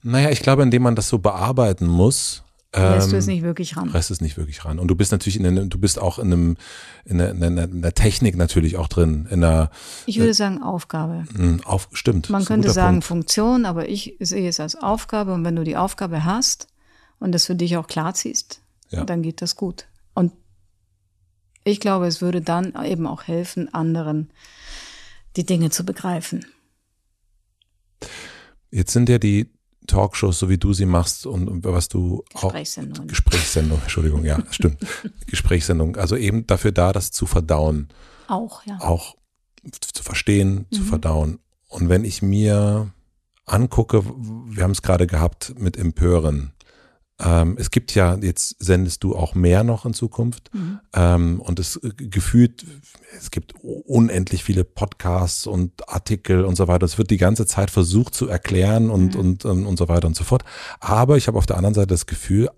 [0.04, 2.44] Naja, ich glaube, indem man das so bearbeiten muss,
[2.76, 3.90] lässt ähm, du es nicht wirklich ran.
[3.92, 4.80] Lässt es nicht wirklich ran.
[4.80, 6.58] Und du bist natürlich in einem, du bist auch in einem,
[7.06, 9.28] in einer, in einer Technik natürlich auch drin.
[9.30, 9.70] In einer,
[10.06, 11.26] ich würde äh, sagen Aufgabe.
[11.36, 12.30] Hm, auf, stimmt.
[12.30, 13.06] Man könnte sagen Punkt.
[13.06, 15.34] Funktion, aber ich sehe es als Aufgabe.
[15.34, 16.68] Und wenn du die Aufgabe hast
[17.20, 19.04] und das für dich auch klar ziehst, ja.
[19.04, 19.86] dann geht das gut.
[20.14, 20.32] Und
[21.64, 24.32] ich glaube, es würde dann eben auch helfen, anderen
[25.36, 26.46] die Dinge zu begreifen.
[28.72, 29.50] Jetzt sind ja die
[29.88, 33.06] Talkshows, so wie du sie machst und, und was du Gesprächssendung.
[33.06, 34.80] auch Gesprächssendung, Entschuldigung, ja, stimmt.
[35.28, 37.90] Gesprächssendung, also eben dafür da, das zu verdauen.
[38.28, 38.78] Auch, ja.
[38.80, 39.16] Auch
[39.94, 40.76] zu verstehen, mhm.
[40.76, 41.40] zu verdauen.
[41.68, 42.92] Und wenn ich mir
[43.46, 46.54] angucke, wir haben es gerade gehabt mit Empören,
[47.23, 50.49] ähm, es gibt ja, jetzt sendest du auch mehr noch in Zukunft.
[50.53, 50.80] Mhm.
[50.93, 52.65] Ähm, und es äh, gefühlt,
[53.15, 56.85] es gibt unendlich viele Podcasts und Artikel und so weiter.
[56.85, 59.19] Es wird die ganze Zeit versucht zu erklären und, mhm.
[59.19, 60.43] und, und, und so weiter und so fort.
[60.80, 62.49] Aber ich habe auf der anderen Seite das Gefühl,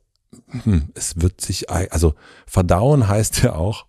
[0.48, 2.15] hm, es wird sich, also
[2.48, 3.85] verdauen heißt ja auch,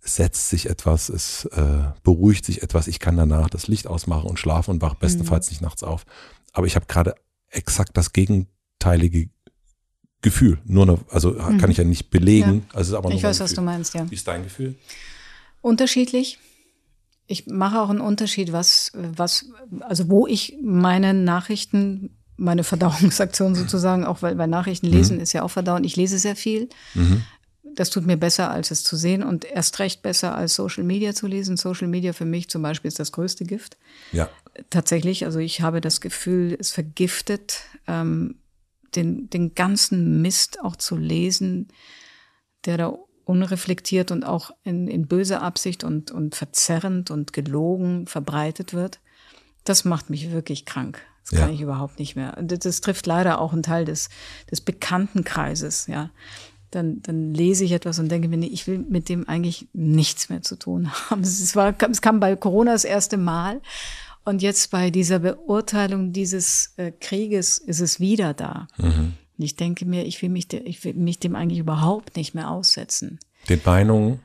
[0.00, 4.28] es setzt sich etwas, es äh, beruhigt sich etwas, ich kann danach das Licht ausmachen
[4.28, 5.52] und schlafen und wach bestenfalls mhm.
[5.52, 6.04] nicht nachts auf.
[6.52, 7.14] Aber ich habe gerade
[7.50, 9.28] exakt das gegenteilige
[10.22, 10.58] Gefühl.
[10.64, 11.58] Nur eine, also mhm.
[11.58, 12.64] kann ich ja nicht belegen.
[12.68, 12.78] Ja.
[12.78, 14.08] Also aber ich weiß, was du meinst, ja.
[14.08, 14.76] Wie ist dein Gefühl?
[15.60, 16.38] Unterschiedlich.
[17.26, 19.46] Ich mache auch einen Unterschied, was, was,
[19.80, 24.92] also wo ich meine Nachrichten, meine Verdauungsaktion sozusagen, auch weil, weil Nachrichten mhm.
[24.92, 25.22] lesen mhm.
[25.22, 25.84] ist ja auch Verdauen.
[25.84, 26.68] Ich lese sehr viel.
[26.94, 27.24] Mhm.
[27.74, 31.14] Das tut mir besser, als es zu sehen und erst recht besser, als Social Media
[31.14, 31.56] zu lesen.
[31.56, 33.76] Social Media für mich zum Beispiel ist das größte Gift.
[34.12, 34.28] Ja.
[34.68, 38.36] Tatsächlich, also ich habe das Gefühl, es vergiftet ähm,
[38.94, 41.68] den, den ganzen Mist auch zu lesen,
[42.64, 42.94] der da
[43.24, 49.00] unreflektiert und auch in, in böser Absicht und, und verzerrend und gelogen verbreitet wird,
[49.64, 51.00] das macht mich wirklich krank.
[51.22, 51.54] Das kann ja.
[51.54, 52.36] ich überhaupt nicht mehr.
[52.42, 54.08] Das, das, trifft leider auch einen Teil des,
[54.50, 56.10] des Bekanntenkreises, ja.
[56.72, 60.30] Dann, dann lese ich etwas und denke mir, nee, ich will mit dem eigentlich nichts
[60.30, 61.20] mehr zu tun haben.
[61.20, 63.60] Es, war, es kam bei Corona das erste Mal
[64.24, 68.68] und jetzt bei dieser Beurteilung dieses äh, Krieges ist es wieder da.
[68.78, 69.14] Mhm.
[69.38, 72.34] Und ich denke mir, ich will, mich de, ich will mich dem eigentlich überhaupt nicht
[72.34, 73.18] mehr aussetzen.
[73.48, 74.20] Den Meinungen?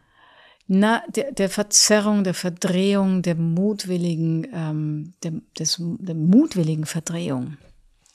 [0.68, 7.58] Na, der, der Verzerrung, der Verdrehung, der mutwilligen, ähm, der, des, der mutwilligen Verdrehung.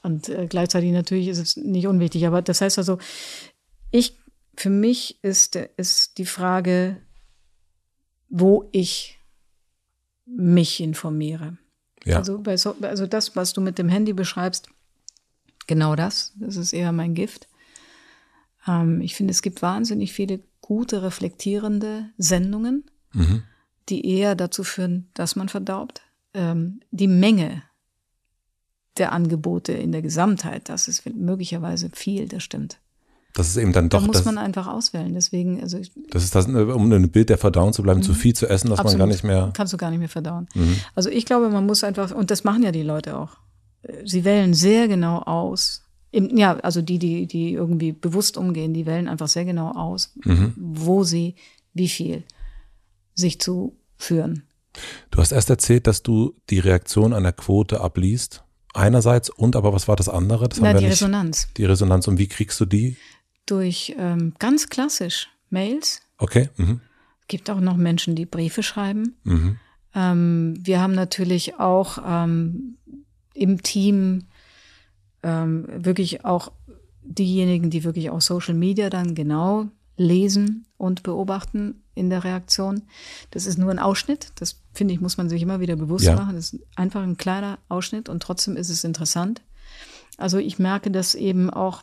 [0.03, 2.99] Und äh, gleichzeitig natürlich ist es nicht unwichtig, aber das heißt also,
[3.91, 4.19] ich,
[4.55, 6.99] für mich ist, ist die Frage,
[8.29, 9.19] wo ich
[10.27, 11.57] mich informiere.
[12.05, 12.19] Ja.
[12.19, 14.69] Also, so, also das, was du mit dem Handy beschreibst,
[15.67, 16.33] genau das.
[16.37, 17.49] Das ist eher mein Gift.
[18.67, 22.85] Ähm, ich finde, es gibt wahnsinnig viele gute, reflektierende Sendungen.
[23.15, 23.43] Mhm.
[23.89, 26.03] die eher dazu führen, dass man verdaubt.
[26.35, 27.63] Ähm, die Menge
[28.97, 32.79] der Angebote in der Gesamtheit, das ist möglicherweise viel, das stimmt.
[33.35, 34.01] Das ist eben dann doch.
[34.01, 35.15] Da muss das, man einfach auswählen.
[35.15, 38.05] Deswegen, also ich, das ist das, um ein Bild der Verdauung zu bleiben, mhm.
[38.05, 38.99] zu viel zu essen, dass Absolut.
[38.99, 39.51] man gar nicht mehr.
[39.55, 40.49] Kannst du gar nicht mehr verdauen.
[40.55, 40.77] Mhm.
[40.95, 43.39] Also ich glaube, man muss einfach, und das machen ja die Leute auch.
[44.05, 45.83] Sie wählen sehr genau aus.
[46.11, 50.13] Im, ja, also die, die, die irgendwie bewusst umgehen, die wählen einfach sehr genau aus,
[50.25, 50.53] mhm.
[50.57, 51.37] wo sie
[51.73, 52.25] wie viel
[53.15, 54.45] sich zu führen.
[55.11, 58.45] Du hast erst erzählt, dass du die Reaktion einer Quote abliest.
[58.75, 60.49] Einerseits und aber was war das andere?
[60.49, 61.49] Das Na, die nicht, Resonanz.
[61.59, 62.09] Die Resonanz.
[62.09, 62.97] Und wie kriegst du die?
[63.47, 66.03] Durch ähm, ganz klassisch Mails.
[66.19, 66.49] Okay.
[66.57, 66.81] Mhm.
[67.29, 69.17] Gibt auch noch Menschen, die Briefe schreiben.
[69.25, 69.59] Mhm.
[69.95, 72.79] Ähm, wir haben natürlich auch ähm,
[73.35, 74.27] im Team
[75.23, 76.53] ähm, wirklich auch
[77.03, 82.83] diejenigen, die wirklich auch Social Media dann genau lesen und beobachten in der Reaktion.
[83.31, 84.33] Das ist nur ein Ausschnitt.
[84.37, 86.17] Das finde ich, muss man sich immer wieder bewusst ja.
[86.17, 86.37] machen.
[86.37, 89.43] Das ist einfach ein kleiner Ausschnitt und trotzdem ist es interessant.
[90.17, 91.83] Also ich merke, dass eben auch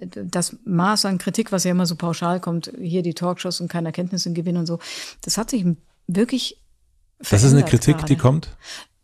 [0.00, 3.88] das Maß an Kritik, was ja immer so pauschal kommt, hier die Talkshows und keine
[3.88, 4.78] Erkenntnisse gewinnen und so,
[5.22, 5.64] das hat sich
[6.06, 6.60] wirklich
[7.20, 7.32] verändert.
[7.32, 8.06] Das ist eine Kritik, gerade.
[8.06, 8.56] die kommt?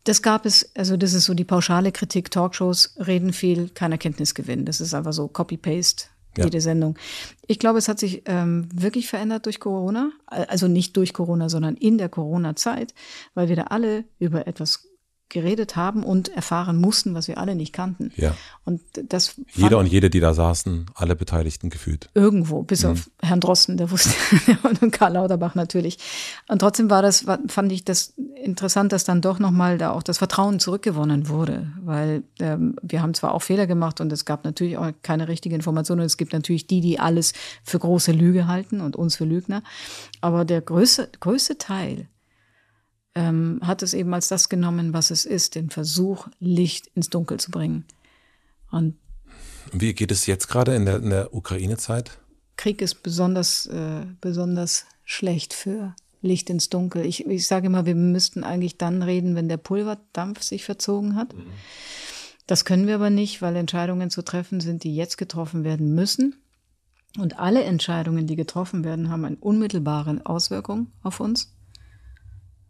[0.04, 4.64] Das gab es, also das ist so die pauschale Kritik, Talkshows reden viel, kein Erkenntnisgewinn.
[4.64, 6.44] Das ist einfach so Copy-Paste, ja.
[6.44, 6.98] jede Sendung.
[7.46, 10.10] Ich glaube, es hat sich ähm, wirklich verändert durch Corona.
[10.26, 12.94] Also nicht durch Corona, sondern in der Corona-Zeit,
[13.34, 14.89] weil wir da alle über etwas
[15.30, 18.12] geredet haben und erfahren mussten, was wir alle nicht kannten.
[18.16, 18.34] Ja.
[18.64, 22.10] Und das jeder und jede, die da saßen, alle Beteiligten gefühlt.
[22.14, 22.90] Irgendwo, bis mhm.
[22.90, 24.10] auf Herrn Drosten, der wusste
[24.80, 25.98] und Karl Lauterbach natürlich.
[26.48, 30.18] Und trotzdem war das, fand ich das interessant, dass dann doch nochmal da auch das
[30.18, 34.76] Vertrauen zurückgewonnen wurde, weil ähm, wir haben zwar auch Fehler gemacht und es gab natürlich
[34.76, 37.32] auch keine richtige Information und es gibt natürlich die, die alles
[37.62, 39.62] für große Lüge halten und uns für Lügner,
[40.20, 42.08] aber der größte größte Teil
[43.14, 47.40] ähm, hat es eben als das genommen, was es ist, den Versuch, Licht ins Dunkel
[47.40, 47.84] zu bringen.
[48.70, 48.96] Und
[49.72, 52.18] wie geht es jetzt gerade in der, in der Ukraine-Zeit?
[52.56, 57.06] Krieg ist besonders, äh, besonders schlecht für Licht ins Dunkel.
[57.06, 61.34] Ich, ich sage immer, wir müssten eigentlich dann reden, wenn der Pulverdampf sich verzogen hat.
[61.34, 61.46] Mhm.
[62.46, 66.36] Das können wir aber nicht, weil Entscheidungen zu treffen sind, die jetzt getroffen werden müssen.
[67.18, 71.52] Und alle Entscheidungen, die getroffen werden, haben eine unmittelbare Auswirkung auf uns.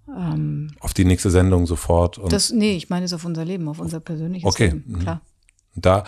[0.08, 2.18] Ähm, auf die nächste Sendung sofort.
[2.18, 4.66] Und das, nee, ich meine es auf unser Leben, auf unser persönliches okay.
[4.66, 4.84] Leben.
[4.86, 4.98] Mhm.
[5.00, 5.20] Klar.
[5.74, 6.04] Da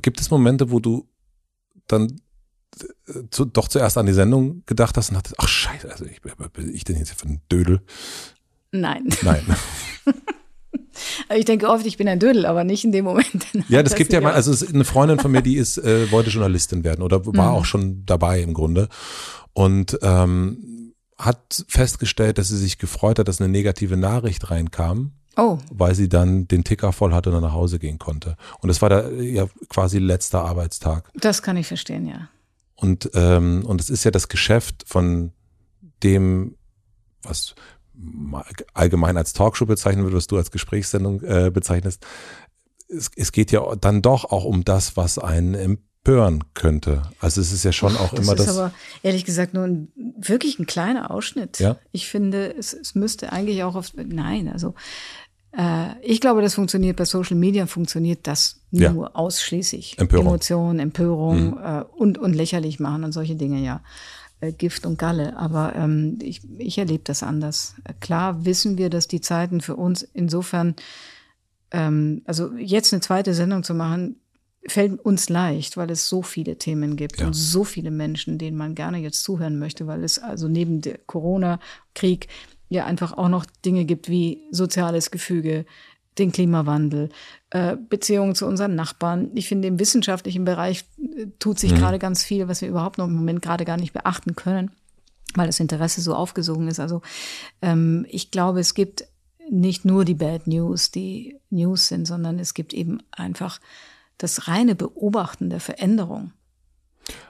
[0.00, 1.08] gibt es Momente, wo du
[1.86, 2.20] dann
[3.08, 6.22] äh, zu, doch zuerst an die Sendung gedacht hast und dachtest, ach scheiße, also ich,
[6.22, 7.80] bin ich denn jetzt für ein Dödel?
[8.70, 9.08] Nein.
[9.22, 9.44] Nein.
[11.36, 13.46] ich denke oft, ich bin ein Dödel, aber nicht in dem Moment.
[13.68, 16.30] ja, das, das gibt ja mal, also eine Freundin von mir, die ist, äh, wollte
[16.30, 17.56] Journalistin werden oder war mhm.
[17.56, 18.88] auch schon dabei im Grunde.
[19.52, 20.81] Und ähm,
[21.24, 25.12] hat festgestellt, dass sie sich gefreut hat, dass eine negative Nachricht reinkam.
[25.36, 25.58] Oh.
[25.70, 28.36] Weil sie dann den Ticker voll hatte und dann nach Hause gehen konnte.
[28.60, 31.10] Und das war da ja quasi letzter Arbeitstag.
[31.14, 32.28] Das kann ich verstehen, ja.
[32.74, 35.32] Und, ähm, und es ist ja das Geschäft von
[36.02, 36.56] dem,
[37.22, 37.54] was
[38.74, 42.04] allgemein als Talkshow bezeichnen wird, was du als Gesprächssendung äh, bezeichnest.
[42.88, 45.54] Es, es geht ja dann doch auch um das, was einen
[46.04, 47.02] empören könnte.
[47.20, 48.46] Also es ist ja schon auch das immer das.
[48.46, 48.72] Das ist aber
[49.02, 49.88] ehrlich gesagt nur ein,
[50.18, 51.60] wirklich ein kleiner Ausschnitt.
[51.60, 51.76] Ja?
[51.92, 53.92] Ich finde, es, es müsste eigentlich auch auf.
[53.94, 54.74] Nein, also
[55.56, 59.14] äh, ich glaube, das funktioniert bei Social Media, funktioniert das nur ja.
[59.14, 59.98] ausschließlich.
[59.98, 60.26] Empörung.
[60.26, 61.58] Emotionen, Empörung mhm.
[61.62, 63.80] äh, und, und lächerlich machen und solche Dinge, ja.
[64.40, 65.36] Äh, Gift und Galle.
[65.36, 67.76] Aber ähm, ich, ich erlebe das anders.
[68.00, 70.74] Klar wissen wir, dass die Zeiten für uns insofern
[71.72, 74.16] ähm, also jetzt eine zweite Sendung zu machen,
[74.66, 77.26] fällt uns leicht, weil es so viele Themen gibt ja.
[77.26, 80.98] und so viele Menschen, denen man gerne jetzt zuhören möchte, weil es also neben der
[80.98, 82.28] Corona-Krieg
[82.68, 85.66] ja einfach auch noch Dinge gibt wie soziales Gefüge,
[86.18, 87.08] den Klimawandel,
[87.50, 89.30] äh, Beziehungen zu unseren Nachbarn.
[89.34, 91.76] Ich finde, im wissenschaftlichen Bereich äh, tut sich mhm.
[91.76, 94.70] gerade ganz viel, was wir überhaupt noch im Moment gerade gar nicht beachten können,
[95.34, 96.80] weil das Interesse so aufgesogen ist.
[96.80, 97.00] Also
[97.62, 99.04] ähm, ich glaube, es gibt
[99.50, 103.58] nicht nur die Bad News, die News sind, sondern es gibt eben einfach
[104.22, 106.32] das reine Beobachten der Veränderung.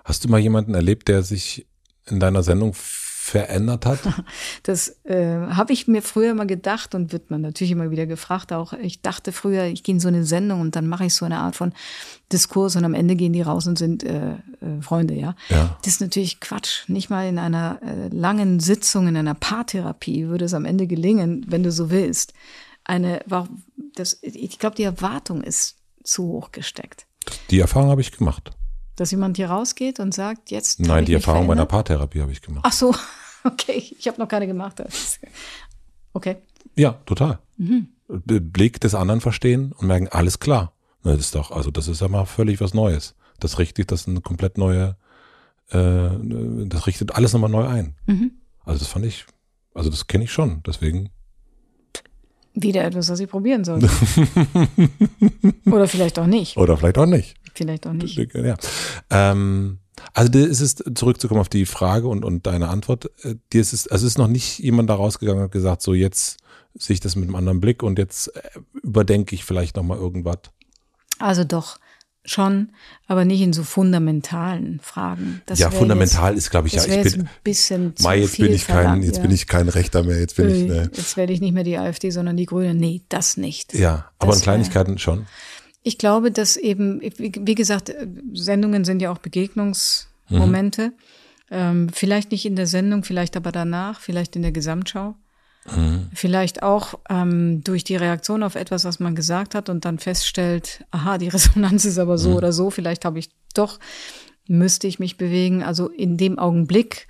[0.05, 1.67] Hast du mal jemanden erlebt, der sich
[2.07, 4.01] in deiner Sendung verändert hat?
[4.65, 8.53] Das äh, habe ich mir früher mal gedacht und wird man natürlich immer wieder gefragt.
[8.53, 11.25] Auch ich dachte früher, ich gehe in so eine Sendung und dann mache ich so
[11.25, 11.73] eine Art von
[12.31, 14.37] Diskurs und am Ende gehen die raus und sind äh, äh,
[14.81, 15.35] Freunde, ja?
[15.49, 15.77] ja.
[15.83, 16.89] Das ist natürlich Quatsch.
[16.89, 21.45] Nicht mal in einer äh, langen Sitzung, in einer Paartherapie würde es am Ende gelingen,
[21.49, 22.35] wenn du so willst.
[22.85, 23.21] Eine,
[23.95, 27.07] das, ich glaube, die Erwartung ist zu hoch gesteckt.
[27.51, 28.51] Die Erfahrung habe ich gemacht.
[28.97, 30.81] Dass jemand hier rausgeht und sagt, jetzt.
[30.81, 32.65] Nein, die Erfahrung bei einer Paartherapie habe ich gemacht.
[32.67, 32.95] Ach so.
[33.45, 34.81] Okay, ich habe noch keine gemacht.
[36.15, 36.37] Okay.
[36.77, 37.39] Ja, total.
[37.57, 37.89] Mhm.
[38.07, 40.75] Blick des anderen verstehen und merken, alles klar.
[41.03, 43.15] Das ist doch, also das ist ja mal völlig was Neues.
[43.41, 44.97] Das richtet das eine komplett neue,
[45.71, 46.11] äh,
[46.67, 47.97] das richtet alles nochmal neu ein.
[48.07, 48.33] Mhm.
[48.65, 49.25] Also das fand ich,
[49.75, 51.11] also das kenne ich schon, deswegen.
[52.55, 53.81] Wieder etwas, was ich probieren soll.
[55.67, 56.57] Oder vielleicht auch nicht.
[56.57, 57.37] Oder vielleicht auch nicht.
[57.55, 58.17] Vielleicht auch nicht.
[58.35, 58.57] Ja.
[59.11, 59.79] Ähm,
[60.15, 63.11] also dir ist es zurückzukommen auf die Frage und, und deine Antwort.
[63.23, 65.95] Äh, dir ist es, also ist noch nicht jemand da rausgegangen und hat gesagt, so
[65.95, 66.39] jetzt
[66.75, 68.43] sehe ich das mit einem anderen Blick und jetzt äh,
[68.83, 70.39] überdenke ich vielleicht nochmal irgendwas.
[71.19, 71.79] Also doch
[72.25, 72.71] schon,
[73.07, 75.43] aber nicht in so fundamentalen Fragen.
[75.47, 78.53] Das ja, fundamental jetzt, ist, glaube ich, ja, ich bin, ein bisschen Mai, jetzt bin
[78.53, 79.23] ich kein, jetzt ja.
[79.23, 80.91] bin ich kein Rechter mehr, jetzt bin Öh, ich, ne.
[80.95, 82.75] Jetzt werde ich nicht mehr die AfD, sondern die Grüne.
[82.75, 83.75] Nee, das nicht.
[83.75, 85.27] Ja, aber das in Kleinigkeiten wär, schon.
[85.83, 87.93] Ich glaube, dass eben, wie gesagt,
[88.35, 90.89] Sendungen sind ja auch Begegnungsmomente.
[90.89, 90.93] Mhm.
[91.51, 95.17] Ähm, vielleicht nicht in der Sendung, vielleicht aber danach, vielleicht in der Gesamtschau.
[95.71, 96.09] Mhm.
[96.13, 100.85] Vielleicht auch ähm, durch die Reaktion auf etwas, was man gesagt hat und dann feststellt,
[100.91, 102.37] aha, die Resonanz ist aber so mhm.
[102.37, 103.79] oder so, vielleicht habe ich doch,
[104.49, 105.63] müsste ich mich bewegen.
[105.63, 107.07] Also in dem Augenblick,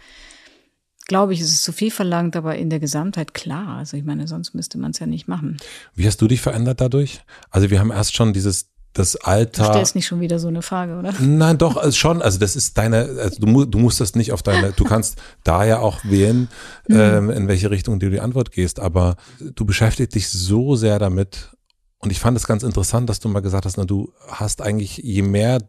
[1.07, 3.79] glaube ich, ist es zu viel verlangt, aber in der Gesamtheit klar.
[3.79, 5.57] Also ich meine, sonst müsste man es ja nicht machen.
[5.95, 7.21] Wie hast du dich verändert dadurch?
[7.51, 9.65] Also wir haben erst schon dieses das Alter.
[9.65, 11.15] Du stellst nicht schon wieder so eine Frage, oder?
[11.21, 12.21] Nein, doch, also schon.
[12.21, 15.65] Also das ist deine, also du, du musst das nicht auf deine, du kannst da
[15.65, 16.49] ja auch wählen,
[16.89, 16.97] mhm.
[16.97, 21.51] ähm, in welche Richtung du die Antwort gehst, aber du beschäftigst dich so sehr damit.
[21.99, 24.99] Und ich fand es ganz interessant, dass du mal gesagt hast, na, du hast eigentlich,
[24.99, 25.61] je mehr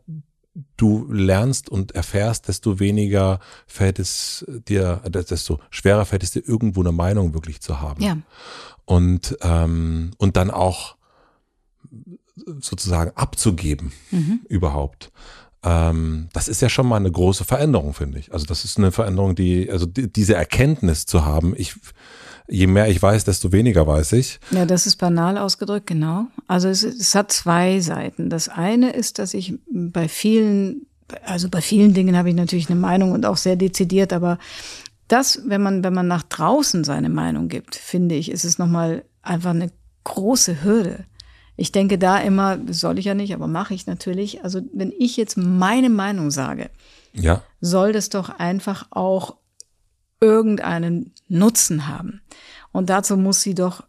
[0.78, 6.82] du lernst und erfährst, desto weniger fällt es dir, desto schwerer fällt es dir, irgendwo
[6.82, 8.04] eine Meinung wirklich zu haben.
[8.04, 8.18] Ja.
[8.86, 10.96] Und, ähm, und dann auch
[12.36, 14.42] sozusagen abzugeben mhm.
[14.48, 15.12] überhaupt.
[15.64, 18.34] Ähm, das ist ja schon mal eine große Veränderung, finde ich.
[18.34, 21.76] Also das ist eine Veränderung, die, also die, diese Erkenntnis zu haben, ich,
[22.48, 24.40] je mehr ich weiß, desto weniger weiß ich.
[24.52, 26.28] Ja, das ist banal ausgedrückt, genau.
[26.48, 28.30] Also es, es hat zwei Seiten.
[28.30, 30.86] Das eine ist, dass ich bei vielen,
[31.24, 34.40] also bei vielen Dingen habe ich natürlich eine Meinung und auch sehr dezidiert, aber
[35.08, 39.06] das, wenn man, wenn man nach draußen seine Meinung gibt, finde ich, ist es nochmal
[39.22, 39.70] einfach eine
[40.04, 41.06] große Hürde.
[41.56, 44.44] Ich denke da immer, soll ich ja nicht, aber mache ich natürlich.
[44.44, 46.70] Also wenn ich jetzt meine Meinung sage,
[47.14, 47.44] ja.
[47.62, 49.36] soll das doch einfach auch
[50.20, 52.22] irgendeinen Nutzen haben.
[52.72, 53.84] Und dazu muss sie doch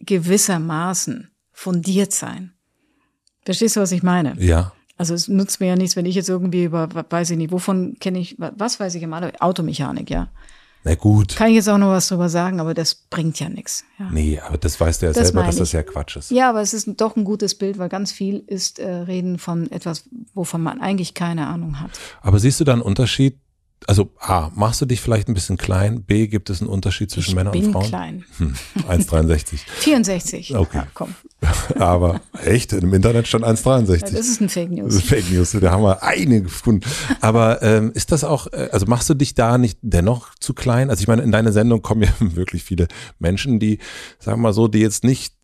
[0.00, 2.52] gewissermaßen fundiert sein.
[3.44, 4.34] Verstehst du, was ich meine?
[4.38, 4.72] Ja.
[4.96, 7.96] Also es nutzt mir ja nichts, wenn ich jetzt irgendwie über, weiß ich nicht, wovon
[7.98, 10.28] kenne ich, was weiß ich im Automechanik, ja.
[10.84, 11.36] Na gut.
[11.36, 13.84] Kann ich jetzt auch noch was drüber sagen, aber das bringt ja nichts.
[13.98, 14.10] Ja.
[14.10, 16.30] Nee, aber das weißt du ja das selber, dass das ja Quatsch ist.
[16.30, 19.70] Ja, aber es ist doch ein gutes Bild, weil ganz viel ist äh, Reden von
[19.70, 20.04] etwas,
[20.34, 21.90] wovon man eigentlich keine Ahnung hat.
[22.20, 23.38] Aber siehst du da einen Unterschied
[23.88, 26.02] also A, machst du dich vielleicht ein bisschen klein?
[26.02, 27.88] B, gibt es einen Unterschied zwischen ich Männern und Frauen?
[27.88, 28.24] klein.
[28.38, 28.54] Hm,
[28.88, 29.58] 1,63.
[29.58, 30.54] 64.
[30.62, 30.78] Okay.
[30.78, 31.14] Ja, komm.
[31.76, 33.92] Aber echt, im Internet stand 1,63.
[33.92, 34.94] Ja, das ist ein Fake News.
[34.94, 36.88] Das ist Fake News, da haben wir einige gefunden.
[37.20, 40.90] Aber ähm, ist das auch, äh, also machst du dich da nicht dennoch zu klein?
[40.90, 42.88] Also ich meine, in deine Sendung kommen ja wirklich viele
[43.18, 43.78] Menschen, die,
[44.18, 45.34] sagen wir mal so, die jetzt nicht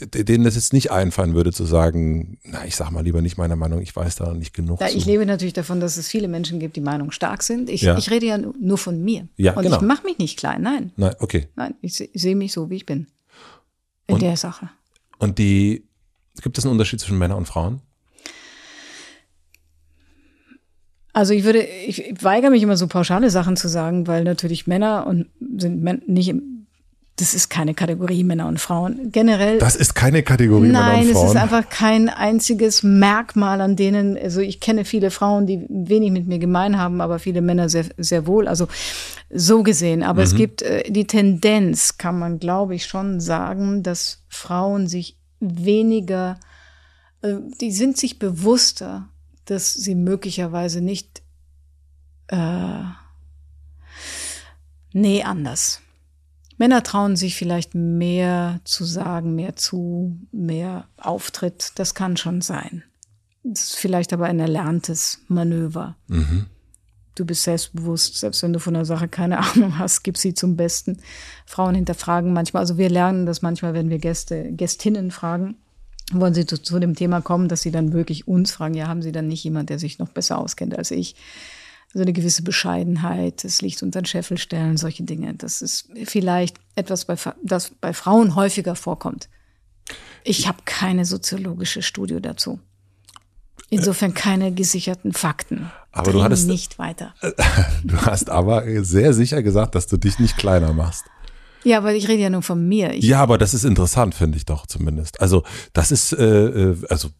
[0.00, 3.56] denen das jetzt nicht einfallen würde, zu sagen, na, ich sag mal lieber nicht meine
[3.56, 4.80] Meinung, ich weiß da nicht genug.
[4.80, 7.68] Ja, ich lebe natürlich davon, dass es viele Menschen gibt, die Meinung stark sind.
[7.68, 7.98] Ich, ja.
[7.98, 9.28] ich rede ja nur von mir.
[9.36, 9.76] Ja, Und genau.
[9.76, 10.92] ich mache mich nicht klein, nein.
[10.96, 11.48] Nein, okay.
[11.56, 13.06] Nein, ich sehe mich so, wie ich bin.
[14.06, 14.70] In und, der Sache.
[15.18, 15.84] Und die,
[16.42, 17.80] gibt es einen Unterschied zwischen Männern und Frauen?
[21.12, 25.06] Also ich würde, ich weigere mich immer so pauschale Sachen zu sagen, weil natürlich Männer
[25.06, 25.26] und
[25.58, 26.34] sind nicht
[27.22, 29.12] das ist keine Kategorie Männer und Frauen.
[29.12, 29.58] Generell.
[29.58, 31.14] Das ist keine Kategorie nein, Männer und Frauen.
[31.14, 35.64] Nein, es ist einfach kein einziges Merkmal, an denen, also ich kenne viele Frauen, die
[35.68, 38.48] wenig mit mir gemein haben, aber viele Männer sehr, sehr wohl.
[38.48, 38.66] Also
[39.30, 40.02] so gesehen.
[40.02, 40.26] Aber mhm.
[40.26, 46.40] es gibt äh, die Tendenz, kann man glaube ich schon sagen, dass Frauen sich weniger,
[47.20, 49.08] äh, die sind sich bewusster,
[49.44, 51.22] dass sie möglicherweise nicht,
[52.26, 52.82] äh,
[54.92, 55.82] nee, anders
[56.62, 61.72] Männer trauen sich vielleicht mehr zu sagen, mehr zu, mehr Auftritt.
[61.74, 62.84] Das kann schon sein.
[63.42, 65.96] Das ist vielleicht aber ein erlerntes Manöver.
[66.06, 66.46] Mhm.
[67.16, 70.56] Du bist selbstbewusst, selbst wenn du von der Sache keine Ahnung hast, gib sie zum
[70.56, 70.98] Besten.
[71.46, 75.56] Frauen hinterfragen manchmal, also wir lernen das manchmal, wenn wir Gäste, Gästinnen fragen,
[76.12, 79.02] wollen sie zu, zu dem Thema kommen, dass sie dann wirklich uns fragen, ja, haben
[79.02, 81.16] sie dann nicht jemand, der sich noch besser auskennt als ich?
[81.94, 85.34] Also eine gewisse Bescheidenheit, das Licht unter den Scheffel stellen, solche Dinge.
[85.34, 87.06] Das ist vielleicht etwas,
[87.42, 89.28] das bei Frauen häufiger vorkommt.
[90.24, 92.60] Ich habe keine soziologische Studie dazu.
[93.68, 95.70] Insofern keine gesicherten Fakten.
[95.92, 97.14] Aber du hattest- nicht weiter.
[97.84, 101.04] Du hast aber sehr sicher gesagt, dass du dich nicht kleiner machst.
[101.64, 102.92] Ja, aber ich rede ja nur von mir.
[102.92, 105.20] Ich, Ja, aber das ist interessant, finde ich doch zumindest.
[105.20, 106.24] Also, das ist, äh,
[106.70, 107.10] äh, also,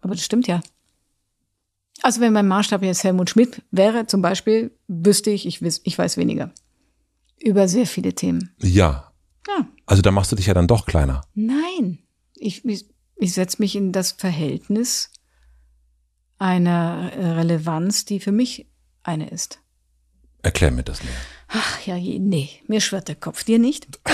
[0.00, 0.60] Aber das stimmt ja.
[2.02, 5.98] Also wenn mein Maßstab jetzt Helmut Schmidt wäre, zum Beispiel, wüsste ich, ich, wiss, ich
[5.98, 6.52] weiß weniger.
[7.40, 8.54] Über sehr viele Themen.
[8.60, 9.04] ja.
[9.46, 9.66] Ja.
[9.86, 11.22] Also, da machst du dich ja dann doch kleiner.
[11.34, 12.00] Nein.
[12.34, 12.84] Ich, ich,
[13.16, 15.10] ich setze mich in das Verhältnis
[16.38, 18.68] einer Relevanz, die für mich
[19.02, 19.60] eine ist.
[20.42, 21.12] Erklär mir das näher.
[21.48, 23.44] Ach ja, nee, mir schwirrt der Kopf.
[23.44, 23.86] Dir nicht?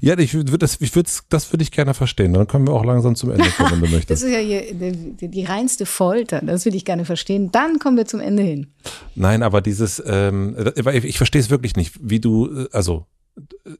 [0.00, 2.32] Ja, ich würde das, ich würde das würde ich gerne verstehen.
[2.32, 4.22] Dann können wir auch langsam zum Ende kommen, wenn du Das möchtest.
[4.22, 6.40] ist ja die, die, reinste Folter.
[6.42, 7.50] Das will ich gerne verstehen.
[7.50, 8.68] Dann kommen wir zum Ende hin.
[9.14, 13.06] Nein, aber dieses, ähm, ich, ich verstehe es wirklich nicht, wie du, äh, also,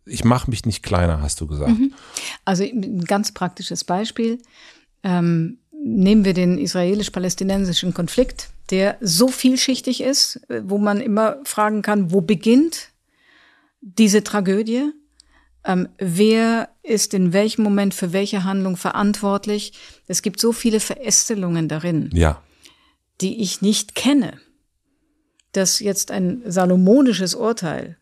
[0.05, 1.73] ich mache mich nicht kleiner, hast du gesagt.
[2.45, 4.39] Also ein ganz praktisches Beispiel.
[5.03, 11.83] Ähm, nehmen wir den israelisch-palästinensischen Konflikt, der so vielschichtig ist, äh, wo man immer fragen
[11.83, 12.91] kann, wo beginnt
[13.81, 14.91] diese Tragödie?
[15.65, 19.73] Ähm, wer ist in welchem Moment für welche Handlung verantwortlich?
[20.07, 22.43] Es gibt so viele Verästelungen darin, Ja.
[23.21, 24.39] die ich nicht kenne,
[25.53, 27.99] dass jetzt ein salomonisches Urteil,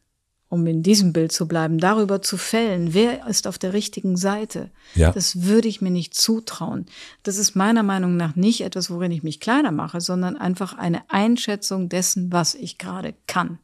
[0.54, 4.70] um in diesem Bild zu bleiben, darüber zu fällen, wer ist auf der richtigen Seite,
[4.94, 5.10] Ja.
[5.12, 6.86] das würde ich mir nicht zutrauen.
[7.24, 11.02] Das ist meiner Meinung nach nicht etwas, worin ich mich kleiner mache, sondern einfach eine
[11.10, 13.58] Einschätzung dessen, was ich gerade kann.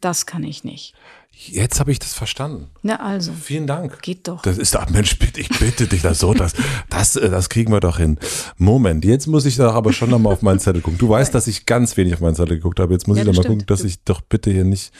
[0.00, 0.94] Das kann ich nicht.
[1.32, 2.70] Jetzt habe ich das verstanden.
[2.82, 4.00] Na also, Vielen Dank.
[4.02, 4.42] geht doch.
[4.42, 6.54] Das ist, Mensch, bitte, ich bitte dich, das so, das,
[6.88, 8.18] das, äh, das kriegen wir doch hin.
[8.56, 10.98] Moment, jetzt muss ich doch aber schon nochmal auf meinen Zettel gucken.
[10.98, 12.92] Du weißt, dass ich ganz wenig auf meinen Zettel geguckt habe.
[12.94, 13.60] Jetzt muss Ja, ich doch das mal stimmt.
[13.60, 14.90] gucken, dass ich doch bitte hier nicht.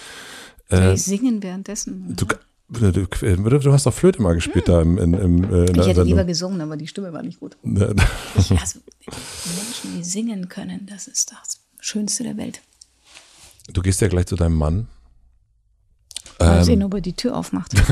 [0.70, 2.10] Ich singen währenddessen?
[2.10, 2.26] äh, Du,
[2.90, 5.76] du, du, du hast doch Flöte mal gespielt da im, im, im, äh, ich hätte
[5.76, 6.26] lieber Sendung.
[6.28, 7.56] gesungen, aber die Stimme war nicht gut.
[8.36, 12.60] Ich, also, Menschen, die singen können, das ist das Schönste der Welt.
[13.72, 14.86] Du gehst ja gleich zu deinem Mann.
[16.38, 17.72] Mal sehen, ob er die Tür aufmacht.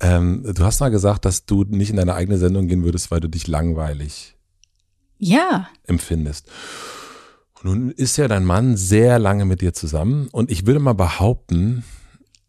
[0.00, 3.20] Ähm, du hast mal gesagt, dass du nicht in deine eigene Sendung gehen würdest, weil
[3.20, 4.34] du dich langweilig
[5.18, 6.46] Ja, empfindest.
[7.64, 11.82] Nun ist ja dein Mann sehr lange mit dir zusammen und ich würde mal behaupten,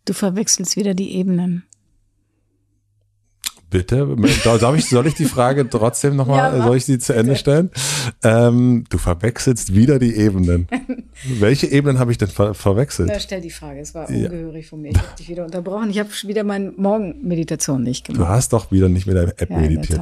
[0.04, 1.64] du verwechselst wieder die Ebenen.
[3.70, 4.14] bitte,
[4.44, 7.72] darf ich, soll ich die Frage trotzdem nochmal, Ja, soll ich die zu Ende stellen?
[8.24, 10.68] Ähm, du verwechselst wieder die Ebenen.
[11.40, 13.10] Welche Ebenen habe ich denn ver verwechselt?
[13.12, 14.92] Na, stell die Frage, es war ungehörig von mir.
[14.92, 15.90] Ich habe dich wieder unterbrochen.
[15.92, 18.30] Ich habe wieder meine Morgenmeditation nicht Du gemacht.
[18.30, 20.02] hast doch wieder nicht mit der App Ja, meditiert.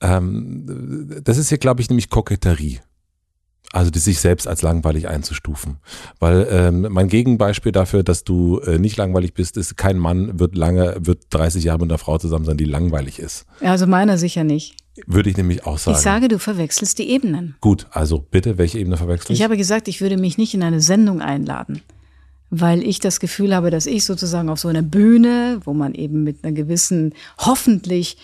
[0.00, 2.80] Ähm, das ist hier, glaube ich, nämlich Koketterie.
[3.72, 5.76] Also die sich selbst als langweilig einzustufen.
[6.18, 10.56] Weil ähm, mein Gegenbeispiel dafür, dass du äh, nicht langweilig bist, ist, kein Mann wird
[10.56, 13.44] lange, wird 30 Jahre mit einer Frau zusammen sein, die langweilig ist.
[13.60, 14.76] Also meiner sicher nicht.
[15.06, 15.96] Würde ich nämlich auch sagen.
[15.96, 17.56] Ich sage, du verwechselst die Ebenen.
[17.60, 19.34] Gut, also bitte, welche Ebene verwechseln?
[19.34, 21.82] Ich habe gesagt, ich würde mich nicht in eine Sendung einladen,
[22.50, 26.24] weil ich das Gefühl habe, dass ich sozusagen auf so einer Bühne, wo man eben
[26.24, 28.16] mit einer gewissen, hoffentlich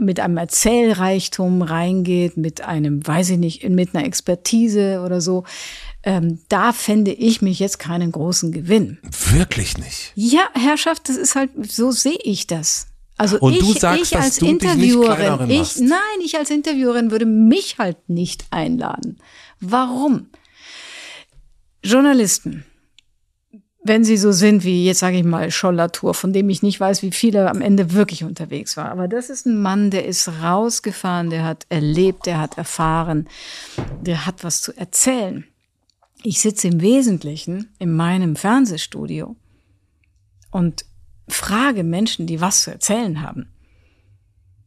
[0.00, 5.44] mit einem Erzählreichtum reingeht, mit einem, weiß ich nicht, mit einer Expertise oder so,
[6.02, 8.98] ähm, da fände ich mich jetzt keinen großen Gewinn.
[9.32, 10.12] Wirklich nicht.
[10.14, 12.86] Ja, Herrschaft, das ist halt, so sehe ich das.
[13.16, 16.38] Also Und ich, du sagst, ich dass als du dich nicht Interviewerin, ich, nein, ich
[16.38, 19.18] als Interviewerin würde mich halt nicht einladen.
[19.60, 20.30] Warum?
[21.84, 22.64] Journalisten,
[23.82, 27.02] wenn sie so sind wie jetzt sage ich mal Schollatur, von dem ich nicht weiß,
[27.02, 30.28] wie viel er am Ende wirklich unterwegs war, aber das ist ein Mann, der ist
[30.42, 33.28] rausgefahren, der hat erlebt, der hat erfahren,
[34.02, 35.44] der hat was zu erzählen.
[36.22, 39.36] Ich sitze im Wesentlichen in meinem Fernsehstudio
[40.50, 40.84] und
[41.28, 43.50] frage Menschen, die was zu erzählen haben.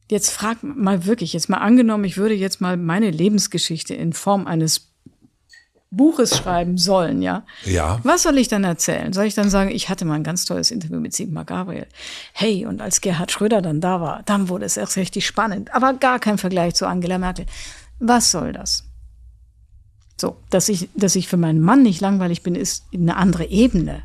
[0.09, 4.47] Jetzt frag mal wirklich, jetzt mal angenommen, ich würde jetzt mal meine Lebensgeschichte in Form
[4.47, 4.92] eines
[5.95, 7.45] Buches schreiben sollen, ja.
[7.65, 7.99] Ja.
[8.03, 9.13] Was soll ich dann erzählen?
[9.13, 11.87] Soll ich dann sagen, ich hatte mal ein ganz tolles Interview mit Sigmar Gabriel.
[12.33, 15.73] Hey, und als Gerhard Schröder dann da war, dann wurde es erst richtig spannend.
[15.73, 17.45] Aber gar kein Vergleich zu Angela Merkel.
[17.99, 18.85] Was soll das?
[20.19, 24.03] So, dass ich, dass ich für meinen Mann nicht langweilig bin, ist eine andere Ebene.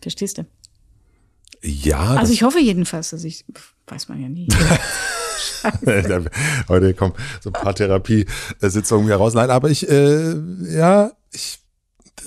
[0.00, 0.46] Verstehst du?
[1.62, 3.44] Ja, Also ich hoffe jedenfalls, dass ich,
[3.86, 4.48] weiß man ja nie.
[6.68, 9.34] heute kommen so ein paar Therapiesitzungen hier raus.
[9.34, 10.34] Nein, aber ich, äh,
[10.68, 11.58] ja, ich,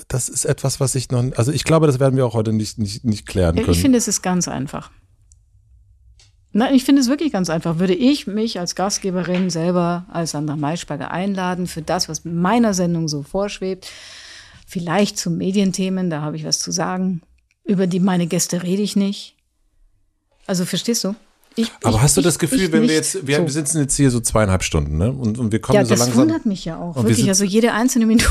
[0.08, 2.78] das ist etwas, was ich noch, also ich glaube, das werden wir auch heute nicht,
[2.78, 3.70] nicht, nicht klären können.
[3.70, 4.90] Ich finde, es ist ganz einfach.
[6.52, 7.78] Nein, ich finde es wirklich ganz einfach.
[7.78, 13.06] Würde ich mich als Gastgeberin selber als Sandra Maischberger einladen für das, was meiner Sendung
[13.06, 13.90] so vorschwebt,
[14.66, 17.22] vielleicht zu Medienthemen, da habe ich was zu sagen.
[17.64, 19.36] Über die meine Gäste rede ich nicht.
[20.46, 21.14] Also verstehst du?
[21.56, 23.42] Ich, Aber ich, hast du ich, das Gefühl, ich wenn wir jetzt, wir, so.
[23.42, 25.10] wir sitzen jetzt hier so zweieinhalb Stunden, ne?
[25.10, 26.18] Und, und wir kommen Ja, so das langsam.
[26.22, 26.96] wundert mich ja auch.
[26.96, 28.28] Wir Wirklich, also jede einzelne Minute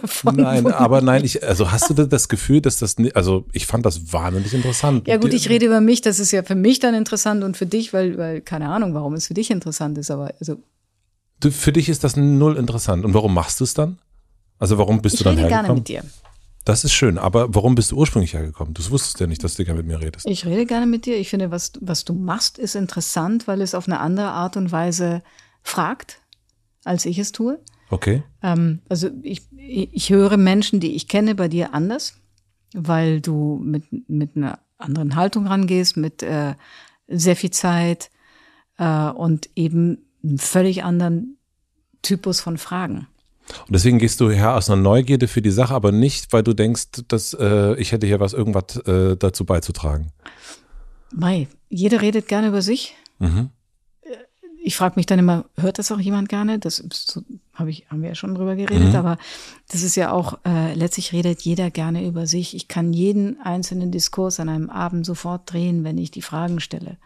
[0.00, 0.36] davon.
[0.36, 4.12] Nein, aber nein, ich, also hast du das Gefühl, dass das, also ich fand das
[4.12, 5.06] wahnsinnig interessant.
[5.06, 7.66] Ja gut, ich rede über mich, das ist ja für mich dann interessant und für
[7.66, 10.56] dich, weil, weil keine Ahnung, warum es für dich interessant ist, aber also
[11.40, 13.04] Du, für dich ist das null interessant.
[13.04, 13.98] Und warum machst du es dann?
[14.60, 15.80] Also warum bist ich du dann rede gerne hergekommen?
[15.80, 16.04] mit dir.
[16.64, 18.72] Das ist schön, aber warum bist du ursprünglich hergekommen?
[18.72, 20.26] Du wusstest ja nicht, dass du gerne mit mir redest.
[20.26, 21.16] Ich rede gerne mit dir.
[21.16, 24.70] Ich finde, was, was du machst, ist interessant, weil es auf eine andere Art und
[24.70, 25.22] Weise
[25.62, 26.20] fragt,
[26.84, 27.58] als ich es tue.
[27.90, 28.22] Okay?
[28.42, 32.14] Ähm, also ich, ich höre Menschen, die ich kenne, bei dir anders,
[32.74, 36.54] weil du mit, mit einer anderen Haltung rangehst, mit äh,
[37.08, 38.10] sehr viel Zeit
[38.78, 41.38] äh, und eben einem völlig anderen
[42.02, 43.08] Typus von Fragen.
[43.60, 46.52] Und deswegen gehst du her aus einer Neugierde für die Sache, aber nicht, weil du
[46.54, 50.12] denkst, dass äh, ich hätte hier was irgendwas äh, dazu beizutragen.
[51.14, 52.94] Mei, jeder redet gerne über sich.
[53.18, 53.50] Mhm.
[54.64, 56.60] Ich frage mich dann immer, hört das auch jemand gerne?
[56.60, 57.22] Das so,
[57.52, 58.94] hab ich, haben wir ja schon drüber geredet, Mhm.
[58.96, 59.18] aber
[59.72, 62.54] das ist ja auch, äh, letztlich redet jeder gerne über sich.
[62.54, 66.96] Ich kann jeden einzelnen Diskurs an einem Abend sofort drehen, wenn ich die Fragen stelle.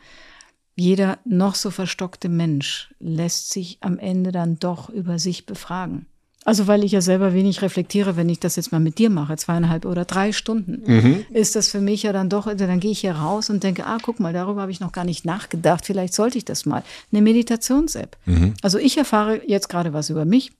[0.74, 6.04] Jeder noch so verstockte Mensch lässt sich am Ende dann doch über sich befragen.
[6.46, 9.36] Also weil ich ja selber wenig reflektiere, wenn ich das jetzt mal mit dir mache,
[9.36, 13.00] zweieinhalb oder drei Stunden, ist das für mich ja dann doch, also dann gehe ich
[13.00, 16.14] hier raus und denke, ah, guck mal, darüber habe ich noch gar nicht nachgedacht, vielleicht
[16.14, 16.84] sollte ich das mal.
[17.12, 18.16] Eine Meditations-App.
[18.62, 20.52] Also ich erfahre jetzt gerade was über mich,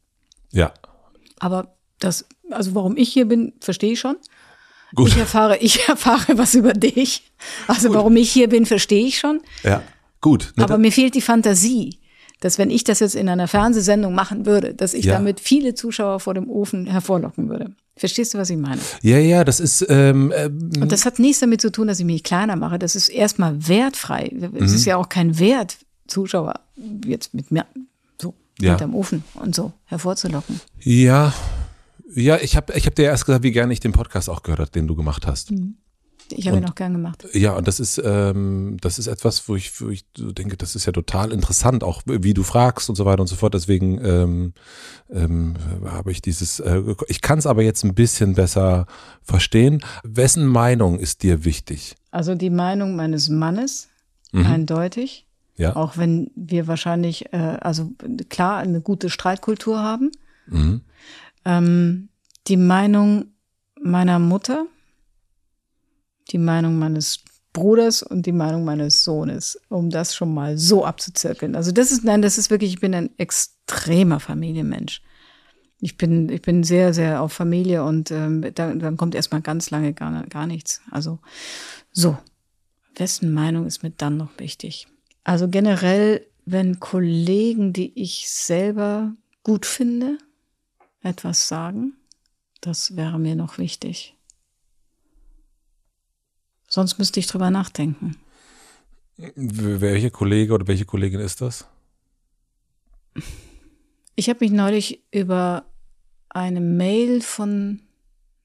[0.51, 0.73] Ja.
[1.39, 4.17] aber das, also warum ich hier bin, verstehe ich schon.
[4.95, 5.09] Gut.
[5.09, 7.23] Ich erfahre, ich erfahre was über dich.
[7.69, 9.41] Also warum ich hier bin, verstehe ich schon.
[9.63, 9.83] Ja.
[10.21, 10.53] Gut.
[10.57, 11.99] Ne, Aber mir fehlt die Fantasie,
[12.41, 15.15] dass wenn ich das jetzt in einer Fernsehsendung machen würde, dass ich Ja.
[15.15, 17.73] damit viele Zuschauer vor dem Ofen hervorlocken würde.
[17.97, 18.81] Verstehst du, was ich meine?
[19.03, 22.05] ja, ja, das ist, ähm, ähm, Und das hat nichts damit zu tun, dass ich
[22.05, 22.79] mich kleiner mache.
[22.79, 24.31] Das ist erstmal wertfrei.
[24.55, 26.61] Es ist ja auch kein Wert, Zuschauer
[27.07, 27.65] jetzt mit mir
[28.21, 28.71] so Ja.
[28.73, 30.61] hinterm Ofen und so hervorzulocken.
[30.83, 31.33] ja.
[32.15, 34.61] Ja, ich habe ich hab dir erst gesagt, wie gerne ich den Podcast auch gehört
[34.61, 35.53] habe, den du gemacht hast.
[36.31, 37.27] Ich habe ihn auch gern gemacht.
[37.33, 40.87] Ja, und das ist, ähm, das ist etwas, wo ich, wo ich denke, das ist
[40.87, 43.55] ja total interessant, auch wie du fragst und so weiter und so fort.
[43.55, 44.53] Deswegen ähm,
[45.11, 48.87] ähm, habe ich dieses, äh, ich kann es aber jetzt ein bisschen besser
[49.23, 49.83] verstehen.
[50.03, 51.97] Wessen Meinung ist dir wichtig?
[52.11, 53.89] Also die Meinung meines Mannes,
[54.33, 54.47] Mhm.
[54.47, 55.27] eindeutig.
[55.57, 55.75] Ja.
[55.77, 57.93] Auch wenn wir wahrscheinlich, äh, also
[58.29, 60.11] klar, eine gute Streitkultur haben.
[60.49, 60.83] Mhm.
[61.45, 62.09] Ähm,
[62.47, 63.27] die Meinung
[63.83, 64.67] meiner Mutter,
[66.31, 67.21] die Meinung meines
[67.53, 71.57] Bruders und die Meinung meines Sohnes, um das schon mal so abzuzirkeln.
[71.57, 75.01] Also das ist, nein, das ist wirklich, ich bin ein extremer Familienmensch.
[75.81, 79.71] Ich bin, ich bin sehr, sehr auf Familie und ähm, dann, dann kommt erstmal ganz
[79.71, 80.83] lange gar, gar nichts.
[80.91, 81.19] Also
[81.93, 82.19] so,
[82.95, 84.87] wessen Meinung ist mir dann noch wichtig?
[85.25, 90.19] Also generell, wenn Kollegen, die ich selber gut finde,
[91.03, 91.95] etwas sagen,
[92.61, 94.16] das wäre mir noch wichtig.
[96.77, 98.17] Sonst müsste ich drüber nachdenken.
[99.17, 101.65] Welcher Kollege oder welche Kollegin ist das?
[104.15, 105.65] Ich habe mich neulich über
[106.29, 107.81] eine Mail von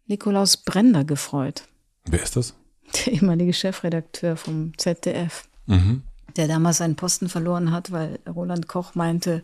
[0.07, 1.67] Nikolaus Brender gefreut,
[2.05, 2.53] Wer ist das?
[3.05, 6.03] der ehemalige Chefredakteur vom ZDF, Mhm.
[6.37, 9.43] der damals seinen Posten verloren hat, weil Roland Koch meinte,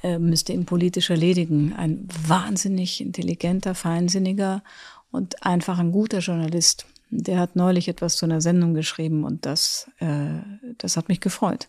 [0.00, 1.72] er müsste ihn politisch erledigen.
[1.72, 4.62] Ein wahnsinnig intelligenter, feinsinniger
[5.10, 6.86] und einfach ein guter Journalist.
[7.10, 10.40] Der hat neulich etwas zu einer Sendung geschrieben und das, äh,
[10.78, 11.68] das hat mich gefreut.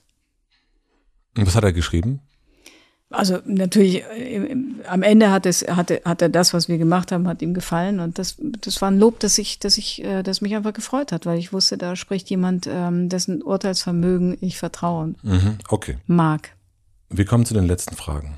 [1.38, 2.22] Und was hat er geschrieben?
[3.10, 4.56] Also natürlich, äh,
[4.88, 8.00] am Ende hat es, hatte, hat er das, was wir gemacht haben, hat ihm gefallen
[8.00, 11.12] und das, das war ein Lob, das ich, das ich, äh, das mich einfach gefreut
[11.12, 15.58] hat, weil ich wusste, da spricht jemand, ähm, dessen Urteilsvermögen ich vertraue und Mhm.
[15.68, 15.98] Okay.
[16.08, 16.56] mag.
[17.10, 18.36] Wir kommen zu den letzten Fragen.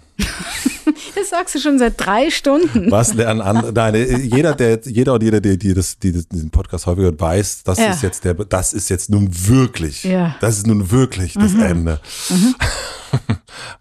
[1.16, 2.92] Das sagst du schon seit drei Stunden.
[2.92, 3.72] Was lernen andere?
[3.74, 3.96] Nein,
[4.32, 7.80] jeder, der, jeder und jeder, der die das, die diesen Podcast häufig hört, weiß, das
[7.80, 7.92] Ja.
[7.92, 10.30] ist jetzt der, das ist jetzt nun wirklich, Ja.
[10.30, 10.34] Mhm.
[10.42, 12.00] das ist nun wirklich das Ende.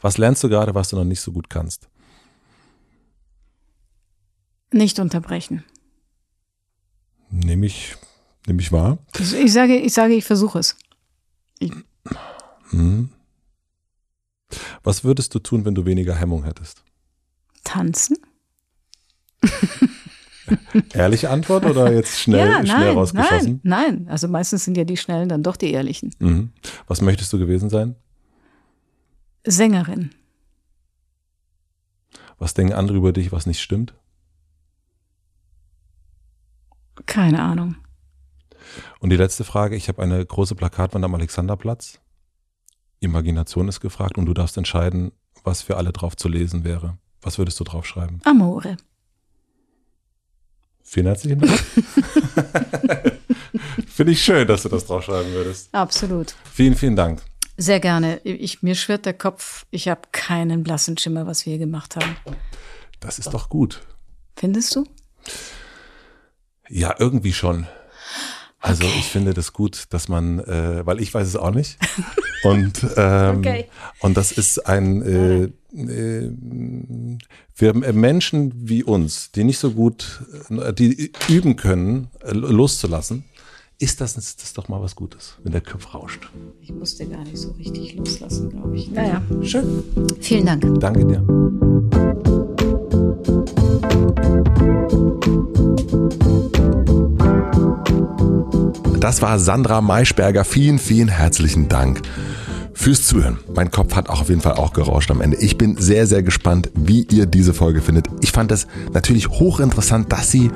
[0.01, 1.89] Was lernst du gerade, was du noch nicht so gut kannst?
[4.73, 5.65] Nicht unterbrechen.
[7.31, 7.97] Nehme ich,
[8.47, 8.99] nehme ich wahr.
[9.19, 10.77] Ich, ich sage, ich sage, ich versuche es.
[12.71, 13.11] Hm.
[14.83, 16.83] Was würdest du tun, wenn du weniger Hemmung hättest?
[17.65, 18.17] Tanzen?
[20.93, 23.61] Ehrliche Antwort oder jetzt schnell, ja, schnell nein, rausgeschossen?
[23.63, 24.09] nein, nein.
[24.09, 26.15] Also meistens sind ja die Schnellen dann doch die Ehrlichen.
[26.19, 26.53] Mhm.
[26.87, 27.97] Was möchtest du gewesen sein?
[29.45, 30.11] Sängerin.
[32.39, 33.95] Was denken andere über dich, was nicht stimmt?
[37.07, 37.77] Keine Ahnung.
[39.01, 42.01] Und die letzte Frage, ich habe eine große Plakatwand am Alexanderplatz
[43.03, 45.13] Imagination ist gefragt und du darfst entscheiden,
[45.45, 46.99] was für alle drauf zu lesen wäre.
[47.21, 48.21] Was würdest du drauf schreiben?
[48.25, 48.77] Amore.
[50.83, 51.59] Vielen herzlichen Dank.
[53.87, 55.69] Finde ich schön, dass du das draufschreiben würdest.
[55.73, 56.35] Absolut.
[56.53, 57.23] Vielen, vielen Dank.
[57.57, 58.21] Sehr gerne.
[58.25, 59.67] Ich, mir schwirrt der Kopf.
[59.71, 62.17] Ich habe keinen blassen Schimmer, was wir hier gemacht haben.
[63.01, 63.83] Das ist doch gut.
[64.37, 64.85] Findest du?
[66.69, 67.67] Ja, irgendwie schon.
[68.63, 68.95] Also okay.
[68.99, 71.79] ich finde das gut, dass man, äh, weil ich weiß es auch nicht.
[72.45, 73.67] Und, ähm, okay.
[74.01, 76.31] und das ist ein äh, äh,
[77.55, 83.25] für Menschen wie uns, die nicht so gut, äh, die üben können, äh, loszulassen,
[83.79, 86.31] ist das, ist das doch mal was Gutes, wenn der Kopf rauscht.
[86.61, 88.91] Ich musste gar nicht so richtig loslassen, glaube ich.
[88.91, 89.23] Naja.
[89.43, 89.85] Schön.
[90.21, 90.81] Vielen Dank.
[90.81, 91.61] Danke dir.
[99.03, 100.45] Das war Sandra Maischberger.
[100.45, 102.03] Vielen, vielen herzlichen Dank
[102.73, 103.41] fürs Zuhören.
[103.53, 105.39] Mein Kopf hat auch auf jeden Fall auch gerauscht am Ende.
[105.39, 108.07] Ich bin sehr, sehr gespannt, wie ihr diese Folge findet.
[108.21, 110.53] Ich fand es natürlich hochinteressant, dass sie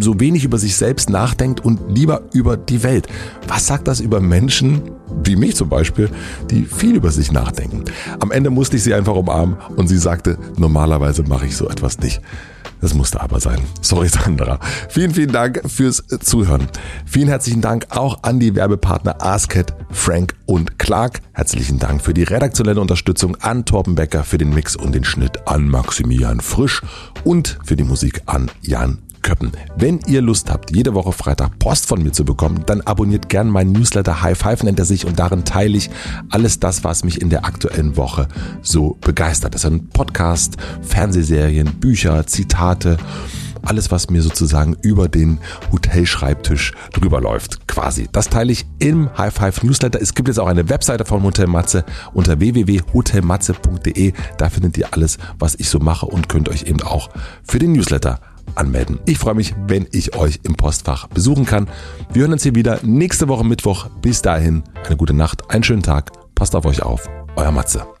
[0.00, 3.08] so wenig über sich selbst nachdenkt und lieber über die Welt.
[3.46, 4.80] Was sagt das über Menschen,
[5.22, 6.08] wie mich zum Beispiel,
[6.50, 7.84] die viel über sich nachdenken?
[8.20, 11.98] Am Ende musste ich sie einfach umarmen und sie sagte, normalerweise mache ich so etwas
[11.98, 12.22] nicht.
[12.84, 13.60] Das musste aber sein.
[13.80, 14.60] Sorry, Sandra.
[14.90, 16.68] Vielen, vielen Dank fürs Zuhören.
[17.06, 21.22] Vielen herzlichen Dank auch an die Werbepartner Asket, Frank und Clark.
[21.32, 25.48] Herzlichen Dank für die redaktionelle Unterstützung an Torben Becker, für den Mix und den Schnitt
[25.48, 26.82] an Maximilian Frisch
[27.24, 29.52] und für die Musik an Jan Köppen.
[29.76, 33.48] Wenn ihr Lust habt, jede Woche Freitag Post von mir zu bekommen, dann abonniert gern
[33.48, 35.90] meinen Newsletter High Five nennt er sich und darin teile ich
[36.30, 38.28] alles das, was mich in der aktuellen Woche
[38.62, 39.54] so begeistert.
[39.54, 42.98] Das sind Podcast, Fernsehserien, Bücher, Zitate,
[43.62, 45.38] alles, was mir sozusagen über den
[45.72, 48.08] Hotelschreibtisch drüber läuft, quasi.
[48.12, 50.00] Das teile ich im High Five Newsletter.
[50.02, 54.12] Es gibt jetzt auch eine Webseite von Hotel Matze unter www.hotelmatze.de.
[54.36, 57.08] Da findet ihr alles, was ich so mache und könnt euch eben auch
[57.42, 58.20] für den Newsletter
[58.54, 59.00] anmelden.
[59.06, 61.68] Ich freue mich, wenn ich euch im Postfach besuchen kann.
[62.12, 63.88] Wir hören uns hier wieder nächste Woche Mittwoch.
[64.02, 66.12] Bis dahin eine gute Nacht, einen schönen Tag.
[66.34, 67.08] Passt auf euch auf.
[67.36, 67.93] Euer Matze.